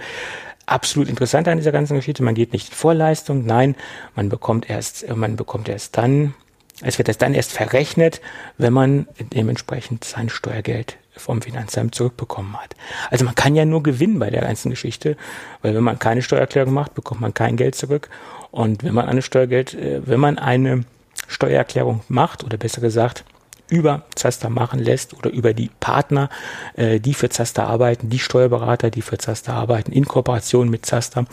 absolut 0.66 1.08
interessant 1.08 1.48
an 1.48 1.60
dieser 1.60 1.72
ganzen 1.72 1.96
Geschichte. 1.96 2.22
Man 2.22 2.36
geht 2.36 2.52
nicht 2.52 2.68
in 2.68 2.76
Vorleistung, 2.76 3.46
nein, 3.46 3.78
man 4.18 4.28
bekommt 4.28 4.70
erst, 4.70 5.08
man 5.16 5.38
bekommt 5.38 5.70
erst 5.70 5.96
dann, 5.96 6.34
es 6.82 6.98
wird 6.98 7.08
erst 7.08 7.22
dann 7.22 7.34
erst 7.34 7.54
verrechnet, 7.54 8.20
wenn 8.58 8.74
man 8.74 9.08
dementsprechend 9.34 10.04
sein 10.04 10.28
Steuergeld 10.28 10.98
vom 11.16 11.42
Finanzamt 11.42 11.96
zurückbekommen 11.96 12.62
hat. 12.62 12.76
Also 13.12 13.24
man 13.24 13.36
kann 13.36 13.56
ja 13.56 13.64
nur 13.64 13.82
gewinnen 13.82 14.20
bei 14.20 14.30
der 14.30 14.42
ganzen 14.42 14.72
Geschichte, 14.72 15.16
weil 15.62 15.74
wenn 15.74 15.84
man 15.86 16.00
keine 16.00 16.22
Steuererklärung 16.22 16.74
macht, 16.74 16.96
bekommt 16.96 17.22
man 17.22 17.34
kein 17.34 17.56
Geld 17.56 17.76
zurück. 17.76 18.10
Und 18.52 18.84
wenn 18.84 18.94
man 18.94 19.08
eine 19.08 19.22
Steuergeld, 19.22 19.74
äh, 19.74 20.06
wenn 20.06 20.20
man 20.20 20.38
eine 20.38 20.84
Steuererklärung 21.28 22.02
macht 22.08 22.44
oder 22.44 22.58
besser 22.58 22.82
gesagt 22.82 23.24
über 23.70 24.04
Zaster 24.14 24.50
machen 24.50 24.80
lässt 24.80 25.14
oder 25.14 25.32
über 25.32 25.54
die 25.54 25.72
Partner, 25.80 26.30
äh, 26.76 27.00
die 27.00 27.14
für 27.14 27.30
Zaster 27.30 27.66
arbeiten, 27.66 28.10
die 28.10 28.20
Steuerberater, 28.20 28.92
die 28.92 29.02
für 29.02 29.18
Zaster 29.18 29.54
arbeiten, 29.54 29.92
in 29.92 30.06
Kooperation 30.06 30.70
mit 30.70 30.86
Zaster, 30.86 31.26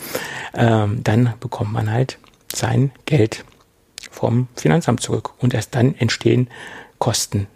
ähm, 0.55 1.03
dann 1.03 1.33
bekommt 1.39 1.71
man 1.73 1.91
halt 1.91 2.17
sein 2.51 2.91
Geld 3.05 3.45
vom 4.09 4.47
Finanzamt 4.55 5.01
zurück. 5.01 5.33
Und 5.39 5.53
erst 5.53 5.75
dann 5.75 5.95
entstehen 5.95 6.49
Kosten, 6.99 7.47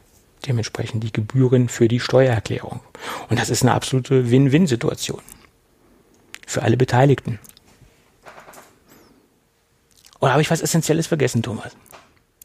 dementsprechend 0.48 1.04
die 1.04 1.12
Gebühren 1.12 1.68
für 1.70 1.88
die 1.88 2.00
Steuererklärung. 2.00 2.82
Und 3.30 3.40
das 3.40 3.50
ist 3.50 3.64
eine 3.64 3.74
absolute 3.74 4.30
Win-Win-Situation 4.30 5.22
für 6.46 6.62
alle 6.62 6.78
Beteiligten. 6.78 7.40
Oder 10.20 10.32
habe 10.32 10.42
ich 10.42 10.52
was 10.52 10.62
Essentielles 10.62 11.08
vergessen, 11.08 11.44
Thomas? 11.44 11.76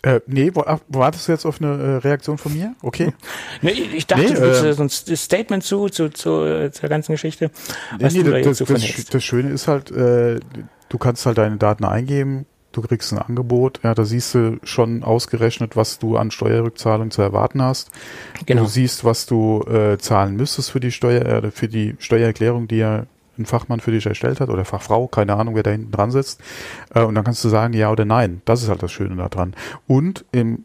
Äh, 0.02 0.20
nee, 0.26 0.50
wartest 0.88 1.28
du 1.28 1.32
jetzt 1.32 1.44
auf 1.44 1.60
eine 1.60 1.70
äh, 1.70 1.96
Reaktion 1.96 2.38
von 2.38 2.54
mir? 2.54 2.74
Okay. 2.82 3.12
nee, 3.62 3.70
ich 3.70 4.06
dachte, 4.06 4.22
nee, 4.22 4.32
du 4.32 4.40
willst 4.40 4.64
äh, 4.64 4.72
so 4.72 4.82
ein 4.82 4.88
Statement 4.88 5.62
zu, 5.62 5.88
zu, 5.88 6.08
zu 6.08 6.44
äh, 6.44 6.72
zur 6.72 6.88
ganzen 6.88 7.12
Geschichte. 7.12 7.50
Was 7.98 8.14
nee, 8.14 8.22
du 8.22 8.30
da 8.30 8.40
das, 8.40 8.58
das, 8.58 9.04
das, 9.10 9.24
Schöne 9.24 9.50
ist 9.50 9.68
halt, 9.68 9.90
äh, 9.90 10.40
du 10.88 10.98
kannst 10.98 11.26
halt 11.26 11.36
deine 11.36 11.58
Daten 11.58 11.84
eingeben, 11.84 12.46
du 12.72 12.80
kriegst 12.80 13.12
ein 13.12 13.18
Angebot, 13.18 13.80
ja, 13.82 13.94
da 13.94 14.04
siehst 14.04 14.34
du 14.34 14.58
schon 14.62 15.02
ausgerechnet, 15.02 15.76
was 15.76 15.98
du 15.98 16.16
an 16.16 16.30
Steuerrückzahlung 16.30 17.10
zu 17.10 17.20
erwarten 17.20 17.60
hast. 17.60 17.90
Genau. 18.46 18.62
Du 18.62 18.68
siehst, 18.68 19.04
was 19.04 19.26
du 19.26 19.62
äh, 19.64 19.98
zahlen 19.98 20.36
müsstest 20.36 20.70
für 20.70 20.80
die 20.80 20.92
Steuer, 20.92 21.26
äh, 21.26 21.50
für 21.50 21.68
die 21.68 21.96
Steuererklärung, 21.98 22.68
die 22.68 22.78
ja 22.78 23.04
ein 23.40 23.46
Fachmann 23.46 23.80
für 23.80 23.90
dich 23.90 24.06
erstellt 24.06 24.40
hat 24.40 24.48
oder 24.48 24.64
Fachfrau, 24.64 25.08
keine 25.08 25.34
Ahnung, 25.34 25.54
wer 25.54 25.62
da 25.62 25.70
hinten 25.70 25.90
dran 25.90 26.10
sitzt. 26.10 26.40
Äh, 26.94 27.02
und 27.02 27.14
dann 27.14 27.24
kannst 27.24 27.42
du 27.44 27.48
sagen, 27.48 27.74
ja 27.74 27.90
oder 27.90 28.04
nein. 28.04 28.42
Das 28.44 28.62
ist 28.62 28.68
halt 28.68 28.82
das 28.82 28.92
Schöne 28.92 29.16
daran. 29.16 29.54
Und 29.86 30.24
im 30.32 30.64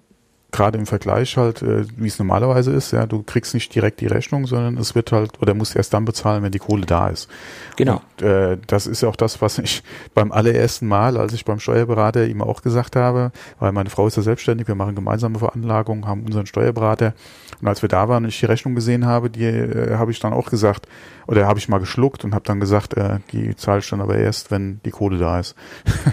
gerade 0.56 0.78
im 0.78 0.86
Vergleich 0.86 1.36
halt, 1.36 1.62
äh, 1.62 1.86
wie 1.98 2.08
es 2.08 2.18
normalerweise 2.18 2.72
ist, 2.72 2.92
ja, 2.92 3.06
du 3.06 3.24
kriegst 3.24 3.54
nicht 3.54 3.76
direkt 3.76 4.00
die 4.00 4.08
Rechnung, 4.08 4.48
sondern 4.48 4.78
es 4.78 4.96
wird 4.96 5.12
halt, 5.12 5.42
oder 5.42 5.54
musst 5.54 5.76
erst 5.76 5.94
dann 5.94 6.06
bezahlen, 6.06 6.44
wenn 6.44 6.52
die 6.52 6.60
Kohle 6.60 6.86
da 6.86 7.10
ist. 7.10 7.30
Genau. 7.76 8.02
Und, 8.22 8.26
äh, 8.26 8.58
das 8.66 8.88
ist 8.88 9.02
ja 9.02 9.10
auch 9.10 9.18
das, 9.18 9.42
was 9.42 9.58
ich 9.58 9.84
beim 10.14 10.32
allerersten 10.32 10.88
Mal, 10.88 11.18
als 11.18 11.34
ich 11.34 11.44
beim 11.44 11.60
Steuerberater 11.60 12.26
ihm 12.26 12.42
auch 12.42 12.62
gesagt 12.62 12.96
habe, 12.96 13.32
weil 13.60 13.74
meine 13.74 13.90
Frau 13.90 14.08
ist 14.08 14.16
ja 14.16 14.24
selbstständig, 14.24 14.68
wir 14.70 14.76
machen 14.76 14.96
gemeinsame 14.96 15.40
Veranlagungen, 15.40 16.08
haben 16.08 16.24
unseren 16.24 16.46
Steuerberater 16.46 17.14
und 17.62 17.68
als 17.68 17.82
wir 17.82 17.90
da 17.90 18.08
waren 18.10 18.24
und 18.24 18.30
ich 18.30 18.40
die 18.40 18.46
Rechnung 18.46 18.76
gesehen 18.76 19.06
habe, 19.06 19.30
die 19.30 19.44
äh, 19.44 19.96
habe 19.96 20.12
ich 20.12 20.20
dann 20.20 20.34
auch 20.34 20.50
gesagt, 20.50 20.88
oder 21.28 21.48
habe 21.48 21.60
ich 21.60 21.70
mal 21.70 21.80
geschluckt 21.80 22.24
und 22.24 22.34
habe 22.34 22.46
dann 22.46 22.60
gesagt, 22.60 22.96
äh, 22.96 23.20
die 23.32 23.56
zahle 23.56 23.80
ich 23.80 23.90
dann 23.90 24.02
aber 24.02 24.18
erst, 24.18 24.52
wenn 24.52 24.80
die 24.86 24.92
Kohle 24.92 25.18
da 25.18 25.40
ist. 25.40 25.56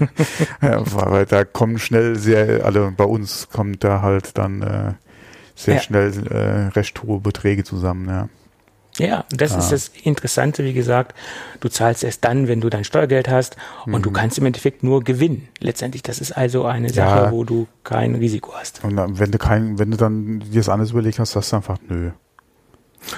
ja, 0.62 0.82
weil 0.94 1.26
da 1.26 1.44
kommen 1.44 1.78
schnell 1.78 2.16
sehr, 2.16 2.64
alle 2.64 2.92
bei 2.92 3.04
uns 3.04 3.48
kommt 3.52 3.84
da 3.84 4.02
halt 4.02 4.31
dann 4.32 4.62
äh, 4.62 4.92
sehr 5.54 5.76
ja. 5.76 5.80
schnell 5.80 6.12
äh, 6.28 6.68
recht 6.68 7.02
hohe 7.02 7.20
Beträge 7.20 7.64
zusammen, 7.64 8.08
ja. 8.08 8.28
Ja, 8.98 9.24
das 9.30 9.54
ah. 9.54 9.58
ist 9.58 9.72
das 9.72 9.90
Interessante, 10.02 10.64
wie 10.64 10.74
gesagt. 10.74 11.16
Du 11.60 11.68
zahlst 11.68 12.04
erst 12.04 12.24
dann, 12.24 12.46
wenn 12.46 12.60
du 12.60 12.68
dein 12.68 12.84
Steuergeld 12.84 13.28
hast 13.28 13.56
und 13.86 13.92
mhm. 13.92 14.02
du 14.02 14.10
kannst 14.10 14.36
im 14.36 14.44
Endeffekt 14.44 14.82
nur 14.82 15.02
gewinnen. 15.02 15.48
Letztendlich, 15.60 16.02
das 16.02 16.20
ist 16.20 16.32
also 16.32 16.64
eine 16.66 16.90
Sache, 16.90 17.24
ja. 17.24 17.32
wo 17.32 17.44
du 17.44 17.66
kein 17.84 18.14
Risiko 18.14 18.52
hast. 18.54 18.84
Und 18.84 19.18
wenn 19.18 19.30
du 19.30 19.38
kein, 19.38 19.78
wenn 19.78 19.90
du 19.90 19.96
dann 19.96 20.40
dir 20.40 20.60
das 20.60 20.68
alles 20.68 20.90
überlegt 20.90 21.18
hast, 21.18 21.32
sagst 21.32 21.52
du 21.52 21.56
einfach, 21.56 21.78
nö. 21.88 22.10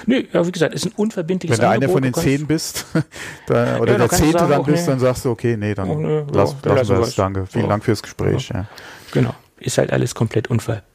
Nö, 0.07 0.23
ja, 0.33 0.47
wie 0.47 0.51
gesagt, 0.51 0.73
ist 0.73 0.85
ein 0.85 0.93
unverbindliches 0.95 1.59
Wenn 1.59 1.65
du 1.65 1.71
einer 1.71 1.89
von 1.89 2.01
den 2.01 2.13
zehn 2.13 2.47
bist, 2.47 2.85
da, 3.47 3.77
oder 3.79 3.93
ja, 3.93 3.97
der 3.99 4.09
zehnte 4.09 4.47
dann 4.47 4.63
bist, 4.63 4.83
nee. 4.83 4.91
dann 4.91 4.99
sagst 4.99 5.25
du, 5.25 5.29
okay, 5.29 5.57
nee, 5.57 5.75
dann 5.75 5.89
oh, 5.89 5.99
nee, 5.99 6.23
lass, 6.31 6.55
lassen 6.63 6.89
wir 6.89 6.99
das. 6.99 7.15
Danke. 7.15 7.45
Vielen 7.45 7.69
Dank 7.69 7.83
fürs 7.83 8.01
Gespräch. 8.01 8.49
Ja. 8.49 8.65
Genau. 9.11 9.35
Ist 9.59 9.77
halt 9.77 9.91
alles 9.91 10.15
komplett 10.15 10.49
unverbindlich. 10.49 10.94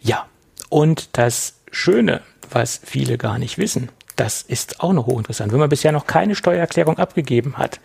Ja. 0.00 0.26
Und 0.68 1.16
das 1.18 1.60
Schöne 1.70 2.22
was 2.54 2.80
viele 2.84 3.18
gar 3.18 3.38
nicht 3.38 3.58
wissen. 3.58 3.90
Das 4.16 4.42
ist 4.42 4.80
auch 4.80 4.92
noch 4.92 5.06
hochinteressant. 5.06 5.52
Wenn 5.52 5.58
man 5.58 5.70
bisher 5.70 5.90
noch 5.90 6.06
keine 6.06 6.34
Steuererklärung 6.34 6.98
abgegeben 6.98 7.56
hat, 7.56 7.80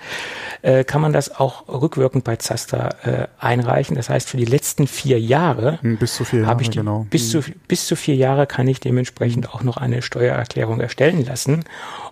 äh, 0.62 0.84
kann 0.84 1.02
man 1.02 1.14
das 1.14 1.40
auch 1.40 1.68
rückwirkend 1.70 2.26
bei 2.26 2.36
Zaster 2.36 2.96
äh, 3.06 3.28
einreichen. 3.40 3.96
Das 3.96 4.10
heißt, 4.10 4.30
für 4.30 4.36
die 4.38 4.46
letzten 4.46 4.88
vier 4.88 5.22
Jahre 5.22 5.82
hm, 5.82 5.98
bis 5.98 6.16
zu 6.16 6.26
vier 6.26 6.42
Jahre, 6.42 6.62
ich 6.62 6.70
die, 6.70 6.80
genau. 6.80 7.08
bis, 7.10 7.32
zu, 7.32 7.42
hm. 7.42 7.56
bis 7.70 7.88
zu 7.88 7.96
vier 7.96 8.16
Jahre 8.16 8.46
kann 8.46 8.68
ich 8.68 8.82
dementsprechend 8.82 9.54
auch 9.54 9.64
noch 9.64 9.78
eine 9.78 10.02
Steuererklärung 10.02 10.82
erstellen 10.82 11.26
lassen. 11.26 11.64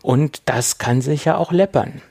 Und 0.02 0.44
das 0.46 0.78
kann 0.78 1.02
sich 1.02 1.26
ja 1.26 1.36
auch 1.36 1.52
läppern. 1.52 2.02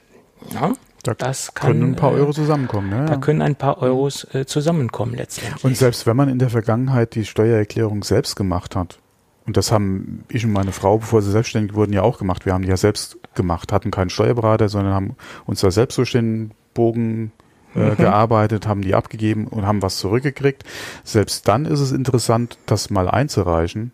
Ja? 0.52 0.74
Da 1.04 1.14
das 1.14 1.54
kann, 1.54 1.72
können 1.72 1.92
ein 1.92 1.96
paar 1.96 2.12
Euro 2.12 2.30
äh, 2.30 2.34
zusammenkommen. 2.34 2.90
Ne? 2.90 3.06
Da 3.06 3.16
können 3.16 3.42
ein 3.42 3.56
paar 3.56 3.80
Euros 3.82 4.26
äh, 4.34 4.46
zusammenkommen 4.46 5.14
letztendlich. 5.14 5.64
Und 5.64 5.76
selbst 5.76 6.06
wenn 6.06 6.16
man 6.16 6.28
in 6.28 6.38
der 6.38 6.50
Vergangenheit 6.50 7.14
die 7.14 7.24
Steuererklärung 7.24 8.02
selbst 8.02 8.36
gemacht 8.36 8.74
hat, 8.74 8.98
und 9.46 9.58
das 9.58 9.70
haben 9.70 10.24
ich 10.28 10.44
und 10.44 10.52
meine 10.52 10.72
Frau, 10.72 10.98
bevor 10.98 11.20
sie 11.20 11.30
selbstständig 11.30 11.74
wurden, 11.74 11.92
ja 11.92 12.02
auch 12.02 12.18
gemacht. 12.18 12.46
Wir 12.46 12.54
haben 12.54 12.62
die 12.62 12.68
ja 12.68 12.78
selbst 12.78 13.18
gemacht, 13.34 13.72
hatten 13.72 13.90
keinen 13.90 14.08
Steuerberater, 14.08 14.68
sondern 14.70 14.94
haben 14.94 15.16
uns 15.44 15.60
da 15.60 15.70
selbst 15.70 15.98
durch 15.98 16.12
den 16.12 16.52
Bogen 16.72 17.30
äh, 17.74 17.90
mhm. 17.90 17.96
gearbeitet, 17.96 18.66
haben 18.66 18.80
die 18.80 18.94
abgegeben 18.94 19.46
und 19.46 19.66
haben 19.66 19.82
was 19.82 19.98
zurückgekriegt. 19.98 20.64
Selbst 21.02 21.46
dann 21.46 21.66
ist 21.66 21.80
es 21.80 21.92
interessant, 21.92 22.58
das 22.66 22.88
mal 22.88 23.08
einzureichen, 23.08 23.92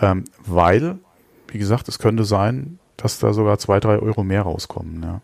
ähm, 0.00 0.24
weil, 0.46 0.98
wie 1.48 1.58
gesagt, 1.58 1.88
es 1.88 1.98
könnte 1.98 2.24
sein, 2.24 2.78
dass 2.96 3.18
da 3.18 3.32
sogar 3.32 3.58
zwei, 3.58 3.80
drei 3.80 3.98
Euro 3.98 4.22
mehr 4.22 4.42
rauskommen. 4.42 5.02
Ja, 5.02 5.20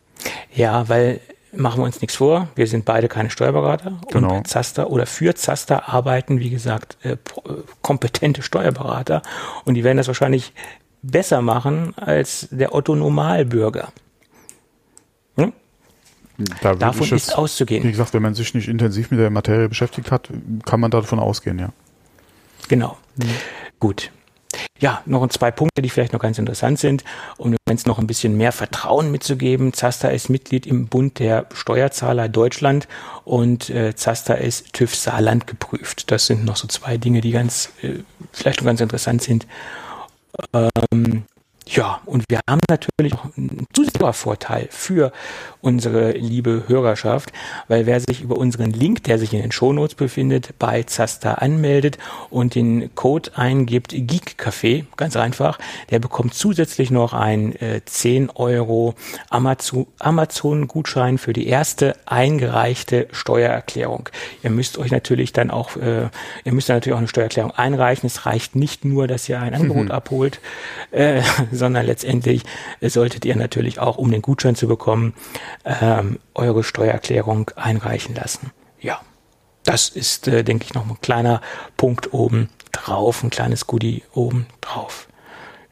ja 0.54 0.88
weil 0.88 1.20
machen 1.56 1.80
wir 1.80 1.84
uns 1.84 2.00
nichts 2.00 2.16
vor, 2.16 2.48
wir 2.56 2.66
sind 2.66 2.84
beide 2.84 3.08
keine 3.08 3.30
Steuerberater 3.30 4.00
genau. 4.10 4.38
und 4.38 4.48
Zaster 4.48 4.90
oder 4.90 5.06
für 5.06 5.34
Zaster 5.34 5.88
arbeiten, 5.88 6.40
wie 6.40 6.50
gesagt, 6.50 6.96
äh, 7.02 7.16
kompetente 7.82 8.42
Steuerberater 8.42 9.22
und 9.64 9.74
die 9.74 9.84
werden 9.84 9.98
das 9.98 10.08
wahrscheinlich 10.08 10.52
besser 11.02 11.42
machen 11.42 11.94
als 11.96 12.48
der 12.50 12.74
Otto 12.74 12.94
Normalbürger. 12.96 13.92
Hm? 15.36 15.52
Da 16.60 16.74
Davon 16.74 17.02
ist 17.02 17.12
es, 17.12 17.30
auszugehen. 17.30 17.84
Wie 17.84 17.90
gesagt, 17.90 18.14
wenn 18.14 18.22
man 18.22 18.34
sich 18.34 18.54
nicht 18.54 18.68
intensiv 18.68 19.10
mit 19.10 19.20
der 19.20 19.30
Materie 19.30 19.68
beschäftigt 19.68 20.10
hat, 20.10 20.30
kann 20.64 20.80
man 20.80 20.90
davon 20.90 21.20
ausgehen, 21.20 21.58
ja. 21.58 21.70
Genau. 22.68 22.96
Mhm. 23.16 23.24
Gut. 23.78 24.10
Ja, 24.84 25.00
noch 25.06 25.26
zwei 25.28 25.50
Punkte, 25.50 25.80
die 25.80 25.88
vielleicht 25.88 26.12
noch 26.12 26.20
ganz 26.20 26.38
interessant 26.38 26.78
sind, 26.78 27.04
um 27.38 27.56
Ganzen 27.66 27.88
noch 27.88 27.98
ein 27.98 28.06
bisschen 28.06 28.36
mehr 28.36 28.52
Vertrauen 28.52 29.10
mitzugeben. 29.10 29.72
Zasta 29.72 30.08
ist 30.08 30.28
Mitglied 30.28 30.66
im 30.66 30.88
Bund 30.88 31.20
der 31.20 31.46
Steuerzahler 31.54 32.28
Deutschland 32.28 32.86
und 33.24 33.70
äh, 33.70 33.96
Zasta 33.96 34.34
ist 34.34 34.74
TÜV 34.74 34.94
Saarland 34.94 35.46
geprüft. 35.46 36.10
Das 36.10 36.26
sind 36.26 36.44
noch 36.44 36.56
so 36.56 36.68
zwei 36.68 36.98
Dinge, 36.98 37.22
die 37.22 37.30
ganz 37.30 37.72
äh, 37.80 38.00
vielleicht 38.30 38.60
noch 38.60 38.66
ganz 38.66 38.82
interessant 38.82 39.22
sind. 39.22 39.46
Ähm, 40.52 41.24
ja, 41.66 42.02
und 42.04 42.26
wir 42.28 42.40
haben 42.46 42.60
natürlich 42.68 43.14
auch 43.14 43.24
einen 43.38 43.66
zusätzlichen 43.72 44.12
Vorteil 44.12 44.68
für 44.70 45.12
unsere 45.64 46.12
liebe 46.12 46.64
Hörerschaft, 46.68 47.32
weil 47.68 47.86
wer 47.86 47.98
sich 47.98 48.20
über 48.20 48.36
unseren 48.36 48.70
Link, 48.70 49.04
der 49.04 49.18
sich 49.18 49.32
in 49.32 49.40
den 49.40 49.50
Shownotes 49.50 49.94
befindet, 49.94 50.50
bei 50.58 50.82
Zasta 50.82 51.34
anmeldet 51.34 51.96
und 52.28 52.54
den 52.54 52.94
Code 52.94 53.30
eingibt 53.34 53.92
Geek 53.92 54.36
Café, 54.38 54.84
ganz 54.96 55.16
einfach, 55.16 55.58
der 55.90 56.00
bekommt 56.00 56.34
zusätzlich 56.34 56.90
noch 56.90 57.14
einen 57.14 57.56
äh, 57.56 57.80
10 57.84 58.30
Euro 58.34 58.94
Amazon-Gutschein 59.30 61.16
für 61.16 61.32
die 61.32 61.46
erste 61.46 61.96
eingereichte 62.04 63.08
Steuererklärung. 63.12 64.10
Ihr 64.42 64.50
müsst 64.50 64.76
euch 64.76 64.90
natürlich 64.90 65.32
dann 65.32 65.50
auch, 65.50 65.76
äh, 65.76 66.08
ihr 66.44 66.52
müsst 66.52 66.68
natürlich 66.68 66.94
auch 66.94 66.98
eine 66.98 67.08
Steuererklärung 67.08 67.52
einreichen. 67.52 68.06
Es 68.06 68.26
reicht 68.26 68.54
nicht 68.54 68.84
nur, 68.84 69.08
dass 69.08 69.26
ihr 69.30 69.40
ein 69.40 69.54
Angebot 69.64 69.86
mhm. 69.86 69.90
abholt, 69.92 70.40
äh, 70.90 71.22
sondern 71.50 71.86
letztendlich 71.86 72.42
solltet 72.82 73.24
ihr 73.24 73.36
natürlich 73.36 73.78
auch, 73.78 73.96
um 73.96 74.10
den 74.10 74.20
Gutschein 74.20 74.56
zu 74.56 74.68
bekommen, 74.68 75.14
ähm, 75.64 76.18
eure 76.34 76.64
Steuererklärung 76.64 77.50
einreichen 77.56 78.14
lassen. 78.14 78.50
Ja, 78.80 79.00
das 79.64 79.88
ist, 79.88 80.28
äh, 80.28 80.44
denke 80.44 80.64
ich, 80.64 80.74
noch 80.74 80.88
ein 80.88 81.00
kleiner 81.00 81.40
Punkt 81.76 82.12
oben 82.12 82.50
drauf, 82.72 83.22
ein 83.22 83.30
kleines 83.30 83.66
Goodie 83.66 84.02
oben 84.12 84.46
drauf. 84.60 85.08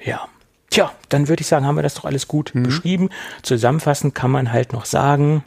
Ja. 0.02 0.28
Tja, 0.70 0.90
dann 1.10 1.28
würde 1.28 1.42
ich 1.42 1.46
sagen, 1.46 1.66
haben 1.66 1.76
wir 1.76 1.82
das 1.82 1.94
doch 1.94 2.06
alles 2.06 2.28
gut 2.28 2.52
mhm. 2.54 2.62
beschrieben. 2.62 3.10
Zusammenfassend 3.42 4.14
kann 4.14 4.30
man 4.30 4.52
halt 4.52 4.72
noch 4.72 4.86
sagen, 4.86 5.44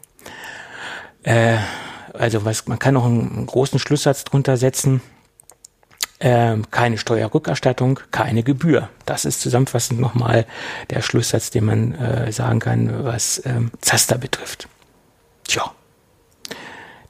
äh, 1.24 1.58
also 2.14 2.46
was, 2.46 2.68
man 2.68 2.80
kann 2.80 2.94
noch 2.94 3.06
einen, 3.06 3.36
einen 3.36 3.46
großen 3.48 3.80
Schlusssatz 3.80 4.24
drunter 4.24 4.58
setzen 4.58 5.02
ähm, 6.20 6.70
keine 6.72 6.98
Steuerrückerstattung, 6.98 8.00
keine 8.12 8.44
Gebühr. 8.44 8.90
Das 9.06 9.26
ist 9.26 9.42
zusammenfassend 9.42 10.00
nochmal 10.00 10.46
der 10.90 11.02
Schlusssatz, 11.02 11.50
den 11.52 11.66
man 11.66 11.94
äh, 11.96 12.32
sagen 12.32 12.60
kann, 12.60 13.04
was 13.04 13.42
ähm, 13.46 13.72
Zaster 13.82 14.18
betrifft. 14.18 14.68
Tja. 15.46 15.72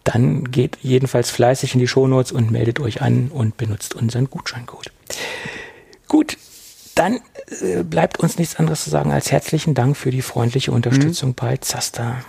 Dann 0.04 0.52
geht 0.52 0.78
jedenfalls 0.82 1.32
fleißig 1.32 1.74
in 1.74 1.80
die 1.80 1.88
Shownotes 1.88 2.32
und 2.32 2.52
meldet 2.52 2.80
euch 2.80 3.02
an 3.02 3.30
und 3.30 3.58
benutzt 3.58 3.96
unseren 3.96 4.30
Gutscheincode. 4.30 4.92
Gut, 6.08 6.38
dann 6.94 7.20
äh, 7.62 7.84
bleibt 7.84 8.20
uns 8.20 8.38
nichts 8.38 8.56
anderes 8.56 8.84
zu 8.84 8.90
sagen 8.90 9.12
als 9.12 9.32
herzlichen 9.32 9.74
Dank 9.74 9.98
für 9.98 10.12
die 10.12 10.22
freundliche 10.22 10.72
Unterstützung 10.72 11.30
mhm. 11.30 11.36
bei 11.36 11.58
Zaster. 11.58 12.24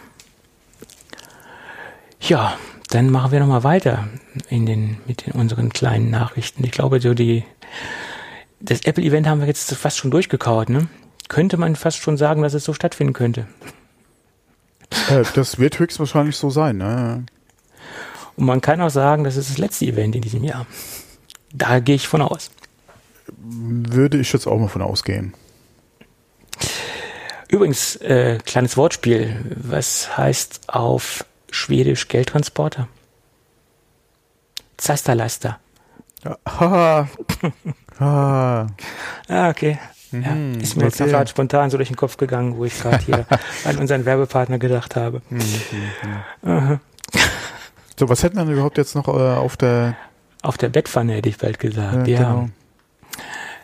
Ja, 2.20 2.58
dann 2.90 3.10
machen 3.10 3.32
wir 3.32 3.40
nochmal 3.40 3.64
weiter 3.64 4.08
in 4.48 4.66
den, 4.66 4.98
mit 5.06 5.26
den, 5.26 5.32
unseren 5.32 5.70
kleinen 5.70 6.10
Nachrichten. 6.10 6.64
Ich 6.64 6.70
glaube, 6.70 7.00
so 7.00 7.14
die, 7.14 7.44
das 8.60 8.82
Apple-Event 8.82 9.26
haben 9.26 9.40
wir 9.40 9.46
jetzt 9.46 9.72
fast 9.74 9.98
schon 9.98 10.10
durchgekaut, 10.10 10.68
ne? 10.68 10.88
Könnte 11.28 11.56
man 11.56 11.74
fast 11.74 11.98
schon 11.98 12.16
sagen, 12.16 12.42
dass 12.42 12.54
es 12.54 12.64
so 12.64 12.72
stattfinden 12.72 13.12
könnte. 13.12 13.48
Äh, 15.10 15.24
das 15.34 15.58
wird 15.58 15.78
höchstwahrscheinlich 15.78 16.36
so 16.36 16.50
sein, 16.50 16.76
ne? 16.76 17.24
Und 18.36 18.46
man 18.46 18.60
kann 18.60 18.80
auch 18.80 18.90
sagen, 18.90 19.24
das 19.24 19.36
ist 19.36 19.50
das 19.50 19.58
letzte 19.58 19.86
Event 19.86 20.14
in 20.14 20.22
diesem 20.22 20.44
Jahr. 20.44 20.66
Da 21.52 21.80
gehe 21.80 21.96
ich 21.96 22.06
von 22.06 22.22
aus. 22.22 22.50
Würde 23.38 24.18
ich 24.18 24.32
jetzt 24.32 24.46
auch 24.46 24.58
mal 24.58 24.68
von 24.68 24.82
ausgehen. 24.82 25.34
Übrigens, 27.48 27.96
äh, 27.96 28.38
kleines 28.44 28.76
Wortspiel. 28.76 29.56
Was 29.56 30.16
heißt 30.16 30.68
auf 30.68 31.24
Schwedisch 31.50 32.08
Geldtransporter. 32.08 32.88
Zasterleister. 34.76 35.58
Ah, 37.98 38.66
ah. 39.28 39.48
okay. 39.48 39.78
Ja, 40.12 40.34
mhm, 40.34 40.60
ist 40.60 40.76
mir 40.76 40.82
okay. 40.82 40.88
jetzt 40.88 41.00
noch 41.00 41.06
gerade 41.06 41.30
spontan 41.30 41.70
so 41.70 41.78
durch 41.78 41.88
den 41.88 41.96
Kopf 41.96 42.18
gegangen, 42.18 42.58
wo 42.58 42.66
ich 42.66 42.78
gerade 42.78 42.98
hier 42.98 43.26
an 43.64 43.78
unseren 43.78 44.04
Werbepartner 44.04 44.58
gedacht 44.58 44.96
habe. 44.96 45.22
Mhm, 45.30 45.40
mhm, 46.42 46.80
so, 47.98 48.08
was 48.10 48.22
hätten 48.22 48.36
wir 48.36 48.44
denn 48.44 48.52
überhaupt 48.52 48.76
jetzt 48.76 48.94
noch 48.94 49.08
äh, 49.08 49.36
auf 49.36 49.56
der 49.56 49.96
auf 50.42 50.58
der 50.58 50.68
Bettpfanne 50.68 51.14
hätte 51.14 51.28
ich 51.28 51.38
bald 51.38 51.58
gesagt. 51.58 52.06
Ja, 52.06 52.20
ja. 52.20 52.32
Genau. 52.32 52.48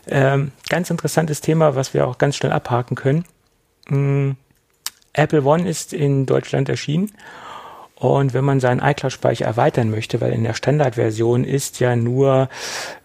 Ähm, 0.06 0.52
ganz 0.68 0.90
interessantes 0.90 1.40
Thema, 1.42 1.76
was 1.76 1.94
wir 1.94 2.06
auch 2.06 2.18
ganz 2.18 2.36
schnell 2.36 2.52
abhaken 2.52 2.96
können. 2.96 3.24
Mm, 3.88 4.32
Apple 5.12 5.42
One 5.42 5.68
ist 5.68 5.92
in 5.92 6.26
Deutschland 6.26 6.68
erschienen 6.68 7.12
und 8.02 8.34
wenn 8.34 8.44
man 8.44 8.58
seinen 8.58 8.80
iCloud-Speicher 8.80 9.44
erweitern 9.44 9.88
möchte, 9.88 10.20
weil 10.20 10.32
in 10.32 10.42
der 10.42 10.54
Standardversion 10.54 11.44
ist 11.44 11.78
ja 11.78 11.94
nur 11.94 12.48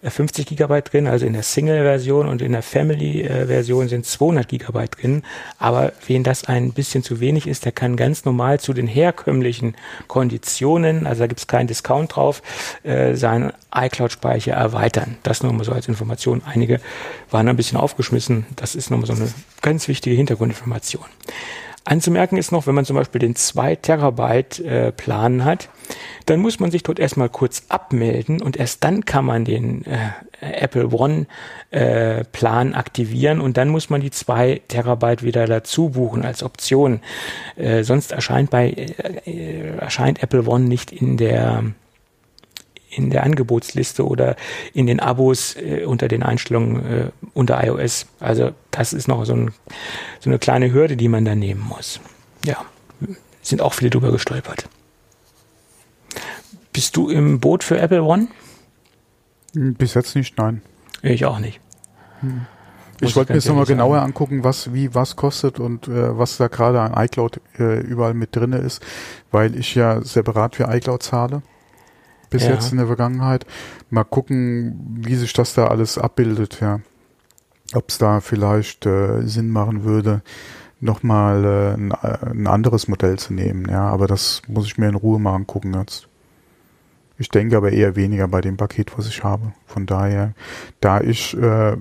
50 0.02 0.48
Gigabyte 0.48 0.92
drin, 0.92 1.06
also 1.06 1.28
in 1.28 1.34
der 1.34 1.44
Single-Version 1.44 2.28
und 2.28 2.42
in 2.42 2.54
der 2.54 2.64
Family-Version 2.64 3.90
sind 3.90 4.08
200 4.08 4.48
Gigabyte 4.48 4.98
drin. 5.00 5.22
Aber 5.60 5.94
wen 6.08 6.24
das 6.24 6.46
ein 6.46 6.74
bisschen 6.74 7.04
zu 7.04 7.20
wenig 7.20 7.46
ist, 7.46 7.66
der 7.66 7.74
kann 7.74 7.96
ganz 7.96 8.26
normal 8.26 8.60
zu 8.60 8.74
den 8.74 8.88
herkömmlichen 8.88 9.76
Konditionen, 10.08 11.06
also 11.06 11.20
da 11.20 11.28
gibt 11.28 11.42
es 11.42 11.46
keinen 11.46 11.68
Discount 11.68 12.16
drauf, 12.16 12.42
äh, 12.82 13.14
seinen 13.14 13.54
iCloud-Speicher 13.76 14.54
erweitern. 14.54 15.18
Das 15.22 15.44
nur 15.44 15.54
mal 15.54 15.64
so 15.64 15.74
als 15.74 15.88
Information. 15.88 16.42
Einige 16.44 16.82
waren 17.30 17.48
ein 17.48 17.56
bisschen 17.56 17.78
aufgeschmissen. 17.78 18.48
Das 18.56 18.74
ist 18.74 18.90
nochmal 18.90 19.06
so 19.06 19.14
eine 19.14 19.32
ganz 19.62 19.88
wichtige 19.88 20.16
Hintergrundinformation. 20.16 21.06
Anzumerken 21.88 22.38
ist 22.38 22.52
noch, 22.52 22.68
wenn 22.68 22.76
man 22.76 22.86
zum 22.86 22.98
Beispiel 22.98 23.20
den 23.20 23.36
2 23.36 23.76
Terabyte 23.78 24.60
äh, 24.60 24.92
Plan 24.92 25.46
hat, 25.46 25.70
dann 26.26 26.42
muss 26.42 26.60
man 26.60 26.70
sich 26.70 26.84
dort 26.84 27.00
erstmal 27.00 27.30
kurz 27.30 27.64
abmelden 27.70 28.42
und 28.42 28.58
erst 28.58 28.84
dann 28.84 29.06
kann 29.06 29.24
man 29.24 29.46
den 29.46 29.86
äh, 29.86 30.10
Apple 30.42 30.90
One 30.90 31.28
äh, 31.72 32.26
Plan 32.26 32.74
aktivieren 32.74 33.40
und 33.40 33.56
dann 33.56 33.70
muss 33.70 33.90
man 33.90 34.02
die 34.02 34.12
zwei 34.12 34.62
Terabyte 34.68 35.24
wieder 35.24 35.48
dazu 35.48 35.90
buchen 35.90 36.26
als 36.26 36.44
Option. 36.44 37.00
Äh, 37.56 37.84
sonst 37.84 38.12
erscheint 38.12 38.50
bei 38.50 38.70
äh, 38.70 39.78
erscheint 39.78 40.22
Apple 40.22 40.44
One 40.46 40.66
nicht 40.66 40.92
in 40.92 41.16
der 41.16 41.64
in 42.90 43.10
der 43.10 43.24
Angebotsliste 43.24 44.06
oder 44.08 44.36
in 44.74 44.88
den 44.88 45.00
Abos 45.00 45.56
äh, 45.56 45.86
unter 45.86 46.08
den 46.08 46.24
Einstellungen 46.24 46.86
äh, 46.86 47.10
unter 47.34 47.64
iOS. 47.64 48.08
Also 48.20 48.52
das 48.72 48.94
ist 48.94 49.08
noch 49.08 49.26
so, 49.26 49.34
ein, 49.34 49.54
so 50.20 50.30
eine 50.30 50.40
kleine 50.40 50.72
Hürde, 50.72 50.98
die 50.98 51.08
man 51.08 51.26
da 51.26 51.36
nehmen 51.36 51.62
muss. 51.62 52.00
Ja, 52.46 52.66
sind 53.42 53.62
auch 53.62 53.74
viele 53.74 53.90
drüber 53.90 54.12
gestolpert. 54.12 54.68
Bist 56.74 56.96
du 56.96 57.10
im 57.10 57.40
Boot 57.40 57.64
für 57.64 57.80
Apple 57.80 58.04
One? 58.04 58.28
Bis 59.54 59.94
jetzt 59.96 60.16
nicht, 60.16 60.38
nein. 60.38 60.62
Ich 61.02 61.26
auch 61.26 61.40
nicht. 61.40 61.60
Hm. 62.22 62.46
Ich 63.00 63.16
wollte 63.16 63.32
mir 63.32 63.38
jetzt 63.38 63.48
nochmal 63.48 63.66
genauer 63.66 64.02
angucken, 64.02 64.44
was 64.44 64.74
wie 64.74 64.96
was 64.96 65.16
kostet 65.16 65.60
und 65.60 65.88
äh, 65.88 66.18
was 66.18 66.38
da 66.38 66.48
gerade 66.48 66.82
an 66.82 66.94
iCloud 67.06 67.42
äh, 67.60 67.80
überall 67.82 68.16
mit 68.16 68.36
drin 68.36 68.54
ist, 68.54 68.84
weil 69.32 69.56
ich 69.56 69.76
ja 69.76 70.02
separat 70.02 70.56
für 70.56 70.64
iCloud 70.64 71.04
zahle. 71.04 71.44
Bis 72.30 72.44
ja. 72.44 72.52
jetzt 72.52 72.72
in 72.72 72.78
der 72.78 72.88
Vergangenheit. 72.88 73.46
Mal 73.90 74.04
gucken, 74.04 75.00
wie 75.02 75.16
sich 75.16 75.34
das 75.34 75.54
da 75.54 75.68
alles 75.68 75.98
abbildet, 75.98 76.60
ja. 76.62 76.82
Ob 77.74 77.90
es 77.90 77.98
da 77.98 78.22
vielleicht 78.22 78.86
äh, 78.86 79.24
Sinn 79.24 79.50
machen 79.50 79.84
würde, 79.84 80.22
nochmal 80.80 81.46
äh, 81.46 81.74
ein, 81.74 81.92
äh, 81.92 82.32
ein 82.32 82.48
anderes 82.48 82.88
Modell 82.88 83.18
zu 83.18 83.34
nehmen, 83.34 83.68
ja. 83.70 83.88
Aber 83.90 84.08
das 84.08 84.42
muss 84.48 84.66
ich 84.68 84.78
mir 84.78 84.90
in 84.90 84.96
Ruhe 84.96 85.20
mal 85.20 85.36
angucken 85.36 85.74
jetzt. 85.74 86.08
Ich 87.18 87.30
denke 87.30 87.58
aber 87.58 87.72
eher 87.72 87.96
weniger 87.96 88.28
bei 88.28 88.42
dem 88.42 88.58
Paket, 88.58 88.98
was 88.98 89.08
ich 89.08 89.24
habe. 89.24 89.54
Von 89.66 89.86
daher, 89.86 90.34
da 90.82 91.02
ich 91.02 91.36
äh, 91.36 91.78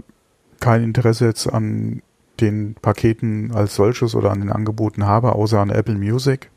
kein 0.61 0.83
Interesse 0.83 1.27
jetzt 1.27 1.47
an 1.47 2.03
den 2.41 2.75
Paketen 2.75 3.53
als 3.53 3.75
solches 3.75 4.15
oder 4.15 4.31
an 4.31 4.41
den 4.41 4.51
Angeboten 4.51 5.07
habe, 5.07 5.33
außer 5.33 5.61
an 5.61 5.71
Apple 5.71 5.97
Music. 5.97 6.51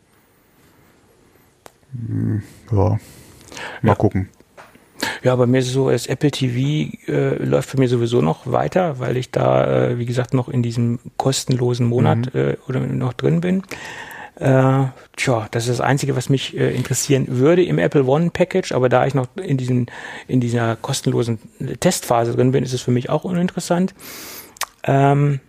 Hm, 1.91 2.43
ja, 2.71 2.99
mal 3.81 3.91
ja. 3.91 3.95
gucken. 3.95 4.29
Ja, 5.23 5.35
bei 5.35 5.45
mir 5.45 5.59
ist 5.59 5.67
es 5.67 5.73
so, 5.73 5.89
das 5.89 6.07
Apple 6.07 6.31
TV 6.31 6.91
äh, 7.07 7.35
läuft 7.43 7.69
für 7.69 7.77
mich 7.77 7.89
sowieso 7.89 8.21
noch 8.21 8.51
weiter, 8.51 8.99
weil 8.99 9.17
ich 9.17 9.31
da, 9.31 9.89
äh, 9.89 9.97
wie 9.97 10.05
gesagt, 10.05 10.33
noch 10.33 10.49
in 10.49 10.61
diesem 10.61 10.99
kostenlosen 11.17 11.85
Monat 11.85 12.33
mhm. 12.33 12.39
äh, 12.39 12.57
oder 12.67 12.79
noch 12.81 13.13
drin 13.13 13.41
bin. 13.41 13.63
Äh, 14.35 14.85
tja, 15.17 15.47
das 15.51 15.63
ist 15.67 15.79
das 15.79 15.81
Einzige, 15.81 16.15
was 16.15 16.29
mich 16.29 16.57
äh, 16.57 16.73
interessieren 16.73 17.25
würde 17.27 17.63
im 17.63 17.77
Apple 17.77 18.05
One 18.05 18.29
Package, 18.31 18.71
aber 18.71 18.87
da 18.87 19.05
ich 19.05 19.13
noch 19.13 19.27
in, 19.35 19.57
diesen, 19.57 19.87
in 20.27 20.39
dieser 20.39 20.77
kostenlosen 20.77 21.39
Testphase 21.79 22.35
drin 22.35 22.51
bin, 22.51 22.63
ist 22.63 22.73
es 22.73 22.81
für 22.81 22.91
mich 22.91 23.09
auch 23.09 23.25
uninteressant. 23.25 23.93
Ähm, 24.83 25.41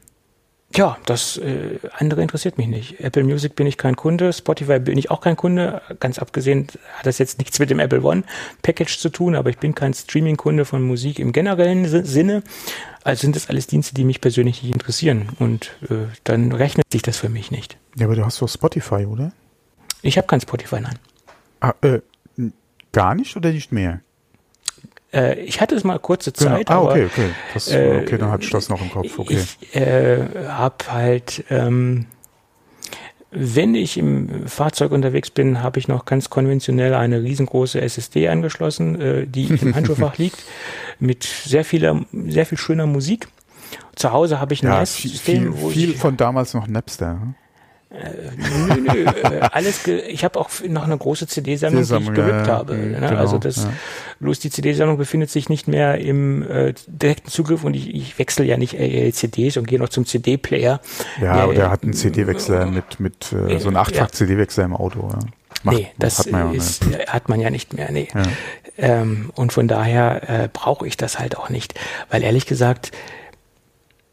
ja, 0.77 0.97
das 1.05 1.37
äh, 1.39 1.79
andere 1.99 2.23
interessiert 2.23 2.57
mich 2.57 2.69
nicht. 2.69 3.01
Apple 3.01 3.25
Music 3.25 3.57
bin 3.57 3.67
ich 3.67 3.77
kein 3.77 3.97
Kunde, 3.97 4.33
Spotify 4.33 4.79
bin 4.79 4.97
ich 4.99 5.11
auch 5.11 5.21
kein 5.21 5.37
Kunde. 5.37 5.83
Ganz 5.99 6.21
abgesehen 6.21 6.69
hat 6.97 7.07
das 7.07 7.19
jetzt 7.19 7.39
nichts 7.39 7.59
mit 7.59 7.71
dem 7.71 7.81
Apple 7.81 8.03
One 8.03 8.23
Package 8.63 8.99
zu 8.99 9.09
tun, 9.09 9.35
aber 9.35 9.51
ich 9.51 9.59
bin 9.59 9.75
kein 9.75 9.95
Streaming-Kunde 9.95 10.65
von 10.65 10.83
Musik 10.83 11.19
im 11.19 11.33
generellen 11.33 11.87
Sinne. 12.05 12.45
Also 13.03 13.23
sind 13.23 13.35
das 13.35 13.49
alles 13.49 13.67
Dienste, 13.67 13.95
die 13.95 14.05
mich 14.05 14.21
persönlich 14.21 14.63
nicht 14.63 14.73
interessieren. 14.73 15.31
Und 15.41 15.73
äh, 15.91 16.07
dann 16.23 16.53
rechnet 16.53 16.85
sich 16.93 17.03
das 17.03 17.17
für 17.17 17.29
mich 17.29 17.51
nicht. 17.51 17.77
Ja, 17.97 18.07
aber 18.07 18.15
du 18.15 18.25
hast 18.25 18.41
doch 18.41 18.49
Spotify, 18.49 19.07
oder? 19.07 19.33
Ich 20.03 20.19
habe 20.19 20.29
kein 20.29 20.41
Spotify, 20.41 20.81
nein. 20.81 20.99
Ah, 21.61 21.75
äh, 21.83 22.01
gar 22.93 23.17
nicht 23.17 23.37
oder 23.37 23.51
nicht 23.51 23.73
mehr? 23.73 24.01
Äh, 25.13 25.41
ich 25.41 25.61
hatte 25.61 25.75
es 25.75 25.85
mal 25.85 25.99
kurze 25.99 26.33
genau. 26.33 26.51
Zeit. 26.51 26.67
Genau. 26.67 26.87
Ah, 26.87 26.91
okay, 26.91 27.05
okay. 27.07 27.31
Das, 27.55 27.71
äh, 27.71 28.01
okay, 28.03 28.19
dann 28.19 28.31
hatte 28.31 28.45
ich 28.45 28.51
das 28.51 28.69
noch 28.69 28.81
im 28.81 28.91
Kopf. 28.91 29.19
Okay. 29.19 29.39
Ich 29.39 29.75
äh, 29.75 30.25
habe 30.49 30.77
halt, 30.89 31.45
ähm, 31.51 32.07
wenn 33.33 33.75
ich 33.75 33.97
im 33.97 34.47
Fahrzeug 34.49 34.93
unterwegs 34.93 35.31
bin, 35.31 35.63
habe 35.63 35.79
ich 35.79 35.89
noch 35.89 36.05
ganz 36.05 36.31
konventionell 36.31 36.95
eine 36.95 37.23
riesengroße 37.23 37.81
SSD 37.81 38.29
angeschlossen, 38.29 39.01
äh, 39.01 39.27
die 39.27 39.47
im 39.47 39.75
Handschuhfach 39.75 40.19
liegt, 40.19 40.43
mit 40.99 41.25
sehr 41.25 41.65
vieler, 41.65 42.05
sehr 42.13 42.47
viel 42.47 42.59
schöner 42.59 42.87
Musik. 42.87 43.29
Zu 43.97 44.13
Hause 44.13 44.41
habe 44.41 44.55
ich 44.55 44.63
ein 44.63 44.69
ja, 44.69 44.79
NAS-System. 44.79 45.55
Viel, 45.55 45.71
viel 45.71 45.95
von 45.95 46.17
damals 46.17 46.55
noch 46.55 46.67
Napster. 46.67 47.35
Äh, 47.91 48.31
nö, 48.37 48.81
nö, 48.81 49.05
äh, 49.05 49.41
alles. 49.51 49.85
ich 49.87 50.23
habe 50.23 50.39
auch 50.39 50.49
noch 50.69 50.85
eine 50.85 50.97
große 50.97 51.27
CD-Sammlung, 51.27 51.85
die 51.85 51.95
ich 51.95 52.15
gerippt 52.15 52.47
ja, 52.47 52.53
habe. 52.59 52.77
Ne? 52.77 53.01
Genau, 53.01 53.17
also 53.17 53.39
das, 53.39 53.65
ja. 53.65 53.73
bloß 54.21 54.39
die 54.39 54.51
CD-Sammlung 54.51 54.97
befindet 54.97 55.29
sich 55.31 55.49
nicht 55.49 55.67
mehr 55.67 55.99
im 55.99 56.49
äh, 56.49 56.73
direkten 56.87 57.31
Zugriff 57.31 57.65
und 57.65 57.75
ich, 57.75 57.93
ich 57.93 58.17
wechsle 58.19 58.45
ja 58.45 58.57
nicht 58.57 58.75
äh, 58.75 59.11
CDs 59.11 59.57
und 59.57 59.67
gehe 59.67 59.81
noch 59.81 59.89
zum 59.89 60.07
CD-Player. 60.07 60.81
Ja, 61.21 61.47
der, 61.47 61.55
der 61.55 61.71
hat 61.71 61.83
einen 61.83 61.93
CD-Wechsler 61.93 62.67
mit 62.67 63.01
mit 63.01 63.33
äh, 63.33 63.59
so 63.59 63.69
einem 63.69 63.79
Achtfach-CD-Wechsler 63.79 64.65
im 64.65 64.77
Auto. 64.77 65.11
Ja. 65.13 65.19
Macht, 65.65 65.77
nee, 65.77 65.89
das 65.99 66.21
hat 66.21 66.31
man, 66.31 66.53
ja 66.53 66.57
ist, 66.57 66.85
hat 67.09 67.29
man 67.29 67.41
ja 67.41 67.51
nicht 67.51 67.75
mehr. 67.75 67.91
Nee. 67.91 68.09
Ähm, 68.79 69.31
und 69.35 69.53
von 69.53 69.69
daher 69.69 70.45
äh, 70.45 70.49
brauche 70.51 70.87
ich 70.87 70.97
das 70.97 71.19
halt 71.19 71.37
auch 71.37 71.51
nicht, 71.51 71.75
weil 72.09 72.23
ehrlich 72.23 72.47
gesagt 72.47 72.93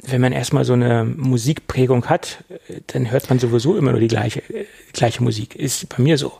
wenn 0.03 0.21
man 0.21 0.31
erstmal 0.31 0.63
so 0.63 0.73
eine 0.73 1.03
Musikprägung 1.03 2.05
hat, 2.05 2.43
dann 2.87 3.11
hört 3.11 3.29
man 3.29 3.39
sowieso 3.39 3.77
immer 3.77 3.91
nur 3.91 3.99
die 3.99 4.07
gleiche, 4.07 4.43
gleiche 4.93 5.23
Musik. 5.23 5.55
Ist 5.55 5.89
bei 5.89 6.01
mir 6.01 6.17
so. 6.17 6.33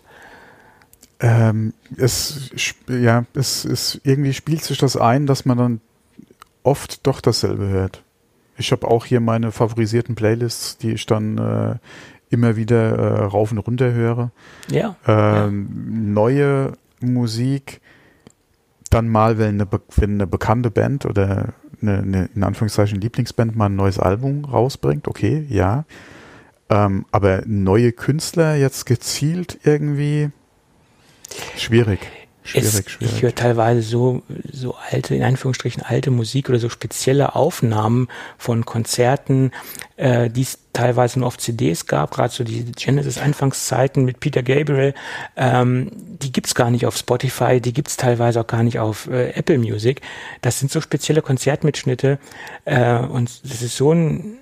Ähm, 1.19 1.73
es, 1.97 2.51
ja, 2.87 3.25
es, 3.33 3.65
es 3.65 3.99
irgendwie 4.03 4.33
spielt 4.33 4.63
sich 4.63 4.77
das 4.77 4.95
ein, 4.95 5.25
dass 5.25 5.45
man 5.45 5.57
dann 5.57 5.81
oft 6.63 7.07
doch 7.07 7.21
dasselbe 7.21 7.67
hört. 7.67 8.03
Ich 8.57 8.71
habe 8.71 8.87
auch 8.87 9.05
hier 9.05 9.19
meine 9.19 9.51
favorisierten 9.51 10.15
Playlists, 10.15 10.77
die 10.77 10.91
ich 10.91 11.05
dann 11.05 11.37
äh, 11.37 11.75
immer 12.29 12.55
wieder 12.55 12.97
äh, 12.97 13.23
rauf 13.25 13.51
und 13.51 13.59
runter 13.59 13.93
höre. 13.93 14.31
Ja, 14.69 14.95
ähm, 15.07 15.69
ja. 15.69 16.11
Neue 16.13 16.73
Musik, 16.99 17.81
dann 18.89 19.07
mal, 19.07 19.37
wenn 19.37 19.61
eine, 19.61 19.67
wenn 19.95 20.11
eine 20.13 20.27
bekannte 20.27 20.71
Band 20.71 21.05
oder 21.05 21.53
eine, 21.81 21.97
eine 21.99 22.29
in 22.35 22.43
Anführungszeichen 22.43 22.99
Lieblingsband 23.01 23.55
mal 23.55 23.67
ein 23.67 23.75
neues 23.75 23.99
Album 23.99 24.45
rausbringt, 24.45 25.07
okay, 25.07 25.45
ja. 25.49 25.85
Ähm, 26.69 27.05
aber 27.11 27.43
neue 27.45 27.91
Künstler 27.93 28.55
jetzt 28.55 28.85
gezielt 28.85 29.59
irgendwie 29.63 30.31
schwierig. 31.55 31.99
Schwierig, 32.47 32.67
es, 32.67 32.91
schwierig. 32.91 33.15
Ich 33.15 33.21
höre 33.21 33.35
teilweise 33.35 33.81
so, 33.81 34.23
so 34.51 34.75
alte, 34.89 35.15
in 35.15 35.23
Anführungsstrichen 35.23 35.83
alte 35.83 36.11
Musik 36.11 36.49
oder 36.49 36.59
so 36.59 36.69
spezielle 36.69 37.35
Aufnahmen 37.35 38.07
von 38.37 38.65
Konzerten, 38.65 39.51
äh, 39.97 40.29
die 40.29 40.43
es 40.43 40.59
teilweise 40.71 41.19
nur 41.19 41.27
auf 41.27 41.37
CDs 41.37 41.87
gab, 41.87 42.11
gerade 42.11 42.33
so 42.33 42.43
die 42.45 42.71
Genesis-Anfangszeiten 42.71 44.05
mit 44.05 44.21
Peter 44.21 44.43
Gabriel, 44.43 44.93
ähm, 45.35 45.91
die 45.93 46.31
gibt's 46.31 46.55
gar 46.55 46.71
nicht 46.71 46.85
auf 46.85 46.95
Spotify, 46.95 47.59
die 47.59 47.73
gibt's 47.73 47.97
teilweise 47.97 48.39
auch 48.39 48.47
gar 48.47 48.63
nicht 48.63 48.79
auf 48.79 49.07
äh, 49.07 49.31
Apple 49.31 49.57
Music. 49.57 50.01
Das 50.41 50.59
sind 50.59 50.71
so 50.71 50.79
spezielle 50.79 51.21
Konzertmitschnitte 51.21 52.17
äh, 52.63 52.99
und 52.99 53.43
das 53.43 53.61
ist 53.61 53.75
so 53.75 53.91
ein 53.91 54.37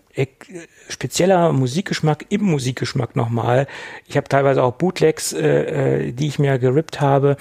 spezieller 0.87 1.51
Musikgeschmack 1.51 2.25
im 2.29 2.43
Musikgeschmack 2.43 3.15
nochmal. 3.15 3.67
Ich 4.07 4.15
habe 4.17 4.29
teilweise 4.29 4.63
auch 4.63 4.73
Bootlegs, 4.73 5.33
äh, 5.33 6.07
äh, 6.07 6.11
die 6.11 6.27
ich 6.27 6.39
mir 6.39 6.57
gerippt 6.57 7.01
habe. 7.01 7.37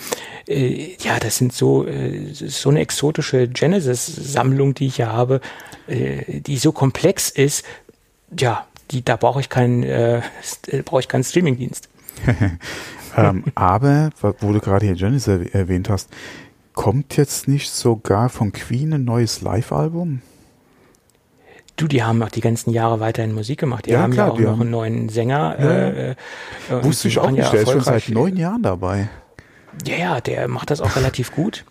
Äh, 0.48 0.96
ja, 1.00 1.18
das 1.20 1.38
sind 1.38 1.52
so 1.52 1.86
äh, 1.86 2.32
so 2.32 2.70
eine 2.70 2.80
exotische 2.80 3.48
Genesis-Sammlung, 3.48 4.74
die 4.74 4.86
ich 4.86 4.96
hier 4.96 5.12
habe, 5.12 5.40
äh, 5.86 6.40
die 6.40 6.56
so 6.56 6.72
komplex 6.72 7.30
ist. 7.30 7.64
Ja, 8.38 8.66
die 8.90 9.04
da 9.04 9.16
brauche 9.16 9.40
ich 9.40 9.48
keinen 9.48 9.82
äh, 9.84 10.22
brauche 10.84 11.00
ich 11.00 11.08
keinen 11.08 11.24
Streamingdienst. 11.24 11.88
ähm, 13.16 13.44
aber 13.54 14.10
wo 14.40 14.52
du 14.52 14.60
gerade 14.60 14.86
hier 14.86 14.96
Genesis 14.96 15.52
erwähnt 15.52 15.88
hast, 15.88 16.10
kommt 16.72 17.16
jetzt 17.16 17.46
nicht 17.46 17.70
sogar 17.70 18.28
von 18.28 18.52
Queen 18.52 18.92
ein 18.94 19.04
neues 19.04 19.40
Live-Album? 19.42 20.22
Du, 21.76 21.88
die 21.88 22.02
haben 22.04 22.22
auch 22.22 22.28
die 22.28 22.40
ganzen 22.40 22.70
Jahre 22.70 23.00
weiterhin 23.00 23.32
Musik 23.32 23.58
gemacht. 23.58 23.86
Die 23.86 23.90
ja, 23.90 24.02
haben 24.02 24.12
klar, 24.12 24.28
ja 24.28 24.32
auch 24.32 24.38
noch 24.38 24.50
haben... 24.52 24.60
einen 24.62 24.70
neuen 24.70 25.08
Sänger. 25.08 25.56
Ja. 25.58 25.66
Äh, 25.66 26.10
äh, 26.10 26.14
Wusste 26.84 27.08
ich 27.08 27.18
auch 27.18 27.30
nicht, 27.30 27.52
der 27.52 27.62
ist 27.62 27.70
schon 27.70 27.80
seit 27.80 28.08
neun 28.08 28.36
Jahren 28.36 28.62
dabei. 28.62 29.08
Ja, 29.84 29.96
ja, 29.96 30.20
der 30.20 30.46
macht 30.46 30.70
das 30.70 30.80
auch 30.80 30.94
relativ 30.94 31.32
gut. 31.32 31.64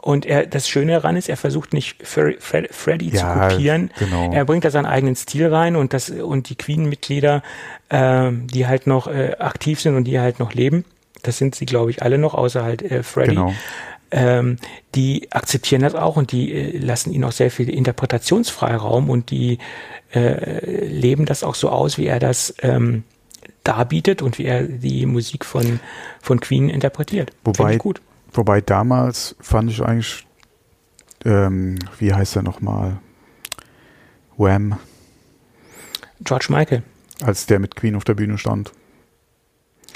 Und 0.00 0.26
er, 0.26 0.46
das 0.46 0.68
Schöne 0.68 0.92
daran 0.92 1.16
ist, 1.16 1.28
er 1.28 1.36
versucht 1.36 1.72
nicht 1.72 2.06
Fre 2.06 2.34
Fre 2.38 2.66
Freddy 2.70 3.08
ja, 3.08 3.18
zu 3.20 3.26
kopieren. 3.40 3.90
Genau. 3.98 4.32
Er 4.32 4.44
bringt 4.44 4.64
da 4.64 4.70
seinen 4.70 4.86
eigenen 4.86 5.14
Stil 5.14 5.46
rein 5.46 5.76
und 5.76 5.92
das 5.92 6.10
und 6.10 6.50
die 6.50 6.56
Queen-Mitglieder, 6.56 7.42
äh, 7.88 8.30
die 8.32 8.66
halt 8.66 8.86
noch 8.86 9.06
äh, 9.06 9.36
aktiv 9.38 9.80
sind 9.80 9.96
und 9.96 10.04
die 10.04 10.18
halt 10.18 10.38
noch 10.38 10.52
leben, 10.52 10.84
das 11.22 11.38
sind 11.38 11.54
sie, 11.54 11.66
glaube 11.66 11.90
ich, 11.90 12.02
alle 12.02 12.18
noch, 12.18 12.34
außer 12.34 12.62
halt 12.62 12.82
äh, 12.82 13.02
Freddy. 13.02 13.36
Genau 13.36 13.54
ähm, 14.10 14.56
die 14.94 15.32
akzeptieren 15.32 15.82
das 15.82 15.94
auch 15.94 16.16
und 16.16 16.32
die 16.32 16.52
äh, 16.52 16.78
lassen 16.78 17.12
ihnen 17.12 17.24
auch 17.24 17.32
sehr 17.32 17.50
viel 17.50 17.68
Interpretationsfreiraum 17.68 19.10
und 19.10 19.30
die 19.30 19.58
äh, 20.12 20.86
leben 20.86 21.26
das 21.26 21.42
auch 21.42 21.54
so 21.54 21.70
aus, 21.70 21.98
wie 21.98 22.06
er 22.06 22.20
das 22.20 22.54
ähm, 22.60 23.04
darbietet 23.64 24.22
und 24.22 24.38
wie 24.38 24.44
er 24.44 24.62
die 24.62 25.06
Musik 25.06 25.44
von, 25.44 25.80
von 26.22 26.40
Queen 26.40 26.68
interpretiert. 26.68 27.32
Wobei, 27.44 27.76
gut. 27.76 28.00
wobei 28.32 28.60
damals 28.60 29.36
fand 29.40 29.70
ich 29.70 29.82
eigentlich 29.82 30.26
ähm, 31.26 31.78
wie 31.98 32.14
heißt 32.14 32.36
er 32.36 32.42
nochmal? 32.42 32.98
Wham. 34.36 34.78
George 36.20 36.46
Michael. 36.50 36.82
Als 37.22 37.46
der 37.46 37.58
mit 37.58 37.74
Queen 37.74 37.96
auf 37.96 38.04
der 38.04 38.14
Bühne 38.14 38.38
stand. 38.38 38.72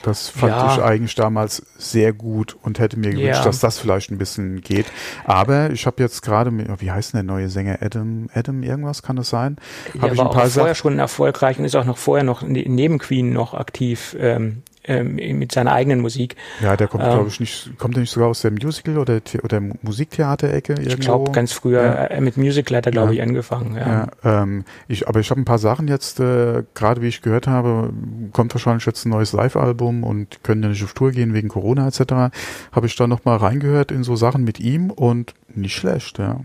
Das 0.03 0.29
fand 0.29 0.53
ja. 0.53 0.75
ich 0.75 0.83
eigentlich 0.83 1.15
damals 1.15 1.63
sehr 1.77 2.13
gut 2.13 2.57
und 2.63 2.79
hätte 2.79 2.99
mir 2.99 3.11
gewünscht, 3.11 3.41
ja. 3.41 3.45
dass 3.45 3.61
das 3.61 3.79
vielleicht 3.79 4.11
ein 4.11 4.19
bisschen 4.19 4.61
geht. 4.61 4.87
Aber 5.25 5.71
ich 5.71 5.87
habe 5.87 6.03
jetzt 6.03 6.23
gerade, 6.23 6.51
wie 6.81 6.91
heißt 6.91 7.13
denn 7.13 7.27
der 7.27 7.35
neue 7.35 7.49
Sänger? 7.49 7.79
Adam, 7.81 8.29
Adam 8.35 8.63
irgendwas 8.63 9.03
kann 9.03 9.17
das 9.17 9.29
sein? 9.29 9.57
Hab 10.01 10.13
ich 10.13 10.21
ein 10.21 10.31
paar 10.31 10.45
auch 10.45 10.49
vorher 10.49 10.75
schon 10.75 10.99
erfolgreich 10.99 11.59
und 11.59 11.65
ist 11.65 11.77
auch 11.77 11.85
noch 11.85 11.99
vorher 11.99 12.25
noch 12.25 12.43
neben 12.43 12.99
Queen 12.99 13.33
noch 13.33 13.55
aktiv. 13.55 14.17
Ähm, 14.19 14.63
ähm, 14.85 15.17
mit 15.39 15.53
seiner 15.53 15.73
eigenen 15.73 16.01
Musik. 16.01 16.37
Ja, 16.63 16.77
der 16.77 16.89
kommt, 16.89 17.05
ähm, 17.05 17.11
glaube 17.11 17.29
ich, 17.29 17.41
nicht, 17.41 17.79
kommt 17.79 17.97
er 17.97 18.01
nicht 18.01 18.11
sogar 18.11 18.29
aus 18.29 18.43
der 18.43 18.51
Musical- 18.51 18.99
oder, 18.99 19.21
oder 19.43 19.61
Musiktheaterecke? 19.83 20.75
Ich 20.81 20.99
glaube, 20.99 21.33
ganz 21.33 21.53
früher 21.53 21.83
ja. 21.83 22.05
äh, 22.07 22.21
mit 22.21 22.37
Musical 22.37 22.79
hat 22.79 22.87
er, 22.87 22.93
glaube 22.93 23.15
ja. 23.15 23.23
ich, 23.23 23.23
angefangen. 23.23 23.77
Ja, 23.77 24.09
ja 24.25 24.43
ähm, 24.43 24.65
ich, 24.89 25.09
aber 25.09 25.21
ich 25.21 25.31
habe 25.31 25.41
ein 25.41 25.45
paar 25.45 25.59
Sachen 25.59 25.89
jetzt, 25.89 26.21
äh, 26.21 26.63
gerade 26.75 27.03
wie 27.03 27.09
ich 27.09 27.23
gehört 27.23 27.47
habe, 27.47 27.93
kommt 28.33 28.55
wahrscheinlich 28.55 28.87
jetzt 28.87 29.05
ein 29.05 29.11
neues 29.11 29.33
Live-Album 29.33 30.05
und 30.05 30.43
können 30.43 30.63
ja 30.63 30.69
nicht 30.69 30.85
auf 30.85 30.95
Tour 30.95 31.13
gehen 31.13 31.35
wegen 31.35 31.49
Corona 31.49 31.87
etc. 31.87 32.33
Habe 32.73 32.87
ich 32.87 32.97
da 32.97 33.07
nochmal 33.07 33.37
reingehört 33.37 33.91
in 33.91 34.03
so 34.03 34.17
Sachen 34.17 34.45
mit 34.45 34.61
ihm 34.61 34.91
und 34.91 35.35
nicht 35.55 35.75
schlecht, 35.75 36.19
ja 36.19 36.41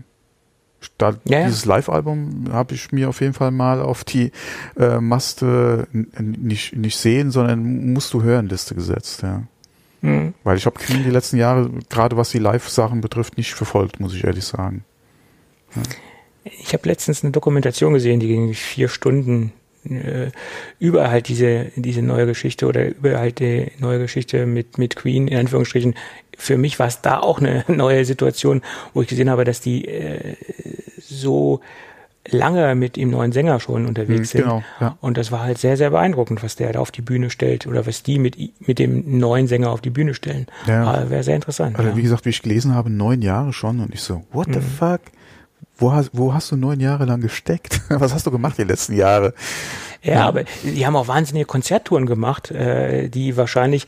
da, 0.98 1.16
ja, 1.24 1.44
dieses 1.44 1.64
Live-Album 1.64 2.46
habe 2.52 2.74
ich 2.74 2.92
mir 2.92 3.08
auf 3.08 3.20
jeden 3.20 3.34
Fall 3.34 3.50
mal 3.50 3.80
auf 3.80 4.04
die 4.04 4.32
äh, 4.78 4.98
Maste 4.98 5.88
nicht, 5.92 6.76
nicht 6.76 6.96
sehen, 6.96 7.30
sondern 7.30 7.92
musst 7.92 8.12
du 8.12 8.22
hören 8.22 8.48
Liste 8.48 8.74
gesetzt, 8.74 9.22
ja. 9.22 9.42
Mhm. 10.02 10.34
Weil 10.44 10.56
ich 10.56 10.66
habe 10.66 10.78
Queen 10.78 11.02
die 11.04 11.10
letzten 11.10 11.36
Jahre, 11.36 11.70
gerade 11.88 12.16
was 12.16 12.30
die 12.30 12.38
Live-Sachen 12.38 13.00
betrifft, 13.00 13.36
nicht 13.36 13.54
verfolgt, 13.54 14.00
muss 14.00 14.14
ich 14.14 14.24
ehrlich 14.24 14.44
sagen. 14.44 14.84
Ja. 15.74 15.82
Ich 16.44 16.72
habe 16.72 16.88
letztens 16.88 17.24
eine 17.24 17.32
Dokumentation 17.32 17.92
gesehen, 17.94 18.20
die 18.20 18.28
ging 18.28 18.54
vier 18.54 18.88
Stunden 18.88 19.52
äh, 19.90 20.30
über 20.78 21.10
halt 21.10 21.28
diese, 21.28 21.72
diese 21.76 22.02
neue 22.02 22.26
Geschichte 22.26 22.66
oder 22.66 22.86
über 22.86 23.18
halt 23.18 23.40
die 23.40 23.72
neue 23.78 23.98
Geschichte 23.98 24.46
mit, 24.46 24.78
mit 24.78 24.96
Queen, 24.96 25.28
in 25.28 25.38
Anführungsstrichen. 25.38 25.94
Für 26.36 26.58
mich 26.58 26.78
war 26.78 26.86
es 26.86 27.00
da 27.00 27.18
auch 27.20 27.40
eine 27.40 27.64
neue 27.68 28.04
Situation, 28.04 28.62
wo 28.94 29.02
ich 29.02 29.08
gesehen 29.08 29.30
habe, 29.30 29.44
dass 29.44 29.60
die 29.60 29.86
äh, 29.86 30.36
so 31.00 31.60
lange 32.30 32.74
mit 32.74 32.96
dem 32.96 33.10
neuen 33.10 33.32
Sänger 33.32 33.60
schon 33.60 33.86
unterwegs 33.86 34.34
mhm, 34.34 34.38
genau, 34.38 34.54
sind. 34.56 34.64
Ja. 34.80 34.98
Und 35.00 35.16
das 35.16 35.32
war 35.32 35.42
halt 35.42 35.58
sehr, 35.58 35.76
sehr 35.76 35.90
beeindruckend, 35.90 36.42
was 36.42 36.56
der 36.56 36.72
da 36.72 36.80
auf 36.80 36.90
die 36.90 37.02
Bühne 37.02 37.30
stellt 37.30 37.66
oder 37.66 37.86
was 37.86 38.02
die 38.02 38.18
mit, 38.18 38.36
mit 38.66 38.78
dem 38.78 39.18
neuen 39.18 39.46
Sänger 39.46 39.70
auf 39.70 39.80
die 39.80 39.90
Bühne 39.90 40.14
stellen. 40.14 40.46
Ja. 40.66 41.08
Wäre 41.08 41.22
sehr 41.22 41.36
interessant. 41.36 41.76
Also, 41.78 41.90
ja. 41.90 41.96
wie 41.96 42.02
gesagt, 42.02 42.24
wie 42.24 42.30
ich 42.30 42.42
gelesen 42.42 42.74
habe, 42.74 42.90
neun 42.90 43.22
Jahre 43.22 43.52
schon 43.52 43.80
und 43.80 43.94
ich 43.94 44.02
so, 44.02 44.24
what 44.32 44.48
the 44.52 44.58
mhm. 44.58 44.62
fuck? 44.62 45.00
Wo 45.78 45.92
hast, 45.92 46.10
wo 46.14 46.32
hast 46.32 46.50
du 46.50 46.56
neun 46.56 46.80
Jahre 46.80 47.04
lang 47.04 47.20
gesteckt? 47.20 47.82
Was 47.90 48.14
hast 48.14 48.26
du 48.26 48.30
gemacht 48.30 48.56
die 48.56 48.64
letzten 48.64 48.94
Jahre? 48.94 49.34
Ja, 50.02 50.14
ja. 50.14 50.26
aber 50.26 50.44
die 50.62 50.86
haben 50.86 50.96
auch 50.96 51.08
wahnsinnige 51.08 51.46
Konzerttouren 51.46 52.06
gemacht, 52.06 52.50
äh, 52.50 53.08
die 53.08 53.36
wahrscheinlich, 53.36 53.86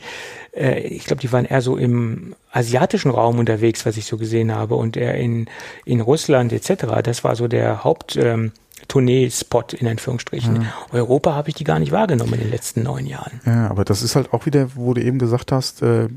äh, 0.55 0.79
ich 0.81 1.05
glaube, 1.05 1.21
die 1.21 1.31
waren 1.31 1.45
eher 1.45 1.61
so 1.61 1.77
im 1.77 2.35
asiatischen 2.51 3.11
Raum 3.11 3.39
unterwegs, 3.39 3.85
was 3.85 3.97
ich 3.97 4.05
so 4.05 4.17
gesehen 4.17 4.53
habe, 4.53 4.75
und 4.75 4.97
eher 4.97 5.15
in, 5.15 5.47
in 5.85 6.01
Russland 6.01 6.53
etc. 6.53 6.85
Das 7.03 7.23
war 7.23 7.35
so 7.35 7.47
der 7.47 7.83
Haupt. 7.83 8.15
Ähm, 8.15 8.51
Tournee-Spot 8.87 9.65
in 9.77 9.87
Anführungsstrichen. 9.87 10.61
Ja. 10.61 10.73
Europa 10.91 11.35
habe 11.35 11.49
ich 11.49 11.55
die 11.55 11.65
gar 11.65 11.79
nicht 11.79 11.91
wahrgenommen 11.91 12.33
in 12.33 12.39
den 12.39 12.49
letzten 12.49 12.83
neun 12.83 13.05
Jahren. 13.05 13.41
Ja, 13.45 13.69
aber 13.69 13.83
das 13.85 14.01
ist 14.01 14.15
halt 14.15 14.33
auch 14.33 14.45
wieder, 14.45 14.75
wo 14.75 14.93
du 14.93 15.01
eben 15.01 15.19
gesagt 15.19 15.51
hast, 15.51 15.81
äh, 15.81 16.07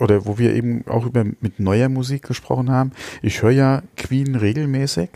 oder 0.00 0.26
wo 0.26 0.38
wir 0.38 0.54
eben 0.54 0.84
auch 0.88 1.06
über 1.06 1.24
mit 1.24 1.60
neuer 1.60 1.88
Musik 1.88 2.26
gesprochen 2.26 2.70
haben. 2.70 2.92
Ich 3.22 3.42
höre 3.42 3.50
ja 3.50 3.82
Queen 3.96 4.34
regelmäßig, 4.34 5.10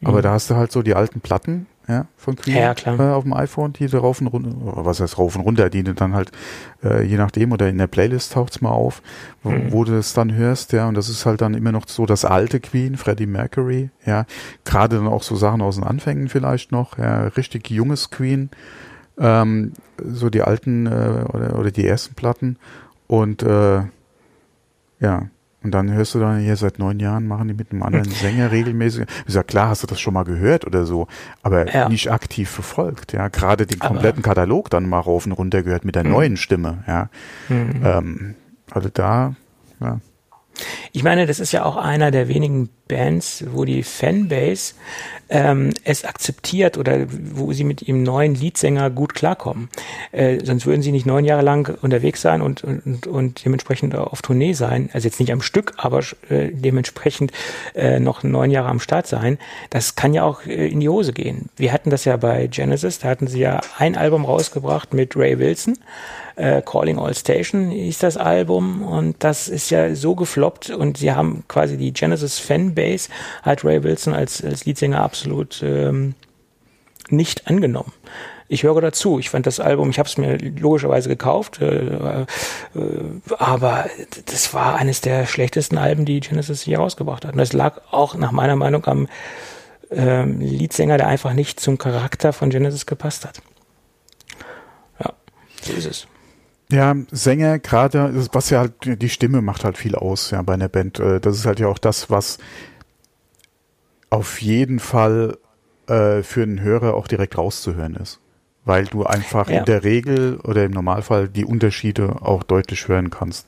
mhm. 0.00 0.06
aber 0.06 0.22
da 0.22 0.32
hast 0.32 0.50
du 0.50 0.54
halt 0.54 0.72
so 0.72 0.82
die 0.82 0.94
alten 0.94 1.20
Platten, 1.20 1.66
ja, 1.88 2.06
von 2.16 2.34
Queen 2.34 2.56
ja, 2.56 2.74
klar. 2.74 2.98
Äh, 2.98 3.12
auf 3.12 3.22
dem 3.22 3.32
iPhone, 3.32 3.72
die 3.72 3.86
da 3.86 3.98
rauf 3.98 4.20
und 4.20 4.26
runter, 4.26 4.50
was 4.60 5.00
heißt 5.00 5.18
rauf 5.18 5.36
und 5.36 5.42
runter, 5.42 5.70
die 5.70 5.84
dann 5.84 6.14
halt, 6.14 6.32
äh, 6.82 7.04
je 7.04 7.16
nachdem, 7.16 7.52
oder 7.52 7.68
in 7.68 7.78
der 7.78 7.86
Playlist 7.86 8.32
taucht's 8.32 8.60
mal 8.60 8.70
auf, 8.70 9.02
wo, 9.42 9.50
mhm. 9.50 9.72
wo 9.72 9.84
du 9.84 9.92
das 9.92 10.12
dann 10.12 10.34
hörst, 10.34 10.72
ja, 10.72 10.88
und 10.88 10.96
das 10.96 11.08
ist 11.08 11.26
halt 11.26 11.40
dann 11.40 11.54
immer 11.54 11.70
noch 11.70 11.86
so 11.86 12.04
das 12.04 12.24
alte 12.24 12.58
Queen, 12.58 12.96
Freddie 12.96 13.26
Mercury, 13.26 13.90
ja, 14.04 14.26
gerade 14.64 14.96
dann 14.96 15.06
auch 15.06 15.22
so 15.22 15.36
Sachen 15.36 15.62
aus 15.62 15.76
den 15.76 15.84
Anfängen 15.84 16.28
vielleicht 16.28 16.72
noch, 16.72 16.98
ja, 16.98 17.28
richtig 17.28 17.70
junges 17.70 18.10
Queen, 18.10 18.50
ähm, 19.18 19.72
so 20.02 20.28
die 20.28 20.42
alten 20.42 20.86
äh, 20.86 21.24
oder, 21.32 21.58
oder 21.58 21.70
die 21.70 21.86
ersten 21.86 22.14
Platten 22.14 22.58
und 23.06 23.44
äh, 23.44 23.82
ja, 24.98 25.28
und 25.66 25.72
dann 25.72 25.90
hörst 25.90 26.14
du 26.14 26.20
dann 26.20 26.38
hier 26.38 26.54
seit 26.54 26.78
neun 26.78 27.00
Jahren 27.00 27.26
machen 27.26 27.48
die 27.48 27.54
mit 27.54 27.72
einem 27.72 27.82
anderen 27.82 28.08
Sänger 28.10 28.52
regelmäßig. 28.52 29.06
Ich 29.26 29.34
sag, 29.34 29.48
klar, 29.48 29.70
hast 29.70 29.82
du 29.82 29.88
das 29.88 29.98
schon 29.98 30.14
mal 30.14 30.22
gehört 30.22 30.64
oder 30.64 30.86
so, 30.86 31.08
aber 31.42 31.72
ja. 31.72 31.88
nicht 31.88 32.12
aktiv 32.12 32.48
verfolgt. 32.48 33.12
Ja, 33.12 33.26
gerade 33.26 33.66
den 33.66 33.80
kompletten 33.80 34.22
aber 34.22 34.34
Katalog 34.34 34.70
dann 34.70 34.88
mal 34.88 35.00
rauf 35.00 35.26
und 35.26 35.32
runter 35.32 35.64
gehört 35.64 35.84
mit 35.84 35.96
der 35.96 36.04
mhm. 36.04 36.10
neuen 36.10 36.36
Stimme. 36.36 36.84
Ja, 36.86 37.08
mhm. 37.48 37.82
ähm, 37.84 38.34
also 38.70 38.88
da, 38.92 39.34
ja. 39.80 39.98
Ich 40.92 41.02
meine, 41.02 41.26
das 41.26 41.40
ist 41.40 41.52
ja 41.52 41.64
auch 41.64 41.76
einer 41.76 42.10
der 42.10 42.28
wenigen 42.28 42.70
Bands, 42.88 43.44
wo 43.52 43.64
die 43.64 43.82
Fanbase 43.82 44.74
ähm, 45.28 45.72
es 45.84 46.04
akzeptiert 46.04 46.78
oder 46.78 47.06
wo 47.10 47.52
sie 47.52 47.64
mit 47.64 47.82
ihrem 47.82 48.02
neuen 48.02 48.34
Leadsänger 48.34 48.90
gut 48.90 49.14
klarkommen. 49.14 49.68
Äh, 50.12 50.38
sonst 50.44 50.66
würden 50.66 50.82
sie 50.82 50.92
nicht 50.92 51.06
neun 51.06 51.24
Jahre 51.24 51.42
lang 51.42 51.76
unterwegs 51.82 52.22
sein 52.22 52.42
und, 52.42 52.62
und, 52.62 53.06
und 53.06 53.44
dementsprechend 53.44 53.94
auf 53.96 54.22
Tournee 54.22 54.52
sein. 54.52 54.88
Also 54.92 55.08
jetzt 55.08 55.18
nicht 55.18 55.32
am 55.32 55.42
Stück, 55.42 55.74
aber 55.78 56.00
äh, 56.28 56.50
dementsprechend 56.52 57.32
äh, 57.74 57.98
noch 57.98 58.22
neun 58.22 58.50
Jahre 58.50 58.68
am 58.68 58.80
Start 58.80 59.06
sein. 59.06 59.38
Das 59.70 59.96
kann 59.96 60.14
ja 60.14 60.22
auch 60.22 60.46
äh, 60.46 60.68
in 60.68 60.80
die 60.80 60.88
Hose 60.88 61.12
gehen. 61.12 61.48
Wir 61.56 61.72
hatten 61.72 61.90
das 61.90 62.04
ja 62.04 62.16
bei 62.16 62.46
Genesis, 62.46 63.00
da 63.00 63.08
hatten 63.08 63.26
sie 63.26 63.40
ja 63.40 63.60
ein 63.78 63.96
Album 63.96 64.24
rausgebracht 64.24 64.94
mit 64.94 65.16
Ray 65.16 65.38
Wilson 65.38 65.76
äh, 66.36 66.62
Calling 66.62 66.98
All 66.98 67.14
Station 67.14 67.70
hieß 67.70 67.98
das 67.98 68.16
Album 68.16 68.82
und 68.82 69.16
das 69.20 69.48
ist 69.48 69.70
ja 69.70 69.94
so 69.94 70.14
gefloppt 70.14 70.70
und 70.70 70.98
sie 70.98 71.12
haben 71.12 71.44
quasi 71.48 71.76
die 71.76 71.92
Genesis 71.92 72.38
Fanbase 72.38 73.08
hat 73.42 73.64
Ray 73.64 73.82
Wilson 73.82 74.14
als, 74.14 74.44
als 74.44 74.64
Leadsänger 74.66 75.00
absolut 75.00 75.62
ähm, 75.62 76.14
nicht 77.08 77.46
angenommen. 77.48 77.92
Ich 78.48 78.62
höre 78.62 78.80
dazu. 78.80 79.18
Ich 79.18 79.30
fand 79.30 79.46
das 79.46 79.58
Album, 79.58 79.90
ich 79.90 79.98
habe 79.98 80.08
es 80.08 80.18
mir 80.18 80.38
logischerweise 80.38 81.08
gekauft, 81.08 81.60
äh, 81.60 82.24
äh, 82.24 82.26
aber 83.38 83.86
das 84.26 84.54
war 84.54 84.76
eines 84.76 85.00
der 85.00 85.26
schlechtesten 85.26 85.78
Alben, 85.78 86.04
die 86.04 86.20
Genesis 86.20 86.62
hier 86.62 86.78
rausgebracht 86.78 87.24
hat. 87.24 87.32
Und 87.32 87.38
das 87.38 87.52
lag 87.52 87.80
auch 87.90 88.14
nach 88.14 88.30
meiner 88.30 88.54
Meinung 88.54 88.84
am 88.86 89.08
ähm, 89.90 90.40
Leadsänger, 90.40 90.96
der 90.96 91.08
einfach 91.08 91.32
nicht 91.32 91.58
zum 91.58 91.78
Charakter 91.78 92.32
von 92.32 92.50
Genesis 92.50 92.86
gepasst 92.86 93.24
hat. 93.24 93.42
Ja, 95.00 95.12
so 95.62 95.72
ist 95.72 95.86
es. 95.86 96.06
Ja, 96.70 96.96
Sänger 97.12 97.60
gerade, 97.60 98.12
was 98.32 98.50
ja 98.50 98.60
halt, 98.60 98.72
die 99.00 99.08
Stimme 99.08 99.40
macht 99.40 99.64
halt 99.64 99.78
viel 99.78 99.94
aus, 99.94 100.32
ja, 100.32 100.42
bei 100.42 100.54
einer 100.54 100.68
Band. 100.68 100.98
Äh, 100.98 101.20
das 101.20 101.36
ist 101.36 101.46
halt 101.46 101.60
ja 101.60 101.68
auch 101.68 101.78
das, 101.78 102.10
was 102.10 102.38
auf 104.10 104.40
jeden 104.40 104.80
Fall 104.80 105.38
äh, 105.86 106.22
für 106.22 106.42
einen 106.42 106.60
Hörer 106.60 106.94
auch 106.94 107.06
direkt 107.06 107.38
rauszuhören 107.38 107.94
ist. 107.96 108.18
Weil 108.64 108.86
du 108.86 109.04
einfach 109.04 109.48
ja. 109.48 109.60
in 109.60 109.64
der 109.64 109.84
Regel 109.84 110.40
oder 110.42 110.64
im 110.64 110.72
Normalfall 110.72 111.28
die 111.28 111.44
Unterschiede 111.44 112.16
auch 112.22 112.42
deutlich 112.42 112.88
hören 112.88 113.10
kannst, 113.10 113.46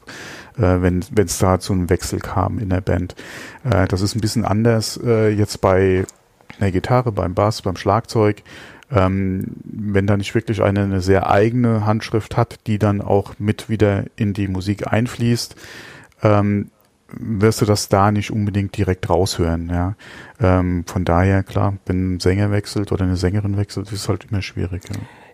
äh, 0.56 0.80
wenn 0.80 1.02
es 1.16 1.38
da 1.38 1.58
zu 1.58 1.72
einem 1.72 1.90
Wechsel 1.90 2.20
kam 2.20 2.60
in 2.60 2.70
der 2.70 2.80
Band. 2.80 3.16
Äh, 3.64 3.88
das 3.88 4.00
ist 4.00 4.14
ein 4.14 4.20
bisschen 4.20 4.44
anders 4.44 4.98
äh, 5.04 5.30
jetzt 5.30 5.60
bei 5.60 6.06
einer 6.60 6.70
Gitarre, 6.70 7.10
beim 7.10 7.34
Bass, 7.34 7.62
beim 7.62 7.76
Schlagzeug 7.76 8.44
ähm, 8.90 9.44
wenn 9.64 10.06
da 10.06 10.16
nicht 10.16 10.34
wirklich 10.34 10.62
eine, 10.62 10.82
eine 10.82 11.00
sehr 11.00 11.30
eigene 11.30 11.84
Handschrift 11.84 12.36
hat, 12.36 12.60
die 12.66 12.78
dann 12.78 13.00
auch 13.00 13.34
mit 13.38 13.68
wieder 13.68 14.04
in 14.16 14.32
die 14.32 14.48
Musik 14.48 14.90
einfließt, 14.90 15.56
ähm, 16.22 16.70
wirst 17.10 17.60
du 17.60 17.64
das 17.64 17.88
da 17.88 18.12
nicht 18.12 18.30
unbedingt 18.30 18.76
direkt 18.76 19.08
raushören. 19.08 19.68
Ja? 19.70 19.94
Ähm, 20.40 20.84
von 20.86 21.04
daher, 21.04 21.42
klar, 21.42 21.76
wenn 21.86 22.14
ein 22.14 22.20
Sänger 22.20 22.50
wechselt 22.50 22.92
oder 22.92 23.04
eine 23.04 23.16
Sängerin 23.16 23.56
wechselt, 23.56 23.86
ist 23.88 24.00
es 24.00 24.08
halt 24.08 24.26
immer 24.30 24.42
schwierig. 24.42 24.82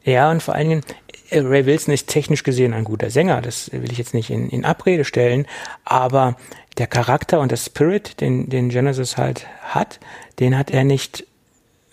Ja. 0.04 0.12
ja, 0.12 0.30
und 0.30 0.42
vor 0.42 0.54
allen 0.54 0.68
Dingen, 0.68 0.82
äh, 1.30 1.40
Ray 1.40 1.66
Wilson 1.66 1.94
ist 1.94 2.08
technisch 2.08 2.42
gesehen 2.42 2.74
ein 2.74 2.84
guter 2.84 3.10
Sänger, 3.10 3.40
das 3.40 3.72
will 3.72 3.90
ich 3.90 3.98
jetzt 3.98 4.14
nicht 4.14 4.30
in, 4.30 4.48
in 4.48 4.64
Abrede 4.64 5.04
stellen, 5.04 5.46
aber 5.84 6.36
der 6.78 6.86
Charakter 6.86 7.40
und 7.40 7.50
der 7.50 7.56
Spirit, 7.56 8.20
den, 8.20 8.48
den 8.48 8.68
Genesis 8.68 9.16
halt 9.16 9.46
hat, 9.62 10.00
den 10.38 10.56
hat 10.56 10.70
er 10.70 10.84
nicht 10.84 11.26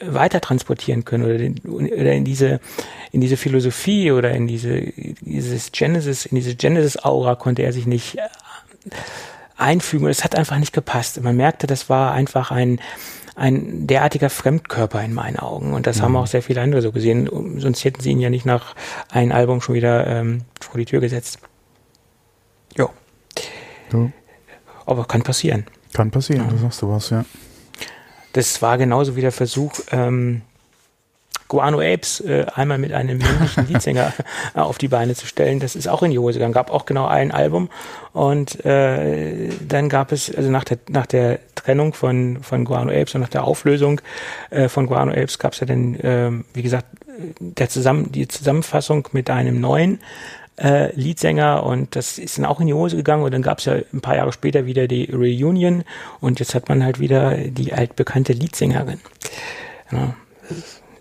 weiter 0.06 0.42
transportieren 0.42 1.06
können 1.06 1.26
oder, 1.26 1.38
den, 1.38 1.60
oder 1.66 2.14
in 2.14 2.26
diese 2.26 2.60
in 3.12 3.22
diese 3.22 3.38
Philosophie 3.38 4.12
oder 4.12 4.32
in 4.32 4.48
diese 4.48 4.82
dieses 5.22 5.72
Genesis 5.72 6.26
in 6.26 6.36
diese 6.36 6.56
Genesis 6.56 6.98
Aura 6.98 7.36
konnte 7.36 7.64
er 7.64 7.74
sich 7.74 7.86
nicht 7.86 8.18
äh, 8.18 8.22
einfügen 9.58 10.06
und 10.06 10.12
es 10.12 10.24
hat 10.24 10.36
einfach 10.36 10.58
nicht 10.58 10.74
gepasst. 10.74 11.22
Man 11.22 11.36
merkte, 11.36 11.68
das 11.68 11.90
war 11.90 12.14
einfach 12.14 12.52
ein 12.52 12.80
ein 13.36 13.88
derartiger 13.88 14.30
Fremdkörper 14.30 15.02
in 15.04 15.14
meinen 15.14 15.38
Augen 15.38 15.74
und 15.74 15.88
das 15.88 15.98
mhm. 15.98 16.04
haben 16.04 16.16
auch 16.18 16.28
sehr 16.28 16.42
viele 16.42 16.62
andere 16.62 16.82
so 16.82 16.92
gesehen. 16.92 17.30
Sonst 17.60 17.84
hätten 17.84 18.02
sie 18.02 18.12
ihn 18.12 18.20
ja 18.20 18.30
nicht 18.30 18.46
nach 18.46 18.76
einem 19.10 19.32
Album 19.32 19.62
schon 19.62 19.76
wieder 19.76 20.06
ähm, 20.08 20.44
vor 20.60 20.78
die 20.78 20.86
Tür 20.86 21.00
gesetzt. 21.00 21.40
Jo. 22.78 22.90
Ja. 23.94 24.12
Aber 24.86 25.06
kann 25.06 25.24
passieren. 25.24 25.66
Kann 25.94 26.12
passieren, 26.12 26.46
ja. 26.46 26.52
da 26.52 26.58
sagst 26.58 26.82
du 26.82 26.90
was, 26.90 27.10
ja. 27.10 27.26
Das 28.34 28.62
war 28.62 28.78
genauso 28.78 29.16
wie 29.16 29.22
der 29.22 29.32
Versuch, 29.32 29.74
ähm, 29.92 30.42
Guano 31.52 31.82
Apes 31.82 32.22
äh, 32.22 32.46
einmal 32.56 32.78
mit 32.78 32.94
einem 32.94 33.18
männlichen 33.18 33.68
Leadsänger 33.68 34.14
auf 34.54 34.78
die 34.78 34.88
Beine 34.88 35.16
zu 35.16 35.26
stellen. 35.26 35.60
Das 35.60 35.76
ist 35.76 35.90
auch 35.90 36.02
in 36.02 36.12
die 36.12 36.18
Hose 36.18 36.40
gegangen. 36.40 36.54
Gab 36.54 36.72
auch 36.72 36.86
genau 36.86 37.08
ein 37.08 37.32
Album 37.32 37.70
und 38.14 38.64
äh, 38.64 39.50
dann 39.60 39.90
gab 39.90 40.14
es 40.14 40.34
also 40.34 40.50
nach 40.50 40.64
der 40.64 40.78
nach 40.88 41.06
der 41.06 41.40
Trennung 41.56 41.94
von 41.94 42.42
von 42.42 42.64
Guano 42.64 42.90
Apes 42.90 43.16
und 43.16 43.22
nach 43.22 43.28
der 43.28 43.44
Auflösung 43.44 44.00
äh, 44.50 44.70
von 44.70 44.88
Guano 44.88 45.12
Apes 45.12 45.40
gab 45.40 45.52
es 45.52 45.60
ja 45.60 45.68
dann 45.68 45.96
äh, 45.96 46.32
wie 46.54 46.62
gesagt 46.62 46.86
der 47.42 47.68
zusammen 47.68 48.14
die 48.14 48.30
Zusammenfassung 48.30 49.10
mit 49.12 49.30
einem 49.30 49.60
neuen 49.60 50.00
äh, 50.58 50.94
Leadsänger 50.96 51.64
und 51.64 51.96
das 51.96 52.18
ist 52.18 52.38
dann 52.38 52.46
auch 52.46 52.60
in 52.60 52.68
die 52.68 52.74
Hose 52.74 52.96
gegangen 52.96 53.24
und 53.24 53.34
dann 53.34 53.42
gab 53.42 53.60
es 53.60 53.66
ja 53.66 53.76
ein 53.94 54.02
paar 54.02 54.16
Jahre 54.16 54.32
später 54.32 54.66
wieder 54.66 54.88
die 54.88 55.10
Reunion 55.12 55.84
und 56.20 56.40
jetzt 56.40 56.56
hat 56.56 56.70
man 56.70 56.84
halt 56.84 57.00
wieder 57.00 57.38
die 57.38 57.74
altbekannte 57.74 58.34
Leadsängerin. 58.34 59.00
Ja, 59.92 60.14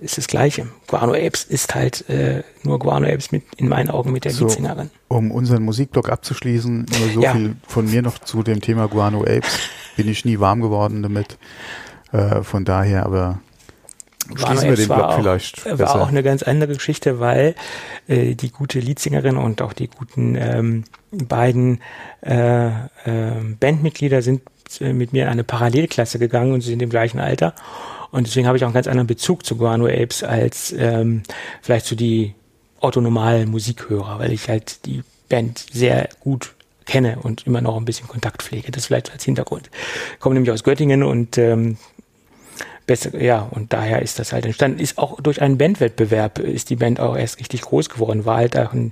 ist 0.01 0.17
das 0.17 0.27
Gleiche. 0.29 0.69
Guano 0.87 1.13
Apes 1.13 1.45
ist 1.45 1.75
halt 1.75 2.09
äh, 2.09 2.43
nur 2.63 2.79
Guano 2.79 3.07
Apes 3.07 3.33
mit 3.33 3.45
in 3.57 3.69
meinen 3.69 3.91
Augen 3.91 4.13
mit 4.13 4.25
der 4.25 4.33
so, 4.33 4.47
Leadsingerin. 4.47 4.91
Um 5.09 5.31
unseren 5.31 5.63
Musikblog 5.63 6.09
abzuschließen, 6.09 6.87
nur 6.99 7.09
so 7.15 7.21
ja. 7.21 7.33
viel 7.33 7.57
von 7.67 7.91
mir 7.91 8.03
noch 8.03 8.19
zu 8.19 8.43
dem 8.43 8.61
Thema 8.61 8.89
Guano 8.89 9.23
Apes. 9.23 9.59
Bin 9.97 10.09
ich 10.09 10.25
nie 10.25 10.41
warm 10.41 10.63
geworden 10.63 11.03
damit. 11.03 11.39
Äh, 12.13 12.43
von 12.43 12.65
daher, 12.65 13.05
aber 13.05 13.41
schließen 14.35 14.69
wir 14.69 14.77
den 14.77 14.87
Blog 14.87 15.01
auch, 15.01 15.17
vielleicht. 15.17 15.65
War 15.65 15.77
besser. 15.77 16.03
auch 16.03 16.09
eine 16.09 16.23
ganz 16.23 16.43
andere 16.43 16.75
Geschichte, 16.75 17.21
weil 17.21 17.55
äh, 18.09 18.35
die 18.35 18.51
gute 18.51 18.81
Leadsingerin 18.81 19.37
und 19.37 19.63
auch 19.63 19.73
die 19.73 19.89
guten 19.89 20.37
ähm, 20.37 20.85
beiden 21.11 21.81
äh, 22.23 22.69
äh, 22.69 22.73
Bandmitglieder 23.59 24.23
sind 24.23 24.43
äh, 24.81 24.93
mit 24.93 25.13
mir 25.13 25.25
in 25.25 25.29
eine 25.29 25.45
Parallelklasse 25.45 26.19
gegangen 26.19 26.53
und 26.53 26.61
sie 26.61 26.71
sind 26.71 26.83
im 26.83 26.91
gleichen 26.91 27.21
Alter. 27.21 27.55
Und 28.11 28.27
deswegen 28.27 28.47
habe 28.47 28.57
ich 28.57 28.65
auch 28.65 28.69
einen 28.69 28.75
ganz 28.75 28.87
anderen 28.87 29.07
Bezug 29.07 29.45
zu 29.45 29.57
Guano 29.57 29.87
Apes 29.87 30.23
als 30.23 30.75
ähm, 30.77 31.23
vielleicht 31.63 31.87
zu 31.87 31.95
die 31.95 32.35
autonomalen 32.81 33.51
Musikhörer, 33.51 34.19
weil 34.19 34.33
ich 34.33 34.49
halt 34.49 34.85
die 34.87 35.03
Band 35.29 35.65
sehr 35.73 36.09
gut 36.21 36.55
kenne 36.87 37.19
und 37.23 37.47
immer 37.47 37.61
noch 37.61 37.77
ein 37.77 37.85
bisschen 37.85 38.09
Kontakt 38.09 38.43
pflege. 38.43 38.73
Das 38.73 38.87
vielleicht 38.87 39.13
als 39.13 39.25
Hintergrund. 39.25 39.71
Ich 40.15 40.21
komme 40.21 40.35
nämlich 40.35 40.51
aus 40.51 40.65
Göttingen 40.65 41.03
und 41.03 41.39
ähm, 41.39 41.77
besser, 42.91 43.23
ja, 43.23 43.47
und 43.53 43.73
daher 43.73 44.03
ist 44.03 44.19
das 44.19 44.33
halt 44.33 44.45
entstanden. 44.45 44.81
Ist 44.81 44.99
auch 44.99 45.21
durch 45.21 45.41
einen 45.41 45.59
Bandwettbewerb 45.59 46.41
ist 46.41 46.71
die 46.71 46.77
Band 46.77 46.99
auch 46.99 47.17
erst 47.17 47.39
richtig 47.39 47.61
groß 47.61 47.89
geworden. 47.89 48.25
War 48.25 48.39
halt 48.39 48.59
auch 48.59 48.73
ein, 48.73 48.91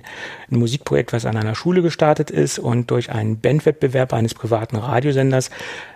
ein 0.49 0.57
Musikprojekt, 0.57 1.11
was 1.11 1.25
an 1.25 1.35
einer 1.35 1.53
Schule 1.53 1.81
gestartet 1.81 2.31
ist 2.31 2.59
und 2.59 2.91
durch 2.91 3.11
einen 3.11 3.41
Bandwettbewerb 3.41 4.13
eines 4.13 4.33
privaten 4.33 4.77
Radiosenders, 4.77 5.49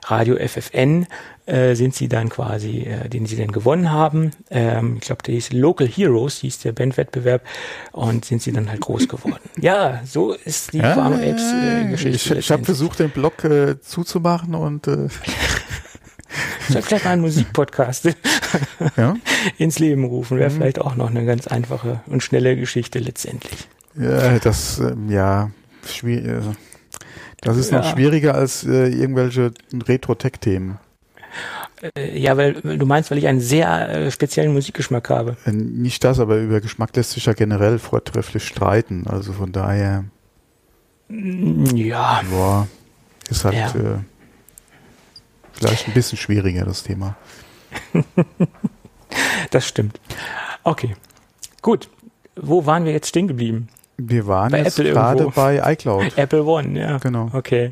Radio 0.04 0.36
FFN, 0.36 1.08
äh, 1.46 1.76
sind 1.76 1.96
sie 1.96 2.10
dann 2.10 2.28
quasi, 2.28 2.82
äh, 2.82 3.08
den 3.08 3.26
sie 3.26 3.38
dann 3.38 3.54
gewonnen 3.54 3.90
haben. 3.90 4.32
Ähm, 4.52 4.98
ich 5.00 5.08
glaube, 5.08 5.24
der 5.24 5.36
hieß 5.36 5.54
Local 5.54 5.88
Heroes, 5.88 6.40
hieß 6.40 6.60
der 6.60 6.74
Bandwettbewerb 6.74 7.42
und 7.94 8.26
sind 8.26 8.42
sie 8.42 8.52
dann 8.52 8.70
halt 8.70 8.82
groß 8.82 9.08
geworden. 9.08 9.40
ja, 9.62 10.02
so 10.04 10.34
ist 10.34 10.74
die 10.74 10.80
ja, 10.80 10.94
Farm 10.94 11.14
Apes 11.14 11.54
äh, 11.54 11.90
Geschichte. 11.90 12.34
Ich, 12.34 12.40
ich 12.40 12.52
habe 12.52 12.66
versucht, 12.66 13.00
den 13.00 13.12
Blog 13.12 13.46
äh, 13.46 13.80
zuzumachen 13.80 14.56
und 14.56 14.88
äh 14.88 15.08
soll 16.70 16.82
vielleicht 16.82 17.06
mal 17.06 17.12
einen 17.12 17.22
Musikpodcast 17.22 18.10
ja? 18.98 19.16
ins 19.58 19.80
Leben 19.80 20.06
rufen. 20.06 20.38
Wäre 20.38 20.50
mhm. 20.50 20.56
vielleicht 20.56 20.80
auch 20.80 20.96
noch 20.96 21.10
eine 21.10 21.26
ganz 21.26 21.48
einfache 21.48 22.02
und 22.08 22.24
schnelle 22.24 22.56
Geschichte 22.56 23.00
letztendlich. 23.00 23.68
Ja, 23.96 24.40
das, 24.40 24.80
ähm, 24.80 25.10
ja, 25.10 25.52
schwierig. 25.88 26.26
Äh, 26.26 26.42
das 27.42 27.58
ist 27.58 27.72
ja. 27.72 27.80
noch 27.80 27.92
schwieriger 27.92 28.36
als 28.36 28.64
äh, 28.64 28.88
irgendwelche 28.88 29.52
Retro-Tech-Themen. 29.74 30.80
Äh, 31.96 32.18
ja, 32.18 32.38
weil 32.38 32.54
du 32.54 32.86
meinst, 32.86 33.12
weil 33.12 33.18
ich 33.18 33.28
einen 33.28 33.42
sehr 33.42 33.90
äh, 33.90 34.12
speziellen 34.12 34.54
Musikgeschmack 34.54 35.10
habe. 35.10 35.36
Äh, 35.46 35.52
nicht 35.52 36.04
das, 36.04 36.20
aber 36.20 36.38
über 36.38 36.62
Geschmack 36.62 36.96
lässt 36.96 37.12
sich 37.12 37.26
ja 37.26 37.34
generell 37.34 37.80
vortrefflich 37.80 38.46
streiten. 38.46 39.06
Also 39.08 39.34
von 39.34 39.52
daher. 39.52 40.06
Ja. 41.10 42.22
Boah, 42.30 42.68
ist 43.30 43.44
halt. 43.44 43.56
Ja. 43.56 43.68
Äh, 43.68 43.98
Vielleicht 45.68 45.88
ein 45.88 45.94
bisschen 45.94 46.18
schwieriger, 46.18 46.66
das 46.66 46.84
Thema. 46.84 47.16
das 49.52 49.68
stimmt. 49.68 50.00
Okay, 50.64 50.96
gut. 51.62 51.90
Wo 52.36 52.66
waren 52.66 52.86
wir 52.86 52.94
jetzt 52.94 53.10
stehen 53.10 53.28
geblieben? 53.28 53.68
Wir 53.98 54.26
waren 54.26 54.52
bei 54.52 54.60
jetzt 54.60 54.80
Apple 54.80 54.92
gerade 54.92 55.20
irgendwo. 55.20 55.42
bei 55.42 55.74
iCloud. 55.74 56.14
Apple 56.18 56.44
One, 56.44 56.80
ja. 56.80 56.98
Genau. 56.98 57.30
Okay. 57.34 57.72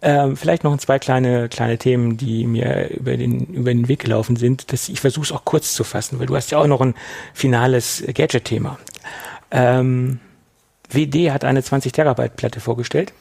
Ähm, 0.00 0.36
vielleicht 0.36 0.62
noch 0.62 0.76
zwei 0.78 0.98
kleine 1.00 1.48
kleine 1.48 1.76
Themen, 1.76 2.16
die 2.16 2.46
mir 2.46 2.88
über 2.90 3.16
den 3.16 3.46
über 3.46 3.72
den 3.74 3.88
Weg 3.88 4.00
gelaufen 4.00 4.36
sind. 4.36 4.72
Das, 4.72 4.88
ich 4.88 5.00
versuche 5.00 5.24
es 5.24 5.32
auch 5.32 5.44
kurz 5.44 5.74
zu 5.74 5.82
fassen, 5.82 6.20
weil 6.20 6.26
du 6.26 6.36
hast 6.36 6.50
ja 6.50 6.58
auch 6.58 6.68
noch 6.68 6.80
ein 6.80 6.94
finales 7.34 8.04
Gadget-Thema. 8.06 8.78
Ähm, 9.50 10.20
WD 10.88 11.32
hat 11.32 11.44
eine 11.44 11.62
20 11.62 11.92
Terabyte 11.92 12.36
Platte 12.36 12.60
vorgestellt. 12.60 13.12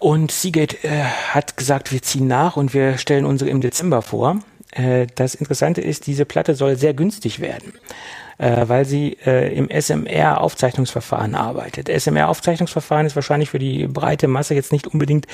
Und 0.00 0.32
Seagate 0.32 0.82
äh, 0.82 1.04
hat 1.28 1.58
gesagt, 1.58 1.92
wir 1.92 2.02
ziehen 2.02 2.26
nach 2.26 2.56
und 2.56 2.72
wir 2.72 2.96
stellen 2.96 3.26
unsere 3.26 3.50
im 3.50 3.60
Dezember 3.60 4.00
vor. 4.00 4.40
Äh, 4.72 5.06
das 5.14 5.34
Interessante 5.34 5.82
ist, 5.82 6.06
diese 6.06 6.24
Platte 6.24 6.54
soll 6.54 6.76
sehr 6.76 6.94
günstig 6.94 7.40
werden, 7.40 7.74
äh, 8.38 8.66
weil 8.66 8.86
sie 8.86 9.18
äh, 9.26 9.54
im 9.54 9.68
SMR-Aufzeichnungsverfahren 9.68 11.34
arbeitet. 11.34 11.90
SMR-Aufzeichnungsverfahren 11.90 13.06
ist 13.06 13.14
wahrscheinlich 13.14 13.50
für 13.50 13.58
die 13.58 13.86
breite 13.86 14.26
Masse 14.26 14.54
jetzt 14.54 14.72
nicht 14.72 14.86
unbedingt 14.86 15.26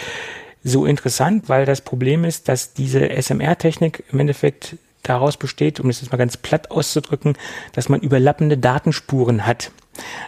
so 0.65 0.85
interessant, 0.85 1.49
weil 1.49 1.65
das 1.65 1.81
Problem 1.81 2.25
ist, 2.25 2.49
dass 2.49 2.73
diese 2.73 3.09
SMR-Technik 3.09 4.03
im 4.11 4.19
Endeffekt 4.19 4.77
daraus 5.05 5.37
besteht, 5.37 5.79
um 5.79 5.87
das 5.87 6.01
jetzt 6.01 6.11
mal 6.11 6.19
ganz 6.19 6.37
platt 6.37 6.73
auszudrücken, 6.73 7.37
dass 7.73 7.89
man 7.89 8.01
überlappende 8.01 8.59
Datenspuren 8.59 9.47
hat. 9.47 9.71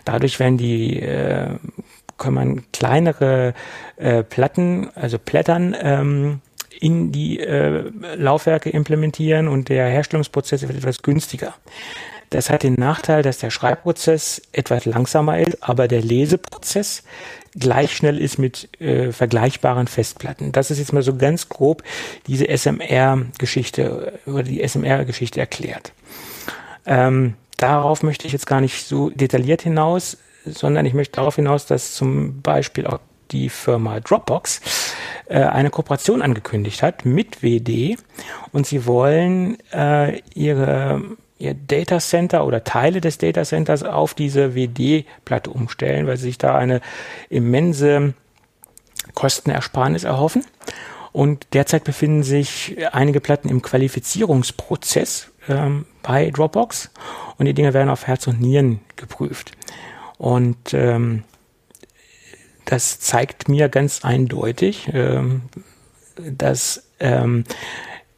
Dadurch 0.05 0.39
werden 0.39 0.59
die 0.59 1.01
äh, 1.01 1.57
kann 2.19 2.35
man 2.35 2.65
kleinere 2.73 3.55
äh, 3.97 4.23
Platten, 4.23 4.91
also 4.95 5.19
Plättern 5.19 5.75
ähm, 5.81 6.41
in 6.81 7.13
die 7.13 7.41
äh, 7.41 7.91
Laufwerke 8.17 8.71
implementieren 8.71 9.49
und 9.49 9.69
der 9.69 9.87
Herstellungsprozess 9.87 10.63
wird 10.63 10.77
etwas 10.77 11.03
günstiger. 11.03 11.55
Das 12.31 12.51
hat 12.51 12.63
den 12.63 12.75
Nachteil, 12.75 13.23
dass 13.23 13.39
der 13.39 13.51
Schreibprozess 13.51 14.43
etwas 14.53 14.85
langsamer 14.85 15.39
ist, 15.39 15.63
aber 15.63 15.89
der 15.89 16.03
Leseprozess 16.03 17.03
gleich 17.59 17.97
schnell 17.97 18.19
ist 18.19 18.39
mit 18.39 18.69
äh, 18.81 19.13
vergleichbaren 19.13 19.87
Festplatten. 19.87 20.53
Das 20.53 20.71
ist 20.71 20.79
jetzt 20.79 20.93
mal 20.93 21.03
so 21.03 21.17
ganz 21.17 21.49
grob 21.49 21.83
diese 22.27 22.47
SMR-Geschichte 22.47 24.21
oder 24.27 24.43
die 24.43 24.67
SMR-Geschichte 24.67 25.41
erklärt. 25.41 25.93
Ähm, 26.85 27.35
darauf 27.57 28.03
möchte 28.03 28.27
ich 28.27 28.35
jetzt 28.35 28.47
gar 28.47 28.61
nicht 28.61 28.87
so 28.87 29.09
detailliert 29.11 29.63
hinaus 29.63 30.19
sondern 30.53 30.87
ich 30.87 30.95
möchte 30.95 31.17
darauf 31.17 31.37
hinaus, 31.37 31.67
dass 31.67 31.95
zum 31.95 32.41
Beispiel 32.43 32.87
auch 32.87 33.01
die 33.31 33.49
Firma 33.49 34.01
Dropbox 34.01 34.61
äh, 35.27 35.41
eine 35.41 35.71
Kooperation 35.71 36.23
angekündigt 36.23 36.83
hat 36.83 37.05
mit 37.05 37.43
WD 37.43 37.99
und 38.53 38.67
sie 38.67 38.87
wollen 38.87 39.59
äh, 39.71 40.21
ihre 40.35 41.03
ihr 41.39 41.55
Data 41.55 41.99
Center 41.99 42.45
oder 42.45 42.65
Teile 42.65 43.01
des 43.01 43.19
Data 43.19 43.45
Centers 43.45 43.85
auf 43.85 44.15
diese 44.15 44.55
WD-Platte 44.55 45.51
umstellen, 45.51 46.07
weil 46.07 46.17
sie 46.17 46.25
sich 46.25 46.39
da 46.39 46.57
eine 46.57 46.81
immense 47.31 48.15
Kostenersparnis 49.15 50.05
erhoffen. 50.05 50.45
Und 51.13 51.47
derzeit 51.53 51.85
befinden 51.85 52.23
sich 52.23 52.77
einige 52.93 53.21
Platten 53.21 53.49
im 53.49 53.63
Qualifizierungsprozess 53.63 55.31
ähm, 55.49 55.87
bei 56.03 56.31
Dropbox 56.31 56.91
und 57.39 57.47
die 57.47 57.55
Dinge 57.55 57.73
werden 57.73 57.89
auf 57.89 58.07
Herz 58.07 58.27
und 58.27 58.41
Nieren 58.41 58.81
geprüft. 58.97 59.53
Und 60.19 60.75
ähm, 60.75 61.23
das 62.65 63.01
zeigt 63.01 63.49
mir 63.49 63.69
ganz 63.69 64.05
eindeutig, 64.05 64.91
ähm, 64.93 65.43
dass 66.17 66.85
ähm, 67.01 67.45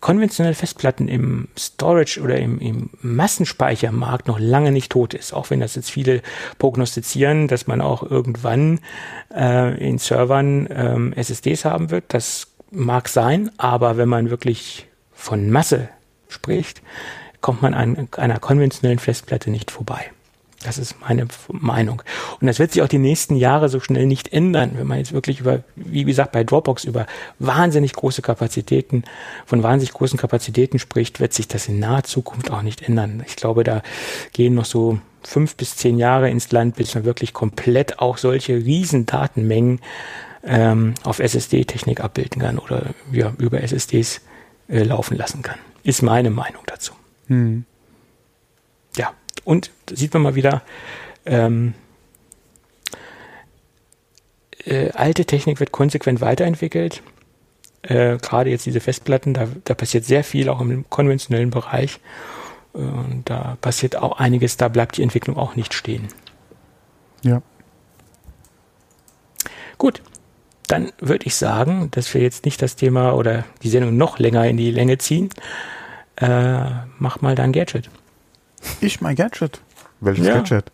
konventionelle 0.00 0.54
Festplatten 0.54 1.08
im 1.08 1.48
Storage 1.58 2.20
oder 2.20 2.38
im, 2.38 2.58
im 2.58 2.90
Massenspeichermarkt 3.02 4.26
noch 4.26 4.38
lange 4.38 4.72
nicht 4.72 4.90
tot 4.90 5.14
ist, 5.14 5.32
auch 5.32 5.50
wenn 5.50 5.60
das 5.60 5.74
jetzt 5.74 5.90
viele 5.90 6.22
prognostizieren, 6.58 7.48
dass 7.48 7.66
man 7.66 7.80
auch 7.80 8.02
irgendwann 8.02 8.80
äh, 9.34 9.76
in 9.86 9.98
Servern 9.98 10.68
ähm, 10.70 11.12
SSDs 11.12 11.64
haben 11.64 11.90
wird. 11.90 12.04
Das 12.08 12.48
mag 12.70 13.08
sein, 13.08 13.50
aber 13.58 13.98
wenn 13.98 14.08
man 14.08 14.30
wirklich 14.30 14.88
von 15.12 15.50
Masse 15.50 15.90
spricht, 16.28 16.82
kommt 17.40 17.62
man 17.62 17.74
an 17.74 18.08
einer 18.16 18.38
konventionellen 18.38 18.98
Festplatte 18.98 19.50
nicht 19.50 19.70
vorbei. 19.70 20.10
Das 20.62 20.76
ist 20.76 21.00
meine 21.00 21.26
Meinung. 21.48 22.02
Und 22.40 22.46
das 22.46 22.58
wird 22.58 22.72
sich 22.72 22.82
auch 22.82 22.88
die 22.88 22.98
nächsten 22.98 23.36
Jahre 23.36 23.70
so 23.70 23.80
schnell 23.80 24.06
nicht 24.06 24.32
ändern, 24.32 24.72
wenn 24.74 24.86
man 24.86 24.98
jetzt 24.98 25.12
wirklich 25.12 25.40
über, 25.40 25.62
wie 25.74 26.04
gesagt, 26.04 26.32
bei 26.32 26.44
Dropbox 26.44 26.84
über 26.84 27.06
wahnsinnig 27.38 27.94
große 27.94 28.20
Kapazitäten, 28.20 29.04
von 29.46 29.62
wahnsinnig 29.62 29.94
großen 29.94 30.18
Kapazitäten 30.18 30.78
spricht, 30.78 31.18
wird 31.18 31.32
sich 31.32 31.48
das 31.48 31.66
in 31.68 31.78
naher 31.78 32.04
Zukunft 32.04 32.50
auch 32.50 32.60
nicht 32.60 32.82
ändern. 32.82 33.22
Ich 33.26 33.36
glaube, 33.36 33.64
da 33.64 33.82
gehen 34.34 34.54
noch 34.54 34.66
so 34.66 34.98
fünf 35.22 35.56
bis 35.56 35.76
zehn 35.76 35.98
Jahre 35.98 36.28
ins 36.28 36.52
Land, 36.52 36.76
bis 36.76 36.94
man 36.94 37.04
wirklich 37.04 37.32
komplett 37.32 37.98
auch 37.98 38.18
solche 38.18 38.56
riesen 38.56 39.06
Datenmengen 39.06 39.80
ähm, 40.44 40.94
auf 41.04 41.20
SSD-Technik 41.20 42.00
abbilden 42.00 42.42
kann 42.42 42.58
oder 42.58 42.94
ja, 43.12 43.32
über 43.38 43.62
SSDs 43.62 44.20
äh, 44.68 44.82
laufen 44.82 45.16
lassen 45.16 45.42
kann. 45.42 45.58
Ist 45.82 46.02
meine 46.02 46.30
Meinung 46.30 46.62
dazu. 46.66 46.92
Hm. 47.28 47.64
Und 49.44 49.70
sieht 49.90 50.12
man 50.12 50.22
mal 50.22 50.34
wieder, 50.34 50.62
ähm, 51.26 51.74
äh, 54.64 54.90
alte 54.92 55.24
Technik 55.24 55.60
wird 55.60 55.72
konsequent 55.72 56.20
weiterentwickelt. 56.20 57.02
Äh, 57.82 58.18
Gerade 58.18 58.50
jetzt 58.50 58.66
diese 58.66 58.80
Festplatten, 58.80 59.34
da, 59.34 59.48
da 59.64 59.74
passiert 59.74 60.04
sehr 60.04 60.24
viel 60.24 60.48
auch 60.48 60.60
im 60.60 60.88
konventionellen 60.90 61.50
Bereich. 61.50 62.00
Äh, 62.74 62.80
da 63.24 63.56
passiert 63.60 63.96
auch 63.96 64.18
einiges, 64.18 64.56
da 64.56 64.68
bleibt 64.68 64.96
die 64.98 65.02
Entwicklung 65.02 65.36
auch 65.36 65.56
nicht 65.56 65.74
stehen. 65.74 66.08
Ja. 67.22 67.42
Gut, 69.78 70.02
dann 70.66 70.92
würde 70.98 71.26
ich 71.26 71.34
sagen, 71.34 71.90
dass 71.90 72.12
wir 72.12 72.20
jetzt 72.20 72.44
nicht 72.44 72.60
das 72.62 72.76
Thema 72.76 73.14
oder 73.14 73.44
die 73.62 73.70
Sendung 73.70 73.96
noch 73.96 74.18
länger 74.18 74.46
in 74.46 74.56
die 74.56 74.70
Länge 74.70 74.98
ziehen. 74.98 75.30
Äh, 76.16 76.64
mach 76.98 77.22
mal 77.22 77.34
dein 77.34 77.52
Gadget. 77.52 77.90
Ich 78.80 79.00
mein 79.00 79.16
Gadget. 79.16 79.60
Welches 80.00 80.26
ja. 80.26 80.34
Gadget? 80.34 80.72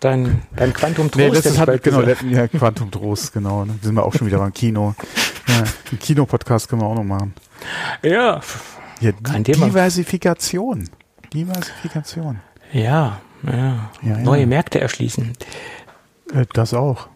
Dein, 0.00 0.42
dein 0.54 0.74
Quantum 0.74 1.10
Trost. 1.10 1.32
Nee, 1.32 1.40
das 1.40 1.58
hat, 1.58 1.82
genau, 1.82 2.02
ja, 2.02 2.46
Quantum 2.48 2.90
Trost, 2.90 3.32
genau. 3.32 3.64
Ne? 3.64 3.78
sind 3.80 3.94
wir 3.94 4.04
auch 4.04 4.12
schon 4.12 4.26
wieder 4.26 4.38
beim 4.38 4.52
Kino. 4.52 4.94
Ja, 5.48 5.54
einen 5.56 5.98
Kino-Podcast 5.98 6.68
können 6.68 6.82
wir 6.82 6.86
auch 6.86 6.94
noch 6.94 7.04
machen. 7.04 7.34
Ja, 8.02 8.40
ja 9.00 9.12
kein 9.22 9.44
Thema. 9.44 9.66
Diversifikation. 9.66 10.90
Diversifikation. 11.32 12.40
Ja, 12.72 13.20
ja. 13.46 13.90
ja 14.02 14.18
Neue 14.18 14.46
Märkte 14.46 14.80
erschließen. 14.80 15.32
Äh, 16.34 16.44
das 16.52 16.74
auch. 16.74 17.08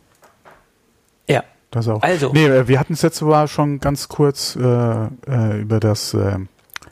Ja. 1.28 1.44
Das 1.70 1.88
auch. 1.88 2.02
Also. 2.02 2.32
Nee, 2.32 2.46
äh, 2.46 2.68
wir 2.68 2.80
hatten 2.80 2.94
es 2.94 3.02
jetzt 3.02 3.18
sogar 3.18 3.48
schon 3.48 3.80
ganz 3.80 4.08
kurz 4.08 4.56
äh, 4.56 4.62
äh, 4.62 5.60
über 5.60 5.80
das 5.80 6.14
äh, 6.14 6.38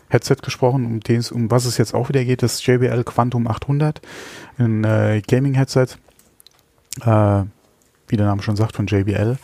Headset 0.08 0.36
gesprochen, 0.42 0.86
um, 0.86 1.00
den, 1.00 1.24
um 1.32 1.50
was 1.50 1.64
es 1.64 1.78
jetzt 1.78 1.94
auch 1.94 2.08
wieder 2.08 2.24
geht, 2.24 2.42
das 2.42 2.64
JBL 2.64 3.04
Quantum 3.04 3.46
800, 3.46 4.00
ein 4.58 4.84
äh, 4.84 5.22
Gaming-Headset, 5.26 5.86
äh, 7.02 7.42
wie 8.08 8.16
der 8.16 8.26
Name 8.26 8.42
schon 8.42 8.56
sagt, 8.56 8.76
von 8.76 8.86
JBL. 8.86 9.38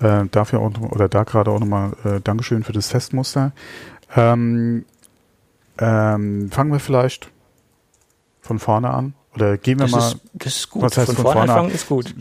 Äh, 0.00 0.24
dafür 0.30 0.60
auch, 0.60 0.72
oder 0.90 1.08
da 1.08 1.24
gerade 1.24 1.50
auch 1.50 1.60
nochmal 1.60 1.92
äh, 2.04 2.20
Dankeschön 2.22 2.64
für 2.64 2.72
das 2.72 2.88
Testmuster. 2.88 3.52
Ähm, 4.14 4.84
ähm, 5.78 6.50
fangen 6.50 6.72
wir 6.72 6.80
vielleicht 6.80 7.30
von 8.40 8.58
vorne 8.58 8.90
an. 8.90 9.14
Oder 9.34 9.56
gehen 9.56 9.78
wir 9.78 9.86
das 9.86 9.92
mal. 9.92 9.98
Ist, 9.98 10.20
das 10.34 10.56
ist 10.56 10.70
gut. 10.70 10.82
Was 10.82 10.96
heißt 10.96 11.06
von, 11.06 11.16
von 11.16 11.24
vorne, 11.24 11.38
vorne 11.38 11.52
anfangen 11.52 11.74
ist 11.74 11.88
gut 11.88 12.14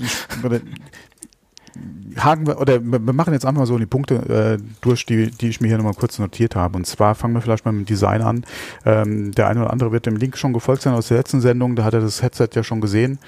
haken 2.17 2.47
wir, 2.47 2.59
oder 2.59 2.81
wir 2.83 3.13
machen 3.13 3.33
jetzt 3.33 3.45
einfach 3.45 3.65
so 3.65 3.77
die 3.77 3.85
Punkte 3.85 4.59
äh, 4.59 4.63
durch, 4.81 5.05
die, 5.05 5.31
die 5.31 5.49
ich 5.49 5.61
mir 5.61 5.67
hier 5.67 5.77
nochmal 5.77 5.93
kurz 5.93 6.19
notiert 6.19 6.55
habe. 6.55 6.77
Und 6.77 6.85
zwar 6.85 7.15
fangen 7.15 7.33
wir 7.33 7.41
vielleicht 7.41 7.65
mal 7.65 7.71
mit 7.71 7.87
dem 7.87 7.93
Design 7.93 8.21
an. 8.21 8.45
Ähm, 8.85 9.31
der 9.31 9.47
eine 9.47 9.61
oder 9.61 9.71
andere 9.71 9.91
wird 9.91 10.05
dem 10.05 10.15
Link 10.15 10.37
schon 10.37 10.53
gefolgt 10.53 10.83
sein 10.83 10.93
aus 10.93 11.07
der 11.07 11.17
letzten 11.17 11.41
Sendung, 11.41 11.75
da 11.75 11.83
hat 11.83 11.93
er 11.93 12.01
das 12.01 12.21
Headset 12.21 12.49
ja 12.53 12.63
schon 12.63 12.81
gesehen. 12.81 13.19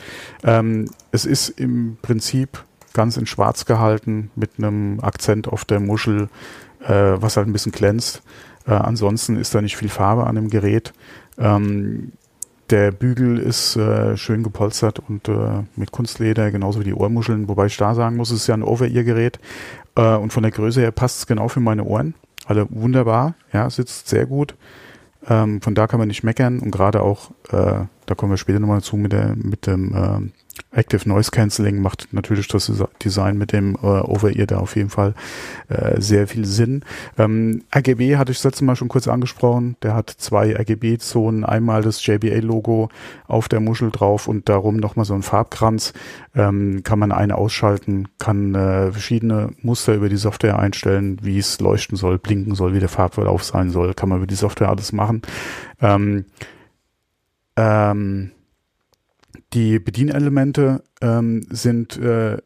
Ähm, 0.43 0.89
es 1.11 1.26
ist 1.26 1.49
im 1.49 1.97
Prinzip 2.01 2.63
ganz 2.93 3.17
in 3.17 3.26
schwarz 3.26 3.65
gehalten, 3.65 4.31
mit 4.35 4.51
einem 4.57 4.99
Akzent 5.01 5.47
auf 5.47 5.65
der 5.65 5.80
Muschel, 5.80 6.30
äh, 6.88 6.93
was 6.93 7.38
halt 7.38 7.47
ein 7.47 7.53
bisschen 7.53 7.72
glänzt. 7.72 8.22
Äh, 8.67 8.72
ansonsten 8.72 9.38
ist 9.38 9.53
da 9.53 9.61
nicht 9.61 9.77
viel 9.77 9.89
Farbe 9.89 10.26
an 10.26 10.35
dem 10.35 10.49
Gerät. 10.49 10.93
Ähm, 11.38 12.13
der 12.70 12.92
Bügel 12.92 13.38
ist 13.38 13.76
äh, 13.76 14.18
schön 14.18 14.44
gepolstert 14.44 15.00
und 15.00 15.28
äh, 15.28 15.64
mit 15.76 15.92
Kunstleder, 15.92 16.52
genauso 16.52 16.80
wie 16.80 16.86
die 16.86 16.94
Ohrmuscheln, 16.94 17.48
wobei 17.48 17.68
ich 17.68 17.78
da 17.78 17.94
sagen 17.94 18.16
muss, 18.16 18.32
es 18.32 18.42
ist 18.42 18.48
ja 18.48 18.56
ein 18.56 18.64
Over-Ear-Gerät 18.64 19.40
äh, 19.96 20.16
und 20.16 20.34
von 20.34 20.44
der 20.44 20.52
Größe 20.52 20.82
her 20.82 20.92
passt 20.92 21.20
es 21.20 21.28
genau 21.28 21.48
für 21.48 21.60
meine 21.60 21.84
Ohren. 21.84 22.16
Alle 22.46 22.68
wunderbar, 22.70 23.36
ja, 23.54 23.70
sitzt 23.70 24.08
sehr 24.08 24.26
gut. 24.26 24.56
Ähm, 25.28 25.62
von 25.62 25.76
da 25.76 25.88
kann 25.88 26.00
man 26.00 26.08
nicht 26.08 26.24
meckern 26.24 26.60
und 26.60 26.72
gerade 26.72 27.02
auch, 27.02 27.32
äh, 27.52 27.86
da 28.06 28.15
kommen 28.15 28.32
wir 28.32 28.38
später 28.38 28.60
nochmal 28.60 28.82
zu 28.82 28.98
mit, 28.98 29.11
der, 29.11 29.36
mit 29.36 29.68
dem 29.68 29.94
äh, 29.94 30.30
Active 30.72 31.07
Noise 31.07 31.32
Cancelling 31.32 31.82
macht 31.82 32.10
natürlich 32.11 32.48
das 32.48 32.72
Design 33.03 33.38
mit 33.38 33.52
dem 33.52 33.76
äh, 33.76 33.86
Over-Ear 33.86 34.48
da 34.48 34.57
auf 34.57 34.76
jeden 34.76 34.90
Fall 34.90 35.14
äh, 35.69 35.99
sehr 35.99 36.27
viel 36.27 36.45
Sinn. 36.45 36.84
Ähm, 37.18 37.64
RGB 37.76 38.18
hatte 38.18 38.32
ich 38.32 38.40
das 38.40 38.45
letzte 38.45 38.65
Mal 38.65 38.76
schon 38.76 38.88
kurz 38.88 39.07
angesprochen. 39.07 39.77
Der 39.84 39.95
hat 39.95 40.10
zwei 40.10 40.53
RGB-Zonen. 40.56 41.45
Einmal 41.45 41.82
das 41.82 42.06
JBA-Logo 42.06 42.90
auf 43.27 43.48
der 43.48 43.60
Muschel 43.60 43.91
drauf 43.91 44.27
und 44.27 44.49
darum 44.49 44.77
nochmal 44.77 45.06
so 45.06 45.14
ein 45.14 45.23
Farbkranz. 45.23 45.94
Ähm, 46.36 46.84
kann 46.84 46.99
man 46.99 47.11
eine 47.11 47.36
ausschalten, 47.36 48.07
kann 48.18 48.56
äh, 48.56 48.91
verschiedene 48.91 49.52
Muster 49.61 49.94
über 49.94 50.10
die 50.10 50.18
Software 50.18 50.60
einstellen, 50.60 51.18
wie 51.22 51.38
es 51.38 51.60
leuchten 51.60 51.98
soll, 51.98 52.18
blinken 52.18 52.56
soll, 52.56 52.73
wie 52.73 52.80
der 52.80 52.90
Farbverlauf 52.90 53.44
sein 53.44 53.69
soll. 53.69 53.94
Kann 53.94 54.10
man 54.10 54.19
über 54.19 54.27
die 54.27 54.36
Software 54.36 54.69
alles 54.69 54.91
machen. 54.91 55.22
Ähm, 55.82 56.26
ähm, 57.56 58.32
die 59.53 59.80
Bedienelemente 59.80 60.84
ähm, 61.02 61.45
sind 61.49 61.98
äh, 61.98 62.38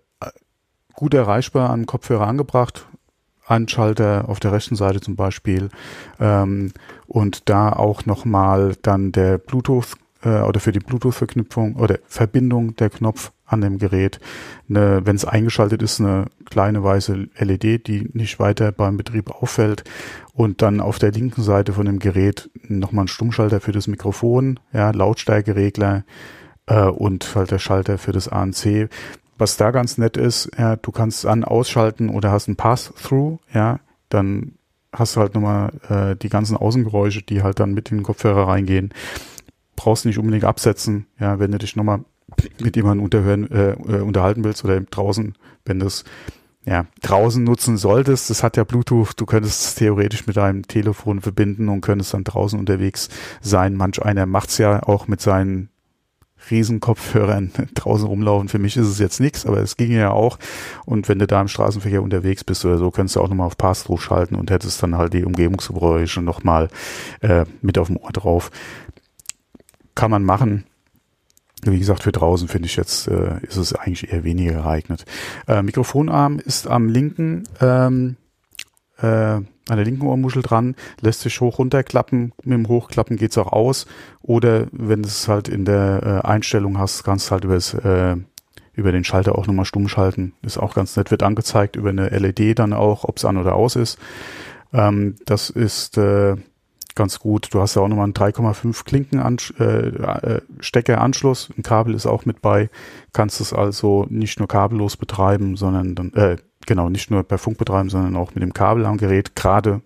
gut 0.94 1.14
erreichbar 1.14 1.70
an 1.70 1.86
Kopfhörer 1.86 2.28
angebracht. 2.28 2.86
Anschalter 3.46 4.30
auf 4.30 4.40
der 4.40 4.52
rechten 4.52 4.76
Seite 4.76 5.02
zum 5.02 5.16
Beispiel 5.16 5.70
ähm, 6.20 6.72
und 7.08 7.50
da 7.50 7.72
auch 7.74 8.06
nochmal 8.06 8.76
dann 8.84 9.12
der 9.12 9.40
Bluetooth 9.40 9.96
äh, 10.24 10.42
oder 10.42 10.60
für 10.60 10.72
die 10.72 10.80
Bluetooth-Verknüpfung 10.80 11.76
oder 11.76 12.00
Verbindung 12.08 12.76
der 12.76 12.90
Knopf 12.90 13.32
an 13.46 13.62
dem 13.62 13.80
Gerät. 13.80 14.20
Wenn 14.68 15.16
es 15.16 15.26
eingeschaltet 15.26 15.82
ist, 15.82 16.00
eine 16.00 16.26
kleine 16.46 16.84
weiße 16.84 17.30
LED, 17.40 17.88
die 17.88 18.08
nicht 18.14 18.40
weiter 18.40 18.72
beim 18.72 18.96
Betrieb 18.96 19.32
auffällt. 19.32 19.84
Und 20.34 20.62
dann 20.62 20.82
auf 20.82 21.00
der 21.00 21.12
linken 21.12 21.42
Seite 21.42 21.74
von 21.74 21.88
dem 21.88 21.98
Gerät 21.98 22.52
nochmal 22.68 23.06
ein 23.06 23.08
Stummschalter 23.08 23.60
für 23.60 23.72
das 23.72 23.88
Mikrofon, 23.88 24.60
ja, 24.72 24.92
Lautstärkeregler, 24.92 26.04
äh, 26.70 26.84
und 26.84 27.36
halt 27.36 27.52
der 27.52 27.60
Schalter 27.60 27.98
für 27.98 28.12
das 28.12 28.30
ANC. 28.30 28.90
Was 29.38 29.58
da 29.58 29.72
ganz 29.72 29.98
nett 29.98 30.18
ist, 30.18 30.52
ja, 30.58 30.76
du 30.76 30.92
kannst 30.92 31.26
an, 31.26 31.44
ausschalten 31.44 32.10
oder 32.10 32.32
hast 32.32 32.48
ein 32.48 32.56
Pass-Through, 32.56 33.40
ja, 33.54 33.80
dann 34.10 34.54
hast 34.94 35.16
du 35.16 35.22
halt 35.22 35.36
nochmal 35.36 35.72
äh, 35.90 36.16
die 36.16 36.30
ganzen 36.30 36.58
Außengeräusche, 36.58 37.22
die 37.22 37.44
halt 37.44 37.60
dann 37.60 37.74
mit 37.74 37.92
in 37.92 37.98
den 37.98 38.04
Kopfhörer 38.04 38.48
reingehen. 38.48 38.94
Brauchst 39.80 40.06
nicht 40.06 40.18
unbedingt 40.18 40.44
absetzen, 40.44 41.06
ja, 41.22 41.40
wenn 41.40 41.54
du 41.54 41.58
dich 41.58 41.78
nochmal 41.78 42.02
mit 42.60 42.76
jemandem 42.76 43.06
unterhören, 43.06 43.50
äh, 43.50 43.72
äh, 43.72 44.02
unterhalten 44.02 44.44
willst 44.44 44.66
oder 44.66 44.82
draußen, 44.82 45.36
wenn 45.64 45.80
du 45.80 45.86
es 45.86 46.04
ja, 46.66 46.86
draußen 47.02 47.42
nutzen 47.42 47.78
solltest, 47.78 48.30
das 48.30 48.44
hat 48.44 48.58
ja 48.58 48.66
Bluetooth, 48.66 49.14
du 49.16 49.26
könntest 49.26 49.64
es 49.64 49.76
theoretisch 49.76 50.28
mit 50.28 50.36
deinem 50.36 50.68
Telefon 50.68 51.22
verbinden 51.22 51.70
und 51.70 51.80
könntest 51.80 52.14
dann 52.14 52.26
draußen 52.26 52.60
unterwegs 52.60 53.08
sein. 53.40 53.74
Manch 53.76 54.02
einer 54.02 54.26
macht's 54.26 54.58
ja 54.58 54.84
auch 54.84 55.08
mit 55.08 55.22
seinen 55.22 55.70
Riesenkopfhörern 56.52 57.52
draußen 57.76 58.08
rumlaufen. 58.08 58.50
Für 58.50 58.60
mich 58.60 58.78
ist 58.78 58.88
es 58.88 59.00
jetzt 59.00 59.20
nichts, 59.20 59.46
aber 59.46 59.60
es 59.60 59.78
ging 59.78 59.92
ja 59.92 60.12
auch. 60.12 60.40
Und 60.86 61.10
wenn 61.10 61.20
du 61.20 61.28
da 61.28 61.42
im 61.42 61.48
Straßenverkehr 61.48 62.04
unterwegs 62.04 62.44
bist 62.44 62.66
oder 62.66 62.78
so, 62.78 62.92
könntest 62.92 63.16
du 63.16 63.22
auch 63.22 63.30
nochmal 63.30 63.48
auf 63.48 63.58
Pass-Through 63.58 64.02
schalten 64.02 64.36
und 64.36 64.52
hättest 64.52 64.82
dann 64.84 64.98
halt 64.98 65.14
die 65.14 65.26
Umgebungsgeräusche 65.26 66.22
nochmal 66.22 66.70
äh, 67.22 67.46
mit 67.62 67.78
auf 67.78 67.88
dem 67.88 67.98
Ohr 67.98 68.12
drauf. 68.12 68.52
Kann 70.00 70.12
man 70.12 70.24
machen. 70.24 70.64
Wie 71.64 71.78
gesagt, 71.78 72.04
für 72.04 72.14
draußen 72.14 72.48
finde 72.48 72.68
ich 72.68 72.78
jetzt, 72.78 73.08
äh, 73.08 73.40
ist 73.42 73.58
es 73.58 73.74
eigentlich 73.74 74.14
eher 74.14 74.24
weniger 74.24 74.62
geeignet. 74.62 75.04
Äh, 75.46 75.62
Mikrofonarm 75.62 76.40
ist 76.40 76.68
am 76.68 76.88
linken 76.88 77.44
ähm, 77.60 78.16
äh, 79.02 79.42
an 79.70 79.78
der 79.78 79.86
linken 79.86 80.08
Ohrmuschel 80.08 80.42
dran, 80.42 80.76
lässt 81.02 81.22
sich 81.22 81.40
hoch 81.42 81.60
runterklappen, 81.60 82.34
mit 82.44 82.54
dem 82.54 82.68
Hochklappen 82.68 83.18
geht's 83.18 83.38
auch 83.38 83.52
aus. 83.52 83.86
Oder 84.22 84.68
wenn 84.72 85.04
du 85.04 85.08
es 85.08 85.28
halt 85.28 85.48
in 85.48 85.66
der 85.66 86.24
äh, 86.24 86.28
Einstellung 86.28 86.78
hast, 86.78 87.04
kannst 87.04 87.28
du 87.28 87.32
halt 87.32 87.44
übers, 87.44 87.74
äh, 87.74 88.16
über 88.74 88.92
den 88.92 89.04
Schalter 89.04 89.38
auch 89.38 89.48
nochmal 89.48 89.66
stumm 89.66 89.88
schalten. 89.88 90.34
Ist 90.42 90.58
auch 90.58 90.74
ganz 90.74 90.96
nett, 90.96 91.12
wird 91.12 91.24
angezeigt 91.24 91.76
über 91.76 91.90
eine 91.90 92.10
LED 92.10 92.58
dann 92.58 92.74
auch, 92.74 93.04
ob 93.04 93.18
es 93.18 93.26
an 93.26 93.38
oder 93.38 93.56
aus 93.56 93.76
ist. 93.76 94.00
Ähm, 94.74 95.16
das 95.26 95.50
ist 95.50 95.98
äh, 95.98 96.36
ganz 97.00 97.20
gut. 97.20 97.54
Du 97.54 97.62
hast 97.62 97.76
ja 97.76 97.82
auch 97.82 97.88
nochmal 97.88 98.04
einen 98.04 98.14
3,5 98.14 98.84
Klinken-Stecker-Anschluss. 98.84 101.50
Äh, 101.50 101.54
Ein 101.58 101.64
Kabel 101.64 101.96
ist 101.96 102.06
auch 102.06 102.26
mit 102.26 102.42
bei. 102.42 102.70
Kannst 103.14 103.40
es 103.40 103.54
also 103.54 104.06
nicht 104.10 104.38
nur 104.38 104.50
kabellos 104.50 104.98
betreiben, 104.98 105.56
sondern 105.56 105.96
dann, 105.96 106.12
äh, 106.14 106.36
genau, 106.68 106.90
nicht 106.90 107.10
nur 107.10 107.24
per 107.24 107.38
Funk 107.38 107.58
betreiben, 107.58 107.90
sondern 107.90 108.18
auch 108.18 108.36
mit 108.36 108.44
dem 108.44 108.52
Kabel 108.54 108.86
am 108.86 108.98
Gerät. 108.98 109.38
Gerade 109.38 109.80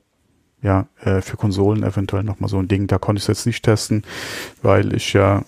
ja, 0.63 0.87
äh, 1.01 1.21
für 1.21 1.37
Konsolen 1.37 1.83
eventuell 1.83 2.23
nochmal 2.23 2.49
so 2.49 2.57
ein 2.57 2.67
Ding. 2.67 2.87
Da 2.87 2.97
konnte 2.97 3.19
ich 3.19 3.25
es 3.25 3.27
jetzt 3.27 3.45
nicht 3.45 3.63
testen, 3.63 4.01
weil 4.63 4.95
ich 4.95 5.13
ja 5.13 5.43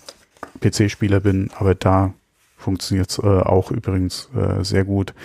PC-Spieler 0.61 1.19
bin, 1.19 1.49
aber 1.57 1.73
da 1.73 2.13
funktioniert 2.57 3.09
es 3.09 3.17
äh, 3.17 3.23
auch 3.23 3.71
übrigens 3.71 4.29
äh, 4.35 4.63
sehr 4.63 4.83
gut. 4.83 5.15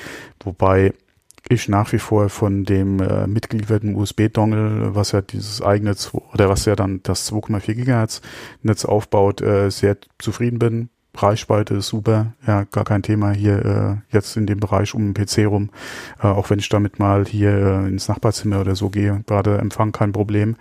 Wobei 0.42 0.94
ich 1.54 1.68
nach 1.68 1.92
wie 1.92 1.98
vor 1.98 2.28
von 2.28 2.64
dem 2.64 3.00
äh, 3.00 3.26
mitgelieferten 3.26 3.94
USB-Dongle, 3.94 4.94
was 4.94 5.12
ja 5.12 5.20
dieses 5.20 5.62
eigene, 5.62 5.94
oder 6.32 6.48
was 6.48 6.64
ja 6.64 6.76
dann 6.76 7.02
das 7.02 7.30
2,4 7.30 7.74
Gigahertz 7.74 8.22
Netz 8.62 8.84
aufbaut, 8.84 9.40
äh, 9.40 9.70
sehr 9.70 9.96
zufrieden 10.18 10.58
bin. 10.58 10.90
Reichweite 11.14 11.74
ist 11.74 11.88
super, 11.88 12.34
ja, 12.46 12.64
gar 12.64 12.84
kein 12.84 13.02
Thema 13.02 13.32
hier 13.32 13.64
äh, 13.64 14.14
jetzt 14.14 14.36
in 14.36 14.46
dem 14.46 14.60
Bereich 14.60 14.94
um 14.94 15.12
den 15.12 15.14
PC 15.14 15.46
rum. 15.46 15.70
Äh, 16.22 16.28
auch 16.28 16.50
wenn 16.50 16.60
ich 16.60 16.68
damit 16.68 16.98
mal 16.98 17.24
hier 17.26 17.50
äh, 17.50 17.88
ins 17.88 18.08
Nachbarzimmer 18.08 18.60
oder 18.60 18.76
so 18.76 18.90
gehe, 18.90 19.22
gerade 19.26 19.58
Empfang 19.58 19.92
kein 19.92 20.12
Problem. 20.12 20.56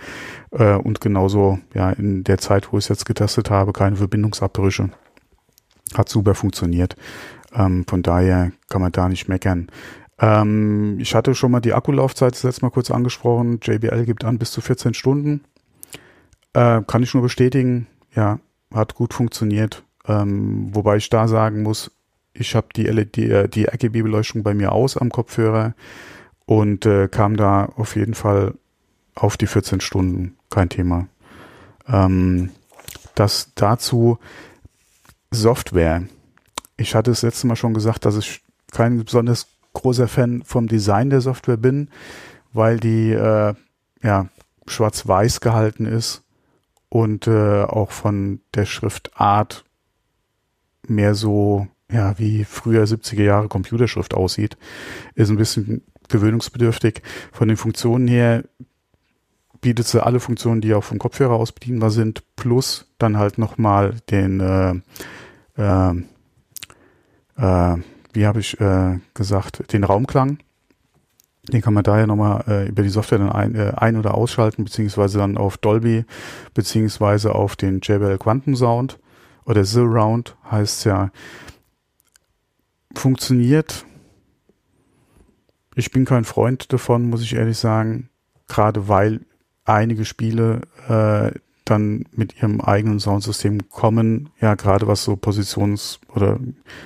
Äh, 0.51 0.73
und 0.73 1.01
genauso, 1.01 1.59
ja, 1.73 1.91
in 1.91 2.23
der 2.23 2.39
Zeit, 2.39 2.71
wo 2.71 2.77
ich 2.77 2.85
es 2.85 2.89
jetzt 2.89 3.05
getestet 3.05 3.49
habe, 3.49 3.73
keine 3.73 3.95
Verbindungsabbrüche. 3.95 4.89
Hat 5.93 6.09
super 6.09 6.35
funktioniert. 6.35 6.95
Ähm, 7.53 7.85
von 7.87 8.01
daher 8.01 8.51
kann 8.69 8.81
man 8.81 8.91
da 8.91 9.07
nicht 9.07 9.27
meckern. 9.27 9.67
Ähm, 10.19 10.99
ich 10.99 11.15
hatte 11.15 11.33
schon 11.35 11.51
mal 11.51 11.59
die 11.59 11.73
Akkulaufzeit 11.73 12.33
das 12.33 12.43
letzte 12.43 12.63
Mal 12.63 12.71
kurz 12.71 12.91
angesprochen. 12.91 13.59
JBL 13.61 14.05
gibt 14.05 14.23
an 14.25 14.37
bis 14.37 14.51
zu 14.51 14.61
14 14.61 14.93
Stunden. 14.93 15.43
Äh, 16.53 16.81
kann 16.85 17.03
ich 17.03 17.13
nur 17.13 17.23
bestätigen. 17.23 17.87
Ja, 18.15 18.39
hat 18.73 18.95
gut 18.95 19.13
funktioniert. 19.13 19.83
Ähm, 20.07 20.69
wobei 20.73 20.97
ich 20.97 21.09
da 21.09 21.27
sagen 21.27 21.63
muss, 21.63 21.91
ich 22.33 22.55
habe 22.55 22.67
die 22.75 22.83
LED, 22.83 23.17
äh, 23.17 23.47
die 23.47 23.67
RGB-Beleuchtung 23.67 24.43
bei 24.43 24.53
mir 24.53 24.71
aus 24.71 24.97
am 24.97 25.09
Kopfhörer 25.09 25.73
und 26.45 26.85
äh, 26.85 27.07
kam 27.07 27.37
da 27.37 27.65
auf 27.65 27.95
jeden 27.95 28.13
Fall 28.13 28.55
auf 29.15 29.37
die 29.37 29.47
14 29.47 29.81
Stunden. 29.81 30.35
Kein 30.49 30.69
Thema. 30.69 31.07
Ähm, 31.87 32.49
das 33.15 33.51
dazu 33.55 34.17
Software. 35.31 36.03
Ich 36.77 36.95
hatte 36.95 37.11
es 37.11 37.21
letzte 37.21 37.47
Mal 37.47 37.55
schon 37.55 37.73
gesagt, 37.73 38.05
dass 38.05 38.17
ich 38.17 38.41
kein 38.71 39.03
besonders 39.03 39.47
großer 39.73 40.07
Fan 40.07 40.43
vom 40.43 40.67
Design 40.67 41.09
der 41.09 41.21
Software 41.21 41.57
bin, 41.57 41.89
weil 42.53 42.79
die 42.79 43.11
äh, 43.11 43.53
ja 44.01 44.27
schwarz-weiß 44.67 45.41
gehalten 45.41 45.85
ist 45.85 46.23
und 46.89 47.27
äh, 47.27 47.63
auch 47.63 47.91
von 47.91 48.41
der 48.53 48.65
Schriftart 48.65 49.63
mehr 50.87 51.15
so, 51.15 51.67
ja, 51.91 52.17
wie 52.17 52.43
früher 52.43 52.83
70er 52.83 53.23
Jahre 53.23 53.47
Computerschrift 53.47 54.13
aussieht, 54.13 54.57
ist 55.15 55.29
ein 55.29 55.37
bisschen 55.37 55.83
gewöhnungsbedürftig. 56.07 57.01
Von 57.31 57.47
den 57.47 57.57
Funktionen 57.57 58.07
her 58.07 58.43
bietet 59.61 59.87
sie 59.87 60.03
alle 60.03 60.19
Funktionen, 60.19 60.61
die 60.61 60.73
auch 60.73 60.83
vom 60.83 60.99
Kopfhörer 60.99 61.35
aus 61.35 61.51
bedienbar 61.51 61.91
sind, 61.91 62.23
plus 62.35 62.87
dann 62.97 63.17
halt 63.17 63.37
nochmal 63.37 63.95
den, 64.09 64.39
äh, 64.39 64.73
äh, 65.57 65.93
äh, 67.37 67.77
wie 68.19 68.27
habe 68.27 68.41
ich 68.41 68.59
äh, 68.59 68.99
gesagt, 69.13 69.71
den 69.71 69.85
Raumklang 69.85 70.39
den 71.51 71.61
kann 71.61 71.73
man 71.73 71.83
daher 71.83 72.07
nochmal 72.07 72.43
äh, 72.47 72.67
über 72.67 72.83
die 72.83 72.89
Software 72.89 73.19
dann 73.19 73.31
ein, 73.31 73.55
äh, 73.55 73.73
ein- 73.75 73.97
oder 73.97 74.13
ausschalten, 74.13 74.65
beziehungsweise 74.65 75.17
dann 75.17 75.37
auf 75.37 75.57
Dolby, 75.57 76.05
beziehungsweise 76.53 77.33
auf 77.33 77.55
den 77.55 77.79
JBL 77.81 78.17
Quantum 78.17 78.55
Sound 78.55 78.99
oder 79.45 79.65
Surround 79.65 80.35
heißt 80.49 80.85
ja, 80.85 81.11
funktioniert. 82.93 83.85
Ich 85.75 85.91
bin 85.91 86.05
kein 86.05 86.25
Freund 86.25 86.71
davon, 86.73 87.09
muss 87.09 87.23
ich 87.23 87.35
ehrlich 87.35 87.57
sagen, 87.57 88.09
gerade 88.47 88.87
weil 88.87 89.21
einige 89.65 90.05
Spiele 90.05 90.61
äh, 90.87 91.31
dann 91.69 92.05
mit 92.11 92.37
ihrem 92.37 92.61
eigenen 92.61 92.99
Soundsystem 92.99 93.69
kommen, 93.69 94.29
ja, 94.39 94.55
gerade 94.55 94.87
was 94.87 95.03
so 95.03 95.15
Positions- 95.15 95.99
oder 96.13 96.39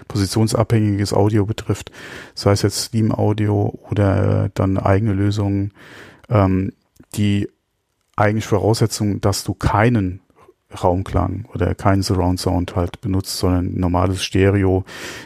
positionsabhängiges 0.07 1.14
Audio 1.14 1.45
betrifft, 1.45 1.91
sei 2.35 2.51
es 2.51 2.61
jetzt 2.61 2.85
Steam 2.85 3.11
Audio 3.11 3.77
oder 3.89 4.49
dann 4.53 4.77
eigene 4.77 5.14
Lösungen, 5.14 5.72
ähm, 6.30 6.73
die 7.15 7.49
eigentlich 8.15 8.45
Voraussetzung, 8.45 9.22
dass 9.22 9.43
du 9.43 9.53
keinen 9.53 10.22
Raumklang 10.84 11.45
oder 11.53 11.76
keinen 11.76 12.01
Surround 12.01 12.39
Sound 12.39 12.76
halt 12.76 13.01
benutzt, 13.01 13.38
sondern 13.38 13.76
normales 13.76 14.23
Stereo, 14.23 14.85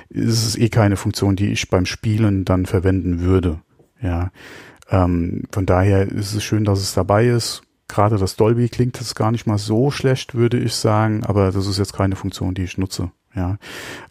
ist 0.09 0.45
es 0.45 0.57
eh 0.57 0.69
keine 0.69 0.97
Funktion, 0.97 1.35
die 1.35 1.51
ich 1.51 1.69
beim 1.69 1.85
Spielen 1.85 2.43
dann 2.45 2.65
verwenden 2.65 3.21
würde. 3.21 3.61
Ja, 4.01 4.31
ähm, 4.89 5.43
von 5.51 5.65
daher 5.65 6.07
ist 6.11 6.33
es 6.33 6.43
schön, 6.43 6.65
dass 6.65 6.79
es 6.79 6.93
dabei 6.93 7.27
ist 7.27 7.63
gerade 7.87 8.17
das 8.17 8.35
Dolby 8.35 8.69
klingt 8.69 8.99
jetzt 8.99 9.15
gar 9.15 9.31
nicht 9.31 9.47
mal 9.47 9.57
so 9.57 9.91
schlecht, 9.91 10.35
würde 10.35 10.57
ich 10.57 10.75
sagen, 10.75 11.23
aber 11.25 11.51
das 11.51 11.67
ist 11.67 11.77
jetzt 11.77 11.93
keine 11.93 12.15
Funktion, 12.15 12.53
die 12.53 12.63
ich 12.63 12.77
nutze. 12.77 13.11
Ja, 13.35 13.57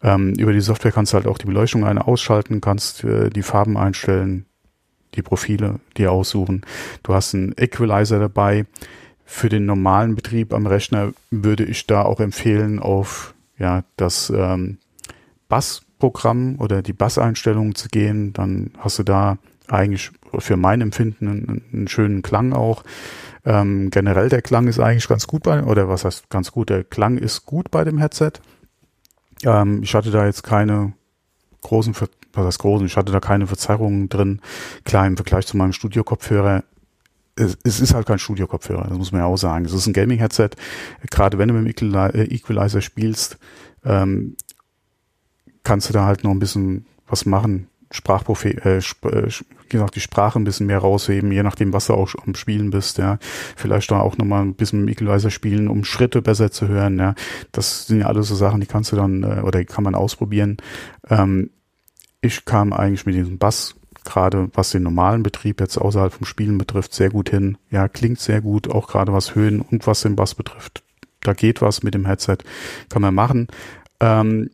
ähm, 0.01 0.33
über 0.33 0.53
die 0.53 0.61
Software 0.61 0.91
kannst 0.91 1.11
du 1.11 1.15
halt 1.15 1.27
auch 1.27 1.37
die 1.37 1.47
Beleuchtung 1.47 1.83
ein 1.83 1.97
ausschalten, 1.97 2.61
kannst 2.61 3.03
äh, 3.03 3.29
die 3.29 3.43
Farben 3.43 3.77
einstellen, 3.77 4.45
die 5.15 5.21
Profile 5.21 5.79
dir 5.97 6.11
aussuchen. 6.11 6.61
Du 7.03 7.13
hast 7.13 7.35
einen 7.35 7.53
Equalizer 7.57 8.19
dabei. 8.19 8.65
Für 9.25 9.49
den 9.49 9.65
normalen 9.65 10.15
Betrieb 10.15 10.53
am 10.53 10.65
Rechner 10.65 11.11
würde 11.29 11.65
ich 11.65 11.85
da 11.87 12.03
auch 12.03 12.21
empfehlen, 12.21 12.79
auf 12.79 13.33
ja 13.57 13.83
das 13.97 14.29
ähm, 14.29 14.77
Bassprogramm 15.49 16.55
oder 16.59 16.81
die 16.81 16.93
Basseinstellungen 16.93 17.75
zu 17.75 17.89
gehen. 17.89 18.31
Dann 18.31 18.71
hast 18.77 18.99
du 18.99 19.03
da 19.03 19.37
eigentlich 19.67 20.11
für 20.39 20.55
mein 20.55 20.79
Empfinden 20.79 21.27
einen, 21.27 21.63
einen 21.73 21.87
schönen 21.89 22.21
Klang 22.21 22.53
auch. 22.53 22.83
Ähm, 23.47 23.89
generell 23.91 24.27
der 24.27 24.41
Klang 24.41 24.67
ist 24.67 24.77
eigentlich 24.77 25.07
ganz 25.07 25.25
gut 25.25 25.43
bei, 25.43 25.63
oder 25.63 25.87
was 25.87 26.03
heißt 26.03 26.29
ganz 26.29 26.51
gut, 26.51 26.69
der 26.69 26.83
Klang 26.83 27.17
ist 27.17 27.45
gut 27.45 27.71
bei 27.71 27.85
dem 27.85 27.97
Headset. 27.97 28.33
Ähm, 29.43 29.83
ich 29.83 29.95
hatte 29.95 30.11
da 30.11 30.25
jetzt 30.25 30.43
keine 30.43 30.91
großen, 31.61 31.95
was 32.33 32.45
heißt 32.45 32.59
großen, 32.59 32.85
ich 32.85 32.97
hatte 32.97 33.13
da 33.13 33.21
keine 33.21 33.47
Verzerrungen 33.47 34.09
drin. 34.09 34.41
Klar, 34.83 35.07
im 35.07 35.15
Vergleich 35.15 35.47
zu 35.47 35.55
meinem 35.55 35.71
Studio-Kopfhörer 35.71 36.63
es, 37.37 37.57
es 37.63 37.79
ist 37.79 37.93
halt 37.93 38.05
kein 38.05 38.19
Studio-Kopfhörer, 38.19 38.87
das 38.89 38.97
muss 38.97 39.11
man 39.11 39.21
ja 39.21 39.27
auch 39.27 39.37
sagen. 39.37 39.63
Es 39.63 39.73
ist 39.73 39.87
ein 39.87 39.93
Gaming-Headset. 39.93 40.49
Gerade 41.09 41.37
wenn 41.37 41.47
du 41.47 41.53
mit 41.53 41.79
dem 41.79 41.93
äh, 41.93 42.23
Equalizer 42.23 42.81
spielst, 42.81 43.37
ähm, 43.85 44.35
kannst 45.63 45.89
du 45.89 45.93
da 45.93 46.05
halt 46.05 46.23
noch 46.23 46.31
ein 46.31 46.39
bisschen 46.39 46.85
was 47.07 47.25
machen. 47.25 47.67
Sprachprofil, 47.91 48.59
äh, 48.59 48.77
sp 48.83 49.07
äh, 49.07 49.29
wie 49.67 49.77
gesagt, 49.77 49.95
die 49.95 50.01
Sprache 50.01 50.39
ein 50.39 50.43
bisschen 50.43 50.67
mehr 50.67 50.79
rausheben, 50.79 51.31
je 51.31 51.43
nachdem, 51.43 51.73
was 51.73 51.87
du 51.87 51.93
auch 51.93 52.13
am 52.25 52.35
Spielen 52.35 52.69
bist, 52.69 52.97
ja. 52.97 53.19
Vielleicht 53.55 53.91
da 53.91 53.99
auch 53.99 54.17
nochmal 54.17 54.43
ein 54.43 54.55
bisschen 54.55 54.87
Equalizer 54.87 55.29
spielen, 55.29 55.67
um 55.67 55.83
Schritte 55.83 56.21
besser 56.21 56.51
zu 56.51 56.67
hören, 56.67 56.97
ja. 56.99 57.15
Das 57.51 57.87
sind 57.87 58.01
ja 58.01 58.07
alles 58.07 58.27
so 58.27 58.35
Sachen, 58.35 58.61
die 58.61 58.67
kannst 58.67 58.91
du 58.91 58.95
dann, 58.95 59.23
äh, 59.23 59.41
oder 59.41 59.63
kann 59.65 59.83
man 59.83 59.95
ausprobieren. 59.95 60.57
Ähm, 61.09 61.49
ich 62.21 62.45
kam 62.45 62.73
eigentlich 62.73 63.05
mit 63.05 63.15
diesem 63.15 63.37
Bass, 63.37 63.75
gerade 64.03 64.49
was 64.53 64.71
den 64.71 64.83
normalen 64.83 65.23
Betrieb 65.23 65.59
jetzt 65.59 65.77
außerhalb 65.77 66.13
vom 66.13 66.25
Spielen 66.25 66.57
betrifft, 66.57 66.93
sehr 66.93 67.09
gut 67.09 67.29
hin. 67.29 67.57
Ja, 67.69 67.87
klingt 67.87 68.19
sehr 68.19 68.41
gut, 68.41 68.69
auch 68.69 68.87
gerade 68.87 69.13
was 69.13 69.35
Höhen 69.35 69.61
und 69.61 69.85
was 69.85 70.01
den 70.01 70.15
Bass 70.15 70.33
betrifft. 70.33 70.83
Da 71.21 71.33
geht 71.33 71.61
was 71.61 71.83
mit 71.83 71.93
dem 71.93 72.05
Headset, 72.05 72.37
kann 72.89 73.01
man 73.01 73.13
machen. 73.13 73.47
Ähm, 73.99 74.49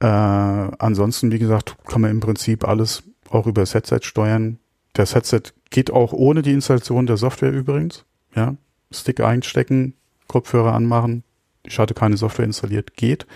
äh, 0.00 0.06
ansonsten, 0.06 1.30
wie 1.30 1.38
gesagt, 1.38 1.76
kann 1.86 2.00
man 2.00 2.10
im 2.10 2.20
Prinzip 2.20 2.66
alles 2.66 3.02
auch 3.28 3.46
über 3.46 3.62
das 3.62 3.74
Headset 3.74 4.00
steuern. 4.02 4.58
Das 4.94 5.14
Headset 5.14 5.42
geht 5.70 5.90
auch 5.90 6.12
ohne 6.12 6.42
die 6.42 6.52
Installation 6.52 7.06
der 7.06 7.16
Software 7.16 7.52
übrigens. 7.52 8.04
Ja, 8.34 8.56
Stick 8.90 9.20
einstecken, 9.20 9.94
Kopfhörer 10.26 10.72
anmachen. 10.72 11.22
Ich 11.64 11.78
hatte 11.78 11.94
keine 11.94 12.16
Software 12.16 12.46
installiert, 12.46 12.96
geht. 12.96 13.26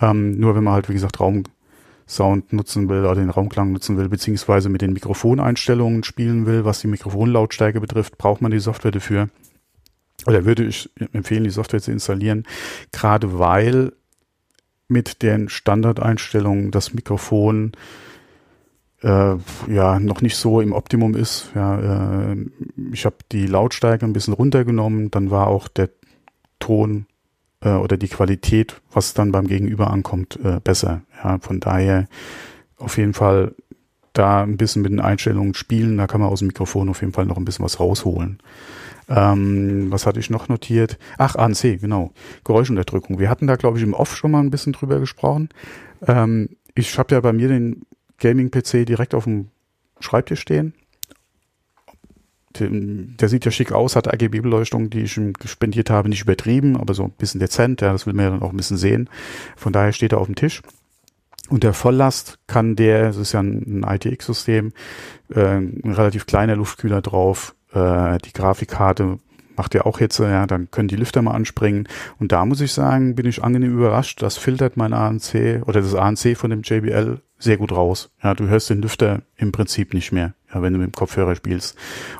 Ähm, 0.00 0.38
nur 0.38 0.56
wenn 0.56 0.64
man 0.64 0.74
halt, 0.74 0.88
wie 0.88 0.94
gesagt, 0.94 1.20
Raumsound 1.20 2.52
nutzen 2.52 2.88
will 2.88 3.00
oder 3.00 3.14
den 3.14 3.30
Raumklang 3.30 3.70
nutzen 3.70 3.96
will, 3.96 4.08
beziehungsweise 4.08 4.68
mit 4.68 4.80
den 4.80 4.94
Mikrofoneinstellungen 4.94 6.02
spielen 6.02 6.46
will, 6.46 6.64
was 6.64 6.80
die 6.80 6.88
Mikrofonlautstärke 6.88 7.80
betrifft, 7.80 8.18
braucht 8.18 8.40
man 8.40 8.50
die 8.50 8.58
Software 8.58 8.90
dafür. 8.90 9.28
Oder 10.26 10.44
würde 10.46 10.64
ich 10.64 10.90
empfehlen, 11.12 11.44
die 11.44 11.50
Software 11.50 11.82
zu 11.82 11.92
installieren, 11.92 12.44
gerade 12.92 13.38
weil 13.38 13.92
mit 14.94 15.22
den 15.22 15.48
Standardeinstellungen 15.48 16.70
das 16.70 16.94
Mikrofon 16.94 17.72
äh, 19.02 19.34
ja 19.68 19.98
noch 19.98 20.22
nicht 20.22 20.36
so 20.36 20.60
im 20.60 20.72
Optimum 20.72 21.16
ist. 21.16 21.50
Ja, 21.56 22.30
äh, 22.32 22.36
ich 22.92 23.04
habe 23.04 23.16
die 23.32 23.46
Lautstärke 23.46 24.06
ein 24.06 24.12
bisschen 24.12 24.34
runtergenommen, 24.34 25.10
dann 25.10 25.32
war 25.32 25.48
auch 25.48 25.66
der 25.66 25.90
Ton 26.60 27.06
äh, 27.60 27.70
oder 27.70 27.96
die 27.96 28.08
Qualität, 28.08 28.80
was 28.92 29.14
dann 29.14 29.32
beim 29.32 29.48
Gegenüber 29.48 29.90
ankommt, 29.90 30.38
äh, 30.44 30.60
besser. 30.62 31.02
Ja, 31.22 31.38
von 31.40 31.58
daher 31.58 32.06
auf 32.78 32.96
jeden 32.96 33.14
Fall 33.14 33.52
da 34.12 34.44
ein 34.44 34.56
bisschen 34.56 34.82
mit 34.82 34.92
den 34.92 35.00
Einstellungen 35.00 35.54
spielen, 35.54 35.98
da 35.98 36.06
kann 36.06 36.20
man 36.20 36.30
aus 36.30 36.38
dem 36.38 36.46
Mikrofon 36.46 36.88
auf 36.88 37.00
jeden 37.00 37.12
Fall 37.12 37.26
noch 37.26 37.36
ein 37.36 37.44
bisschen 37.44 37.64
was 37.64 37.80
rausholen. 37.80 38.38
Ähm, 39.08 39.90
was 39.90 40.06
hatte 40.06 40.20
ich 40.20 40.30
noch 40.30 40.48
notiert? 40.48 40.98
Ach, 41.18 41.36
ANC, 41.36 41.80
genau. 41.80 42.12
Geräuschunterdrückung. 42.44 43.18
Wir 43.18 43.28
hatten 43.28 43.46
da, 43.46 43.56
glaube 43.56 43.78
ich, 43.78 43.84
im 43.84 43.94
Off 43.94 44.16
schon 44.16 44.30
mal 44.30 44.40
ein 44.40 44.50
bisschen 44.50 44.72
drüber 44.72 45.00
gesprochen. 45.00 45.48
Ähm, 46.06 46.50
ich 46.74 46.98
habe 46.98 47.14
ja 47.14 47.20
bei 47.20 47.32
mir 47.32 47.48
den 47.48 47.82
Gaming-PC 48.18 48.86
direkt 48.86 49.14
auf 49.14 49.24
dem 49.24 49.48
Schreibtisch 50.00 50.40
stehen. 50.40 50.74
Der, 52.56 53.28
sieht 53.28 53.44
ja 53.44 53.50
schick 53.50 53.72
aus, 53.72 53.96
hat 53.96 54.06
RGB-Beleuchtung, 54.06 54.88
die 54.88 55.00
ich 55.00 55.16
ihm 55.16 55.32
gespendiert 55.32 55.90
habe, 55.90 56.08
nicht 56.08 56.22
übertrieben, 56.22 56.76
aber 56.76 56.94
so 56.94 57.02
ein 57.02 57.10
bisschen 57.10 57.40
dezent. 57.40 57.80
Ja, 57.80 57.90
das 57.92 58.06
will 58.06 58.14
man 58.14 58.24
ja 58.26 58.30
dann 58.30 58.42
auch 58.42 58.50
ein 58.50 58.56
bisschen 58.56 58.76
sehen. 58.76 59.10
Von 59.56 59.72
daher 59.72 59.92
steht 59.92 60.12
er 60.12 60.18
auf 60.18 60.26
dem 60.26 60.36
Tisch. 60.36 60.62
Und 61.48 61.64
der 61.64 61.74
Volllast 61.74 62.38
kann 62.46 62.76
der, 62.76 63.06
das 63.06 63.16
ist 63.16 63.32
ja 63.32 63.40
ein, 63.40 63.82
ein 63.82 63.96
ITX-System, 63.96 64.72
äh, 65.34 65.56
ein 65.56 65.92
relativ 65.92 66.26
kleiner 66.26 66.56
Luftkühler 66.56 67.02
drauf, 67.02 67.54
äh, 67.74 68.18
die 68.18 68.32
Grafikkarte 68.32 69.18
macht 69.56 69.74
ja 69.74 69.82
auch 69.82 70.00
jetzt, 70.00 70.18
ja, 70.18 70.46
dann 70.46 70.70
können 70.70 70.88
die 70.88 70.96
Lüfter 70.96 71.22
mal 71.22 71.32
anspringen. 71.32 71.88
Und 72.18 72.32
da 72.32 72.44
muss 72.44 72.60
ich 72.60 72.72
sagen, 72.72 73.14
bin 73.14 73.26
ich 73.26 73.42
angenehm 73.42 73.74
überrascht. 73.74 74.22
Das 74.22 74.36
filtert 74.36 74.76
mein 74.76 74.92
ANC 74.92 75.62
oder 75.66 75.80
das 75.80 75.94
ANC 75.94 76.36
von 76.36 76.50
dem 76.50 76.62
JBL 76.62 77.20
sehr 77.38 77.56
gut 77.56 77.72
raus. 77.72 78.10
Ja, 78.22 78.34
du 78.34 78.48
hörst 78.48 78.70
den 78.70 78.82
Lüfter 78.82 79.22
im 79.36 79.52
Prinzip 79.52 79.94
nicht 79.94 80.12
mehr, 80.12 80.34
ja, 80.52 80.62
wenn 80.62 80.72
du 80.72 80.78
mit 80.78 80.88
dem 80.88 80.96
Kopfhörer 80.96 81.36
spielst. 81.36 81.76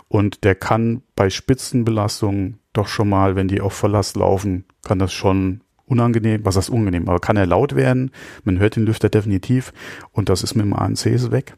Und 0.08 0.44
der 0.44 0.54
kann 0.54 1.02
bei 1.16 1.30
Spitzenbelastungen 1.30 2.60
doch 2.72 2.88
schon 2.88 3.08
mal, 3.08 3.36
wenn 3.36 3.48
die 3.48 3.60
auf 3.60 3.72
Verlass 3.72 4.14
laufen, 4.14 4.64
kann 4.84 4.98
das 4.98 5.12
schon 5.12 5.60
unangenehm, 5.86 6.44
was 6.44 6.56
heißt 6.56 6.70
unangenehm, 6.70 7.08
aber 7.08 7.20
kann 7.20 7.36
er 7.36 7.46
laut 7.46 7.74
werden. 7.74 8.10
Man 8.44 8.58
hört 8.58 8.76
den 8.76 8.86
Lüfter 8.86 9.08
definitiv 9.08 9.72
und 10.12 10.28
das 10.28 10.42
ist 10.42 10.54
mit 10.54 10.64
dem 10.64 10.74
ANC 10.74 11.04
weg. 11.30 11.56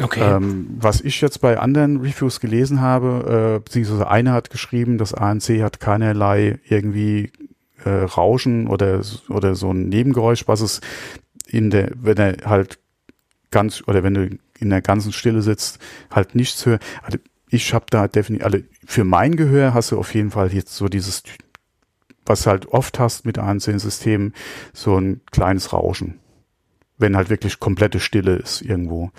Okay. 0.00 0.20
Ähm, 0.20 0.76
was 0.78 1.00
ich 1.00 1.20
jetzt 1.20 1.40
bei 1.40 1.58
anderen 1.58 2.00
Reviews 2.00 2.40
gelesen 2.40 2.80
habe, 2.80 3.56
äh, 3.56 3.60
beziehungsweise 3.60 4.08
einer 4.08 4.32
hat 4.32 4.50
geschrieben, 4.50 4.98
das 4.98 5.14
ANC 5.14 5.62
hat 5.62 5.80
keinerlei 5.80 6.58
irgendwie 6.68 7.32
äh, 7.84 7.90
Rauschen 7.90 8.66
oder, 8.66 9.00
oder 9.28 9.54
so 9.54 9.72
ein 9.72 9.88
Nebengeräusch, 9.88 10.46
was 10.48 10.60
es 10.60 10.80
in 11.46 11.70
der, 11.70 11.90
wenn 11.96 12.16
er 12.18 12.36
halt 12.44 12.78
ganz, 13.50 13.82
oder 13.86 14.02
wenn 14.02 14.14
du 14.14 14.38
in 14.58 14.70
der 14.70 14.82
ganzen 14.82 15.12
Stille 15.12 15.42
sitzt, 15.42 15.78
halt 16.10 16.34
nichts 16.34 16.64
hört. 16.66 16.82
Also 17.02 17.18
ich 17.48 17.74
habe 17.74 17.86
da 17.90 18.08
definitiv, 18.08 18.44
also 18.44 18.58
für 18.86 19.04
mein 19.04 19.36
Gehör 19.36 19.74
hast 19.74 19.90
du 19.90 19.98
auf 19.98 20.14
jeden 20.14 20.30
Fall 20.30 20.52
jetzt 20.52 20.76
so 20.76 20.88
dieses, 20.88 21.22
was 22.24 22.46
halt 22.46 22.66
oft 22.66 22.98
hast 22.98 23.26
mit 23.26 23.38
ANC-Systemen, 23.38 24.34
so 24.72 24.96
ein 24.96 25.20
kleines 25.32 25.72
Rauschen. 25.72 26.20
Wenn 26.96 27.16
halt 27.16 27.30
wirklich 27.30 27.58
komplette 27.58 27.98
Stille 27.98 28.36
ist 28.36 28.62
irgendwo. 28.62 29.10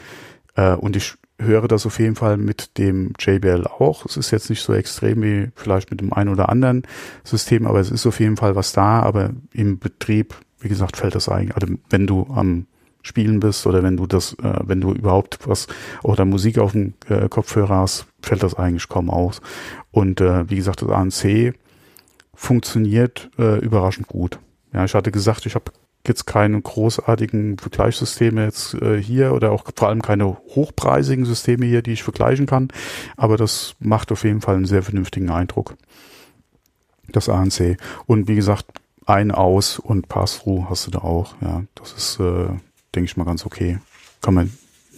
Äh, 0.56 0.73
und 0.73 0.95
ich 0.95 1.15
höre 1.40 1.68
das 1.68 1.86
auf 1.86 1.99
jeden 1.99 2.15
Fall 2.15 2.38
mit 2.38 2.78
dem 2.78 3.14
JBL 3.19 3.65
auch. 3.65 4.06
Es 4.06 4.18
ist 4.18 4.32
jetzt 4.32 4.49
nicht 4.49 4.61
so 4.61 4.73
extrem 4.73 5.22
wie 5.23 5.49
vielleicht 5.56 5.91
mit 5.91 6.02
dem 6.02 6.14
einen 6.14 6.30
oder 6.30 6.49
anderen 6.49 6.84
System, 7.23 7.65
aber 7.65 7.80
es 7.80 7.91
ist 7.91 8.06
auf 8.06 8.19
jeden 8.19 8.38
Fall 8.38 8.56
was 8.56 8.73
da. 8.73 9.02
Aber 9.02 9.32
im 9.52 9.80
Betrieb, 9.80 10.36
wie 10.60 10.69
gesagt, 10.69 10.98
fällt 10.98 11.15
das 11.15 11.30
eigentlich, 11.30 11.56
also 11.56 11.73
wenn 11.90 12.07
du 12.07 12.28
am 12.34 12.68
Spielen 13.03 13.40
bist 13.40 13.65
oder 13.65 13.82
wenn 13.82 13.98
du 13.98 14.06
das, 14.06 14.34
äh, 14.44 14.60
wenn 14.64 14.80
du 14.80 14.94
überhaupt 14.94 15.40
was 15.48 15.68
oder 16.03 16.23
Musik 16.23 16.60
auf 16.60 16.73
dem 16.73 16.94
äh, 17.10 17.28
Kopfhörer 17.30 17.78
hast, 17.78 18.06
fällt 18.22 18.44
das 18.44 18.53
eigentlich 18.53 18.88
kaum 18.88 19.10
aus. 19.10 19.41
Und 19.90 20.22
äh, 20.22 20.48
wie 20.49 20.56
gesagt, 20.56 20.84
das 20.84 20.90
ANC 20.90 21.56
funktioniert 22.36 23.30
äh, 23.40 23.60
überraschend 23.60 24.07
gut. 24.07 24.40
Ja, 24.73 24.86
ich 24.86 24.94
hatte 24.94 25.11
gesagt, 25.11 25.45
ich 25.48 25.56
habe 25.56 25.72
jetzt 26.07 26.26
keine 26.26 26.61
großartigen 26.61 27.57
Vergleichssysteme 27.57 28.45
jetzt 28.45 28.73
äh, 28.76 29.02
hier 29.02 29.34
oder 29.34 29.52
auch 29.52 29.65
vor 29.76 29.90
allem 29.90 30.02
keine 30.02 30.26
hochpreisigen 30.26 31.26
Systeme 31.26 31.65
hier, 31.65 31.82
die 31.82 31.94
ich 31.94 32.03
vergleichen 32.03 32.45
kann. 32.45 32.69
Aber 33.18 33.38
das 33.38 33.76
macht 33.80 34.11
auf 34.11 34.23
jeden 34.23 34.41
Fall 34.41 34.56
einen 34.56 34.65
sehr 34.65 34.84
vernünftigen 34.84 35.30
Eindruck. 35.30 35.76
Das 37.11 37.30
ANC. 37.30 37.78
Und 38.06 38.28
wie 38.28 38.36
gesagt, 38.36 38.65
ein 39.06 39.32
Aus 39.32 39.80
und 39.80 40.07
Pass-Through 40.07 40.69
hast 40.69 40.88
du 40.88 40.91
da 40.91 40.99
auch. 40.99 41.36
Ja, 41.41 41.64
das 41.76 41.94
ist, 41.94 42.19
äh, 42.19 42.48
denke 42.95 43.06
ich 43.06 43.18
mal, 43.18 43.26
ganz 43.26 43.45
okay. 43.45 43.80
Kann 44.22 44.34
man 44.34 44.52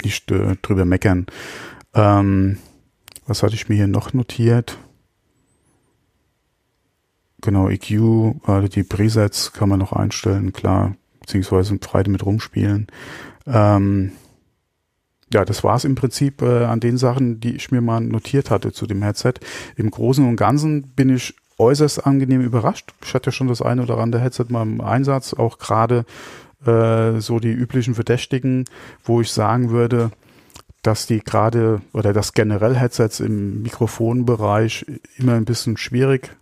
nicht 0.03 0.31
äh, 0.31 0.55
drüber 0.61 0.85
meckern. 0.85 1.25
Ähm, 1.93 2.57
was 3.25 3.41
hatte 3.41 3.55
ich 3.55 3.69
mir 3.69 3.75
hier 3.75 3.87
noch 3.87 4.13
notiert? 4.13 4.77
Genau, 7.43 7.67
EQ, 7.67 8.35
also 8.47 8.69
die 8.69 8.83
Presets 8.83 9.51
kann 9.51 9.67
man 9.67 9.77
noch 9.77 9.91
einstellen, 9.91 10.53
klar, 10.53 10.95
beziehungsweise 11.19 11.77
frei 11.81 12.01
damit 12.01 12.25
rumspielen. 12.25 12.87
Ähm, 13.45 14.13
ja, 15.33 15.43
das 15.43 15.61
war 15.61 15.75
es 15.75 15.83
im 15.83 15.95
Prinzip 15.95 16.41
äh, 16.41 16.63
an 16.63 16.79
den 16.79 16.97
Sachen, 16.97 17.41
die 17.41 17.53
ich 17.53 17.69
mir 17.69 17.81
mal 17.81 17.99
notiert 17.99 18.49
hatte 18.49 18.71
zu 18.71 18.87
dem 18.87 19.03
Headset. 19.03 19.33
Im 19.75 19.91
Großen 19.91 20.25
und 20.25 20.37
Ganzen 20.37 20.93
bin 20.93 21.13
ich 21.13 21.35
äußerst 21.57 22.07
angenehm 22.07 22.39
überrascht. 22.39 22.93
Ich 23.03 23.13
hatte 23.13 23.33
schon 23.33 23.49
das 23.49 23.61
eine 23.61 23.83
oder 23.83 23.97
andere 23.97 24.21
Headset 24.21 24.45
mal 24.47 24.63
im 24.63 24.79
Einsatz, 24.79 25.33
auch 25.33 25.57
gerade 25.57 26.05
äh, 26.65 27.19
so 27.19 27.39
die 27.39 27.51
üblichen 27.51 27.93
Verdächtigen, 27.93 28.63
wo 29.03 29.19
ich 29.19 29.31
sagen 29.31 29.69
würde, 29.69 30.11
dass 30.81 31.07
die 31.07 31.19
gerade 31.19 31.81
oder 31.91 32.13
dass 32.13 32.31
generell 32.31 32.75
Headsets 32.75 33.19
im 33.19 33.63
Mikrofonbereich 33.63 34.85
immer 35.17 35.33
ein 35.33 35.45
bisschen 35.45 35.75
schwierig 35.75 36.37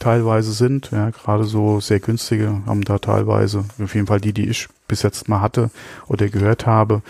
teilweise 0.00 0.52
sind. 0.52 0.90
Ja, 0.90 1.10
gerade 1.10 1.44
so 1.44 1.78
sehr 1.78 2.00
günstige 2.00 2.62
haben 2.66 2.82
da 2.82 2.98
teilweise, 2.98 3.64
auf 3.80 3.94
jeden 3.94 4.08
Fall 4.08 4.20
die, 4.20 4.32
die 4.32 4.48
ich 4.48 4.68
bis 4.88 5.02
jetzt 5.02 5.28
mal 5.28 5.40
hatte 5.40 5.70
oder 6.08 6.28
gehört 6.28 6.66
habe, 6.66 7.02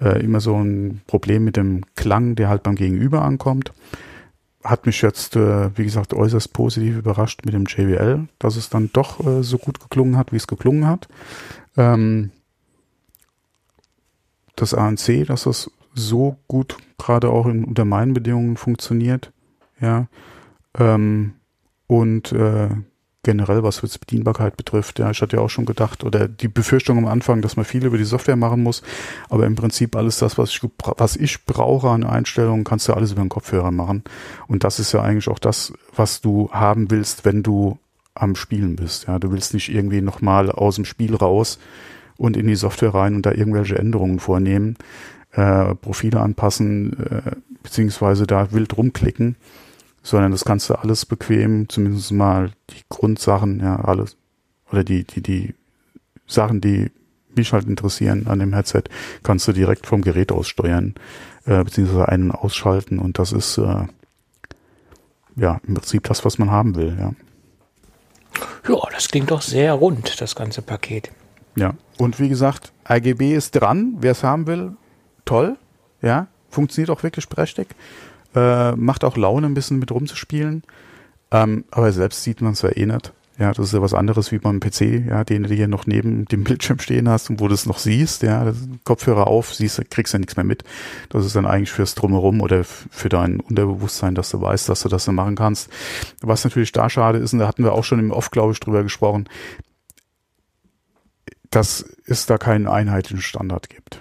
äh, 0.00 0.22
immer 0.22 0.40
so 0.40 0.56
ein 0.56 1.02
Problem 1.06 1.44
mit 1.44 1.56
dem 1.56 1.82
Klang, 1.94 2.34
der 2.34 2.48
halt 2.48 2.62
beim 2.62 2.76
Gegenüber 2.76 3.22
ankommt. 3.22 3.72
Hat 4.64 4.86
mich 4.86 5.02
jetzt, 5.02 5.36
äh, 5.36 5.76
wie 5.76 5.84
gesagt, 5.84 6.14
äußerst 6.14 6.52
positiv 6.52 6.96
überrascht 6.96 7.44
mit 7.44 7.54
dem 7.54 7.66
JBL, 7.66 8.26
dass 8.38 8.56
es 8.56 8.70
dann 8.70 8.90
doch 8.92 9.24
äh, 9.24 9.42
so 9.42 9.58
gut 9.58 9.78
geklungen 9.80 10.16
hat, 10.16 10.32
wie 10.32 10.36
es 10.36 10.46
geklungen 10.46 10.86
hat. 10.86 11.08
Ähm, 11.76 12.30
das 14.56 14.72
ANC, 14.72 15.26
dass 15.26 15.44
das 15.44 15.70
so 15.94 16.36
gut 16.48 16.76
gerade 16.98 17.30
auch 17.30 17.46
in, 17.46 17.64
unter 17.64 17.84
meinen 17.84 18.14
Bedingungen 18.14 18.56
funktioniert. 18.56 19.32
Ja, 19.80 20.06
ähm, 20.78 21.34
und 21.86 22.32
äh, 22.32 22.68
generell, 23.26 23.64
was 23.64 23.82
jetzt 23.82 23.98
Bedienbarkeit 23.98 24.56
betrifft, 24.56 25.00
ja, 25.00 25.10
ich 25.10 25.20
hatte 25.20 25.36
ja 25.36 25.42
auch 25.42 25.50
schon 25.50 25.66
gedacht, 25.66 26.04
oder 26.04 26.28
die 26.28 26.46
Befürchtung 26.46 26.96
am 26.96 27.06
Anfang, 27.06 27.42
dass 27.42 27.56
man 27.56 27.64
viel 27.64 27.84
über 27.84 27.98
die 27.98 28.04
Software 28.04 28.36
machen 28.36 28.62
muss, 28.62 28.82
aber 29.28 29.46
im 29.46 29.56
Prinzip 29.56 29.96
alles 29.96 30.18
das, 30.18 30.38
was 30.38 30.50
ich, 30.50 30.60
was 30.96 31.16
ich 31.16 31.44
brauche 31.44 31.90
an 31.90 32.04
Einstellungen, 32.04 32.62
kannst 32.62 32.86
du 32.86 32.94
alles 32.94 33.12
über 33.12 33.22
den 33.22 33.28
Kopfhörer 33.28 33.72
machen. 33.72 34.04
Und 34.46 34.62
das 34.62 34.78
ist 34.78 34.92
ja 34.92 35.02
eigentlich 35.02 35.28
auch 35.28 35.40
das, 35.40 35.72
was 35.94 36.20
du 36.20 36.50
haben 36.52 36.88
willst, 36.92 37.24
wenn 37.24 37.42
du 37.42 37.78
am 38.14 38.36
Spielen 38.36 38.76
bist. 38.76 39.08
Ja, 39.08 39.18
du 39.18 39.32
willst 39.32 39.54
nicht 39.54 39.70
irgendwie 39.70 40.02
nochmal 40.02 40.52
aus 40.52 40.76
dem 40.76 40.84
Spiel 40.84 41.16
raus 41.16 41.58
und 42.16 42.36
in 42.36 42.46
die 42.46 42.54
Software 42.54 42.94
rein 42.94 43.16
und 43.16 43.26
da 43.26 43.32
irgendwelche 43.32 43.76
Änderungen 43.76 44.20
vornehmen, 44.20 44.76
äh, 45.32 45.74
Profile 45.74 46.20
anpassen, 46.20 46.96
äh, 47.10 47.32
beziehungsweise 47.64 48.24
da 48.24 48.52
wild 48.52 48.76
rumklicken 48.76 49.34
sondern 50.06 50.30
das 50.30 50.44
kannst 50.44 50.70
du 50.70 50.74
alles 50.74 51.04
bequem, 51.04 51.68
zumindest 51.68 52.12
mal 52.12 52.52
die 52.70 52.82
Grundsachen, 52.88 53.58
ja, 53.58 53.80
alles, 53.80 54.16
oder 54.70 54.84
die, 54.84 55.02
die, 55.02 55.20
die 55.20 55.54
Sachen, 56.28 56.60
die 56.60 56.92
mich 57.34 57.52
halt 57.52 57.66
interessieren 57.66 58.28
an 58.28 58.38
dem 58.38 58.54
Headset, 58.54 58.84
kannst 59.24 59.48
du 59.48 59.52
direkt 59.52 59.84
vom 59.84 60.02
Gerät 60.02 60.30
aus 60.30 60.46
steuern, 60.46 60.94
äh, 61.44 61.64
beziehungsweise 61.64 62.08
einen 62.08 62.30
ausschalten 62.30 63.00
und 63.00 63.18
das 63.18 63.32
ist, 63.32 63.58
äh, 63.58 63.86
ja, 65.34 65.60
im 65.66 65.74
Prinzip 65.74 66.04
das, 66.04 66.24
was 66.24 66.38
man 66.38 66.52
haben 66.52 66.76
will, 66.76 66.96
ja. 66.96 67.12
Ja, 68.68 68.80
das 68.92 69.08
klingt 69.08 69.32
doch 69.32 69.42
sehr 69.42 69.72
rund, 69.72 70.20
das 70.20 70.36
ganze 70.36 70.62
Paket. 70.62 71.10
Ja, 71.56 71.74
und 71.98 72.20
wie 72.20 72.28
gesagt, 72.28 72.72
RGB 72.88 73.34
ist 73.34 73.50
dran, 73.52 73.96
wer 73.98 74.12
es 74.12 74.22
haben 74.22 74.46
will, 74.46 74.76
toll, 75.24 75.56
ja, 76.00 76.28
funktioniert 76.48 76.90
auch 76.90 77.02
wirklich 77.02 77.28
prächtig. 77.28 77.74
Äh, 78.36 78.76
macht 78.76 79.02
auch 79.02 79.16
Laune, 79.16 79.46
ein 79.46 79.54
bisschen 79.54 79.78
mit 79.78 79.90
rumzuspielen. 79.90 80.62
Ähm, 81.30 81.64
aber 81.70 81.90
selbst 81.90 82.22
sieht 82.22 82.42
man 82.42 82.52
es 82.52 82.62
ja 82.62 82.68
eh 82.68 82.86
nicht. 82.86 83.12
Ja, 83.38 83.52
das 83.52 83.66
ist 83.66 83.72
ja 83.74 83.82
was 83.82 83.92
anderes 83.92 84.32
wie 84.32 84.38
beim 84.38 84.60
PC, 84.60 85.06
ja, 85.08 85.22
den 85.22 85.42
du 85.42 85.54
hier 85.54 85.68
noch 85.68 85.86
neben 85.86 86.24
dem 86.26 86.44
Bildschirm 86.44 86.78
stehen 86.78 87.08
hast 87.08 87.28
und 87.28 87.40
wo 87.40 87.48
du 87.48 87.54
es 87.54 87.66
noch 87.66 87.78
siehst, 87.78 88.22
ja, 88.22 88.52
Kopfhörer 88.84 89.26
auf, 89.26 89.54
siehst, 89.54 89.90
kriegst 89.90 90.12
ja 90.12 90.18
nichts 90.18 90.36
mehr 90.36 90.44
mit. 90.44 90.64
Das 91.08 91.24
ist 91.24 91.34
dann 91.34 91.46
eigentlich 91.46 91.72
fürs 91.72 91.94
Drumherum 91.94 92.40
oder 92.40 92.64
für 92.64 93.08
dein 93.08 93.40
Unterbewusstsein, 93.40 94.14
dass 94.14 94.30
du 94.30 94.40
weißt, 94.40 94.68
dass 94.68 94.82
du 94.82 94.88
das 94.88 95.04
so 95.04 95.12
machen 95.12 95.34
kannst. 95.34 95.70
Was 96.20 96.44
natürlich 96.44 96.72
da 96.72 96.88
schade 96.88 97.18
ist, 97.18 97.32
und 97.32 97.40
da 97.40 97.48
hatten 97.48 97.64
wir 97.64 97.72
auch 97.72 97.84
schon 97.84 97.98
im 97.98 98.10
Off, 98.10 98.30
glaube 98.30 98.52
ich, 98.52 98.60
drüber 98.60 98.82
gesprochen, 98.82 99.28
dass 101.50 101.84
es 102.04 102.26
da 102.26 102.38
keinen 102.38 102.68
einheitlichen 102.68 103.22
Standard 103.22 103.70
gibt. 103.70 104.00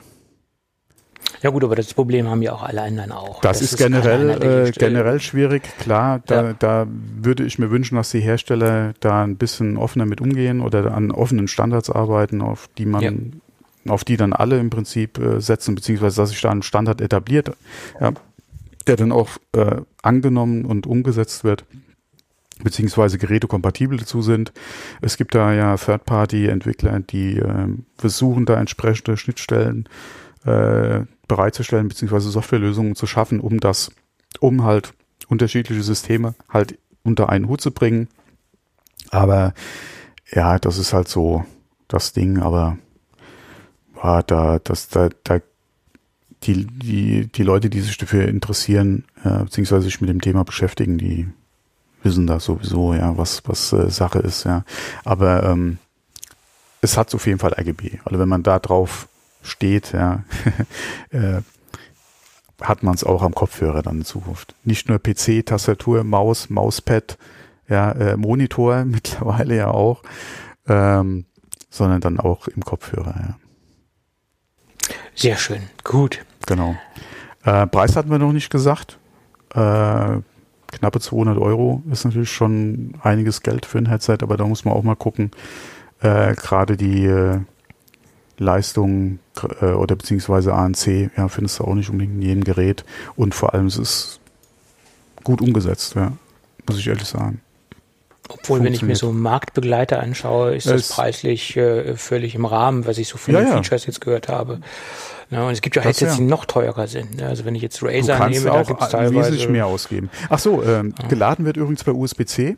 Ja 1.45 1.51
gut, 1.51 1.63
aber 1.63 1.75
das 1.75 1.93
Problem 1.93 2.27
haben 2.27 2.41
ja 2.41 2.53
auch 2.53 2.63
alle 2.63 2.81
anderen 2.81 3.11
auch. 3.11 3.39
Das, 3.41 3.59
das 3.59 3.73
ist, 3.73 3.77
generell, 3.77 4.31
äh, 4.41 4.71
generell 4.71 5.19
schwierig, 5.19 5.61
klar. 5.77 6.19
Da, 6.25 6.43
ja. 6.43 6.53
da 6.53 6.87
würde 6.89 7.45
ich 7.45 7.59
mir 7.59 7.69
wünschen, 7.69 7.97
dass 7.97 8.09
die 8.09 8.19
Hersteller 8.19 8.95
da 8.99 9.23
ein 9.23 9.35
bisschen 9.35 9.77
offener 9.77 10.07
mit 10.07 10.21
umgehen 10.21 10.59
oder 10.59 10.91
an 10.91 11.11
offenen 11.11 11.47
Standards 11.47 11.91
arbeiten, 11.91 12.41
auf 12.41 12.67
die 12.79 12.87
man, 12.87 13.41
ja. 13.83 13.93
auf 13.93 14.03
die 14.03 14.17
dann 14.17 14.33
alle 14.33 14.57
im 14.57 14.71
Prinzip 14.71 15.19
äh, 15.19 15.39
setzen, 15.39 15.75
beziehungsweise 15.75 16.19
dass 16.19 16.29
sich 16.31 16.41
da 16.41 16.49
ein 16.49 16.63
Standard 16.63 16.99
etabliert, 16.99 17.51
ja, 18.01 18.11
der 18.87 18.95
dann 18.95 19.11
auch 19.11 19.29
äh, 19.51 19.81
angenommen 20.01 20.65
und 20.65 20.87
umgesetzt 20.87 21.43
wird 21.43 21.63
beziehungsweise 22.63 23.17
Geräte 23.19 23.47
kompatibel 23.47 23.97
dazu 23.97 24.21
sind. 24.21 24.53
Es 25.01 25.17
gibt 25.17 25.35
da 25.35 25.53
ja 25.53 25.75
Third-Party-Entwickler, 25.75 27.01
die 27.01 27.37
äh, 27.37 27.67
versuchen 27.97 28.45
da 28.45 28.57
entsprechende 28.57 29.17
Schnittstellen 29.17 29.89
äh, 30.45 31.01
bereitzustellen, 31.27 31.87
beziehungsweise 31.87 32.29
Softwarelösungen 32.29 32.95
zu 32.95 33.07
schaffen, 33.07 33.39
um 33.39 33.59
das, 33.59 33.91
um 34.39 34.63
halt 34.63 34.93
unterschiedliche 35.27 35.83
Systeme 35.83 36.35
halt 36.49 36.77
unter 37.03 37.29
einen 37.29 37.47
Hut 37.47 37.61
zu 37.61 37.71
bringen. 37.71 38.07
Aber 39.11 39.53
ja, 40.31 40.59
das 40.59 40.77
ist 40.77 40.93
halt 40.93 41.07
so 41.07 41.45
das 41.87 42.13
Ding, 42.13 42.39
aber 42.39 42.77
ja, 44.03 44.21
da, 44.23 44.59
das, 44.59 44.89
da, 44.89 45.09
da, 45.23 45.39
die, 46.43 46.65
die, 46.65 47.27
die 47.27 47.43
Leute, 47.43 47.69
die 47.69 47.81
sich 47.81 47.97
dafür 47.97 48.27
interessieren, 48.27 49.05
äh, 49.23 49.43
beziehungsweise 49.43 49.83
sich 49.83 50.01
mit 50.01 50.09
dem 50.09 50.21
Thema 50.21 50.43
beschäftigen, 50.43 50.97
die, 50.97 51.27
wissen 52.05 52.27
das 52.27 52.45
sowieso, 52.45 52.93
ja, 52.93 53.17
was, 53.17 53.41
was 53.45 53.73
äh, 53.73 53.89
Sache 53.89 54.19
ist, 54.19 54.45
ja. 54.45 54.63
Aber 55.03 55.43
ähm, 55.43 55.79
es 56.81 56.97
hat 56.97 57.13
auf 57.13 57.25
jeden 57.25 57.39
Fall 57.39 57.53
RGB. 57.53 57.99
Also 58.05 58.19
wenn 58.19 58.29
man 58.29 58.43
da 58.43 58.59
drauf 58.59 59.09
steht, 59.45 59.93
ja, 59.93 60.23
äh, 61.11 61.41
hat 62.61 62.83
man 62.83 62.95
es 62.95 63.03
auch 63.03 63.21
am 63.21 63.35
Kopfhörer 63.35 63.81
dann 63.81 63.99
in 63.99 64.05
Zukunft. 64.05 64.55
Nicht 64.63 64.89
nur 64.89 64.99
PC, 64.99 65.45
Tastatur, 65.45 66.03
Maus, 66.03 66.49
Mauspad, 66.49 67.17
ja, 67.67 67.91
äh, 67.91 68.17
Monitor 68.17 68.85
mittlerweile 68.85 69.55
ja 69.55 69.67
auch, 69.67 70.03
ähm, 70.67 71.25
sondern 71.69 72.01
dann 72.01 72.19
auch 72.19 72.47
im 72.47 72.63
Kopfhörer, 72.63 73.15
ja. 73.17 73.35
Sehr 75.15 75.37
schön, 75.37 75.61
gut. 75.83 76.25
Genau. 76.45 76.75
Äh, 77.43 77.67
Preis 77.67 77.95
hatten 77.95 78.11
wir 78.11 78.19
noch 78.19 78.33
nicht 78.33 78.49
gesagt. 78.49 78.99
Äh, 79.53 80.19
knappe 80.67 80.99
200 80.99 81.37
Euro 81.37 81.81
ist 81.89 82.03
natürlich 82.03 82.31
schon 82.31 82.95
einiges 83.01 83.41
Geld 83.41 83.65
für 83.65 83.77
ein 83.77 83.87
Headset, 83.87 84.17
aber 84.21 84.35
da 84.35 84.45
muss 84.45 84.65
man 84.65 84.73
auch 84.73 84.83
mal 84.83 84.95
gucken. 84.95 85.31
Äh, 86.01 86.35
Gerade 86.35 86.75
die 86.75 87.05
äh, 87.05 87.39
Leistung 88.37 89.19
äh, 89.61 89.65
oder 89.65 89.95
beziehungsweise 89.95 90.53
ANC, 90.53 91.11
ja, 91.15 91.27
findest 91.27 91.59
du 91.59 91.63
auch 91.63 91.75
nicht 91.75 91.89
unbedingt 91.89 92.15
in 92.15 92.21
jedem 92.21 92.43
Gerät. 92.43 92.83
Und 93.15 93.35
vor 93.35 93.53
allem 93.53 93.67
es 93.67 93.77
ist 93.77 94.19
gut 95.23 95.41
umgesetzt, 95.41 95.95
ja, 95.95 96.11
muss 96.67 96.79
ich 96.79 96.87
ehrlich 96.87 97.07
sagen. 97.07 97.41
Obwohl, 98.27 98.63
wenn 98.63 98.73
ich 98.73 98.81
mir 98.81 98.95
so 98.95 99.11
Marktbegleiter 99.11 99.99
anschaue, 99.99 100.55
ist 100.55 100.65
das 100.65 100.81
es 100.81 100.89
preislich 100.89 101.55
äh, 101.57 101.95
völlig 101.95 102.33
im 102.33 102.45
Rahmen, 102.45 102.87
was 102.87 102.97
ich 102.97 103.07
so 103.07 103.17
viele 103.17 103.41
ja, 103.41 103.49
ja. 103.49 103.53
Features 103.53 103.85
jetzt 103.85 104.01
gehört 104.01 104.29
habe. 104.29 104.61
Ja, 105.29 105.45
und 105.45 105.53
es 105.53 105.61
gibt 105.61 105.75
ja 105.75 105.81
Headsets, 105.81 106.13
ja. 106.13 106.17
die 106.17 106.23
noch 106.23 106.45
teurer 106.45 106.87
sind. 106.87 107.17
Ne? 107.17 107.27
Also 107.27 107.45
wenn 107.45 107.55
ich 107.55 107.61
jetzt 107.61 107.81
Razer 107.83 108.29
nehme, 108.29 108.45
da 108.45 108.63
gibt 108.63 108.81
es 108.81 108.89
teilweise 108.89 109.15
wesentlich 109.15 109.49
mehr 109.49 109.67
ausgeben. 109.67 110.09
Ach 110.29 110.39
so, 110.39 110.63
ähm, 110.63 110.93
geladen 111.09 111.45
wird 111.45 111.57
übrigens 111.57 111.83
bei 111.83 111.91
USB-C. 111.91 112.57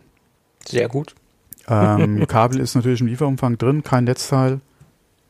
Sehr 0.65 0.87
gut. 0.87 1.15
Ähm, 1.67 2.25
Kabel 2.27 2.59
ist 2.59 2.75
natürlich 2.75 3.01
im 3.01 3.07
Lieferumfang 3.07 3.57
drin, 3.57 3.83
kein 3.83 4.05
Netzteil, 4.05 4.61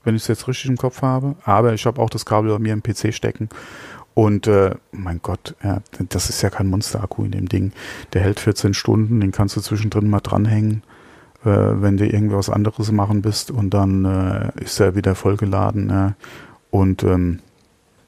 wenn 0.04 0.16
ich 0.16 0.24
es 0.24 0.28
jetzt 0.28 0.48
richtig 0.48 0.70
im 0.70 0.78
Kopf 0.78 1.02
habe. 1.02 1.36
Aber 1.44 1.74
ich 1.74 1.86
habe 1.86 2.02
auch 2.02 2.10
das 2.10 2.26
Kabel 2.26 2.52
bei 2.52 2.60
mir 2.60 2.74
im 2.74 2.84
PC 2.84 3.14
stecken. 3.14 3.50
Und 4.14 4.48
äh, 4.48 4.74
mein 4.92 5.20
Gott, 5.22 5.56
ja, 5.64 5.82
das 6.10 6.30
ist 6.30 6.42
ja 6.42 6.50
kein 6.50 6.68
Monster-Akku 6.68 7.24
in 7.24 7.32
dem 7.32 7.48
Ding. 7.48 7.72
Der 8.14 8.22
hält 8.22 8.40
14 8.40 8.74
Stunden, 8.74 9.20
den 9.20 9.32
kannst 9.32 9.56
du 9.56 9.62
zwischendrin 9.62 10.10
mal 10.10 10.22
dranhängen, 10.22 10.82
äh, 11.44 11.50
wenn 11.50 11.98
du 11.98 12.08
irgendwas 12.08 12.50
anderes 12.50 12.92
machen 12.92 13.22
bist 13.22 13.52
und 13.52 13.76
dann 13.76 14.06
äh, 14.06 14.64
ist 14.64 14.80
er 14.80 14.96
wieder 14.96 15.14
vollgeladen. 15.14 15.90
Ja. 15.90 16.16
Und 16.72 17.04
ähm, 17.04 17.42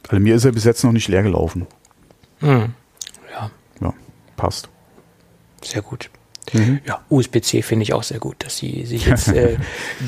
also 0.08 0.20
mir 0.20 0.34
ist 0.34 0.46
er 0.46 0.52
bis 0.52 0.64
jetzt 0.64 0.84
noch 0.84 0.94
nicht 0.94 1.10
leer 1.10 1.22
gelaufen. 1.22 1.68
Hm. 2.40 2.74
Ja. 3.32 3.52
Ja, 3.80 3.94
passt. 4.36 4.68
Sehr 5.64 5.84
gut. 5.84 6.10
Mhm. 6.54 6.80
Ja, 6.86 7.02
USB-C 7.10 7.62
finde 7.62 7.84
ich 7.84 7.94
auch 7.94 8.04
sehr 8.04 8.20
gut, 8.20 8.44
dass 8.44 8.58
sie 8.58 8.86
sich 8.86 9.06
jetzt 9.06 9.28
äh, 9.34 9.58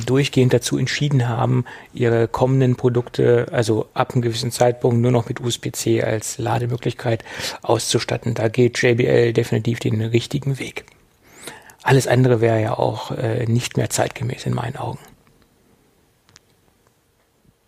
durchgehend 0.06 0.54
dazu 0.54 0.78
entschieden 0.78 1.28
haben, 1.28 1.66
ihre 1.94 2.28
kommenden 2.28 2.76
Produkte, 2.76 3.48
also 3.52 3.88
ab 3.94 4.14
einem 4.14 4.22
gewissen 4.22 4.52
Zeitpunkt 4.52 5.02
nur 5.02 5.12
noch 5.12 5.28
mit 5.28 5.42
USB-C 5.42 6.04
als 6.04 6.38
Lademöglichkeit 6.38 7.24
auszustatten. 7.62 8.34
Da 8.34 8.48
geht 8.48 8.82
JBL 8.82 9.34
definitiv 9.34 9.80
den 9.80 10.02
richtigen 10.02 10.60
Weg. 10.60 10.86
Alles 11.84 12.08
andere 12.08 12.42
wäre 12.42 12.62
ja 12.62 12.78
auch 12.78 13.12
äh, 13.12 13.46
nicht 13.48 13.78
mehr 13.78 13.90
zeitgemäß 13.90 14.46
in 14.46 14.54
meinen 14.54 14.76
Augen. 14.76 15.00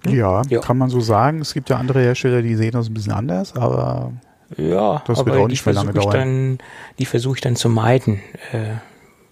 Ja, 0.06 0.42
ja, 0.50 0.60
kann 0.60 0.78
man 0.78 0.90
so 0.90 1.00
sagen. 1.00 1.40
Es 1.40 1.54
gibt 1.54 1.70
ja 1.70 1.78
andere 1.78 2.02
Hersteller, 2.02 2.42
die 2.42 2.56
sehen 2.56 2.72
das 2.72 2.90
ein 2.90 2.94
bisschen 2.94 3.14
anders, 3.14 3.56
aber 3.56 4.12
ja, 4.58 5.04
das 5.08 5.26
wird 5.26 5.36
auch 5.36 5.48
nicht 5.48 5.66
mehr 5.66 5.76
lange 5.76 5.94
dauern. 5.94 6.12
Dann, 6.12 6.58
die 7.00 7.06
versuche 7.06 7.36
ich 7.36 7.42
dann 7.42 7.56
zu 7.56 7.70
meiden, 7.70 8.22
äh, 8.52 8.76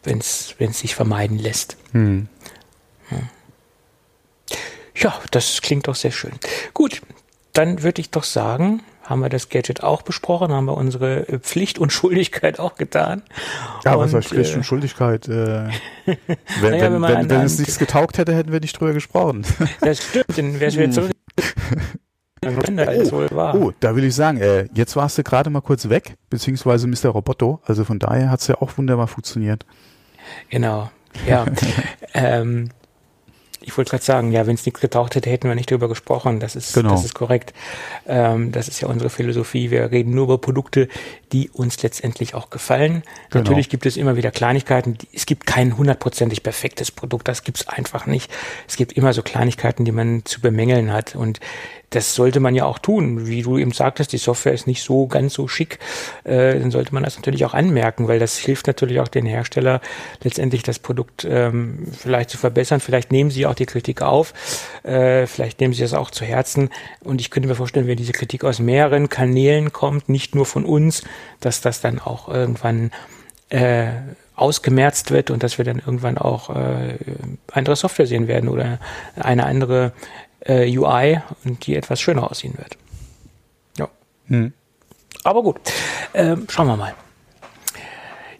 wenn 0.03 0.19
es 0.19 0.55
sich 0.71 0.95
vermeiden 0.95 1.37
lässt. 1.37 1.77
Hm. 1.91 2.27
Ja, 4.95 5.19
das 5.31 5.61
klingt 5.61 5.87
doch 5.87 5.95
sehr 5.95 6.11
schön. 6.11 6.33
Gut, 6.73 7.01
dann 7.53 7.81
würde 7.83 8.01
ich 8.01 8.11
doch 8.11 8.23
sagen, 8.23 8.83
haben 9.03 9.21
wir 9.21 9.29
das 9.29 9.49
Gadget 9.49 9.83
auch 9.83 10.03
besprochen, 10.03 10.51
haben 10.51 10.65
wir 10.65 10.77
unsere 10.77 11.27
äh, 11.27 11.39
Pflicht 11.39 11.79
und 11.79 11.91
Schuldigkeit 11.91 12.59
auch 12.59 12.75
getan. 12.75 13.23
Ja, 13.83 13.95
und, 13.95 13.99
was 13.99 14.13
heißt 14.13 14.29
Pflicht 14.29 14.53
äh, 14.53 14.57
und 14.57 14.63
Schuldigkeit? 14.63 15.27
Äh, 15.27 15.31
wenn, 16.05 16.17
naja, 16.61 16.83
wenn, 16.83 17.01
wenn, 17.01 17.01
wenn, 17.01 17.29
wenn 17.29 17.41
es 17.41 17.57
nichts 17.57 17.79
getaugt 17.79 18.17
hätte, 18.17 18.35
hätten 18.35 18.51
wir 18.51 18.59
nicht 18.59 18.79
drüber 18.79 18.93
gesprochen. 18.93 19.45
Das 19.81 20.03
stimmt, 20.03 20.37
dann 20.37 20.59
wäre 20.59 20.67
es 20.67 20.77
wieder 20.77 20.91
zurück. 20.91 21.11
Oh, 22.43 23.51
oh, 23.53 23.71
da 23.79 23.95
will 23.95 24.03
ich 24.03 24.15
sagen, 24.15 24.39
äh, 24.39 24.67
jetzt 24.73 24.95
warst 24.95 25.17
du 25.17 25.23
gerade 25.23 25.49
mal 25.49 25.61
kurz 25.61 25.89
weg, 25.89 26.15
beziehungsweise 26.29 26.87
Mr. 26.87 27.09
Roboto, 27.09 27.59
also 27.65 27.83
von 27.83 27.99
daher 27.99 28.31
hat 28.31 28.41
es 28.41 28.47
ja 28.47 28.55
auch 28.61 28.77
wunderbar 28.77 29.07
funktioniert. 29.07 29.65
Genau, 30.49 30.89
ja. 31.27 31.45
ähm, 32.13 32.69
ich 33.63 33.77
wollte 33.77 33.91
gerade 33.91 34.03
sagen, 34.03 34.31
ja, 34.31 34.47
wenn 34.47 34.55
es 34.55 34.65
nichts 34.65 34.81
getaucht 34.81 35.15
hätte, 35.15 35.29
hätten 35.29 35.47
wir 35.47 35.55
nicht 35.55 35.69
darüber 35.69 35.87
gesprochen. 35.87 36.39
Das 36.39 36.55
ist, 36.55 36.73
genau. 36.73 36.89
das 36.89 37.05
ist 37.05 37.13
korrekt. 37.13 37.53
Ähm, 38.07 38.51
das 38.51 38.67
ist 38.67 38.81
ja 38.81 38.87
unsere 38.87 39.11
Philosophie. 39.11 39.69
Wir 39.69 39.91
reden 39.91 40.15
nur 40.15 40.23
über 40.23 40.39
Produkte, 40.39 40.87
die 41.31 41.49
uns 41.49 41.81
letztendlich 41.81 42.33
auch 42.35 42.49
gefallen. 42.49 43.03
Genau. 43.29 43.43
Natürlich 43.43 43.69
gibt 43.69 43.85
es 43.85 43.97
immer 43.97 44.15
wieder 44.15 44.31
Kleinigkeiten. 44.31 44.97
Es 45.13 45.25
gibt 45.25 45.45
kein 45.45 45.77
hundertprozentig 45.77 46.43
perfektes 46.43 46.91
Produkt. 46.91 47.27
Das 47.27 47.43
gibt 47.43 47.61
es 47.61 47.67
einfach 47.67 48.05
nicht. 48.05 48.31
Es 48.67 48.75
gibt 48.75 48.93
immer 48.93 49.13
so 49.13 49.21
Kleinigkeiten, 49.21 49.85
die 49.85 49.91
man 49.91 50.25
zu 50.25 50.41
bemängeln 50.41 50.91
hat. 50.91 51.15
Und 51.15 51.39
das 51.91 52.15
sollte 52.15 52.39
man 52.39 52.55
ja 52.55 52.65
auch 52.65 52.79
tun. 52.79 53.27
Wie 53.27 53.41
du 53.41 53.57
eben 53.57 53.73
sagtest, 53.73 54.13
die 54.13 54.17
Software 54.17 54.53
ist 54.53 54.65
nicht 54.65 54.81
so 54.81 55.07
ganz 55.07 55.33
so 55.33 55.47
schick. 55.47 55.77
Äh, 56.23 56.57
dann 56.57 56.71
sollte 56.71 56.93
man 56.93 57.03
das 57.03 57.17
natürlich 57.17 57.43
auch 57.45 57.53
anmerken, 57.53 58.07
weil 58.07 58.17
das 58.17 58.37
hilft 58.37 58.67
natürlich 58.67 58.99
auch 59.01 59.09
den 59.09 59.25
Hersteller 59.25 59.81
letztendlich 60.23 60.63
das 60.63 60.79
Produkt 60.79 61.27
ähm, 61.29 61.87
vielleicht 61.91 62.29
zu 62.29 62.37
verbessern. 62.37 62.79
Vielleicht 62.79 63.11
nehmen 63.11 63.29
sie 63.29 63.45
auch 63.45 63.55
die 63.55 63.65
Kritik 63.65 64.01
auf. 64.01 64.33
Äh, 64.83 65.27
vielleicht 65.27 65.59
nehmen 65.59 65.73
sie 65.73 65.81
das 65.81 65.93
auch 65.93 66.11
zu 66.11 66.23
Herzen. 66.23 66.69
Und 67.03 67.19
ich 67.19 67.29
könnte 67.29 67.49
mir 67.49 67.55
vorstellen, 67.55 67.87
wenn 67.87 67.97
diese 67.97 68.13
Kritik 68.13 68.45
aus 68.45 68.59
mehreren 68.59 69.09
Kanälen 69.09 69.73
kommt, 69.73 70.07
nicht 70.07 70.33
nur 70.33 70.45
von 70.45 70.63
uns, 70.63 71.03
dass 71.39 71.61
das 71.61 71.81
dann 71.81 71.99
auch 71.99 72.27
irgendwann 72.27 72.91
äh, 73.49 73.91
ausgemerzt 74.35 75.11
wird 75.11 75.29
und 75.29 75.43
dass 75.43 75.57
wir 75.57 75.65
dann 75.65 75.79
irgendwann 75.79 76.17
auch 76.17 76.49
äh, 76.55 76.97
andere 77.51 77.75
Software 77.75 78.07
sehen 78.07 78.27
werden 78.27 78.49
oder 78.49 78.79
eine 79.15 79.45
andere 79.45 79.93
äh, 80.39 80.77
UI 80.77 81.21
und 81.43 81.65
die 81.67 81.75
etwas 81.75 82.01
schöner 82.01 82.29
aussehen 82.29 82.57
wird. 82.57 82.77
Ja. 83.77 83.89
Hm. 84.27 84.53
Aber 85.23 85.43
gut, 85.43 85.59
ähm, 86.13 86.47
schauen 86.49 86.67
wir 86.67 86.77
mal. 86.77 86.95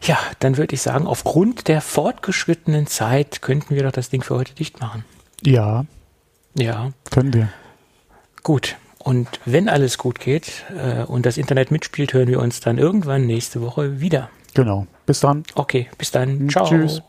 Ja, 0.03 0.17
dann 0.39 0.57
würde 0.57 0.73
ich 0.73 0.81
sagen, 0.81 1.05
aufgrund 1.05 1.67
der 1.67 1.81
fortgeschrittenen 1.81 2.87
Zeit 2.87 3.43
könnten 3.43 3.75
wir 3.75 3.83
doch 3.83 3.91
das 3.91 4.09
Ding 4.09 4.23
für 4.23 4.35
heute 4.35 4.55
dicht 4.55 4.79
machen. 4.79 5.05
Ja. 5.43 5.85
Ja. 6.55 6.91
Können 7.11 7.33
wir. 7.33 7.49
Gut. 8.41 8.77
Und 9.03 9.27
wenn 9.45 9.67
alles 9.69 9.97
gut 9.97 10.19
geht 10.19 10.63
äh, 10.75 11.03
und 11.03 11.25
das 11.25 11.37
Internet 11.37 11.71
mitspielt, 11.71 12.13
hören 12.13 12.27
wir 12.27 12.39
uns 12.39 12.59
dann 12.59 12.77
irgendwann 12.77 13.25
nächste 13.25 13.61
Woche 13.61 13.99
wieder. 13.99 14.29
Genau. 14.53 14.85
Bis 15.05 15.19
dann. 15.21 15.43
Okay, 15.55 15.89
bis 15.97 16.11
dann. 16.11 16.49
Ciao. 16.49 16.65
Tschüss. 16.65 17.01